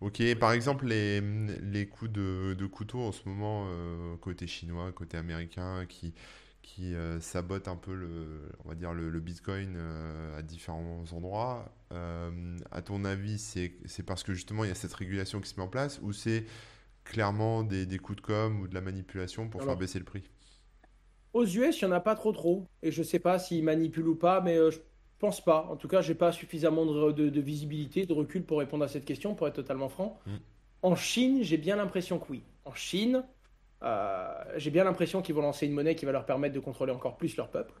Ok, 0.00 0.22
par 0.38 0.52
exemple, 0.52 0.86
les, 0.86 1.20
les 1.20 1.88
coups 1.88 2.10
de, 2.12 2.54
de 2.56 2.66
couteau 2.66 3.00
en 3.00 3.10
ce 3.12 3.28
moment, 3.28 3.66
euh, 3.68 4.16
côté 4.18 4.46
chinois, 4.46 4.92
côté 4.92 5.16
américain, 5.16 5.86
qui, 5.88 6.14
qui 6.62 6.94
euh, 6.94 7.20
sabotent 7.20 7.66
un 7.66 7.74
peu 7.76 7.94
le, 7.94 8.48
on 8.64 8.68
va 8.68 8.74
dire 8.76 8.94
le, 8.94 9.10
le 9.10 9.20
Bitcoin 9.20 9.74
euh, 9.76 10.38
à 10.38 10.42
différents 10.42 11.04
endroits. 11.12 11.74
À 12.70 12.82
ton 12.82 13.04
avis, 13.04 13.38
c'est, 13.38 13.72
parce 14.06 14.22
que 14.22 14.34
justement 14.34 14.64
il 14.64 14.68
y 14.68 14.70
a 14.70 14.74
cette 14.74 14.92
régulation 14.92 15.40
qui 15.40 15.48
se 15.48 15.56
met 15.56 15.62
en 15.62 15.68
place 15.68 15.98
ou 16.02 16.12
c'est 16.12 16.44
clairement 17.04 17.62
des, 17.64 17.86
des 17.86 17.98
coups 17.98 18.16
de 18.16 18.22
com 18.22 18.60
ou 18.60 18.68
de 18.68 18.74
la 18.74 18.80
manipulation 18.82 19.48
pour 19.48 19.62
Alors, 19.62 19.64
faire 19.64 19.76
baisser 19.76 19.98
le 19.98 20.04
prix? 20.06 20.24
Aux 21.32 21.44
US, 21.46 21.80
il 21.80 21.84
n'y 21.86 21.90
en 21.92 21.96
a 21.96 22.00
pas 22.00 22.14
trop 22.14 22.32
trop. 22.32 22.66
Et 22.82 22.90
je 22.92 23.02
sais 23.02 23.18
pas 23.18 23.38
s'ils 23.38 23.64
manipulent 23.64 24.08
ou 24.08 24.16
pas, 24.16 24.40
mais 24.40 24.56
je 24.70 24.78
pense 25.18 25.40
pas. 25.42 25.66
En 25.70 25.76
tout 25.76 25.88
cas, 25.88 26.00
j'ai 26.00 26.14
pas 26.14 26.32
suffisamment 26.32 26.86
de, 26.86 27.12
de- 27.12 27.28
de 27.28 27.40
visibilité, 27.40 28.06
de 28.06 28.12
recul 28.12 28.44
pour 28.44 28.58
répondre 28.58 28.84
à 28.84 28.88
cette 28.88 29.04
question, 29.04 29.34
pour 29.34 29.48
être 29.48 29.54
totalement 29.56 29.88
franc. 29.88 30.18
Mm. 30.26 30.36
En 30.82 30.94
Chine, 30.96 31.42
j'ai 31.42 31.56
bien 31.56 31.76
l'impression 31.76 32.18
que 32.18 32.26
oui. 32.30 32.42
En 32.64 32.74
Chine, 32.74 33.24
euh, 33.82 34.34
j'ai 34.56 34.70
bien 34.70 34.84
l'impression 34.84 35.22
qu'ils 35.22 35.34
vont 35.34 35.42
lancer 35.42 35.66
une 35.66 35.72
monnaie 35.72 35.94
qui 35.94 36.04
va 36.04 36.12
leur 36.12 36.24
permettre 36.24 36.54
de 36.54 36.60
contrôler 36.60 36.92
encore 36.92 37.16
plus 37.16 37.36
leur 37.36 37.48
peuple. 37.50 37.72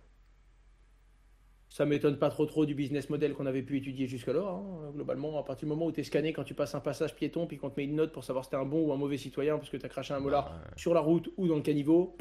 Ça 1.70 1.84
m'étonne 1.84 2.18
pas 2.18 2.30
trop 2.30 2.46
trop 2.46 2.64
du 2.64 2.74
business 2.74 3.10
model 3.10 3.34
qu'on 3.34 3.44
avait 3.46 3.62
pu 3.62 3.76
étudier 3.76 4.06
jusque-là. 4.06 4.40
hein. 4.40 4.90
Globalement, 4.94 5.38
à 5.38 5.42
partir 5.44 5.66
du 5.66 5.70
moment 5.74 5.86
où 5.86 5.92
tu 5.92 6.00
es 6.00 6.02
scanné 6.02 6.32
quand 6.32 6.42
tu 6.44 6.54
passes 6.54 6.74
un 6.74 6.80
passage 6.80 7.14
piéton, 7.14 7.46
puis 7.46 7.58
qu'on 7.58 7.68
te 7.68 7.78
met 7.78 7.84
une 7.84 7.94
note 7.94 8.10
pour 8.10 8.24
savoir 8.24 8.44
si 8.44 8.50
t'es 8.50 8.56
un 8.56 8.64
bon 8.64 8.86
ou 8.86 8.92
un 8.92 8.96
mauvais 8.96 9.18
citoyen 9.18 9.58
parce 9.58 9.68
que 9.68 9.76
tu 9.76 9.84
as 9.84 9.88
craché 9.90 10.14
un 10.14 10.18
molar, 10.20 10.46
Bah, 10.50 10.60
sur 10.76 10.94
la 10.94 11.00
route 11.00 11.30
ou 11.36 11.46
dans 11.46 11.56
le 11.56 11.62
caniveau, 11.62 12.16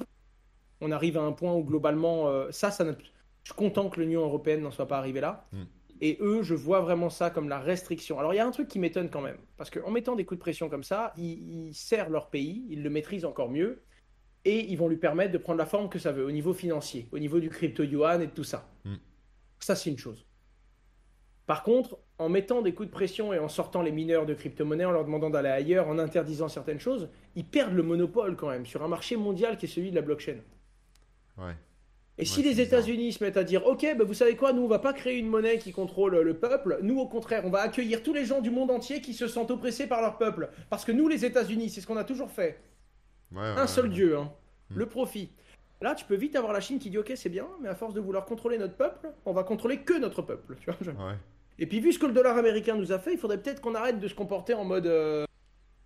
on 0.82 0.91
arrive 0.91 1.18
à 1.18 1.22
un 1.22 1.32
point 1.32 1.53
où 1.55 1.63
globalement, 1.63 2.28
euh, 2.28 2.51
ça, 2.51 2.72
ça 2.72 2.84
ne- 2.84 2.93
je 3.48 3.54
suis 3.54 3.58
content 3.58 3.89
que 3.89 4.02
l'Union 4.02 4.24
européenne 4.24 4.60
n'en 4.60 4.72
soit 4.72 4.89
pas 4.89 4.98
arrivée 4.98 5.22
là. 5.22 5.48
Mm. 5.54 5.64
Et 6.02 6.18
eux, 6.20 6.43
je 6.43 6.54
vois 6.54 6.82
vraiment 6.82 7.10
ça 7.10 7.30
comme 7.30 7.48
la 7.48 7.60
restriction. 7.60 8.20
Alors 8.20 8.34
il 8.34 8.38
y 8.38 8.39
a 8.41 8.45
un 8.45 8.52
truc 8.52 8.68
qui 8.68 8.78
m'étonne 8.78 9.10
quand 9.10 9.22
même, 9.22 9.38
parce 9.56 9.70
qu'en 9.70 9.89
mettant 9.89 10.18
des 10.18 10.26
coups 10.26 10.38
de 10.38 10.41
pression 10.41 10.70
comme 10.70 10.84
ça, 10.84 11.14
ils, 11.16 11.68
ils 11.70 11.74
serrent 11.74 12.10
leur 12.10 12.30
pays, 12.30 12.66
ils 12.70 12.84
le 12.84 12.89
maîtrisent 12.89 13.24
encore 13.24 13.50
mieux, 13.50 13.84
et 14.43 14.70
ils 14.70 14.76
vont 14.78 14.89
lui 14.89 14.98
permettre 14.98 15.32
de 15.32 15.38
prendre 15.38 15.60
la 15.60 15.66
forme 15.66 15.88
que 15.88 15.98
ça 15.98 16.12
veut 16.12 16.26
au 16.26 16.32
niveau 16.32 16.54
financier, 16.54 17.08
au 17.14 17.20
niveau 17.20 17.39
du 17.39 17.48
crypto-yuan 17.48 18.22
et 18.22 18.28
de 18.28 18.32
tout 18.32 18.43
ça. 18.43 18.70
Mm. 18.84 18.95
Ça, 19.60 19.78
c'est 19.78 19.89
une 19.91 19.98
chose. 19.98 20.26
Par 21.45 21.64
contre, 21.64 21.98
en 22.18 22.28
mettant 22.28 22.62
des 22.62 22.74
coups 22.74 22.89
de 22.89 22.93
pression 22.93 23.32
et 23.32 23.39
en 23.39 23.48
sortant 23.48 23.82
les 23.82 23.93
mineurs 23.93 24.26
de 24.26 24.34
crypto-monnaies, 24.34 24.84
en 24.84 24.91
leur 24.91 25.06
demandant 25.06 25.30
d'aller 25.30 25.48
ailleurs, 25.48 25.88
en 25.88 26.00
interdisant 26.00 26.50
certaines 26.50 26.82
choses, 26.82 27.10
ils 27.36 27.45
perdent 27.45 27.76
le 27.76 27.84
monopole 27.84 28.36
quand 28.36 28.50
même 28.50 28.66
sur 28.66 28.84
un 28.84 28.89
marché 28.89 29.16
mondial 29.16 29.58
qui 29.58 29.68
est 29.68 29.70
celui 29.70 29.91
de 29.91 29.95
la 29.95 30.02
blockchain. 30.02 30.39
ouais. 31.38 31.56
Et 32.20 32.26
si 32.26 32.41
les. 32.41 32.59
États-Unis 32.61 33.13
se 33.13 33.24
mettent 33.24 33.38
à 33.38 33.43
dire, 33.43 33.65
ok, 33.68 33.86
bah, 33.97 34.03
vous 34.03 34.13
savez 34.13 34.36
quoi, 34.36 34.51
nous 34.53 34.63
on 34.63 34.68
va 34.68 34.80
pas 34.80 34.93
créer 34.93 35.18
une 35.18 35.28
monnaie 35.28 35.59
qui 35.59 35.72
contrôle 35.72 36.18
le 36.20 36.34
peuple, 36.34 36.80
nous 36.82 36.99
au 36.99 37.07
contraire, 37.07 37.43
on 37.45 37.49
va 37.49 37.61
accueillir 37.61 38.01
tous 38.01 38.13
les 38.13 38.26
gens 38.26 38.41
du 38.41 38.49
monde 38.49 38.72
entier 38.72 39.01
qui 39.01 39.13
se 39.13 39.28
sentent 39.28 39.51
oppressés 39.51 39.88
par 39.88 40.01
leur 40.01 40.18
peuple, 40.18 40.49
parce 40.70 40.84
que 40.86 40.91
nous 40.91 41.07
les 41.07 41.26
États-Unis, 41.26 41.70
c'est 41.70 41.82
ce 41.82 41.88
qu'on 41.88 41.97
a 41.97 42.03
toujours 42.03 42.32
fait, 42.32 42.59
Ouais, 43.32 43.41
un 43.41 43.68
seul 43.68 43.89
dieu, 43.89 44.18
hein, 44.18 44.32
Hmm. 44.70 44.80
le 44.80 44.86
profit. 44.86 45.30
Là, 45.80 45.95
tu 45.95 46.03
peux 46.05 46.15
vite 46.15 46.36
avoir 46.36 46.51
la 46.51 46.59
Chine 46.59 46.80
qui 46.80 46.89
dit, 46.89 46.97
ok, 46.97 47.13
c'est 47.15 47.30
bien, 47.30 47.47
mais 47.61 47.70
à 47.70 47.76
force 47.76 47.93
de 47.93 48.01
vouloir 48.01 48.26
contrôler 48.26 48.57
notre 48.57 48.76
peuple, 48.76 49.07
on 49.26 49.32
va 49.32 49.43
contrôler 49.43 49.78
que 49.78 49.97
notre 49.97 50.22
peuple. 50.22 50.55
Tu 50.59 50.70
vois, 50.70 51.13
et 51.59 51.65
puis 51.65 51.80
vu 51.80 51.93
ce 51.93 51.99
que 51.99 52.05
le 52.05 52.13
dollar 52.13 52.38
américain 52.38 52.76
nous 52.76 52.91
a 52.91 52.99
fait, 52.99 53.13
il 53.13 53.18
faudrait 53.18 53.41
peut-être 53.41 53.61
qu'on 53.61 53.76
arrête 53.76 53.99
de 53.99 54.07
se 54.07 54.13
comporter 54.13 54.53
en 54.53 54.65
mode 54.65 54.88
euh, 54.88 55.26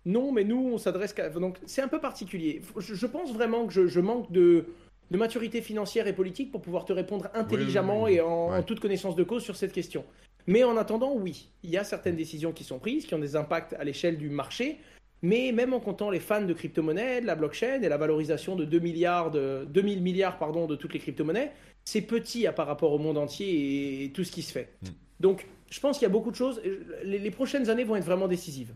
non, 0.04 0.32
mais 0.32 0.44
nous 0.44 0.70
on 0.74 0.78
s'adresse 0.78 1.12
qu'à. 1.12 1.28
Donc 1.30 1.58
c'est 1.66 1.82
un 1.82 1.88
peu 1.88 2.00
particulier. 2.00 2.62
Je, 2.78 2.94
je 2.94 3.06
pense 3.06 3.32
vraiment 3.32 3.66
que 3.66 3.72
je, 3.72 3.86
je 3.86 4.00
manque 4.00 4.30
de, 4.32 4.66
de 5.12 5.18
maturité 5.18 5.60
financière 5.60 6.06
et 6.08 6.14
politique 6.14 6.50
pour 6.50 6.62
pouvoir 6.62 6.86
te 6.86 6.92
répondre 6.92 7.28
intelligemment 7.34 8.04
oui, 8.04 8.12
oui. 8.12 8.16
et 8.16 8.20
en, 8.22 8.48
Ouais. 8.50 8.56
en 8.56 8.62
toute 8.62 8.80
connaissance 8.80 9.14
de 9.14 9.22
cause 9.22 9.42
sur 9.44 9.56
cette 9.56 9.72
question. 9.72 10.04
Mais 10.46 10.64
en 10.64 10.76
attendant, 10.78 11.14
oui, 11.14 11.50
il 11.62 11.70
y 11.70 11.76
a 11.76 11.84
certaines 11.84 12.16
décisions 12.16 12.52
qui 12.52 12.64
sont 12.64 12.78
prises, 12.78 13.04
qui 13.04 13.14
ont 13.14 13.18
des 13.18 13.36
impacts 13.36 13.74
à 13.74 13.84
l'échelle 13.84 14.16
du 14.16 14.30
marché. 14.30 14.78
Mais 15.20 15.52
même 15.52 15.72
en 15.74 15.80
comptant 15.80 16.10
les 16.10 16.18
fans 16.18 16.40
de 16.42 16.52
crypto-monnaies, 16.52 17.20
de 17.20 17.26
la 17.26 17.36
blockchain 17.36 17.82
et 17.82 17.88
la 17.88 17.98
valorisation 17.98 18.56
de 18.56 18.64
2 18.64 18.78
milliards 18.80 19.30
de, 19.30 19.66
2000 19.70 20.02
milliards 20.02 20.38
pardon, 20.38 20.66
de 20.66 20.74
toutes 20.74 20.94
les 20.94 20.98
crypto-monnaies, 20.98 21.52
c'est 21.84 22.00
petit 22.02 22.46
à 22.46 22.52
par 22.52 22.66
rapport 22.66 22.92
au 22.92 22.98
monde 22.98 23.18
entier 23.18 24.04
et 24.04 24.10
tout 24.12 24.24
ce 24.24 24.32
qui 24.32 24.42
se 24.42 24.50
fait. 24.50 24.70
Mm. 24.82 24.86
Donc, 25.20 25.46
je 25.70 25.78
pense 25.78 25.98
qu'il 25.98 26.06
y 26.06 26.10
a 26.10 26.12
beaucoup 26.12 26.30
de 26.30 26.36
choses. 26.36 26.60
Les, 27.04 27.18
les 27.18 27.30
prochaines 27.30 27.68
années 27.70 27.84
vont 27.84 27.96
être 27.96 28.04
vraiment 28.04 28.26
décisives. 28.28 28.72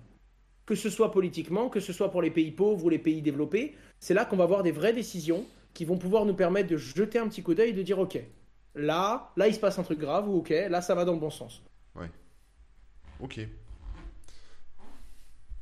Que 0.66 0.74
ce 0.74 0.90
soit 0.90 1.10
politiquement, 1.10 1.68
que 1.68 1.80
ce 1.80 1.92
soit 1.92 2.10
pour 2.10 2.20
les 2.22 2.30
pays 2.30 2.50
pauvres 2.50 2.84
ou 2.84 2.88
les 2.90 2.98
pays 2.98 3.22
développés, 3.22 3.74
c'est 3.98 4.14
là 4.14 4.24
qu'on 4.24 4.36
va 4.36 4.44
avoir 4.44 4.62
des 4.62 4.72
vraies 4.72 4.92
décisions 4.92 5.44
qui 5.76 5.84
vont 5.84 5.98
pouvoir 5.98 6.24
nous 6.24 6.34
permettre 6.34 6.70
de 6.70 6.76
jeter 6.78 7.18
un 7.18 7.28
petit 7.28 7.42
coup 7.42 7.54
d'œil 7.54 7.70
et 7.70 7.72
de 7.74 7.82
dire 7.82 7.98
ok, 7.98 8.18
là, 8.74 9.30
là 9.36 9.46
il 9.46 9.54
se 9.54 9.60
passe 9.60 9.78
un 9.78 9.82
truc 9.82 9.98
grave 9.98 10.26
ou 10.28 10.38
ok, 10.38 10.48
là 10.48 10.80
ça 10.80 10.94
va 10.94 11.04
dans 11.04 11.12
le 11.12 11.20
bon 11.20 11.30
sens. 11.30 11.62
Ok. 13.18 13.40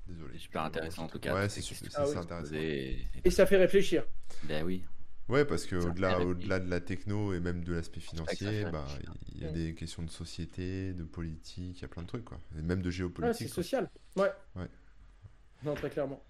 Désolé. 0.08 0.32
C'est 0.32 0.38
super 0.40 0.62
intéressant 0.62 1.04
en 1.04 1.06
tout 1.06 1.20
cas. 1.20 1.34
Ouais, 1.34 1.48
c'est 1.48 1.60
que 1.60 2.02
vous 2.02 2.18
intéressant. 2.18 2.54
Et 2.54 3.30
ça 3.30 3.46
fait 3.46 3.56
réfléchir. 3.56 4.04
Ben 4.44 4.64
oui. 4.64 4.84
Ouais, 5.28 5.44
parce 5.44 5.64
que 5.64 5.76
au-delà, 5.76 6.18
au-delà 6.20 6.58
de 6.58 6.68
la 6.68 6.80
techno 6.80 7.32
et 7.32 7.38
même 7.40 7.62
de 7.62 7.72
l'aspect 7.74 8.00
financier, 8.00 8.64
bah, 8.72 8.84
il 9.32 9.40
y 9.40 9.44
a 9.44 9.46
Ouais. 9.48 9.52
des 9.52 9.74
questions 9.74 10.02
de 10.02 10.10
société, 10.10 10.92
de 10.94 11.04
politique, 11.04 11.78
il 11.78 11.82
y 11.82 11.84
a 11.84 11.88
plein 11.88 12.02
de 12.02 12.08
trucs, 12.08 12.24
quoi. 12.24 12.40
Et 12.58 12.62
même 12.62 12.82
de 12.82 12.86
Ouais, 12.86 12.90
c'est 12.90 12.96
géopolitique. 12.98 13.48
social. 13.48 13.88
Ouais. 14.16 14.32
Ouais. 14.56 14.68
Non, 15.62 15.74
très 15.74 15.90
clairement. 15.90 16.22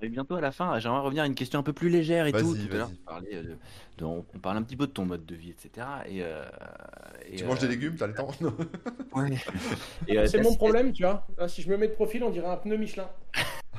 Et 0.00 0.08
bientôt 0.08 0.34
à 0.34 0.40
la 0.40 0.50
fin, 0.50 0.78
j'aimerais 0.80 1.00
revenir 1.00 1.22
à 1.22 1.26
une 1.26 1.34
question 1.34 1.60
un 1.60 1.62
peu 1.62 1.72
plus 1.72 1.88
légère 1.88 2.26
et 2.26 2.32
tout. 2.32 2.38
Tout 2.38 2.72
à 2.72 2.74
l'heure, 2.74 2.86
vas-y. 2.88 2.96
tu 2.96 3.02
parlais 3.04 3.42
de, 3.42 3.56
de- 3.98 4.04
on, 4.04 4.24
on 4.34 4.38
parle 4.40 4.56
un 4.56 4.62
petit 4.62 4.76
peu 4.76 4.86
de 4.88 4.92
ton 4.92 5.04
mode 5.04 5.24
de 5.24 5.34
vie, 5.36 5.50
etc. 5.50 5.86
Et, 6.08 6.22
euh, 6.22 6.44
et, 7.30 7.36
Tu 7.36 7.44
euh, 7.44 7.46
manges 7.46 7.60
des 7.60 7.68
légumes, 7.68 7.94
t'as 7.96 8.08
le 8.08 8.14
temps 8.14 8.30
Non. 8.40 8.52
ouais. 9.14 9.36
Et, 10.08 10.18
euh, 10.18 10.26
C'est 10.26 10.42
mon 10.42 10.56
problème, 10.56 10.92
tu 10.92 11.04
vois. 11.04 11.24
Là, 11.38 11.46
si 11.46 11.62
je 11.62 11.70
me 11.70 11.76
mets 11.76 11.86
de 11.86 11.92
profil, 11.92 12.24
on 12.24 12.30
dirait 12.30 12.48
un 12.48 12.56
pneu 12.56 12.76
Michelin. 12.76 13.08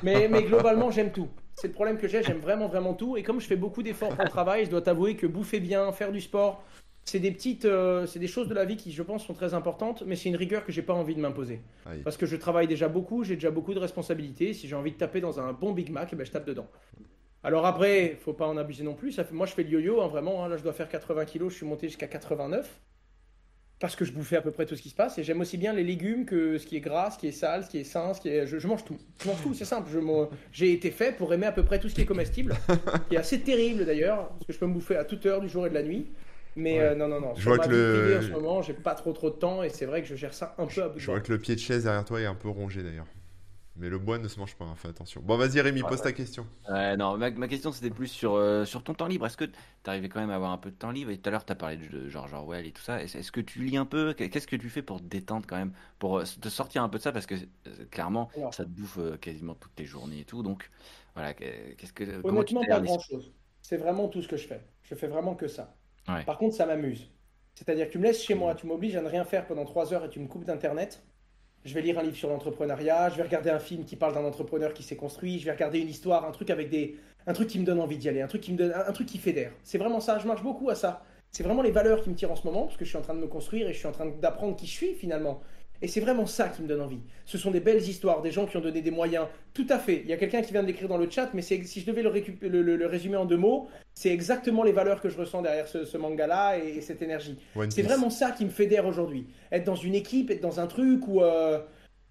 Mais, 0.01 0.27
mais 0.29 0.43
globalement, 0.43 0.91
j'aime 0.91 1.11
tout. 1.11 1.27
C'est 1.55 1.67
le 1.67 1.73
problème 1.73 1.97
que 1.97 2.07
j'ai, 2.07 2.23
j'aime 2.23 2.39
vraiment, 2.39 2.67
vraiment 2.67 2.93
tout. 2.93 3.17
Et 3.17 3.23
comme 3.23 3.41
je 3.41 3.45
fais 3.47 3.55
beaucoup 3.57 3.83
d'efforts 3.83 4.15
pour 4.15 4.23
le 4.23 4.29
travail, 4.29 4.65
je 4.65 4.69
dois 4.69 4.81
t'avouer 4.81 5.15
que 5.17 5.27
bouffer 5.27 5.59
bien, 5.59 5.91
faire 5.91 6.11
du 6.11 6.21
sport, 6.21 6.63
c'est 7.05 7.19
des 7.19 7.31
petites, 7.31 7.65
euh, 7.65 8.05
c'est 8.05 8.19
des 8.19 8.27
choses 8.27 8.47
de 8.47 8.53
la 8.53 8.65
vie 8.65 8.77
qui, 8.77 8.91
je 8.91 9.03
pense, 9.03 9.25
sont 9.25 9.33
très 9.33 9.53
importantes, 9.53 10.03
mais 10.05 10.15
c'est 10.15 10.29
une 10.29 10.35
rigueur 10.35 10.65
que 10.65 10.71
j'ai 10.71 10.81
pas 10.81 10.93
envie 10.93 11.15
de 11.15 11.19
m'imposer. 11.19 11.61
Aïe. 11.85 12.01
Parce 12.03 12.17
que 12.17 12.25
je 12.25 12.35
travaille 12.35 12.67
déjà 12.67 12.87
beaucoup, 12.87 13.23
j'ai 13.23 13.35
déjà 13.35 13.51
beaucoup 13.51 13.73
de 13.73 13.79
responsabilités. 13.79 14.53
Si 14.53 14.67
j'ai 14.67 14.75
envie 14.75 14.91
de 14.91 14.97
taper 14.97 15.19
dans 15.21 15.39
un 15.39 15.53
bon 15.53 15.73
Big 15.73 15.89
Mac, 15.89 16.09
eh 16.13 16.15
ben, 16.15 16.25
je 16.25 16.31
tape 16.31 16.45
dedans. 16.45 16.67
Alors 17.43 17.65
après, 17.65 18.17
faut 18.21 18.33
pas 18.33 18.47
en 18.47 18.55
abuser 18.55 18.83
non 18.83 18.93
plus. 18.93 19.11
Ça 19.11 19.25
fait, 19.25 19.33
moi, 19.33 19.45
je 19.45 19.53
fais 19.53 19.63
le 19.63 19.69
yo-yo, 19.69 20.01
hein, 20.01 20.07
vraiment. 20.07 20.45
hein. 20.45 20.49
là, 20.49 20.57
je 20.57 20.63
dois 20.63 20.71
faire 20.73 20.87
80 20.87 21.25
kilos, 21.25 21.51
je 21.51 21.57
suis 21.57 21.65
monté 21.65 21.87
jusqu'à 21.87 22.07
89. 22.07 22.79
Parce 23.79 23.97
que 23.97 24.05
je 24.05 24.13
bouffais 24.13 24.37
à 24.37 24.41
peu 24.41 24.51
près 24.51 24.65
tout 24.65 24.77
ce 24.77 24.81
qui 24.81 24.89
se 24.89 24.95
passe. 24.95 25.17
Et 25.17 25.23
j'aime 25.23 25.41
aussi 25.41 25.57
bien 25.57 25.73
les 25.73 25.83
légumes 25.83 26.25
que 26.25 26.57
ce 26.57 26.65
qui 26.65 26.77
est 26.77 26.79
gras, 26.79 27.11
ce 27.11 27.17
qui 27.17 27.27
est 27.27 27.33
sale, 27.33 27.65
ce 27.65 27.69
qui 27.69 27.79
est 27.79 27.83
sain, 27.83 28.13
ce 28.13 28.21
qui 28.21 28.29
est... 28.29 28.47
Je, 28.47 28.57
je 28.57 28.65
mange 28.65 28.85
tout. 28.85 28.95
Je 29.21 29.27
mange 29.27 29.41
tout, 29.43 29.53
c'est 29.53 29.65
simple. 29.65 29.89
Je 29.91 29.99
J'ai 30.53 30.71
été 30.71 30.89
fait 30.89 31.17
pour 31.17 31.33
aimer 31.33 31.47
à 31.47 31.51
peu 31.51 31.65
près 31.65 31.79
tout 31.79 31.89
ce 31.89 31.95
qui 31.95 31.99
est 31.99 32.05
comestible. 32.05 32.55
qui 33.09 33.15
est 33.15 33.17
assez 33.17 33.41
terrible 33.41 33.85
d'ailleurs, 33.85 34.29
parce 34.29 34.45
que 34.45 34.53
je 34.53 34.59
peux 34.59 34.67
me 34.67 34.73
bouffer 34.73 34.95
à 34.95 35.03
toute 35.03 35.25
heure 35.25 35.41
du 35.41 35.49
jour 35.49 35.67
et 35.67 35.69
de 35.69 35.73
la 35.73 35.83
nuit. 35.83 36.07
Mais 36.55 36.79
Ouais. 36.79 36.85
euh, 36.85 36.95
non, 36.95 37.07
non, 37.07 37.19
non. 37.21 37.33
Je 37.35 37.45
vois 37.45 37.59
que 37.59 37.69
le- 37.69 38.17
en 38.17 38.21
ce 38.21 38.31
moment, 38.31 38.61
j'ai 38.61 38.73
pas 38.73 38.95
trop 38.95 39.13
trop 39.13 39.29
de 39.29 39.35
temps 39.35 39.63
et 39.63 39.69
c'est 39.69 39.85
vrai 39.85 40.01
que 40.01 40.07
je 40.07 40.15
gère 40.15 40.33
ça 40.33 40.55
un 40.57 40.67
peu 40.67 40.83
à 40.83 40.89
bout 40.89 40.99
Je 40.99 41.05
vois 41.07 41.19
que 41.21 41.31
le 41.31 41.39
pied 41.39 41.55
de 41.55 41.59
chaise 41.59 41.83
derrière 41.83 42.05
toi 42.05 42.21
est 42.21 42.25
un 42.25 42.35
peu 42.35 42.49
rongé 42.49 42.83
d'ailleurs. 42.83 43.07
Mais 43.77 43.89
le 43.89 43.99
bois 43.99 44.19
ne 44.19 44.27
se 44.27 44.39
mange 44.39 44.55
pas, 44.55 44.65
hein, 44.65 44.75
fais 44.75 44.89
attention. 44.89 45.21
Bon, 45.23 45.37
vas-y 45.37 45.61
Rémi, 45.61 45.83
Ouais, 45.83 45.89
pose 45.89 46.01
ouais. 46.01 46.03
ta 46.03 46.13
question. 46.13 46.47
Ouais, 46.69 46.97
non, 46.97 47.17
ma, 47.17 47.31
ma 47.31 47.47
question 47.49 47.71
c'était 47.73 47.91
plus 47.91 48.07
sur, 48.07 48.35
euh, 48.35 48.65
sur 48.65 48.83
ton 48.83 48.93
temps 48.93 49.07
libre. 49.07 49.25
Est-ce 49.27 49.37
que 49.37 49.45
tu 49.45 49.53
arrivais 49.85 50.09
quand 50.09 50.21
même 50.21 50.29
à 50.31 50.35
avoir 50.35 50.51
un 50.51 50.57
peu 50.57 50.71
de 50.71 50.75
temps 50.77 50.91
libre? 50.91 51.11
Et 51.11 51.17
tout 51.19 51.27
à 51.29 51.31
l'heure, 51.31 51.45
tu 51.45 51.51
as 51.53 51.55
parlé 51.55 51.77
de 51.77 52.09
George 52.09 52.33
Orwell 52.33 52.65
et 52.67 52.71
tout 52.73 52.81
ça. 52.81 53.03
Est-ce 53.03 53.31
que 53.31 53.41
tu 53.41 53.63
lis 53.63 53.77
un 53.77 53.85
peu? 53.85 54.13
Qu'est- 54.13 54.29
Qu'est-ce 54.29 54.47
que 54.47 54.55
tu 54.55 54.69
fais 54.69 54.81
pour 54.83 54.99
te 55.01 55.05
détendre 55.05 55.45
quand 55.47 55.57
même? 55.57 55.73
Pour 55.99 56.19
euh, 56.19 56.23
te 56.41 56.49
sortir 56.49 56.83
un 56.83 56.89
peu 56.89 56.99
de 56.99 57.03
ça? 57.03 57.11
Parce 57.11 57.25
que 57.27 57.35
euh, 57.67 57.85
clairement, 57.91 58.29
Alors, 58.35 58.51
ça 58.51 58.65
te 58.65 58.69
bouffe 58.69 58.97
euh, 58.99 59.17
quasiment 59.17 59.55
toutes 59.55 59.75
tes 59.75 59.85
journées 59.85 60.21
et 60.21 60.25
tout. 60.25 60.43
Donc, 60.43 60.69
voilà, 61.15 61.33
que- 61.33 61.73
qu'est-ce 61.75 61.93
que, 61.93 62.21
comment 62.23 62.43
tu 62.45 62.55
honnêtement, 62.55 62.65
pas 62.65 62.79
grand-chose. 62.81 63.33
C'est 63.61 63.77
vraiment 63.77 64.07
tout 64.09 64.21
ce 64.21 64.27
que 64.27 64.37
je 64.37 64.47
fais. 64.47 64.61
Je 64.83 64.95
fais 64.95 65.07
vraiment 65.07 65.35
que 65.35 65.47
ça. 65.47 65.75
Par 66.05 66.37
contre, 66.37 66.55
ça 66.55 66.65
m'amuse. 66.65 67.09
C'est-à-dire 67.55 67.87
que 67.87 67.91
tu 67.91 67.99
me 67.99 68.03
laisses 68.03 68.23
chez 68.23 68.33
moi, 68.33 68.55
tu 68.55 68.65
m'obliges 68.65 68.95
à 68.95 69.01
ne 69.01 69.07
rien 69.07 69.25
faire 69.25 69.45
pendant 69.45 69.65
trois 69.65 69.93
heures 69.93 70.05
et 70.05 70.09
tu 70.09 70.19
me 70.19 70.27
coupes 70.27 70.45
d'Internet. 70.45 71.03
Je 71.65 71.73
vais 71.73 71.81
lire 71.81 71.97
un 71.99 72.03
livre 72.03 72.17
sur 72.17 72.29
l'entrepreneuriat, 72.29 73.09
je 73.09 73.15
vais 73.15 73.23
regarder 73.23 73.49
un 73.49 73.59
film 73.59 73.85
qui 73.85 73.95
parle 73.95 74.13
d'un 74.13 74.25
entrepreneur 74.25 74.73
qui 74.73 74.83
s'est 74.83 74.97
construit, 74.97 75.39
je 75.39 75.45
vais 75.45 75.51
regarder 75.51 75.79
une 75.79 75.87
histoire, 75.87 76.25
un 76.25 76.31
truc 76.31 76.49
avec 76.49 76.69
des, 76.69 76.97
un 77.25 77.33
truc 77.33 77.47
qui 77.47 77.59
me 77.59 77.63
donne 77.63 77.79
envie 77.79 77.97
d'y 77.97 78.09
aller, 78.09 78.21
un 78.21 78.27
truc 78.27 78.41
qui 78.41 78.51
me 78.51 78.57
donne, 78.57 78.73
un 78.75 78.91
truc 78.91 79.07
qui 79.07 79.17
fédère. 79.17 79.51
C'est 79.63 79.77
vraiment 79.77 80.01
ça. 80.01 80.19
Je 80.19 80.27
marche 80.27 80.43
beaucoup 80.43 80.69
à 80.69 80.75
ça. 80.75 81.03
C'est 81.31 81.43
vraiment 81.43 81.61
les 81.61 81.71
valeurs 81.71 82.03
qui 82.03 82.09
me 82.09 82.15
tirent 82.15 82.31
en 82.31 82.35
ce 82.35 82.45
moment 82.45 82.63
parce 82.63 82.77
que 82.77 82.85
je 82.85 82.89
suis 82.89 82.97
en 82.97 83.01
train 83.01 83.15
de 83.15 83.19
me 83.19 83.27
construire 83.27 83.67
et 83.67 83.73
je 83.73 83.77
suis 83.77 83.87
en 83.87 83.91
train 83.91 84.07
d'apprendre 84.07 84.55
qui 84.55 84.67
je 84.67 84.71
suis 84.71 84.93
finalement. 84.93 85.41
Et 85.83 85.87
c'est 85.89 85.99
vraiment 85.99 86.25
ça 86.25 86.47
qui 86.47 86.61
me 86.61 86.67
donne 86.67 86.79
envie. 86.79 87.01
Ce 87.25 87.37
sont 87.37 87.51
des 87.51 87.59
belles 87.59 87.81
histoires, 87.81 88.21
des 88.21 88.31
gens 88.31 88.45
qui 88.45 88.55
ont 88.55 88.61
donné 88.61 88.81
des 88.81 88.89
moyens. 88.89 89.27
Tout 89.53 89.67
à 89.69 89.77
fait. 89.77 89.99
Il 90.05 90.09
y 90.09 90.13
a 90.13 90.17
quelqu'un 90.17 90.41
qui 90.41 90.53
vient 90.53 90.61
de 90.63 90.67
l'écrire 90.67 90.87
dans 90.87 90.97
le 90.97 91.09
chat, 91.09 91.29
mais 91.33 91.41
si 91.41 91.61
je 91.61 91.85
devais 91.85 92.01
le, 92.01 92.09
récup- 92.09 92.39
le- 92.41 92.61
le- 92.61 92.77
le 92.77 92.85
résumer 92.87 93.17
en 93.17 93.25
deux 93.25 93.35
mots, 93.35 93.67
c'est 93.93 94.09
exactement 94.09 94.63
les 94.63 94.71
valeurs 94.71 95.01
que 95.01 95.09
je 95.09 95.17
ressens 95.17 95.41
derrière 95.41 95.67
ce, 95.67 95.83
ce 95.83 95.97
manga-là 95.97 96.57
et, 96.57 96.77
et 96.77 96.81
cette 96.81 97.01
énergie. 97.01 97.37
C'est 97.69 97.81
vraiment 97.83 98.09
ça 98.09 98.31
qui 98.31 98.45
me 98.45 98.49
fédère 98.49 98.85
aujourd'hui. 98.87 99.27
Être 99.51 99.65
dans 99.65 99.75
une 99.75 99.93
équipe, 99.93 100.31
être 100.31 100.41
dans 100.41 100.61
un 100.61 100.67
truc 100.67 101.05
où 101.05 101.21
euh, 101.21 101.59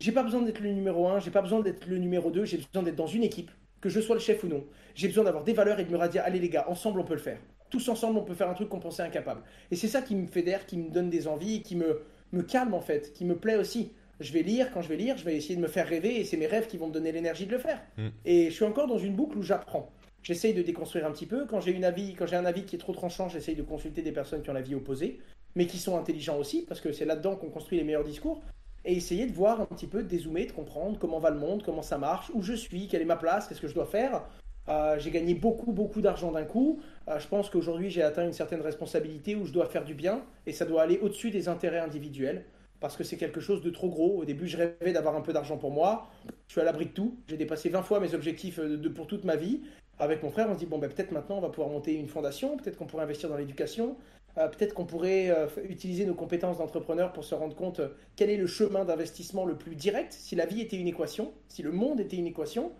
j'ai 0.00 0.12
pas 0.12 0.22
besoin 0.22 0.42
d'être 0.42 0.60
le 0.60 0.70
numéro 0.70 1.08
un, 1.08 1.18
j'ai 1.18 1.30
pas 1.30 1.40
besoin 1.42 1.60
d'être 1.60 1.86
le 1.86 1.96
numéro 1.96 2.30
2, 2.30 2.44
j'ai 2.44 2.58
besoin 2.58 2.82
d'être 2.82 2.96
dans 2.96 3.06
une 3.06 3.24
équipe, 3.24 3.50
que 3.80 3.88
je 3.88 4.00
sois 4.00 4.16
le 4.16 4.20
chef 4.20 4.44
ou 4.44 4.48
non. 4.48 4.64
J'ai 4.94 5.08
besoin 5.08 5.24
d'avoir 5.24 5.44
des 5.44 5.54
valeurs 5.54 5.80
et 5.80 5.84
de 5.84 5.90
me 5.96 6.08
dire 6.08 6.22
allez 6.26 6.40
les 6.40 6.50
gars, 6.50 6.66
ensemble 6.68 7.00
on 7.00 7.04
peut 7.04 7.14
le 7.14 7.20
faire. 7.20 7.38
Tous 7.70 7.88
ensemble 7.88 8.18
on 8.18 8.22
peut 8.22 8.34
faire 8.34 8.50
un 8.50 8.54
truc 8.54 8.68
qu'on 8.68 8.80
pensait 8.80 9.02
incapable. 9.02 9.40
Et 9.70 9.76
c'est 9.76 9.88
ça 9.88 10.02
qui 10.02 10.14
me 10.14 10.26
fédère, 10.26 10.66
qui 10.66 10.76
me 10.76 10.90
donne 10.90 11.08
des 11.08 11.26
envies, 11.26 11.62
qui 11.62 11.74
me, 11.74 12.02
me 12.32 12.42
calme 12.42 12.74
en 12.74 12.80
fait, 12.80 13.12
qui 13.12 13.24
me 13.24 13.36
plaît 13.36 13.56
aussi. 13.56 13.92
Je 14.20 14.32
vais 14.32 14.42
lire, 14.42 14.70
quand 14.72 14.82
je 14.82 14.88
vais 14.88 14.96
lire, 14.96 15.16
je 15.16 15.24
vais 15.24 15.36
essayer 15.36 15.56
de 15.56 15.60
me 15.60 15.68
faire 15.68 15.86
rêver 15.86 16.20
et 16.20 16.24
c'est 16.24 16.36
mes 16.36 16.46
rêves 16.46 16.66
qui 16.66 16.76
vont 16.76 16.88
me 16.88 16.92
donner 16.92 17.12
l'énergie 17.12 17.46
de 17.46 17.52
le 17.52 17.58
faire. 17.58 17.80
Mm. 17.96 18.08
Et 18.24 18.50
je 18.50 18.54
suis 18.54 18.64
encore 18.64 18.86
dans 18.86 18.98
une 18.98 19.14
boucle 19.14 19.38
où 19.38 19.42
j'apprends. 19.42 19.90
J'essaye 20.22 20.54
de 20.54 20.62
déconstruire 20.62 21.06
un 21.06 21.10
petit 21.10 21.26
peu. 21.26 21.46
Quand 21.46 21.60
j'ai 21.60 21.72
une 21.72 21.84
avis, 21.84 22.14
quand 22.14 22.26
j'ai 22.26 22.36
un 22.36 22.44
avis 22.44 22.64
qui 22.64 22.76
est 22.76 22.78
trop 22.78 22.92
tranchant, 22.92 23.28
j'essaye 23.28 23.56
de 23.56 23.62
consulter 23.62 24.02
des 24.02 24.12
personnes 24.12 24.42
qui 24.42 24.50
ont 24.50 24.54
l'avis 24.54 24.74
opposé, 24.74 25.18
mais 25.56 25.66
qui 25.66 25.78
sont 25.78 25.98
intelligents 25.98 26.38
aussi, 26.38 26.62
parce 26.62 26.80
que 26.80 26.92
c'est 26.92 27.04
là-dedans 27.04 27.34
qu'on 27.34 27.50
construit 27.50 27.78
les 27.78 27.84
meilleurs 27.84 28.04
discours. 28.04 28.40
Et 28.84 28.94
essayer 28.94 29.26
de 29.26 29.32
voir 29.32 29.60
un 29.60 29.66
petit 29.66 29.86
peu, 29.86 30.02
de 30.02 30.08
dézoomer, 30.08 30.46
de 30.46 30.52
comprendre 30.52 30.98
comment 30.98 31.18
va 31.18 31.30
le 31.30 31.38
monde, 31.38 31.62
comment 31.64 31.82
ça 31.82 31.98
marche, 31.98 32.30
où 32.34 32.42
je 32.42 32.52
suis, 32.52 32.88
quelle 32.88 33.02
est 33.02 33.06
ma 33.06 33.16
place, 33.16 33.48
qu'est-ce 33.48 33.60
que 33.60 33.68
je 33.68 33.74
dois 33.74 33.86
faire. 33.86 34.24
Euh, 34.68 34.98
j'ai 34.98 35.10
gagné 35.10 35.34
beaucoup, 35.34 35.72
beaucoup 35.72 36.00
d'argent 36.00 36.32
d'un 36.32 36.44
coup. 36.44 36.80
Euh, 37.08 37.18
je 37.18 37.26
pense 37.26 37.50
qu'aujourd'hui, 37.50 37.90
j'ai 37.90 38.02
atteint 38.02 38.24
une 38.24 38.32
certaine 38.32 38.60
responsabilité 38.60 39.34
où 39.34 39.44
je 39.44 39.52
dois 39.52 39.66
faire 39.66 39.84
du 39.84 39.94
bien, 39.94 40.22
et 40.46 40.52
ça 40.52 40.64
doit 40.64 40.82
aller 40.82 40.98
au-dessus 40.98 41.30
des 41.30 41.48
intérêts 41.48 41.80
individuels, 41.80 42.44
parce 42.80 42.96
que 42.96 43.04
c'est 43.04 43.16
quelque 43.16 43.40
chose 43.40 43.62
de 43.62 43.70
trop 43.70 43.88
gros. 43.88 44.20
Au 44.20 44.24
début, 44.24 44.46
je 44.46 44.56
rêvais 44.56 44.92
d'avoir 44.92 45.16
un 45.16 45.20
peu 45.20 45.32
d'argent 45.32 45.56
pour 45.56 45.72
moi. 45.72 46.08
Je 46.46 46.52
suis 46.52 46.60
à 46.60 46.64
l'abri 46.64 46.86
de 46.86 46.90
tout. 46.90 47.16
J'ai 47.28 47.36
dépassé 47.36 47.68
20 47.68 47.82
fois 47.82 48.00
mes 48.00 48.14
objectifs 48.14 48.58
euh, 48.60 48.92
pour 48.94 49.06
toute 49.06 49.24
ma 49.24 49.36
vie. 49.36 49.62
Avec 49.98 50.22
mon 50.22 50.30
frère, 50.30 50.48
on 50.48 50.54
se 50.54 50.58
dit, 50.58 50.66
bon, 50.66 50.78
ben, 50.78 50.88
peut-être 50.88 51.12
maintenant, 51.12 51.38
on 51.38 51.40
va 51.40 51.48
pouvoir 51.48 51.68
monter 51.68 51.94
une 51.94 52.08
fondation, 52.08 52.56
peut-être 52.56 52.76
qu'on 52.76 52.86
pourrait 52.86 53.04
investir 53.04 53.28
dans 53.28 53.36
l'éducation, 53.36 53.96
peut-être 54.34 54.72
qu'on 54.72 54.86
pourrait 54.86 55.30
utiliser 55.68 56.06
nos 56.06 56.14
compétences 56.14 56.58
d'entrepreneur 56.58 57.12
pour 57.12 57.24
se 57.24 57.34
rendre 57.34 57.54
compte 57.54 57.82
quel 58.16 58.30
est 58.30 58.38
le 58.38 58.46
chemin 58.46 58.86
d'investissement 58.86 59.44
le 59.44 59.54
plus 59.54 59.76
direct, 59.76 60.14
si 60.14 60.34
la 60.34 60.46
vie 60.46 60.62
était 60.62 60.78
une 60.78 60.88
équation, 60.88 61.34
si 61.48 61.62
le 61.62 61.70
monde 61.70 62.00
était 62.00 62.16
une 62.16 62.26
équation. 62.26 62.72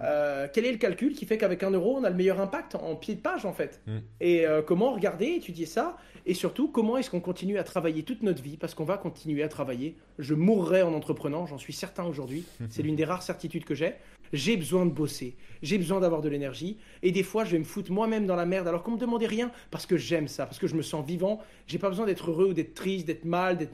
Euh, 0.00 0.46
quel 0.52 0.64
est 0.64 0.72
le 0.72 0.78
calcul 0.78 1.14
qui 1.14 1.26
fait 1.26 1.38
qu'avec 1.38 1.62
un 1.62 1.70
euro, 1.70 1.96
on 1.96 2.04
a 2.04 2.10
le 2.10 2.16
meilleur 2.16 2.40
impact 2.40 2.74
en 2.74 2.94
pied 2.94 3.14
de 3.14 3.20
page, 3.20 3.44
en 3.44 3.52
fait 3.52 3.68
Mm. 3.86 3.98
Et 4.20 4.46
euh, 4.46 4.62
comment 4.62 4.92
regarder, 4.92 5.26
étudier 5.26 5.66
ça 5.66 5.96
Et 6.26 6.34
surtout, 6.34 6.68
comment 6.68 6.96
est-ce 6.96 7.10
qu'on 7.10 7.20
continue 7.20 7.58
à 7.58 7.64
travailler 7.64 8.02
toute 8.02 8.22
notre 8.22 8.42
vie 8.42 8.56
Parce 8.56 8.74
qu'on 8.74 8.84
va 8.84 8.98
continuer 8.98 9.42
à 9.42 9.48
travailler. 9.48 9.96
Je 10.18 10.34
mourrai 10.34 10.82
en 10.82 10.92
entreprenant, 10.94 11.46
j'en 11.46 11.58
suis 11.58 11.72
certain 11.72 12.04
aujourd'hui. 12.04 12.44
C'est 12.70 12.82
l'une 12.82 12.96
des 12.96 13.04
rares 13.04 13.22
certitudes 13.22 13.64
que 13.64 13.74
j'ai. 13.74 13.94
J'ai 14.34 14.58
besoin 14.58 14.84
de 14.84 14.90
bosser, 14.90 15.36
j'ai 15.62 15.78
besoin 15.78 16.00
d'avoir 16.00 16.20
de 16.20 16.28
l'énergie. 16.28 16.76
Et 17.02 17.12
des 17.12 17.22
fois, 17.22 17.46
je 17.46 17.52
vais 17.52 17.58
me 17.58 17.64
foutre 17.64 17.90
moi-même 17.90 18.26
dans 18.26 18.36
la 18.36 18.44
merde 18.44 18.68
alors 18.68 18.82
qu'on 18.82 18.90
me 18.90 18.98
demandait 18.98 19.26
rien 19.26 19.50
parce 19.70 19.86
que 19.86 19.96
j'aime 19.96 20.28
ça, 20.28 20.44
parce 20.44 20.58
que 20.58 20.66
je 20.66 20.74
me 20.74 20.82
sens 20.82 21.06
vivant. 21.06 21.40
J'ai 21.66 21.78
pas 21.78 21.88
besoin 21.88 22.04
d'être 22.04 22.30
heureux 22.30 22.48
ou 22.48 22.52
d'être 22.52 22.74
triste, 22.74 23.06
d'être 23.06 23.24
mal, 23.24 23.56
d'être. 23.56 23.72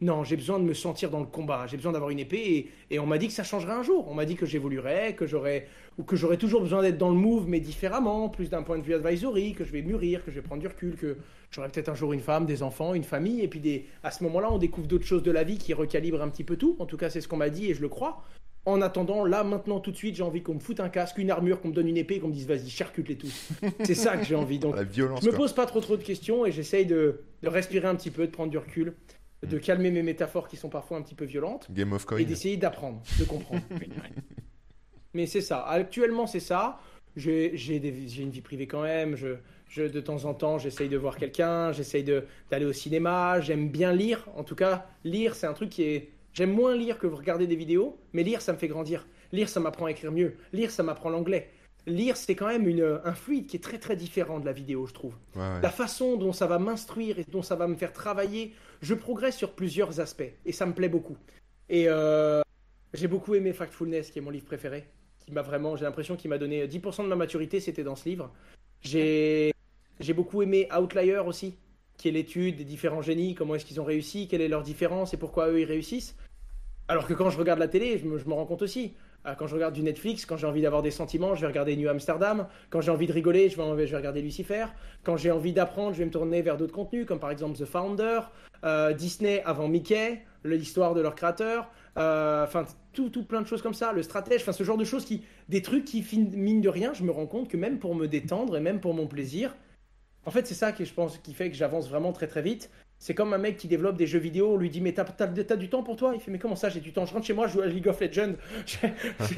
Non, 0.00 0.24
j'ai 0.24 0.36
besoin 0.36 0.58
de 0.58 0.64
me 0.64 0.74
sentir 0.74 1.10
dans 1.10 1.20
le 1.20 1.26
combat. 1.26 1.66
J'ai 1.66 1.76
besoin 1.76 1.92
d'avoir 1.92 2.10
une 2.10 2.18
épée 2.18 2.70
et, 2.90 2.94
et 2.94 2.98
on 2.98 3.06
m'a 3.06 3.16
dit 3.16 3.28
que 3.28 3.32
ça 3.32 3.44
changerait 3.44 3.72
un 3.72 3.82
jour. 3.82 4.06
On 4.08 4.14
m'a 4.14 4.26
dit 4.26 4.34
que 4.34 4.44
j'évoluerais, 4.44 5.14
que 5.14 5.26
j'aurais 5.26 5.68
ou 5.98 6.02
que 6.02 6.16
j'aurais 6.16 6.36
toujours 6.36 6.60
besoin 6.60 6.82
d'être 6.82 6.98
dans 6.98 7.08
le 7.08 7.16
move 7.16 7.48
mais 7.48 7.60
différemment, 7.60 8.28
plus 8.28 8.50
d'un 8.50 8.62
point 8.62 8.78
de 8.78 8.82
vue 8.82 8.94
advisory, 8.94 9.54
que 9.54 9.64
je 9.64 9.72
vais 9.72 9.80
mûrir, 9.80 10.22
que 10.24 10.30
je 10.30 10.36
vais 10.36 10.42
prendre 10.42 10.60
du 10.60 10.68
recul, 10.68 10.96
que 10.96 11.16
j'aurai 11.50 11.68
peut-être 11.68 11.88
un 11.88 11.94
jour 11.94 12.12
une 12.12 12.20
femme, 12.20 12.44
des 12.44 12.62
enfants, 12.62 12.92
une 12.92 13.04
famille 13.04 13.40
et 13.40 13.48
puis 13.48 13.60
des... 13.60 13.86
à 14.02 14.10
ce 14.10 14.22
moment-là, 14.24 14.52
on 14.52 14.58
découvre 14.58 14.86
d'autres 14.86 15.06
choses 15.06 15.22
de 15.22 15.30
la 15.30 15.44
vie 15.44 15.56
qui 15.56 15.72
recalibrent 15.72 16.22
un 16.22 16.28
petit 16.28 16.44
peu 16.44 16.56
tout. 16.56 16.76
En 16.78 16.86
tout 16.86 16.98
cas, 16.98 17.08
c'est 17.08 17.22
ce 17.22 17.28
qu'on 17.28 17.38
m'a 17.38 17.48
dit 17.48 17.70
et 17.70 17.74
je 17.74 17.80
le 17.80 17.88
crois. 17.88 18.22
En 18.66 18.82
attendant, 18.82 19.24
là, 19.24 19.44
maintenant, 19.44 19.78
tout 19.78 19.92
de 19.92 19.96
suite, 19.96 20.16
j'ai 20.16 20.24
envie 20.24 20.42
qu'on 20.42 20.54
me 20.54 20.58
foute 20.58 20.80
un 20.80 20.88
casque, 20.88 21.18
une 21.18 21.30
armure, 21.30 21.60
qu'on 21.60 21.68
me 21.68 21.72
donne 21.72 21.86
une 21.86 21.96
épée, 21.96 22.18
qu'on 22.18 22.28
me 22.28 22.32
dise 22.32 22.48
vas-y, 22.48 22.68
charcute-les 22.68 23.16
tous. 23.16 23.50
c'est 23.84 23.94
ça 23.94 24.16
que 24.16 24.24
j'ai 24.24 24.34
envie. 24.34 24.58
Donc, 24.58 24.74
La 24.74 24.82
violence. 24.82 25.20
je 25.22 25.30
me 25.30 25.36
pose 25.36 25.52
pas 25.52 25.66
trop 25.66 25.80
trop 25.80 25.96
de 25.96 26.02
questions 26.02 26.44
et 26.44 26.50
j'essaye 26.50 26.84
de, 26.84 27.20
de 27.42 27.48
respirer 27.48 27.86
un 27.86 27.94
petit 27.94 28.10
peu, 28.10 28.26
de 28.26 28.32
prendre 28.32 28.50
du 28.50 28.58
recul, 28.58 28.94
de 29.48 29.58
calmer 29.58 29.90
mes 29.90 30.02
métaphores 30.02 30.48
qui 30.48 30.56
sont 30.56 30.68
parfois 30.68 30.98
un 30.98 31.02
petit 31.02 31.14
peu 31.14 31.24
violentes 31.24 31.68
Game 31.70 31.92
of 31.92 32.04
Coin. 32.04 32.18
et 32.18 32.24
d'essayer 32.24 32.56
d'apprendre, 32.56 33.02
de 33.18 33.24
comprendre. 33.24 33.62
Mais 35.14 35.26
c'est 35.26 35.40
ça. 35.40 35.64
Actuellement, 35.66 36.26
c'est 36.26 36.40
ça. 36.40 36.78
J'ai 37.16 37.54
une 38.18 38.30
vie 38.30 38.42
privée 38.42 38.66
quand 38.66 38.82
même. 38.82 39.16
Je, 39.16 39.36
je, 39.68 39.82
de 39.82 40.00
temps 40.00 40.26
en 40.26 40.34
temps, 40.34 40.58
j'essaye 40.58 40.88
de 40.88 40.98
voir 40.98 41.16
quelqu'un. 41.16 41.72
J'essaye 41.72 42.04
d'aller 42.04 42.66
au 42.66 42.72
cinéma. 42.72 43.40
J'aime 43.40 43.70
bien 43.70 43.92
lire. 43.92 44.26
En 44.36 44.44
tout 44.44 44.54
cas, 44.54 44.86
lire, 45.04 45.34
c'est 45.34 45.46
un 45.46 45.54
truc 45.54 45.70
qui 45.70 45.84
est. 45.84 46.10
J'aime 46.34 46.52
moins 46.52 46.76
lire 46.76 46.98
que 46.98 47.06
regarder 47.06 47.46
des 47.46 47.56
vidéos. 47.56 47.98
Mais 48.12 48.22
lire, 48.22 48.42
ça 48.42 48.52
me 48.52 48.58
fait 48.58 48.68
grandir. 48.68 49.06
Lire, 49.32 49.48
ça 49.48 49.58
m'apprend 49.58 49.86
à 49.86 49.90
écrire 49.90 50.12
mieux. 50.12 50.36
Lire, 50.52 50.70
ça 50.70 50.82
m'apprend 50.82 51.08
l'anglais. 51.08 51.50
Lire, 51.86 52.16
c'est 52.16 52.34
quand 52.34 52.48
même 52.48 52.66
une, 52.68 53.00
un 53.04 53.14
fluide 53.14 53.46
qui 53.46 53.56
est 53.56 53.62
très 53.62 53.78
très 53.78 53.94
différent 53.94 54.40
de 54.40 54.44
la 54.44 54.52
vidéo, 54.52 54.86
je 54.86 54.92
trouve. 54.92 55.14
Ouais, 55.36 55.42
ouais. 55.42 55.60
La 55.62 55.70
façon 55.70 56.16
dont 56.16 56.32
ça 56.32 56.46
va 56.46 56.58
m'instruire 56.58 57.18
et 57.18 57.24
dont 57.30 57.42
ça 57.42 57.54
va 57.54 57.68
me 57.68 57.76
faire 57.76 57.92
travailler, 57.92 58.54
je 58.82 58.94
progresse 58.94 59.36
sur 59.36 59.52
plusieurs 59.52 60.00
aspects 60.00 60.32
et 60.44 60.52
ça 60.52 60.66
me 60.66 60.72
plaît 60.72 60.88
beaucoup. 60.88 61.16
Et 61.68 61.84
euh, 61.88 62.42
j'ai 62.92 63.08
beaucoup 63.08 63.34
aimé 63.34 63.52
Factfulness, 63.52 64.10
qui 64.10 64.18
est 64.18 64.22
mon 64.22 64.30
livre 64.30 64.46
préféré, 64.46 64.88
qui 65.24 65.32
m'a 65.32 65.42
vraiment, 65.42 65.76
j'ai 65.76 65.84
l'impression 65.84 66.16
qu'il 66.16 66.30
m'a 66.30 66.38
donné 66.38 66.66
10% 66.66 67.04
de 67.04 67.08
ma 67.08 67.16
maturité, 67.16 67.60
c'était 67.60 67.84
dans 67.84 67.96
ce 67.96 68.08
livre. 68.08 68.32
J'ai 68.80 69.52
j'ai 70.00 70.12
beaucoup 70.12 70.42
aimé 70.42 70.68
Outlier 70.76 71.18
aussi, 71.18 71.56
qui 71.96 72.08
est 72.08 72.12
l'étude 72.12 72.56
des 72.56 72.64
différents 72.64 73.02
génies, 73.02 73.34
comment 73.34 73.54
est-ce 73.54 73.64
qu'ils 73.64 73.80
ont 73.80 73.84
réussi, 73.84 74.28
quelle 74.28 74.42
est 74.42 74.48
leur 74.48 74.62
différence 74.62 75.14
et 75.14 75.16
pourquoi 75.16 75.48
eux 75.48 75.60
ils 75.60 75.64
réussissent. 75.64 76.16
Alors 76.88 77.06
que 77.06 77.14
quand 77.14 77.30
je 77.30 77.38
regarde 77.38 77.58
la 77.58 77.68
télé, 77.68 77.98
je 77.98 78.04
me, 78.04 78.18
je 78.18 78.26
me 78.26 78.34
rends 78.34 78.46
compte 78.46 78.62
aussi. 78.62 78.94
Euh, 79.26 79.34
Quand 79.34 79.46
je 79.46 79.54
regarde 79.54 79.74
du 79.74 79.82
Netflix, 79.82 80.24
quand 80.26 80.36
j'ai 80.36 80.46
envie 80.46 80.62
d'avoir 80.62 80.82
des 80.82 80.90
sentiments, 80.90 81.34
je 81.34 81.40
vais 81.40 81.46
regarder 81.46 81.76
New 81.76 81.88
Amsterdam. 81.88 82.46
Quand 82.70 82.80
j'ai 82.80 82.90
envie 82.90 83.06
de 83.06 83.12
rigoler, 83.12 83.48
je 83.48 83.56
vais, 83.60 83.86
vais 83.86 83.96
regarder 83.96 84.22
Lucifer. 84.22 84.66
Quand 85.04 85.16
j'ai 85.16 85.30
envie 85.30 85.52
d'apprendre, 85.52 85.92
je 85.92 85.98
vais 85.98 86.04
me 86.04 86.10
tourner 86.10 86.42
vers 86.42 86.56
d'autres 86.56 86.72
contenus, 86.72 87.06
comme 87.06 87.18
par 87.18 87.30
exemple 87.30 87.58
The 87.58 87.64
Founder, 87.64 88.20
euh, 88.64 88.92
Disney 88.92 89.42
avant 89.44 89.68
Mickey, 89.68 90.22
l'histoire 90.44 90.94
de 90.94 91.00
leur 91.00 91.14
créateur. 91.14 91.68
euh, 91.98 92.44
Enfin, 92.44 92.64
tout, 92.92 93.10
tout 93.10 93.24
plein 93.24 93.42
de 93.42 93.46
choses 93.46 93.62
comme 93.62 93.74
ça. 93.74 93.92
Le 93.92 94.02
stratège, 94.02 94.42
enfin, 94.42 94.52
ce 94.52 94.64
genre 94.64 94.78
de 94.78 94.84
choses 94.84 95.04
qui, 95.04 95.22
des 95.48 95.62
trucs 95.62 95.84
qui, 95.84 96.04
mine 96.34 96.60
de 96.60 96.68
rien, 96.68 96.92
je 96.94 97.02
me 97.02 97.10
rends 97.10 97.26
compte 97.26 97.48
que 97.48 97.56
même 97.56 97.78
pour 97.78 97.94
me 97.94 98.06
détendre 98.06 98.56
et 98.56 98.60
même 98.60 98.80
pour 98.80 98.94
mon 98.94 99.06
plaisir, 99.06 99.54
en 100.24 100.30
fait, 100.30 100.46
c'est 100.46 100.54
ça 100.54 100.72
qui, 100.72 100.84
je 100.84 100.92
pense, 100.92 101.18
qui 101.18 101.34
fait 101.34 101.50
que 101.50 101.56
j'avance 101.56 101.88
vraiment 101.88 102.12
très 102.12 102.26
très 102.26 102.42
vite. 102.42 102.70
C'est 102.98 103.14
comme 103.14 103.32
un 103.34 103.38
mec 103.38 103.56
qui 103.58 103.68
développe 103.68 103.96
des 103.96 104.06
jeux 104.06 104.18
vidéo, 104.18 104.54
on 104.54 104.56
lui 104.56 104.70
dit 104.70 104.80
mais 104.80 104.92
t'as, 104.92 105.04
t'as- 105.04 105.28
t'as 105.28 105.56
du 105.56 105.68
temps 105.68 105.82
pour 105.82 105.96
toi? 105.96 106.12
Il 106.14 106.20
fait 106.20 106.30
mais 106.30 106.38
comment 106.38 106.56
ça 106.56 106.68
j'ai 106.70 106.80
du 106.80 106.92
temps? 106.92 107.04
Je 107.06 107.12
rentre 107.12 107.26
chez 107.26 107.34
moi, 107.34 107.46
je 107.46 107.52
joue 107.54 107.60
à 107.60 107.66
League 107.66 107.88
of 107.88 108.00
Legends, 108.00 108.34
je, 108.66 108.76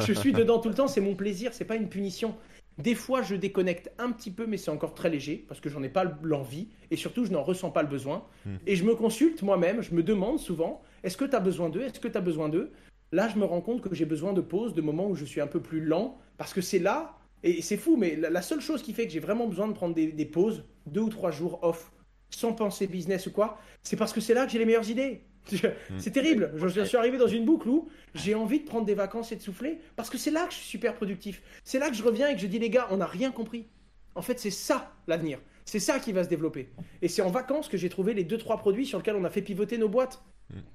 je 0.07 0.13
suis 0.13 0.33
dedans 0.33 0.59
tout 0.59 0.69
le 0.69 0.75
temps, 0.75 0.89
c'est 0.89 1.01
mon 1.01 1.15
plaisir, 1.15 1.53
c'est 1.53 1.65
pas 1.65 1.77
une 1.77 1.89
punition. 1.89 2.35
Des 2.79 2.95
fois 2.95 3.23
je 3.23 3.35
déconnecte 3.35 3.91
un 3.99 4.13
petit 4.13 4.31
peu 4.31 4.47
mais 4.47 4.57
c'est 4.57 4.71
encore 4.71 4.95
très 4.95 5.11
léger 5.11 5.45
parce 5.49 5.61
que 5.61 5.69
j'en 5.69 5.83
ai 5.83 5.89
pas 5.89 6.05
l'envie 6.23 6.69
et 6.93 6.97
surtout 6.97 7.25
je 7.25 7.33
n'en 7.33 7.43
ressens 7.43 7.71
pas 7.73 7.83
le 7.83 7.89
besoin. 7.89 8.25
Hmm. 8.47 8.57
Et 8.69 8.77
je 8.77 8.85
me 8.85 8.95
consulte 8.95 9.43
moi-même, 9.43 9.83
je 9.83 9.93
me 9.93 10.05
demande 10.05 10.39
souvent 10.39 10.81
est-ce 11.03 11.17
que 11.17 11.25
tu 11.25 11.35
as 11.35 11.41
besoin 11.41 11.69
d'eux? 11.71 11.83
Est-ce 11.83 11.99
que 11.99 12.07
tu 12.09 12.17
as 12.17 12.21
besoin 12.21 12.49
d'eux? 12.49 12.71
Là 13.11 13.29
je 13.29 13.37
me 13.39 13.45
rends 13.45 13.61
compte 13.61 13.81
que 13.83 13.93
j'ai 13.93 14.05
besoin 14.05 14.33
de 14.33 14.41
pauses, 14.41 14.75
de 14.75 14.83
moments 14.83 15.09
où 15.09 15.17
je 15.17 15.25
suis 15.25 15.41
un 15.41 15.49
peu 15.49 15.61
plus 15.61 15.81
lent 15.81 16.17
parce 16.37 16.55
que 16.55 16.61
c'est 16.61 16.79
là, 16.79 17.17
et 17.43 17.61
c'est 17.63 17.77
fou 17.77 17.97
mais 17.97 18.15
la, 18.15 18.31
la 18.31 18.43
seule 18.43 18.61
chose 18.61 18.83
qui 18.83 18.93
fait 18.93 19.07
que 19.07 19.13
j'ai 19.13 19.19
vraiment 19.19 19.49
besoin 19.49 19.67
de 19.67 19.73
prendre 19.73 19.95
des, 19.97 20.13
des 20.13 20.27
pauses, 20.27 20.65
deux 20.87 21.01
ou 21.01 21.09
trois 21.09 21.33
jours 21.33 21.59
off, 21.63 21.91
sans 22.31 22.53
penser 22.53 22.87
business 22.87 23.27
ou 23.27 23.33
quoi, 23.33 23.59
c'est 23.83 23.97
parce 23.97 24.13
que 24.13 24.21
c'est 24.21 24.35
là 24.35 24.47
que 24.47 24.53
j'ai 24.53 24.59
les 24.59 24.65
meilleures 24.65 24.89
idées. 24.91 25.23
C'est 25.99 26.11
terrible. 26.11 26.53
Je, 26.57 26.69
je 26.69 26.83
suis 26.83 26.99
arrivé 26.99 27.17
dans 27.17 27.27
une 27.27 27.47
boucle 27.47 27.71
où 27.71 27.89
j'ai 28.15 28.35
envie 28.35 28.61
de 28.61 28.67
prendre 28.67 28.85
des 28.85 28.93
vacances 28.95 29.33
et 29.33 29.37
de 29.37 29.41
souffler 29.41 29.79
parce 29.97 30.11
que 30.11 30.19
c'est 30.19 30.31
là 30.31 30.45
que 30.47 30.53
je 30.53 30.59
suis 30.59 30.67
super 30.67 30.95
productif. 30.95 31.43
C'est 31.65 31.79
là 31.79 31.89
que 31.89 31.97
je 31.97 32.03
reviens 32.03 32.29
et 32.29 32.35
que 32.35 32.41
je 32.43 32.47
dis 32.47 32.59
les 32.59 32.69
gars, 32.69 32.87
on 32.91 32.99
n'a 32.99 33.07
rien 33.07 33.31
compris. 33.31 33.67
En 34.15 34.21
fait, 34.21 34.39
c'est 34.39 34.51
ça 34.51 34.93
l'avenir. 35.07 35.41
C'est 35.65 35.81
ça 35.81 36.01
qui 36.01 36.13
va 36.13 36.23
se 36.23 36.29
développer. 36.29 36.69
Et 37.01 37.09
c'est 37.09 37.23
en 37.23 37.31
vacances 37.31 37.69
que 37.69 37.79
j'ai 37.79 37.89
trouvé 37.89 38.13
les 38.13 38.25
deux 38.25 38.37
trois 38.37 38.59
produits 38.59 38.85
sur 38.85 38.99
lesquels 38.99 39.17
on 39.17 39.25
a 39.25 39.31
fait 39.31 39.41
pivoter 39.41 39.79
nos 39.79 39.89
boîtes. 39.89 40.23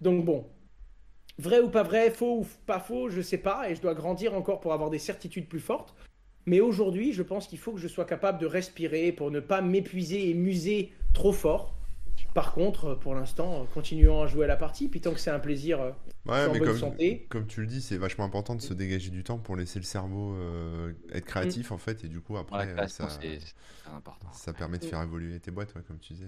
Donc 0.02 0.26
bon, 0.26 0.50
Vrai 1.40 1.60
ou 1.60 1.70
pas 1.70 1.84
vrai, 1.84 2.12
faux 2.12 2.42
ou 2.42 2.48
pas 2.68 2.80
faux, 2.80 3.10
je 3.10 3.22
sais 3.22 3.40
pas, 3.40 3.70
et 3.70 3.76
je 3.76 3.82
dois 3.82 3.96
grandir 3.96 4.36
encore 4.36 4.60
pour 4.60 4.72
avoir 4.74 4.90
des 4.92 5.00
certitudes 5.00 5.48
plus 5.48 5.60
fortes. 5.60 5.96
Mais 6.46 6.60
aujourd'hui, 6.60 7.14
je 7.14 7.24
pense 7.24 7.48
qu'il 7.48 7.58
faut 7.58 7.72
que 7.72 7.80
je 7.80 7.88
sois 7.88 8.06
capable 8.06 8.38
de 8.38 8.46
respirer 8.46 9.12
pour 9.12 9.32
ne 9.32 9.40
pas 9.40 9.62
m'épuiser 9.62 10.30
et 10.30 10.34
muser 10.34 10.92
trop 11.14 11.32
fort. 11.34 11.76
Par 12.34 12.52
contre, 12.54 12.96
pour 12.96 13.14
l'instant, 13.14 13.68
continuons 13.76 14.24
à 14.24 14.28
jouer 14.28 14.46
à 14.46 14.48
la 14.48 14.56
partie, 14.56 14.88
puis 14.88 15.02
tant 15.02 15.14
que 15.14 15.20
c'est 15.20 15.30
un 15.30 15.40
plaisir 15.40 15.80
euh, 15.82 15.92
Ouais, 16.26 16.46
en 16.46 16.54
mais 16.54 16.60
bonne 16.60 16.70
comme, 16.70 16.78
santé. 16.78 17.28
comme 17.30 17.46
tu 17.48 17.62
le 17.62 17.68
dis, 17.68 17.82
c'est 17.82 17.98
vachement 17.98 18.24
important 18.26 18.56
de 18.56 18.62
se 18.62 18.74
dégager 18.74 19.12
du 19.12 19.24
temps 19.24 19.38
pour 19.38 19.56
laisser 19.56 19.78
le 19.78 19.84
cerveau 19.86 20.34
euh, 20.36 20.94
être 21.12 21.26
créatif 21.26 21.70
Mm. 21.70 21.74
en 21.74 21.78
fait, 21.78 22.04
et 22.04 22.08
du 22.08 22.22
coup 22.22 22.38
après 22.38 22.68
euh, 22.70 22.74
création, 22.74 23.08
ça, 23.08 23.20
c'est 23.22 23.40
c'est 23.40 23.54
très 23.84 23.94
important. 23.94 24.28
ça 24.32 24.54
permet 24.54 24.80
de 24.80 24.86
faire 24.86 25.02
évoluer 25.02 25.40
tes 25.40 25.52
boîtes, 25.52 25.76
ouais, 25.76 25.82
comme 25.88 26.00
tu 26.00 26.14
disais. 26.14 26.28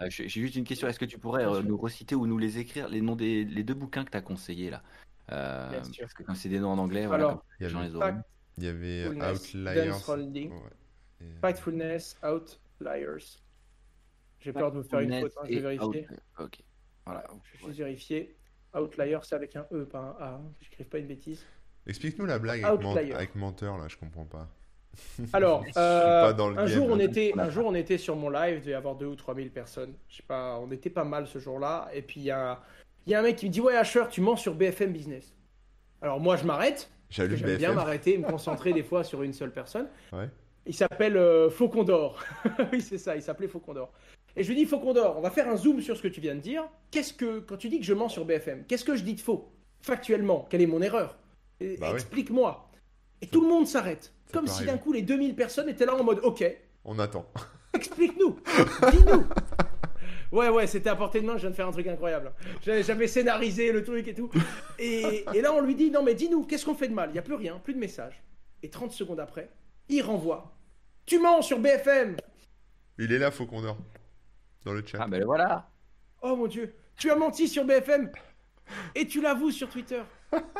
Euh, 0.00 0.06
J'ai 0.10 0.28
juste 0.28 0.56
une 0.56 0.64
question. 0.64 0.88
Est-ce 0.88 0.98
que 0.98 1.04
tu 1.04 1.18
pourrais 1.18 1.44
euh, 1.46 1.62
nous 1.62 1.76
reciter 1.78 2.14
ou 2.14 2.26
nous 2.26 2.38
les 2.38 2.58
écrire 2.58 2.88
les 2.88 3.00
noms 3.00 3.16
des 3.16 3.44
les 3.44 3.62
deux 3.62 3.74
bouquins 3.74 4.04
que 4.04 4.10
tu 4.10 4.16
as 4.16 4.22
conseillés 4.22 4.70
là? 4.70 4.82
Euh. 5.32 5.70
Parce 6.00 6.14
que 6.14 6.22
comme 6.22 6.34
c'est 6.34 6.48
des 6.48 6.58
noms 6.60 6.70
en 6.70 6.78
anglais, 6.78 7.06
voilà, 7.06 7.24
Alors, 7.24 7.34
comme 7.34 7.42
Il 7.60 7.64
y 7.64 7.66
avait, 7.66 7.84
les 7.88 7.94
auront. 7.94 8.00
Fact- 8.06 8.24
il 8.58 8.64
y 8.64 8.68
avait 8.68 9.04
Fullness, 9.36 10.08
Outliers. 10.08 10.48
Ouais, 10.48 10.56
et, 11.20 11.24
euh, 11.24 11.40
Fightfulness, 11.40 12.16
Outliers. 12.22 13.38
J'ai 14.46 14.52
peur 14.52 14.70
de 14.70 14.78
vous 14.78 14.88
faire 14.88 15.00
une 15.00 15.20
faute, 15.20 15.32
hein, 15.38 15.46
je 15.48 15.54
vais 15.54 15.60
vérifier. 15.60 16.06
out- 16.08 16.44
Ok. 16.44 16.58
Voilà. 17.04 17.24
Je 17.44 17.58
vais 17.58 17.66
juste 17.66 17.78
vérifier. 17.78 18.36
Outlier, 18.78 19.18
c'est 19.22 19.34
avec 19.34 19.56
un 19.56 19.66
E, 19.72 19.84
pas 19.84 19.98
un 19.98 20.24
A. 20.24 20.28
hein. 20.34 20.40
Je 20.78 20.84
pas 20.84 20.98
une 20.98 21.06
bêtise. 21.06 21.44
Explique-nous 21.86 22.26
la 22.26 22.38
blague 22.38 22.62
avec, 22.64 22.80
ment- 22.82 22.92
Outlier. 22.92 23.12
avec 23.12 23.34
menteur 23.34 23.76
là, 23.78 23.86
je 23.88 23.96
comprends 23.96 24.24
pas. 24.24 24.48
Alors, 25.32 25.62
suis 25.64 25.72
euh, 25.76 26.32
pas 26.32 26.42
un, 26.42 26.54
game, 26.54 26.66
jour, 26.68 26.88
on 26.90 26.94
là. 26.96 27.04
était, 27.04 27.32
un 27.36 27.50
jour, 27.50 27.66
on 27.66 27.74
était 27.74 27.98
sur 27.98 28.14
mon 28.16 28.30
live, 28.30 28.54
il 28.56 28.60
devait 28.60 28.70
y 28.72 28.74
avoir 28.74 28.94
2 28.96 29.06
ou 29.06 29.16
3 29.16 29.34
000 29.34 29.48
personnes. 29.50 29.94
Je 30.08 30.16
sais 30.16 30.22
pas, 30.22 30.58
on 30.60 30.70
était 30.70 30.90
pas 30.90 31.04
mal 31.04 31.26
ce 31.26 31.38
jour-là. 31.40 31.88
Et 31.92 32.02
puis, 32.02 32.20
il 32.20 32.24
y 32.26 32.30
a, 32.30 32.60
il 33.06 33.12
y 33.12 33.14
a 33.14 33.18
un 33.18 33.22
mec 33.22 33.36
qui 33.36 33.46
me 33.46 33.50
dit 33.50 33.60
Ouais, 33.60 33.76
Asher, 33.76 34.04
tu 34.10 34.20
mens 34.20 34.36
sur 34.36 34.54
BFM 34.54 34.92
Business. 34.92 35.34
Alors, 36.00 36.20
moi, 36.20 36.36
je 36.36 36.44
m'arrête. 36.44 36.88
J'aime 37.10 37.56
bien 37.56 37.72
m'arrêter 37.72 38.14
et 38.14 38.18
me 38.18 38.26
concentrer 38.28 38.72
des 38.72 38.82
fois 38.82 39.04
sur 39.04 39.22
une 39.22 39.32
seule 39.32 39.52
personne. 39.52 39.88
Ouais. 40.12 40.28
Il 40.66 40.74
s'appelle 40.74 41.16
euh, 41.16 41.48
Faucon 41.48 41.84
d'Or. 41.84 42.22
oui, 42.72 42.80
c'est 42.80 42.98
ça, 42.98 43.16
il 43.16 43.22
s'appelait 43.22 43.48
Faucon 43.48 43.74
d'Or. 43.74 43.92
Et 44.36 44.42
je 44.42 44.48
lui 44.48 44.56
dis 44.56 44.66
Faucon 44.66 44.92
d'Or, 44.92 45.16
on 45.16 45.20
va 45.20 45.30
faire 45.30 45.48
un 45.48 45.56
zoom 45.56 45.80
sur 45.80 45.96
ce 45.96 46.02
que 46.02 46.08
tu 46.08 46.20
viens 46.20 46.34
de 46.34 46.40
dire. 46.40 46.64
Qu'est-ce 46.90 47.14
que, 47.14 47.38
quand 47.38 47.56
tu 47.56 47.68
dis 47.68 47.78
que 47.78 47.86
je 47.86 47.94
mens 47.94 48.08
sur 48.08 48.24
BFM, 48.24 48.64
qu'est-ce 48.66 48.84
que 48.84 48.96
je 48.96 49.02
dis 49.02 49.14
de 49.14 49.20
faux 49.20 49.50
Factuellement, 49.80 50.46
quelle 50.50 50.62
est 50.62 50.66
mon 50.66 50.82
erreur? 50.82 51.16
Bah 51.60 51.88
oui. 51.88 51.94
Explique-moi. 51.94 52.68
Et 53.22 53.28
tout 53.28 53.40
le 53.40 53.48
monde 53.48 53.66
s'arrête. 53.66 54.12
Comme 54.32 54.46
si 54.46 54.64
d'un 54.64 54.76
coup 54.76 54.92
les 54.92 55.02
2000 55.02 55.34
personnes 55.36 55.68
étaient 55.68 55.86
là 55.86 55.94
en 55.94 56.02
mode 56.02 56.20
Ok, 56.22 56.44
On 56.84 56.98
attend. 56.98 57.24
explique-nous, 57.72 58.38
dis-nous. 58.90 59.24
Ouais, 60.32 60.48
ouais, 60.48 60.66
c'était 60.66 60.90
à 60.90 60.96
portée 60.96 61.20
de 61.20 61.26
main, 61.26 61.36
je 61.36 61.42
viens 61.42 61.50
de 61.50 61.54
faire 61.54 61.68
un 61.68 61.72
truc 61.72 61.86
incroyable. 61.86 62.32
J'avais 62.60 62.82
j'avais 62.82 63.06
scénarisé 63.06 63.70
le 63.70 63.84
truc 63.84 64.08
et 64.08 64.14
tout. 64.14 64.28
Et, 64.78 65.24
et 65.32 65.40
là, 65.40 65.54
on 65.54 65.60
lui 65.60 65.76
dit, 65.76 65.90
non, 65.90 66.02
mais 66.02 66.14
dis-nous, 66.14 66.44
qu'est-ce 66.44 66.66
qu'on 66.66 66.74
fait 66.74 66.88
de 66.88 66.94
mal? 66.94 67.10
Il 67.10 67.12
n'y 67.12 67.18
a 67.18 67.22
plus 67.22 67.34
rien, 67.34 67.60
plus 67.62 67.74
de 67.74 67.78
message. 67.78 68.22
Et 68.62 68.68
30 68.68 68.90
secondes 68.90 69.20
après, 69.20 69.50
il 69.88 70.02
renvoie. 70.02 70.55
Tu 71.06 71.20
mens 71.20 71.40
sur 71.42 71.60
BFM 71.60 72.16
Il 72.98 73.12
est 73.12 73.18
là, 73.18 73.30
faut 73.30 73.46
qu'on 73.46 73.62
dort. 73.62 73.78
Dans 74.64 74.72
le 74.72 74.84
chat. 74.84 74.98
Ah 75.00 75.06
ben 75.06 75.24
voilà. 75.24 75.70
Oh 76.20 76.34
mon 76.34 76.48
dieu, 76.48 76.74
tu 76.96 77.10
as 77.10 77.14
menti 77.14 77.46
sur 77.46 77.64
BFM 77.64 78.10
et 78.96 79.06
tu 79.06 79.20
l'avoues 79.20 79.52
sur 79.52 79.68
Twitter. 79.68 80.02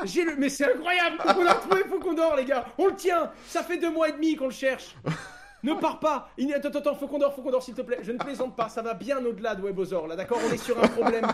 J'ai 0.04 0.24
le... 0.24 0.36
Mais 0.36 0.48
c'est 0.48 0.72
incroyable, 0.72 1.16
faut 1.18 1.34
qu'on 1.34 1.46
a 1.46 1.54
retrouvé, 1.54 1.82
faut 1.88 1.98
qu'on 1.98 2.14
dort 2.14 2.36
les 2.36 2.44
gars. 2.44 2.64
On 2.78 2.86
le 2.86 2.94
tient, 2.94 3.32
ça 3.46 3.64
fait 3.64 3.78
deux 3.78 3.90
mois 3.90 4.08
et 4.08 4.12
demi 4.12 4.36
qu'on 4.36 4.44
le 4.44 4.52
cherche. 4.52 4.94
Ne 5.64 5.74
pars 5.74 5.98
pas. 5.98 6.30
Il... 6.38 6.54
Attends, 6.54 6.68
attends, 6.68 6.78
attends, 6.78 6.94
faut 6.94 7.08
qu'on 7.08 7.18
dort, 7.18 7.34
faut 7.34 7.42
qu'on 7.42 7.50
dort 7.50 7.64
s'il 7.64 7.74
te 7.74 7.82
plaît. 7.82 7.98
Je 8.02 8.12
ne 8.12 8.18
plaisante 8.18 8.54
pas, 8.54 8.68
ça 8.68 8.82
va 8.82 8.94
bien 8.94 9.24
au-delà 9.24 9.56
de 9.56 9.62
Webosaur 9.62 10.06
là, 10.06 10.14
d'accord? 10.14 10.38
On 10.48 10.52
est 10.52 10.58
sur 10.58 10.78
un 10.80 10.86
problème. 10.86 11.26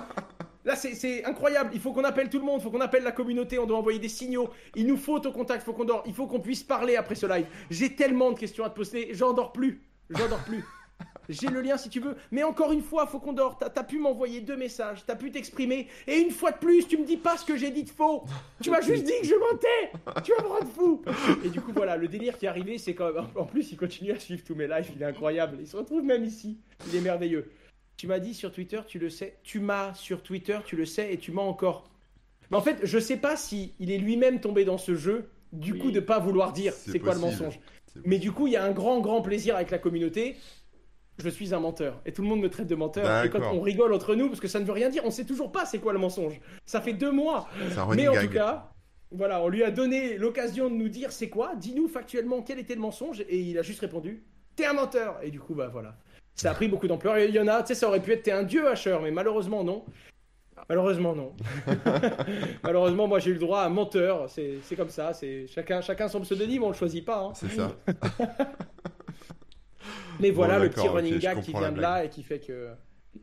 Là, 0.65 0.77
c'est- 0.77 1.25
incroyable. 1.25 1.71
Il 1.75 1.81
faut 1.81 1.93
qu'on 1.93 2.05
appelle 2.05 2.29
tout 2.29 2.39
le 2.39 2.45
monde, 2.45 2.61
il 2.61 2.63
faut 2.63 2.71
qu'on 2.71 2.81
appelle 2.81 3.03
la 3.03 3.13
communauté, 3.13 3.59
on 3.59 3.67
doit 3.67 3.79
envoyer 3.79 3.99
des 3.99 4.09
signaux. 4.09 4.49
Il 4.77 4.87
nous 4.87 4.97
faut 4.97 5.17
au 5.25 5.33
contact, 5.33 5.65
faut 5.65 5.73
qu'on 5.73 5.85
dort. 5.85 6.03
Il 6.07 6.15
faut 6.15 6.27
qu'on 6.27 6.41
puisse 6.41 6.63
parler 6.63 6.97
après 6.97 7.15
ce 7.17 7.27
live. 7.27 7.47
J'ai 7.71 7.95
tellement 7.95 8.31
de 8.33 8.39
questions 8.39 8.65
à 8.65 8.71
te 8.71 8.77
poser, 8.77 9.09
j'en 9.13 9.33
dors 9.33 9.53
plus. 9.53 9.83
J'en 10.11 10.29
dors 10.29 10.43
plus. 10.45 10.65
J'ai 11.29 11.49
le 11.49 11.61
lien 11.63 11.77
si 11.79 11.89
tu 11.89 11.99
veux. 12.01 12.17
Mais 12.31 12.43
encore 12.45 12.71
une 12.73 12.83
fois, 12.83 13.07
faut 13.07 13.19
qu'on 13.19 13.33
dort. 13.33 13.57
T'as 13.59 13.67
as 13.75 13.85
pu 13.85 13.99
m'envoyer 13.99 14.41
deux 14.41 14.57
messages, 14.57 15.05
t'as 15.07 15.17
pu 15.17 15.31
t'exprimer. 15.33 15.89
Et 16.07 16.19
une 16.21 16.31
fois 16.31 16.51
de 16.53 16.59
plus, 16.59 16.87
tu 16.87 16.97
me 16.99 17.05
dis 17.05 17.17
pas 17.17 17.37
ce 17.37 17.45
que 17.45 17.57
j'ai 17.57 17.71
dit 17.71 17.85
de 17.85 17.91
faux. 17.91 18.25
Tu 18.63 18.71
m'as 18.71 18.81
juste 18.81 19.05
dit 19.05 19.13
que 19.21 19.27
je 19.27 19.35
mentais. 19.35 20.23
Tu 20.23 20.33
vas 20.37 20.43
me 20.43 20.49
rendre 20.49 20.67
fou. 20.69 21.03
Et 21.45 21.49
du 21.49 21.61
coup, 21.61 21.73
voilà, 21.75 21.97
le 21.97 22.07
délire 22.09 22.39
qui 22.39 22.47
est 22.47 22.49
arrivé, 22.49 22.77
c'est 22.79 22.95
quand 22.95 23.13
même. 23.13 23.25
En 23.37 23.45
plus, 23.47 23.71
il 23.73 23.77
continue 23.77 24.13
à 24.13 24.19
suivre 24.21 24.43
tous 24.45 24.55
mes 24.55 24.67
lives. 24.69 24.91
Il 24.95 25.03
est 25.03 25.07
incroyable. 25.07 25.57
Il 25.61 25.67
se 25.67 25.77
retrouve 25.77 26.03
même 26.05 26.25
ici. 26.25 26.59
Il 26.89 26.97
est 26.97 27.01
merveilleux. 27.01 27.51
Tu 28.03 28.09
m'as 28.09 28.19
dit 28.19 28.35
sur 28.35 28.51
Twitter, 28.51 28.81
tu 28.89 28.99
le 28.99 29.09
sais. 29.11 29.39
Tu 29.45 29.61
m'as 29.61 29.95
sur 29.95 30.25
Twitter, 30.25 30.59
tu 30.65 30.75
le 30.75 30.85
sais, 30.87 31.15
et 31.15 31.19
tu 31.19 31.31
m'as 31.31 31.43
encore. 31.43 31.89
Mais 32.51 32.57
en 32.57 32.61
fait, 32.61 32.79
je 32.83 32.99
sais 32.99 33.17
pas 33.17 33.37
si 33.37 33.75
il 33.79 33.93
est 33.93 33.97
lui-même 33.97 34.41
tombé 34.41 34.65
dans 34.65 34.77
ce 34.77 34.97
jeu. 34.97 35.31
Du 35.53 35.75
Oui. 35.75 35.79
coup, 35.79 35.91
de 35.93 36.01
pas 36.01 36.19
vouloir 36.19 36.53
dire 36.53 36.73
C'est 36.73 36.99
quoi 36.99 37.15
le 37.15 37.21
mensonge. 37.21 37.61
Mais 38.05 38.19
du 38.19 38.33
coup, 38.33 38.49
il 38.49 38.55
y 38.55 38.57
a 38.57 38.65
un 38.65 38.73
grand, 38.73 38.99
grand 39.01 39.23
plaisir 39.23 39.55
avec 39.55 39.71
la 39.71 39.79
communauté. 39.79 40.35
Je 41.19 41.29
suis 41.29 41.55
un 41.55 41.61
menteur. 41.61 42.03
Et 42.05 42.11
tout 42.13 42.23
le 42.23 42.29
monde 42.29 42.41
me 42.41 42.51
traite 42.51 42.67
de 42.67 42.75
menteur. 42.75 43.25
Et 43.25 43.31
quand 43.31 43.39
on 43.55 43.61
rigole 43.61 43.93
entre 43.93 44.17
nous, 44.17 44.27
parce 44.27 44.41
que 44.41 44.49
ça 44.49 44.59
ne 44.59 44.65
veut 44.65 44.73
rien 44.73 44.89
dire, 44.89 45.05
on 45.05 45.13
sait 45.13 45.25
toujours 45.25 45.53
pas 45.53 45.65
c'est 45.65 45.79
quoi 45.79 45.93
le 45.93 46.01
mensonge. 46.01 46.41
Ça 46.67 46.81
fait 46.81 46.95
deux 46.95 47.13
mois. 47.13 47.49
Mais 47.95 48.09
en 48.09 48.15
gag. 48.15 48.27
tout 48.27 48.33
cas, 48.33 48.73
voilà, 49.13 49.45
on 49.45 49.49
lui 49.49 49.63
a 49.63 49.71
donné 49.71 50.19
l'occasion 50.19 50.69
de 50.69 50.75
nous 50.75 50.89
dire 50.89 51.13
c'est 51.13 51.29
quoi. 51.29 51.55
Dis-nous 51.55 51.87
factuellement 51.87 52.43
quel 52.43 52.59
était 52.59 52.75
le 52.75 52.81
mensonge. 52.81 53.21
Et 53.29 53.39
il 53.39 53.57
a 53.59 53.63
juste 53.63 53.79
répondu 53.79 54.25
T'es 54.57 54.67
un 54.67 54.73
menteur. 54.73 55.21
Et 55.23 55.31
du 55.31 55.39
coup, 55.39 55.55
bah 55.55 55.69
voilà. 55.69 55.97
Ça 56.35 56.51
a 56.51 56.55
pris 56.55 56.69
beaucoup 56.69 56.89
d'ampleur. 56.89 57.17
Et 57.17 57.27
Il 57.29 57.35
y 57.35 57.41
en 57.41 57.47
a, 57.49 57.63
tu 57.63 57.69
sais, 57.69 57.75
ça 57.75 57.89
aurait 57.89 58.01
pu 58.01 58.13
être 58.13 58.29
un 58.29 58.43
dieu, 58.43 58.67
Asher. 58.69 58.99
Mais 59.03 59.11
malheureusement, 59.11 59.63
non. 59.65 59.85
Malheureusement, 60.69 61.15
non. 61.15 61.33
malheureusement, 62.63 63.07
moi, 63.09 63.19
j'ai 63.19 63.31
eu 63.31 63.35
le 63.35 63.39
droit 63.41 63.61
à 63.63 63.69
menteur. 63.69 64.29
C'est 64.31 64.77
comme 64.77 64.89
ça. 64.91 65.13
C'est 65.13 65.47
chacun, 65.49 65.81
chacun 65.81 66.09
son 66.09 66.21
pseudonyme, 66.21 66.63
on 66.65 66.69
le 66.69 66.75
choisit 66.75 67.05
pas. 67.05 67.19
hein. 67.21 67.33
C'est 67.35 67.51
ça. 67.51 67.73
Mais 70.21 70.31
Bon, 70.31 70.37
voilà 70.37 70.59
le 70.59 70.71
petit 70.71 70.87
running 70.87 71.19
gag 71.19 71.41
qui 71.41 71.53
vient 71.53 71.73
de 71.73 71.81
là 71.81 72.05
et 72.05 72.09
qui 72.09 72.23
fait 72.23 72.39
que 72.39 72.69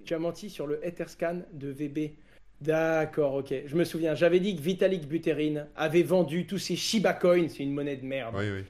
tu 0.06 0.14
as 0.14 0.20
menti 0.20 0.50
sur 0.50 0.68
le 0.68 0.86
Etherscan 0.86 1.42
de 1.54 1.70
VB. 1.70 2.16
D'accord, 2.62 3.36
ok. 3.36 3.54
Je 3.66 3.76
me 3.76 3.86
souviens, 3.86 4.16
j'avais 4.16 4.40
dit 4.42 4.56
que 4.56 4.62
Vitalik 4.62 5.08
Buterin 5.08 5.68
avait 5.78 6.04
vendu 6.04 6.46
tous 6.46 6.58
ses 6.58 6.76
Shiba 6.76 7.14
Coins, 7.14 7.48
c'est 7.48 7.64
une 7.64 7.74
monnaie 7.74 7.96
de 7.96 8.06
merde. 8.06 8.36
Oui, 8.38 8.50
oui. 8.54 8.64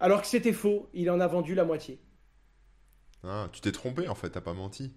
Alors 0.00 0.22
que 0.22 0.26
c'était 0.26 0.54
faux, 0.54 0.88
il 0.94 1.10
en 1.10 1.20
a 1.20 1.26
vendu 1.26 1.54
la 1.54 1.64
moitié. 1.64 1.98
Ah, 3.24 3.48
tu 3.52 3.60
t'es 3.60 3.72
trompé 3.72 4.08
en 4.08 4.14
fait, 4.14 4.30
t'as 4.30 4.40
pas 4.40 4.52
menti. 4.54 4.92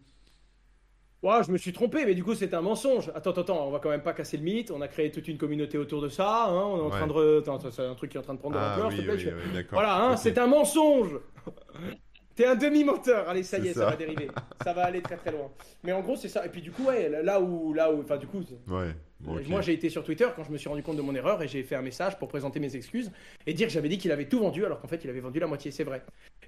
Ouais, 1.21 1.43
je 1.45 1.51
me 1.51 1.57
suis 1.57 1.73
trompé, 1.73 2.05
mais 2.05 2.15
du 2.15 2.23
coup 2.23 2.33
c'est 2.33 2.53
un 2.53 2.61
mensonge. 2.61 3.09
Attends, 3.13 3.31
attends, 3.31 3.41
attends, 3.41 3.67
on 3.67 3.71
va 3.71 3.79
quand 3.79 3.89
même 3.89 4.03
pas 4.03 4.13
casser 4.13 4.37
le 4.37 4.43
mythe. 4.43 4.71
On 4.71 4.79
a 4.81 4.87
créé 4.87 5.11
toute 5.11 5.27
une 5.27 5.37
communauté 5.37 5.77
autour 5.77 6.01
de 6.01 6.07
ça. 6.07 6.45
hein, 6.45 6.53
On 6.53 6.77
est 6.77 6.81
en 6.81 6.85
Ouais. 6.85 6.91
train 6.91 7.07
de. 7.07 7.39
Attends, 7.39 7.59
c'est 7.71 7.85
un 7.85 7.95
truc 7.95 8.11
qui 8.11 8.17
est 8.17 8.19
en 8.21 8.23
train 8.23 8.35
de 8.35 8.39
prendre 8.39 8.55
de 8.55 8.61
Ah 8.61 8.69
l'ampleur. 8.77 8.87
oui, 8.89 8.95
s'il 8.95 9.05
te 9.05 9.11
plaît, 9.11 9.33
oui, 9.33 9.41
tu- 9.41 9.47
oui, 9.49 9.53
d'accord. 9.53 9.79
Voilà, 9.79 10.01
hein, 10.01 10.15
c'est 10.15 10.37
un 10.37 10.47
mensonge. 10.47 11.19
T'es 12.35 12.45
un 12.45 12.55
demi-menteur. 12.55 13.27
Allez, 13.27 13.43
ça 13.43 13.57
y 13.59 13.67
est, 13.67 13.73
ça. 13.73 13.81
ça. 13.81 13.85
va 13.89 13.95
dériver. 13.97 14.29
ça 14.63 14.71
va 14.71 14.85
aller 14.85 15.01
très 15.01 15.17
très 15.17 15.31
loin. 15.33 15.49
Mais 15.83 15.91
en 15.91 15.99
gros, 15.99 16.15
c'est 16.15 16.29
ça. 16.29 16.45
Et 16.45 16.49
puis 16.49 16.61
du 16.61 16.71
coup, 16.71 16.85
ouais, 16.85 17.09
là 17.21 17.41
où, 17.41 17.73
là 17.73 17.91
où, 17.91 18.01
enfin 18.01 18.15
du 18.15 18.27
coup, 18.27 18.41
Ouais. 18.69 18.95
Ok. 19.27 19.47
moi 19.47 19.61
j'ai 19.61 19.73
été 19.73 19.89
sur 19.89 20.03
Twitter 20.03 20.27
quand 20.35 20.43
je 20.43 20.51
me 20.51 20.57
suis 20.57 20.69
rendu 20.69 20.83
compte 20.83 20.97
de 20.97 21.01
mon 21.01 21.13
erreur 21.15 21.41
et 21.43 21.47
j'ai 21.47 21.63
fait 21.63 21.75
un 21.75 21.81
message 21.81 22.17
pour 22.19 22.27
présenter 22.27 22.59
mes 22.59 22.75
excuses 22.75 23.11
et 23.45 23.53
dire 23.53 23.67
que 23.67 23.73
j'avais 23.73 23.89
dit 23.89 23.97
qu'il 23.97 24.11
avait 24.11 24.27
tout 24.27 24.39
vendu 24.39 24.65
alors 24.65 24.79
qu'en 24.79 24.87
fait 24.87 25.01
il 25.03 25.09
avait 25.09 25.19
vendu 25.19 25.39
la 25.39 25.47
moitié. 25.47 25.71
C'est 25.71 25.83
vrai. 25.83 26.01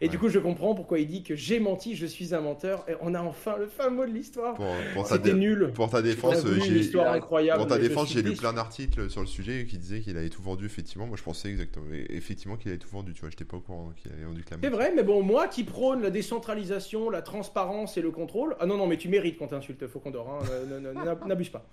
Et 0.03 0.09
du 0.09 0.17
coup, 0.17 0.30
je 0.30 0.39
comprends 0.39 0.74
pourquoi 0.74 0.97
il 0.97 1.05
dit 1.07 1.22
que 1.22 1.36
j'ai 1.36 1.59
menti, 1.59 1.95
je 1.95 2.07
suis 2.07 2.34
un 2.34 2.41
menteur. 2.41 2.84
Et 2.89 2.93
on 3.01 3.13
a 3.13 3.22
enfin 3.22 3.57
le 3.57 3.67
fin 3.67 3.91
mot 3.91 4.03
de 4.03 4.11
l'histoire. 4.11 4.55
Pour, 4.55 4.65
pour 4.95 5.05
C'était 5.05 5.34
nul. 5.34 5.72
pour 5.76 5.91
ta 5.91 6.01
défense, 6.01 6.43
euh, 6.43 6.59
j'ai 6.59 6.91
pour 6.91 7.67
ta 7.67 7.78
défense, 7.78 8.15
lu 8.15 8.34
plein 8.36 8.53
d'articles 8.53 9.11
sur 9.11 9.22
le 9.22 9.28
sujet 9.28 9.65
qui 9.69 9.78
disaient 9.78 9.99
qu'il 9.99 10.17
avait 10.17 10.30
tout 10.30 10.41
vendu 10.41 10.65
effectivement. 10.65 11.05
Moi, 11.05 11.17
je 11.17 11.24
pensais 11.24 11.49
exactement, 11.49 11.86
effectivement 12.09 12.57
qu'il 12.57 12.69
avait 12.72 12.80
tout 12.80 12.89
vendu. 12.89 13.13
Tu 13.13 13.22
vois, 13.22 13.30
j'étais 13.30 13.45
pas 13.45 13.57
au 13.57 13.59
courant 13.59 13.91
qu'il 13.95 14.11
avait 14.11 14.24
vendu 14.24 14.43
que 14.43 14.49
la 14.49 14.57
C'est 14.59 14.69
moitié. 14.69 14.76
vrai, 14.76 14.93
mais 14.95 15.03
bon, 15.03 15.22
moi 15.22 15.47
qui 15.47 15.63
prône 15.63 16.01
la 16.01 16.09
décentralisation, 16.09 17.11
la 17.11 17.22
transparence 17.22 17.95
et 17.97 18.01
le 18.01 18.09
contrôle. 18.09 18.55
Ah 18.59 18.65
non, 18.65 18.78
non, 18.78 18.88
mais 18.88 18.97
tu 18.97 19.07
mérites 19.07 19.38
qu'on 19.38 19.47
t'insulte, 19.47 19.86
faut 19.88 19.99
qu'on 19.99 20.09
dort. 20.11 20.41
Hein, 20.41 21.28
N'abuse 21.28 21.49
pas. 21.49 21.69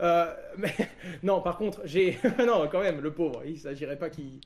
Euh, 0.00 0.32
mais 0.56 0.74
non, 1.22 1.40
par 1.40 1.58
contre, 1.58 1.82
j'ai. 1.84 2.18
non, 2.38 2.68
quand 2.70 2.80
même, 2.80 3.00
le 3.00 3.12
pauvre, 3.12 3.42
il 3.44 3.58
s'agirait 3.58 3.98
pas 3.98 4.10
qu'il. 4.10 4.40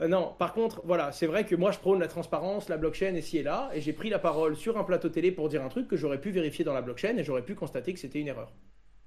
Euh, 0.00 0.08
non, 0.08 0.34
par 0.38 0.52
contre, 0.52 0.80
voilà, 0.84 1.12
c'est 1.12 1.26
vrai 1.26 1.44
que 1.44 1.54
moi 1.54 1.72
je 1.72 1.78
prône 1.78 2.00
la 2.00 2.08
transparence, 2.08 2.68
la 2.68 2.76
blockchain 2.76 3.14
et 3.14 3.22
ci 3.22 3.38
et 3.38 3.42
là, 3.42 3.70
et 3.74 3.80
j'ai 3.80 3.92
pris 3.92 4.10
la 4.10 4.18
parole 4.18 4.56
sur 4.56 4.78
un 4.78 4.84
plateau 4.84 5.08
télé 5.08 5.32
pour 5.32 5.48
dire 5.48 5.64
un 5.64 5.68
truc 5.68 5.88
que 5.88 5.96
j'aurais 5.96 6.20
pu 6.20 6.30
vérifier 6.30 6.64
dans 6.64 6.74
la 6.74 6.82
blockchain 6.82 7.16
et 7.16 7.24
j'aurais 7.24 7.42
pu 7.42 7.54
constater 7.54 7.92
que 7.92 7.98
c'était 7.98 8.20
une 8.20 8.28
erreur. 8.28 8.52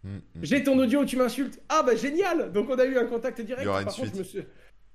Mm, 0.03 0.15
mm. 0.15 0.21
J'ai 0.41 0.63
ton 0.63 0.77
audio 0.79 1.01
où 1.01 1.05
tu 1.05 1.15
m'insultes. 1.17 1.61
Ah 1.69 1.84
bah 1.84 1.95
génial 1.95 2.51
Donc 2.51 2.69
on 2.69 2.77
a 2.77 2.86
eu 2.86 2.97
un 2.97 3.05
contact 3.05 3.39
direct. 3.41 3.63
Il 3.63 3.65
y 3.65 3.69
aura 3.69 3.79
une 3.79 3.86
Par 3.86 3.93
suite. 3.93 4.23
suis- 4.23 4.45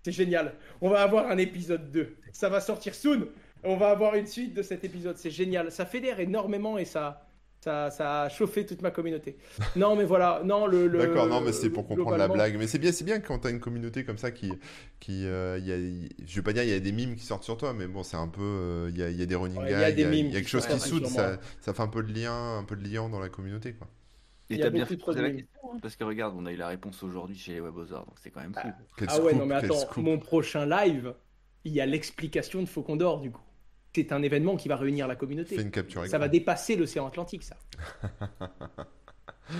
C'est 0.05 0.13
génial. 0.13 0.55
On 0.81 0.89
va 0.91 1.03
avoir 1.03 1.29
un 1.31 1.39
épisode 1.39 1.91
2. 1.91 2.17
Ça 2.33 2.49
va 2.49 2.61
sortir 2.61 2.95
soon. 2.95 3.29
On 3.65 3.77
va 3.77 3.89
avoir 3.91 4.15
une 4.15 4.27
suite 4.27 4.55
de 4.55 4.63
cet 4.63 4.85
épisode. 4.85 5.17
C'est 5.17 5.31
génial. 5.31 5.73
Ça 5.73 5.87
fédère 5.87 6.21
énormément 6.21 6.79
et 6.79 6.85
ça... 6.85 7.26
Ça, 7.67 7.91
ça 7.91 8.23
a 8.23 8.29
chauffé 8.29 8.65
toute 8.65 8.81
ma 8.81 8.93
communauté. 8.93 9.37
Non, 9.75 9.97
mais 9.97 10.05
voilà. 10.05 10.41
Non, 10.45 10.67
le. 10.69 10.87
le- 10.87 10.99
D'accord, 11.01 11.27
non, 11.27 11.41
mais 11.41 11.53
c'est 11.53 11.69
pour 11.71 11.87
comprendre 11.89 12.17
la 12.17 12.29
blague. 12.29 12.57
Mais 12.57 12.69
c'est 12.69 12.79
bien, 12.79 12.93
c'est 12.93 13.03
bien 13.05 13.19
quand 13.19 13.41
t'as 13.41 13.51
une 13.51 13.59
communauté 13.59 14.05
comme 14.05 14.19
ça 14.19 14.31
qui, 14.31 14.53
qui, 15.01 15.27
euh, 15.27 15.59
il 15.59 15.67
y 15.67 15.73
a, 15.73 15.77
je 16.27 16.37
vais 16.37 16.43
pas 16.43 16.53
dire 16.53 16.63
il 16.63 16.71
y 16.71 16.73
a 16.73 16.79
des 16.81 16.93
mimes 16.93 17.17
qui 17.17 17.25
sortent 17.25 17.43
sur 17.43 17.57
toi, 17.57 17.73
mais 17.73 17.89
bon, 17.89 18.05
c'est 18.05 18.17
un 18.17 18.29
peu, 18.29 18.41
euh, 18.43 18.91
il 18.91 18.97
y, 18.99 19.03
a, 19.03 19.11
il 19.11 19.17
y 19.19 19.23
a 19.23 19.27
des 19.27 19.35
running 19.35 19.59
Ouais, 19.63 19.73
il 19.73 19.79
y 19.81 19.85
a 19.85 19.91
des 19.91 19.97
il 19.97 19.99
y 20.01 20.05
a, 20.05 20.13
mimes 20.13 20.27
il 20.29 20.35
y 20.35 20.37
a 20.37 20.41
quelque 20.41 20.49
chose 20.49 20.67
qui 20.67 20.79
soude, 20.81 21.07
ça, 21.07 21.39
ça 21.61 21.75
fait 21.75 21.83
un 21.83 21.89
peu 21.89 22.03
de 22.05 22.13
lien, 22.13 22.59
un 22.59 22.65
peu 22.65 22.77
de 22.77 22.89
lien 22.89 23.09
dans 23.09 23.19
la 23.21 23.29
communauté, 23.29 23.73
quoi. 23.75 23.89
Et 24.49 24.55
Il 24.55 24.61
y 24.61 24.63
a 24.63 24.67
t'as 24.67 24.71
bien 24.71 24.85
beaucoup 24.85 24.91
fait 24.91 24.97
poser 24.97 25.23
la 25.23 25.31
question, 25.31 25.73
hein, 25.75 25.79
parce 25.83 25.97
que 25.97 26.05
regarde, 26.05 26.35
on 26.37 26.47
a 26.47 26.53
eu 26.53 26.57
la 26.57 26.69
réponse 26.69 27.03
aujourd'hui 27.03 27.37
chez 27.37 27.55
les 27.55 27.61
donc 27.61 28.07
c'est 28.17 28.31
quand 28.31 28.41
même 28.41 28.55
fou. 28.55 28.73
Quel 28.97 29.09
Ah 29.11 29.21
ouais, 29.21 29.35
non 29.35 29.47
mais 29.47 29.55
attends, 29.57 29.91
mon 29.97 30.19
prochain 30.19 30.67
live, 30.67 31.15
il 31.65 31.73
y 31.73 31.81
a 31.81 31.87
l'explication 31.87 32.63
de 32.63 32.67
Faucon 32.69 32.97
d'Or 32.97 33.21
du 33.21 33.31
coup. 33.33 33.43
C'est 33.97 34.13
un 34.13 34.23
événement 34.23 34.57
qui 34.57 34.69
va 34.69 34.77
réunir 34.77 35.09
la 35.09 35.17
communauté. 35.17 35.57
Fais 35.57 35.63
une 35.63 35.71
capture 35.71 36.03
Ça 36.03 36.09
écran. 36.09 36.19
va 36.19 36.29
dépasser 36.29 36.77
l'océan 36.77 37.07
Atlantique, 37.07 37.43
ça. 37.43 37.57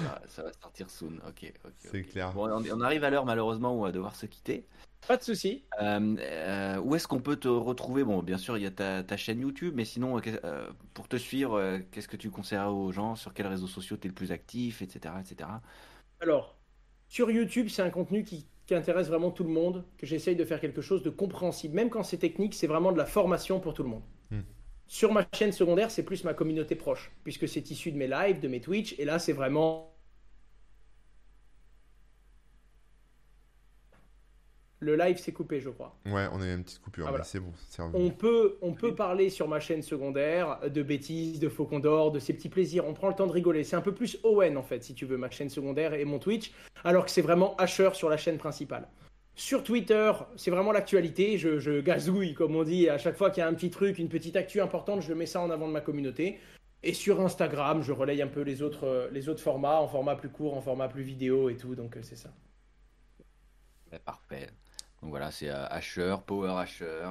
Ah, 0.09 0.21
ça 0.27 0.43
va 0.43 0.53
sortir 0.53 0.91
soon. 0.91 1.13
Ok, 1.27 1.51
ok. 1.65 1.73
C'est 1.79 2.03
clair. 2.03 2.33
Bon, 2.33 2.51
on, 2.51 2.81
arrive 2.81 3.05
à 3.05 3.11
l'heure 3.11 3.25
malheureusement 3.25 3.73
où 3.75 3.79
on 3.79 3.85
va 3.85 3.93
devoir 3.93 4.17
se 4.17 4.27
quitter. 4.27 4.67
Pas 5.07 5.17
de 5.17 5.23
souci. 5.23 5.63
Euh, 5.81 6.17
euh, 6.19 6.79
où 6.81 6.95
est-ce 6.97 7.07
qu'on 7.07 7.21
peut 7.21 7.37
te 7.37 7.49
retrouver? 7.49 8.05
Bon, 8.05 8.23
bien 8.23 8.37
sûr, 8.37 8.59
il 8.59 8.65
y 8.65 8.67
a 8.67 8.71
ta, 8.71 9.05
ta 9.05 9.17
chaîne 9.17 9.41
YouTube, 9.41 9.75
mais 9.77 9.85
sinon, 9.85 10.21
euh, 10.27 10.69
pour 10.93 11.09
te 11.09 11.17
suivre, 11.17 11.55
euh, 11.55 11.79
qu'est-ce 11.93 12.09
que 12.09 12.17
tu 12.17 12.31
conseillerais 12.31 12.67
aux 12.67 12.91
gens? 12.91 13.15
Sur 13.15 13.33
quels 13.33 13.47
réseaux 13.47 13.69
sociaux 13.69 13.97
tu 13.97 14.07
es 14.07 14.09
le 14.09 14.15
plus 14.15 14.33
actif, 14.33 14.83
etc. 14.83 15.15
etc. 15.21 15.49
Alors, 16.21 16.59
sur 17.09 17.31
YouTube, 17.31 17.69
c'est 17.71 17.83
un 17.83 17.91
contenu 17.91 18.25
qui, 18.25 18.49
qui 18.67 18.75
intéresse 18.75 19.07
vraiment 19.07 19.31
tout 19.31 19.45
le 19.45 19.51
monde, 19.51 19.85
que 19.97 20.05
j'essaye 20.05 20.37
de 20.37 20.45
faire 20.45 20.61
quelque 20.61 20.83
chose 20.83 21.03
de 21.03 21.11
compréhensible. 21.11 21.75
Même 21.75 21.89
quand 21.89 22.03
c'est 22.03 22.19
technique, 22.19 22.55
c'est 22.55 22.67
vraiment 22.67 22.93
de 22.93 22.99
la 22.99 23.07
formation 23.07 23.61
pour 23.61 23.73
tout 23.73 23.85
le 23.85 23.89
monde. 23.89 24.03
Sur 24.89 25.13
ma 25.13 25.27
chaîne 25.35 25.51
secondaire, 25.51 25.91
c'est 25.91 26.05
plus 26.05 26.23
ma 26.23 26.33
communauté 26.33 26.77
proche, 26.77 27.11
puisque 27.25 27.49
c'est 27.49 27.71
issu 27.71 27.91
de 27.91 27.97
mes 27.97 28.07
lives, 28.07 28.39
de 28.39 28.47
mes 28.47 28.61
Twitch, 28.61 28.95
et 28.99 29.05
là, 29.05 29.19
c'est 29.19 29.33
vraiment... 29.33 29.93
Le 34.79 34.95
live 34.95 35.17
s'est 35.19 35.33
coupé, 35.33 35.59
je 35.61 35.71
crois. 35.71 35.97
Ouais, 36.05 36.27
on 36.33 36.41
a 36.43 36.47
eu 36.47 36.55
une 36.55 36.63
petite 36.63 36.81
coupure, 36.83 37.07
Ah, 37.07 37.11
mais 37.11 37.13
voilà. 37.13 37.25
c'est 37.25 37.41
bon, 37.41 37.53
c'est 37.71 37.81
revenu. 37.83 38.05
On 38.05 38.11
peut, 38.11 38.59
on 38.61 38.75
peut 38.75 38.95
parler 38.95 39.31
sur 39.31 39.49
ma 39.49 39.59
chaîne 39.59 39.83
secondaire 39.83 40.61
de 40.71 40.83
bêtises, 40.83 41.41
de 41.41 41.49
faucon 41.49 41.79
d'or, 41.81 42.13
de 42.13 42.19
ces 42.19 42.35
petits 42.35 42.51
plaisirs. 42.51 42.87
On 42.87 42.93
prend 42.93 43.09
le 43.09 43.15
temps 43.15 43.27
de 43.27 43.33
rigoler. 43.33 43.65
C'est 43.65 43.77
un 43.77 43.81
peu 43.81 43.95
plus 43.95 44.19
Owen 44.23 44.57
en 44.59 44.63
fait, 44.63 44.85
si 44.85 44.95
tu 44.95 45.07
veux, 45.07 45.17
ma 45.17 45.31
chaîne 45.31 45.49
secondaire 45.49 45.95
et 45.95 46.05
mon 46.05 46.19
Twitch, 46.19 46.53
alors 46.85 47.07
que 47.07 47.11
c'est 47.11 47.23
vraiment 47.23 47.57
Asher 47.57 47.91
sur 47.95 48.11
la 48.11 48.19
chaîne 48.19 48.37
principale. 48.37 48.87
Sur 49.39 49.63
Twitter, 49.63 50.13
c'est 50.37 50.51
vraiment 50.51 50.73
l'actualité. 50.73 51.37
Je, 51.37 51.81
gazouille, 51.81 52.33
comme 52.33 52.57
on 52.57 52.65
dit, 52.65 52.89
à 52.89 52.97
chaque 52.97 53.17
fois 53.17 53.31
qu'il 53.31 53.43
y 53.43 53.45
a 53.45 53.49
un 53.49 53.53
petit 53.53 53.69
truc, 53.69 53.99
une 53.99 54.09
petite 54.09 54.35
actu 54.35 54.63
importante, 54.63 55.03
je 55.03 55.13
mets 55.13 55.27
ça 55.27 55.43
en 55.43 55.51
avant 55.51 55.69
de 55.69 55.73
ma 55.73 55.83
communauté. 55.83 56.41
Et 56.83 56.95
sur 56.95 57.21
Instagram, 57.21 57.83
je 57.83 57.93
relaye 57.93 58.23
un 58.23 58.29
peu 58.29 58.41
les 58.41 58.63
autres, 58.63 58.87
euh, 58.87 59.37
formats, 59.37 59.79
en 59.79 59.89
format 59.89 60.17
plus 60.17 60.31
court, 60.31 60.57
en 60.57 60.63
format 60.63 60.89
plus 60.89 61.03
vidéo 61.03 61.51
et 61.51 61.57
tout. 61.57 61.75
Donc 61.75 61.99
euh, 61.99 62.03
c'est 62.03 62.17
ça. 62.17 62.31
Parfait. 64.07 64.49
Donc 65.03 65.11
voilà, 65.11 65.31
c'est 65.31 65.51
euh, 65.51 65.67
Asher, 65.67 66.17
Power 66.27 66.53
Asher. 66.53 67.11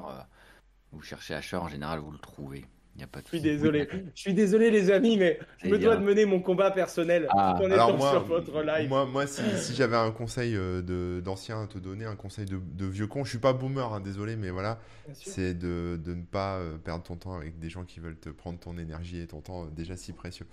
vous 0.91 1.01
cherchez 1.01 1.35
Asher, 1.35 1.57
en 1.57 1.67
général, 1.67 1.99
vous 1.99 2.11
le 2.11 2.17
trouvez. 2.17 2.65
Il 2.95 2.99
n'y 2.99 3.03
a 3.03 3.07
pas 3.07 3.19
de 3.19 3.25
Je 3.25 3.29
suis 3.29 3.41
désolé. 3.41 3.89
Je 4.15 4.21
suis 4.21 4.33
désolé 4.33 4.71
les 4.71 4.89
amis, 4.89 5.17
mais 5.17 5.37
je 5.57 5.67
me 5.67 5.77
dois 5.77 5.97
de 5.97 6.03
mener 6.03 6.25
mon 6.25 6.39
combat 6.39 6.71
personnel 6.71 7.27
Ah, 7.31 7.53
tout 7.57 7.65
en 7.65 7.71
Alors 7.71 7.89
étant 7.89 7.97
moi, 7.97 8.11
sur 8.11 8.23
votre 8.23 8.61
live. 8.63 8.87
moi, 8.87 9.05
moi, 9.05 9.27
si, 9.27 9.41
si 9.57 9.75
j'avais 9.75 9.97
un 9.97 10.11
conseil 10.11 10.55
euh, 10.55 11.19
d'ancien 11.19 11.63
à 11.63 11.67
te 11.67 11.77
donner, 11.77 12.05
un 12.05 12.15
conseil 12.15 12.45
de, 12.45 12.57
de 12.57 12.85
vieux 12.85 13.07
con, 13.07 13.25
je 13.25 13.31
suis 13.31 13.37
pas 13.37 13.51
boomer, 13.51 13.91
hein, 13.93 13.99
désolé, 13.99 14.37
mais 14.37 14.49
voilà, 14.49 14.79
c'est 15.11 15.53
de, 15.53 15.99
de 16.01 16.13
ne 16.13 16.23
pas 16.23 16.55
euh, 16.55 16.77
perdre 16.77 17.03
ton 17.03 17.17
temps 17.17 17.33
avec 17.33 17.59
des 17.59 17.69
gens 17.69 17.83
qui 17.83 17.99
veulent 17.99 18.17
te 18.17 18.29
prendre 18.29 18.59
ton 18.59 18.77
énergie 18.77 19.19
et 19.19 19.27
ton 19.27 19.41
temps 19.41 19.63
euh, 19.65 19.67
déjà 19.75 19.97
si 19.97 20.13
précieux. 20.13 20.47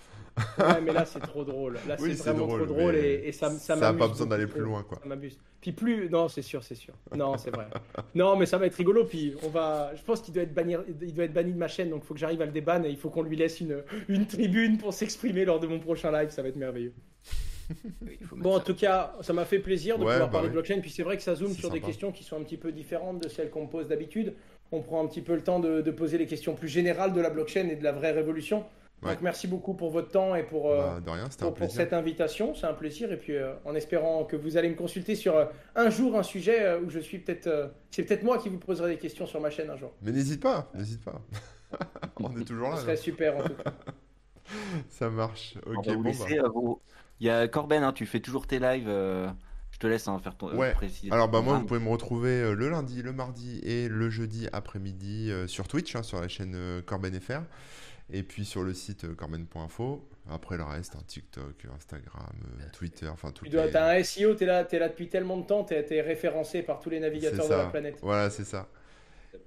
Ouais, 0.58 0.80
mais 0.80 0.92
là, 0.92 1.04
c'est 1.04 1.20
trop 1.20 1.44
drôle. 1.44 1.78
Là, 1.86 1.96
Oui, 2.00 2.16
c'est 2.16 2.30
vraiment 2.30 2.46
drôle, 2.48 2.64
trop 2.66 2.74
drôle 2.74 2.96
et, 2.96 3.22
et 3.26 3.32
ça, 3.32 3.50
ça 3.50 3.58
ça 3.58 3.76
m'amuse 3.76 3.98
pas 4.00 4.08
besoin 4.08 4.26
d'aller 4.26 4.48
plus 4.48 4.62
loin, 4.62 4.82
quoi. 4.82 4.98
Ça 5.00 5.08
m'amuse. 5.08 5.38
Puis 5.62 5.72
plus, 5.72 6.10
non, 6.10 6.28
c'est 6.28 6.42
sûr, 6.42 6.62
c'est 6.62 6.74
sûr. 6.74 6.92
Non, 7.16 7.38
c'est 7.38 7.50
vrai. 7.50 7.66
non, 8.14 8.36
mais 8.36 8.44
ça 8.46 8.58
va 8.58 8.66
être 8.66 8.74
rigolo. 8.74 9.04
Puis 9.04 9.34
on 9.44 9.48
va, 9.48 9.92
je 9.94 10.02
pense 10.02 10.20
qu'il 10.20 10.34
doit 10.34 10.42
être 10.42 10.52
banni, 10.52 10.74
il 11.00 11.14
doit 11.14 11.24
être 11.24 11.32
banni 11.32 11.52
de 11.52 11.58
ma 11.58 11.68
chaîne, 11.68 11.88
donc 11.88 12.02
il 12.02 12.06
faut 12.06 12.14
que 12.14 12.20
j'arrive 12.20 12.42
à 12.42 12.46
le 12.46 12.52
déban 12.52 12.82
et 12.84 12.90
il 12.90 12.96
faut 12.98 13.08
qu'on 13.10 13.22
lui 13.22 13.36
laisse 13.36 13.60
une, 13.60 13.82
une 14.08 14.26
tribune 14.26 14.76
pour 14.76 14.92
s'exprimer 14.92 15.44
lors 15.46 15.60
de 15.60 15.66
mon 15.68 15.78
prochain 15.78 16.10
live. 16.12 16.30
Ça 16.30 16.42
va 16.42 16.48
être 16.48 16.56
merveilleux. 16.56 16.92
Bon, 18.36 18.56
en 18.56 18.60
tout 18.60 18.74
cas, 18.74 19.14
ça 19.22 19.32
m'a 19.32 19.44
fait 19.44 19.60
plaisir 19.60 19.96
de 19.98 20.04
Ouais, 20.04 20.10
pouvoir 20.12 20.28
bah 20.28 20.32
parler 20.32 20.48
oui. 20.48 20.54
de 20.54 20.60
blockchain. 20.60 20.80
Puis 20.80 20.90
c'est 20.90 21.04
vrai 21.04 21.16
que 21.16 21.22
ça 21.22 21.34
zoome 21.36 21.52
sur 21.54 21.70
des 21.70 21.80
questions 21.80 22.12
qui 22.12 22.24
sont 22.24 22.36
un 22.36 22.42
petit 22.42 22.56
peu 22.56 22.72
différentes 22.72 23.22
de 23.22 23.28
celles 23.28 23.48
qu'on 23.50 23.62
me 23.62 23.70
pose 23.70 23.88
d'habitude. 23.88 24.34
On 24.72 24.80
prend 24.82 25.02
un 25.02 25.06
petit 25.06 25.22
peu 25.22 25.34
le 25.34 25.42
temps 25.42 25.60
de, 25.60 25.80
de 25.80 25.90
poser 25.90 26.18
les 26.18 26.26
questions 26.26 26.54
plus 26.54 26.68
générales 26.68 27.12
de 27.12 27.20
la 27.20 27.30
blockchain 27.30 27.68
et 27.68 27.76
de 27.76 27.84
la 27.84 27.92
vraie 27.92 28.10
révolution. 28.12 28.64
Ouais. 29.02 29.10
Donc 29.14 29.22
merci 29.22 29.48
beaucoup 29.48 29.74
pour 29.74 29.90
votre 29.90 30.10
temps 30.10 30.34
et 30.36 30.42
pour. 30.44 30.70
euh, 30.70 30.94
Bah, 30.94 31.00
de 31.00 31.10
rien, 31.10 31.28
c'était 31.30 31.44
un 31.44 31.50
pour, 31.50 31.70
cette 31.70 31.92
invitation. 31.92 32.54
C'est 32.54 32.66
un 32.66 32.72
plaisir. 32.74 33.10
Et 33.12 33.16
puis, 33.16 33.34
euh, 33.36 33.52
en 33.64 33.74
espérant 33.74 34.24
que 34.24 34.36
vous 34.36 34.56
allez 34.56 34.68
me 34.68 34.76
consulter 34.76 35.14
sur 35.16 35.36
euh, 35.36 35.46
un 35.74 35.90
jour 35.90 36.16
un 36.16 36.22
sujet 36.22 36.62
euh, 36.62 36.80
où 36.80 36.88
je 36.90 37.00
suis 37.00 37.18
peut-être. 37.18 37.46
euh, 37.48 37.68
c'est 37.90 38.04
peut-être 38.04 38.22
moi 38.22 38.38
qui 38.38 38.48
vous 38.48 38.58
poserai 38.58 38.90
des 38.92 38.98
questions 38.98 39.26
sur 39.26 39.40
ma 39.40 39.50
chaîne 39.50 39.70
un 39.70 39.76
jour. 39.76 39.92
Mais 40.02 40.12
n'hésite 40.12 40.40
pas, 40.40 40.70
n'hésite 40.74 41.02
pas. 41.04 41.20
On 42.20 42.36
est 42.38 42.44
toujours 42.44 42.68
Ce 42.70 42.74
là. 42.76 42.80
serait 42.82 42.92
là. 42.92 42.96
super 42.96 43.36
en 43.38 43.42
tout 43.42 43.54
cas. 43.54 43.72
Ça 44.88 45.10
marche. 45.10 45.54
On 45.66 45.74
Ok, 45.76 45.86
va 45.86 45.92
vous 45.94 46.02
bon, 46.02 46.08
laisser, 46.08 46.38
bah. 46.40 46.48
vous- 46.54 46.80
Il 47.20 47.26
y 47.26 47.30
a 47.30 47.48
Corben, 47.48 47.82
hein, 47.82 47.92
tu 47.92 48.06
fais 48.06 48.20
toujours 48.20 48.46
tes 48.46 48.58
lives. 48.58 48.88
euh, 48.88 49.28
Je 49.70 49.78
te 49.78 49.86
laisse 49.86 50.06
hein, 50.06 50.18
faire 50.22 50.36
ton. 50.36 50.54
Ouais. 50.56 50.72
préciser 50.72 51.10
Alors 51.12 51.28
bah 51.28 51.40
moi 51.40 51.58
vous 51.58 51.64
pouvez 51.64 51.80
me 51.80 51.88
retrouver 51.88 52.30
euh, 52.42 52.54
le 52.54 52.68
lundi, 52.68 53.02
le 53.02 53.12
mardi 53.12 53.58
et 53.64 53.88
le 53.88 54.10
jeudi 54.10 54.46
après-midi 54.52 55.30
euh, 55.32 55.46
sur 55.46 55.66
Twitch, 55.66 55.96
hein, 55.96 56.02
sur 56.02 56.20
la 56.20 56.28
chaîne 56.28 56.52
euh, 56.54 56.82
Corben 56.82 57.18
FR, 57.18 57.40
et 58.12 58.22
puis 58.22 58.44
sur 58.44 58.62
le 58.62 58.74
site 58.74 59.04
euh, 59.04 59.14
corben.info. 59.14 60.06
Après 60.30 60.56
le 60.56 60.62
reste, 60.62 60.94
hein, 60.94 61.02
TikTok, 61.06 61.66
Instagram, 61.76 62.32
euh, 62.60 62.64
Twitter, 62.72 63.08
enfin 63.08 63.32
tout. 63.32 63.44
Tu 63.44 63.50
dois, 63.50 63.66
t'as 63.68 63.98
un 63.98 64.02
SEO, 64.04 64.34
t'es 64.34 64.46
là, 64.46 64.64
t'es 64.64 64.78
là 64.78 64.88
depuis 64.88 65.08
tellement 65.08 65.36
de 65.36 65.44
temps, 65.44 65.64
t'es, 65.64 65.84
t'es 65.84 66.00
référencé 66.00 66.62
par 66.62 66.78
tous 66.78 66.90
les 66.90 67.00
navigateurs 67.00 67.48
de 67.48 67.54
la 67.54 67.66
planète. 67.66 67.98
Voilà, 68.02 68.30
c'est 68.30 68.44
ça. 68.44 68.68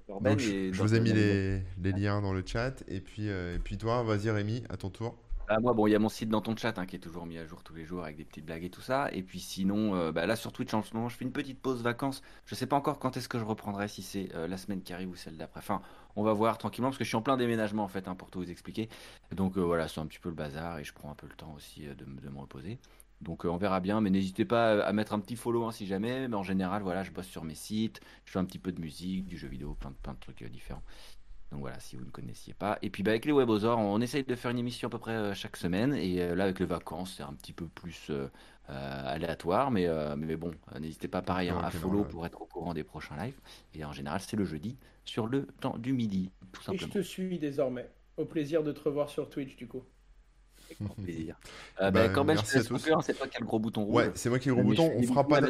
Donc, 0.08 0.38
je, 0.38 0.70
vous 0.82 0.94
ai 0.94 1.00
mis 1.00 1.12
les, 1.12 1.60
les 1.82 1.92
liens 1.92 2.20
dans 2.20 2.32
le 2.32 2.42
chat, 2.44 2.82
et 2.88 3.00
puis 3.00 3.28
euh, 3.28 3.56
et 3.56 3.58
puis 3.58 3.78
toi, 3.78 4.02
vas-y 4.02 4.30
Rémi, 4.30 4.64
à 4.68 4.76
ton 4.76 4.90
tour. 4.90 5.16
Ah, 5.48 5.60
moi, 5.60 5.74
bon, 5.74 5.86
il 5.86 5.92
y 5.92 5.94
a 5.94 6.00
mon 6.00 6.08
site 6.08 6.28
dans 6.28 6.40
ton 6.40 6.56
chat 6.56 6.76
hein, 6.76 6.86
qui 6.86 6.96
est 6.96 7.00
toujours 7.00 7.24
mis 7.24 7.38
à 7.38 7.46
jour 7.46 7.62
tous 7.62 7.74
les 7.74 7.84
jours 7.84 8.02
avec 8.02 8.16
des 8.16 8.24
petites 8.24 8.44
blagues 8.44 8.64
et 8.64 8.70
tout 8.70 8.80
ça. 8.80 9.08
Et 9.12 9.22
puis 9.22 9.38
sinon, 9.38 9.94
euh, 9.94 10.10
bah, 10.10 10.26
là 10.26 10.34
sur 10.34 10.52
Twitch 10.52 10.74
en 10.74 10.82
ce 10.82 10.92
moment, 10.94 11.08
je 11.08 11.16
fais 11.16 11.24
une 11.24 11.32
petite 11.32 11.60
pause 11.60 11.82
vacances. 11.82 12.20
Je 12.46 12.56
sais 12.56 12.66
pas 12.66 12.74
encore 12.74 12.98
quand 12.98 13.16
est-ce 13.16 13.28
que 13.28 13.38
je 13.38 13.44
reprendrai, 13.44 13.86
si 13.86 14.02
c'est 14.02 14.28
euh, 14.34 14.48
la 14.48 14.56
semaine 14.56 14.82
qui 14.82 14.92
arrive 14.92 15.10
ou 15.10 15.14
celle 15.14 15.36
d'après. 15.36 15.60
Enfin, 15.60 15.82
on 16.16 16.22
va 16.22 16.32
voir 16.32 16.58
tranquillement 16.58 16.88
parce 16.88 16.98
que 16.98 17.04
je 17.04 17.08
suis 17.08 17.16
en 17.16 17.22
plein 17.22 17.36
déménagement 17.36 17.84
en 17.84 17.88
fait, 17.88 18.08
hein, 18.08 18.14
pour 18.14 18.30
tout 18.30 18.40
vous 18.40 18.50
expliquer. 18.50 18.88
Donc 19.32 19.56
euh, 19.56 19.60
voilà, 19.62 19.88
c'est 19.88 20.00
un 20.00 20.06
petit 20.06 20.18
peu 20.18 20.28
le 20.28 20.34
bazar 20.34 20.78
et 20.78 20.84
je 20.84 20.92
prends 20.92 21.10
un 21.10 21.14
peu 21.14 21.26
le 21.26 21.34
temps 21.34 21.52
aussi 21.54 21.86
euh, 21.86 21.94
de, 21.94 22.04
me- 22.04 22.38
reposer. 22.40 22.78
Donc 23.22 23.44
euh, 23.44 23.48
on 23.48 23.56
verra 23.56 23.80
bien, 23.80 24.00
mais 24.00 24.10
n'hésitez 24.10 24.44
pas 24.44 24.82
à 24.84 24.92
mettre 24.92 25.12
un 25.14 25.20
petit 25.20 25.36
follow 25.36 25.64
hein, 25.64 25.72
si 25.72 25.86
jamais. 25.86 26.28
Mais 26.28 26.36
en 26.36 26.42
général, 26.42 26.82
voilà, 26.82 27.02
je 27.02 27.10
bosse 27.12 27.26
sur 27.28 27.44
mes 27.44 27.54
sites, 27.54 28.00
je 28.24 28.32
fais 28.32 28.38
un 28.38 28.44
petit 28.44 28.58
peu 28.58 28.72
de 28.72 28.80
musique, 28.80 29.26
du 29.26 29.36
jeu 29.38 29.48
vidéo, 29.48 29.74
plein 29.74 29.90
de, 29.90 29.96
plein 29.96 30.14
de 30.14 30.18
trucs 30.20 30.42
différents. 30.44 30.82
Donc 31.52 31.60
voilà, 31.60 31.78
si 31.78 31.96
vous 31.96 32.04
ne 32.04 32.10
connaissiez 32.10 32.54
pas. 32.54 32.78
Et 32.82 32.90
puis 32.90 33.02
bah, 33.02 33.12
avec 33.12 33.24
les 33.24 33.32
Webosaures, 33.32 33.78
on 33.78 34.00
essaye 34.00 34.24
de 34.24 34.34
faire 34.34 34.50
une 34.50 34.58
émission 34.58 34.88
à 34.88 34.90
peu 34.90 34.98
près 34.98 35.12
euh, 35.12 35.34
chaque 35.34 35.56
semaine. 35.56 35.94
Et 35.94 36.20
euh, 36.20 36.34
là, 36.34 36.44
avec 36.44 36.58
les 36.58 36.66
vacances, 36.66 37.14
c'est 37.16 37.22
un 37.22 37.32
petit 37.34 37.52
peu 37.52 37.66
plus 37.66 38.10
euh, 38.10 38.28
aléatoire. 38.68 39.70
Mais, 39.70 39.86
euh, 39.86 40.16
mais 40.16 40.36
bon, 40.36 40.50
n'hésitez 40.80 41.08
pas 41.08 41.22
pareil 41.22 41.48
hein, 41.50 41.58
Ouais, 41.58 41.64
à 41.64 41.70
follow 41.70 42.04
pour 42.04 42.26
être 42.26 42.40
au 42.42 42.46
courant 42.46 42.74
des 42.74 42.82
prochains 42.84 43.16
lives. 43.16 43.38
Et 43.74 43.84
en 43.84 43.92
général, 43.92 44.20
c'est 44.20 44.36
le 44.36 44.44
jeudi 44.44 44.76
sur 45.04 45.28
le 45.28 45.46
temps 45.60 45.78
du 45.78 45.92
midi, 45.92 46.30
tout 46.52 46.60
Et 46.72 46.76
je 46.76 46.82
simplement. 46.82 46.92
te 46.94 46.98
suis 47.02 47.38
désormais. 47.38 47.88
Au 48.16 48.24
plaisir 48.24 48.62
de 48.64 48.72
te 48.72 48.80
revoir 48.80 49.08
sur 49.10 49.28
Twitch 49.28 49.56
du 49.56 49.68
coup. 49.68 49.82
Avec 50.64 50.82
grand 50.82 50.94
plaisir. 50.94 51.36
Euh, 51.80 51.90
Bah, 51.90 52.08
bah, 52.08 52.34
je 52.34 52.42
te 52.42 52.58
laisse 52.58 53.02
c'est 53.02 53.14
toi 53.14 53.28
qui 53.28 53.36
as 53.36 53.40
le 53.40 53.46
gros 53.46 53.60
bouton 53.60 53.84
rouge. 53.84 53.94
Ouais, 53.94 54.10
c'est 54.14 54.30
moi 54.30 54.38
qui 54.38 54.48
ai 54.48 54.50
le 54.50 54.54
gros 54.54 54.64
Mais 54.64 54.74
bouton. 54.74 54.90
On 54.96 55.02
fera 55.02 55.28
pas 55.28 55.40
de. 55.40 55.48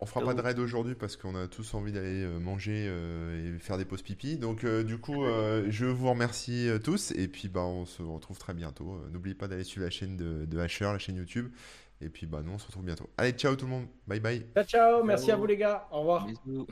On 0.00 0.06
fera 0.06 0.22
pas 0.24 0.34
de 0.34 0.40
raid 0.40 0.58
aujourd'hui 0.58 0.94
parce 0.94 1.16
qu'on 1.16 1.34
a 1.34 1.46
tous 1.48 1.72
envie 1.74 1.92
d'aller 1.92 2.24
euh, 2.24 2.38
manger 2.38 2.86
euh, 2.88 3.56
et 3.56 3.58
faire 3.58 3.78
des 3.78 3.84
pauses 3.84 4.02
pipi. 4.02 4.36
Donc 4.36 4.64
euh, 4.64 4.82
du 4.82 4.98
coup, 4.98 5.24
euh, 5.24 5.66
je 5.70 5.86
vous 5.86 6.10
remercie 6.10 6.68
euh, 6.68 6.78
tous 6.78 7.12
et 7.12 7.28
puis 7.28 7.48
bah 7.48 7.62
on 7.62 7.86
se 7.86 8.02
retrouve 8.02 8.38
très 8.38 8.54
bientôt. 8.54 8.94
Euh, 8.94 9.08
N'oubliez 9.10 9.34
pas 9.34 9.48
d'aller 9.48 9.64
suivre 9.64 9.84
la 9.84 9.90
chaîne 9.90 10.16
de, 10.16 10.44
de 10.44 10.58
Asher, 10.58 10.84
la 10.84 10.98
chaîne 10.98 11.16
YouTube. 11.16 11.52
Et 12.00 12.08
puis 12.10 12.26
bah 12.26 12.42
nous 12.44 12.52
on 12.52 12.58
se 12.58 12.66
retrouve 12.66 12.84
bientôt. 12.84 13.08
Allez, 13.16 13.32
ciao 13.32 13.54
tout 13.56 13.64
le 13.66 13.70
monde. 13.70 13.86
Bye 14.06 14.20
bye. 14.20 14.46
Ciao, 14.54 14.64
ciao. 14.64 15.04
Merci 15.04 15.26
Ciao. 15.26 15.36
à 15.36 15.38
vous 15.38 15.46
les 15.46 15.56
gars. 15.56 15.86
Au 15.90 16.00
revoir. 16.00 16.26
Bisous. 16.26 16.66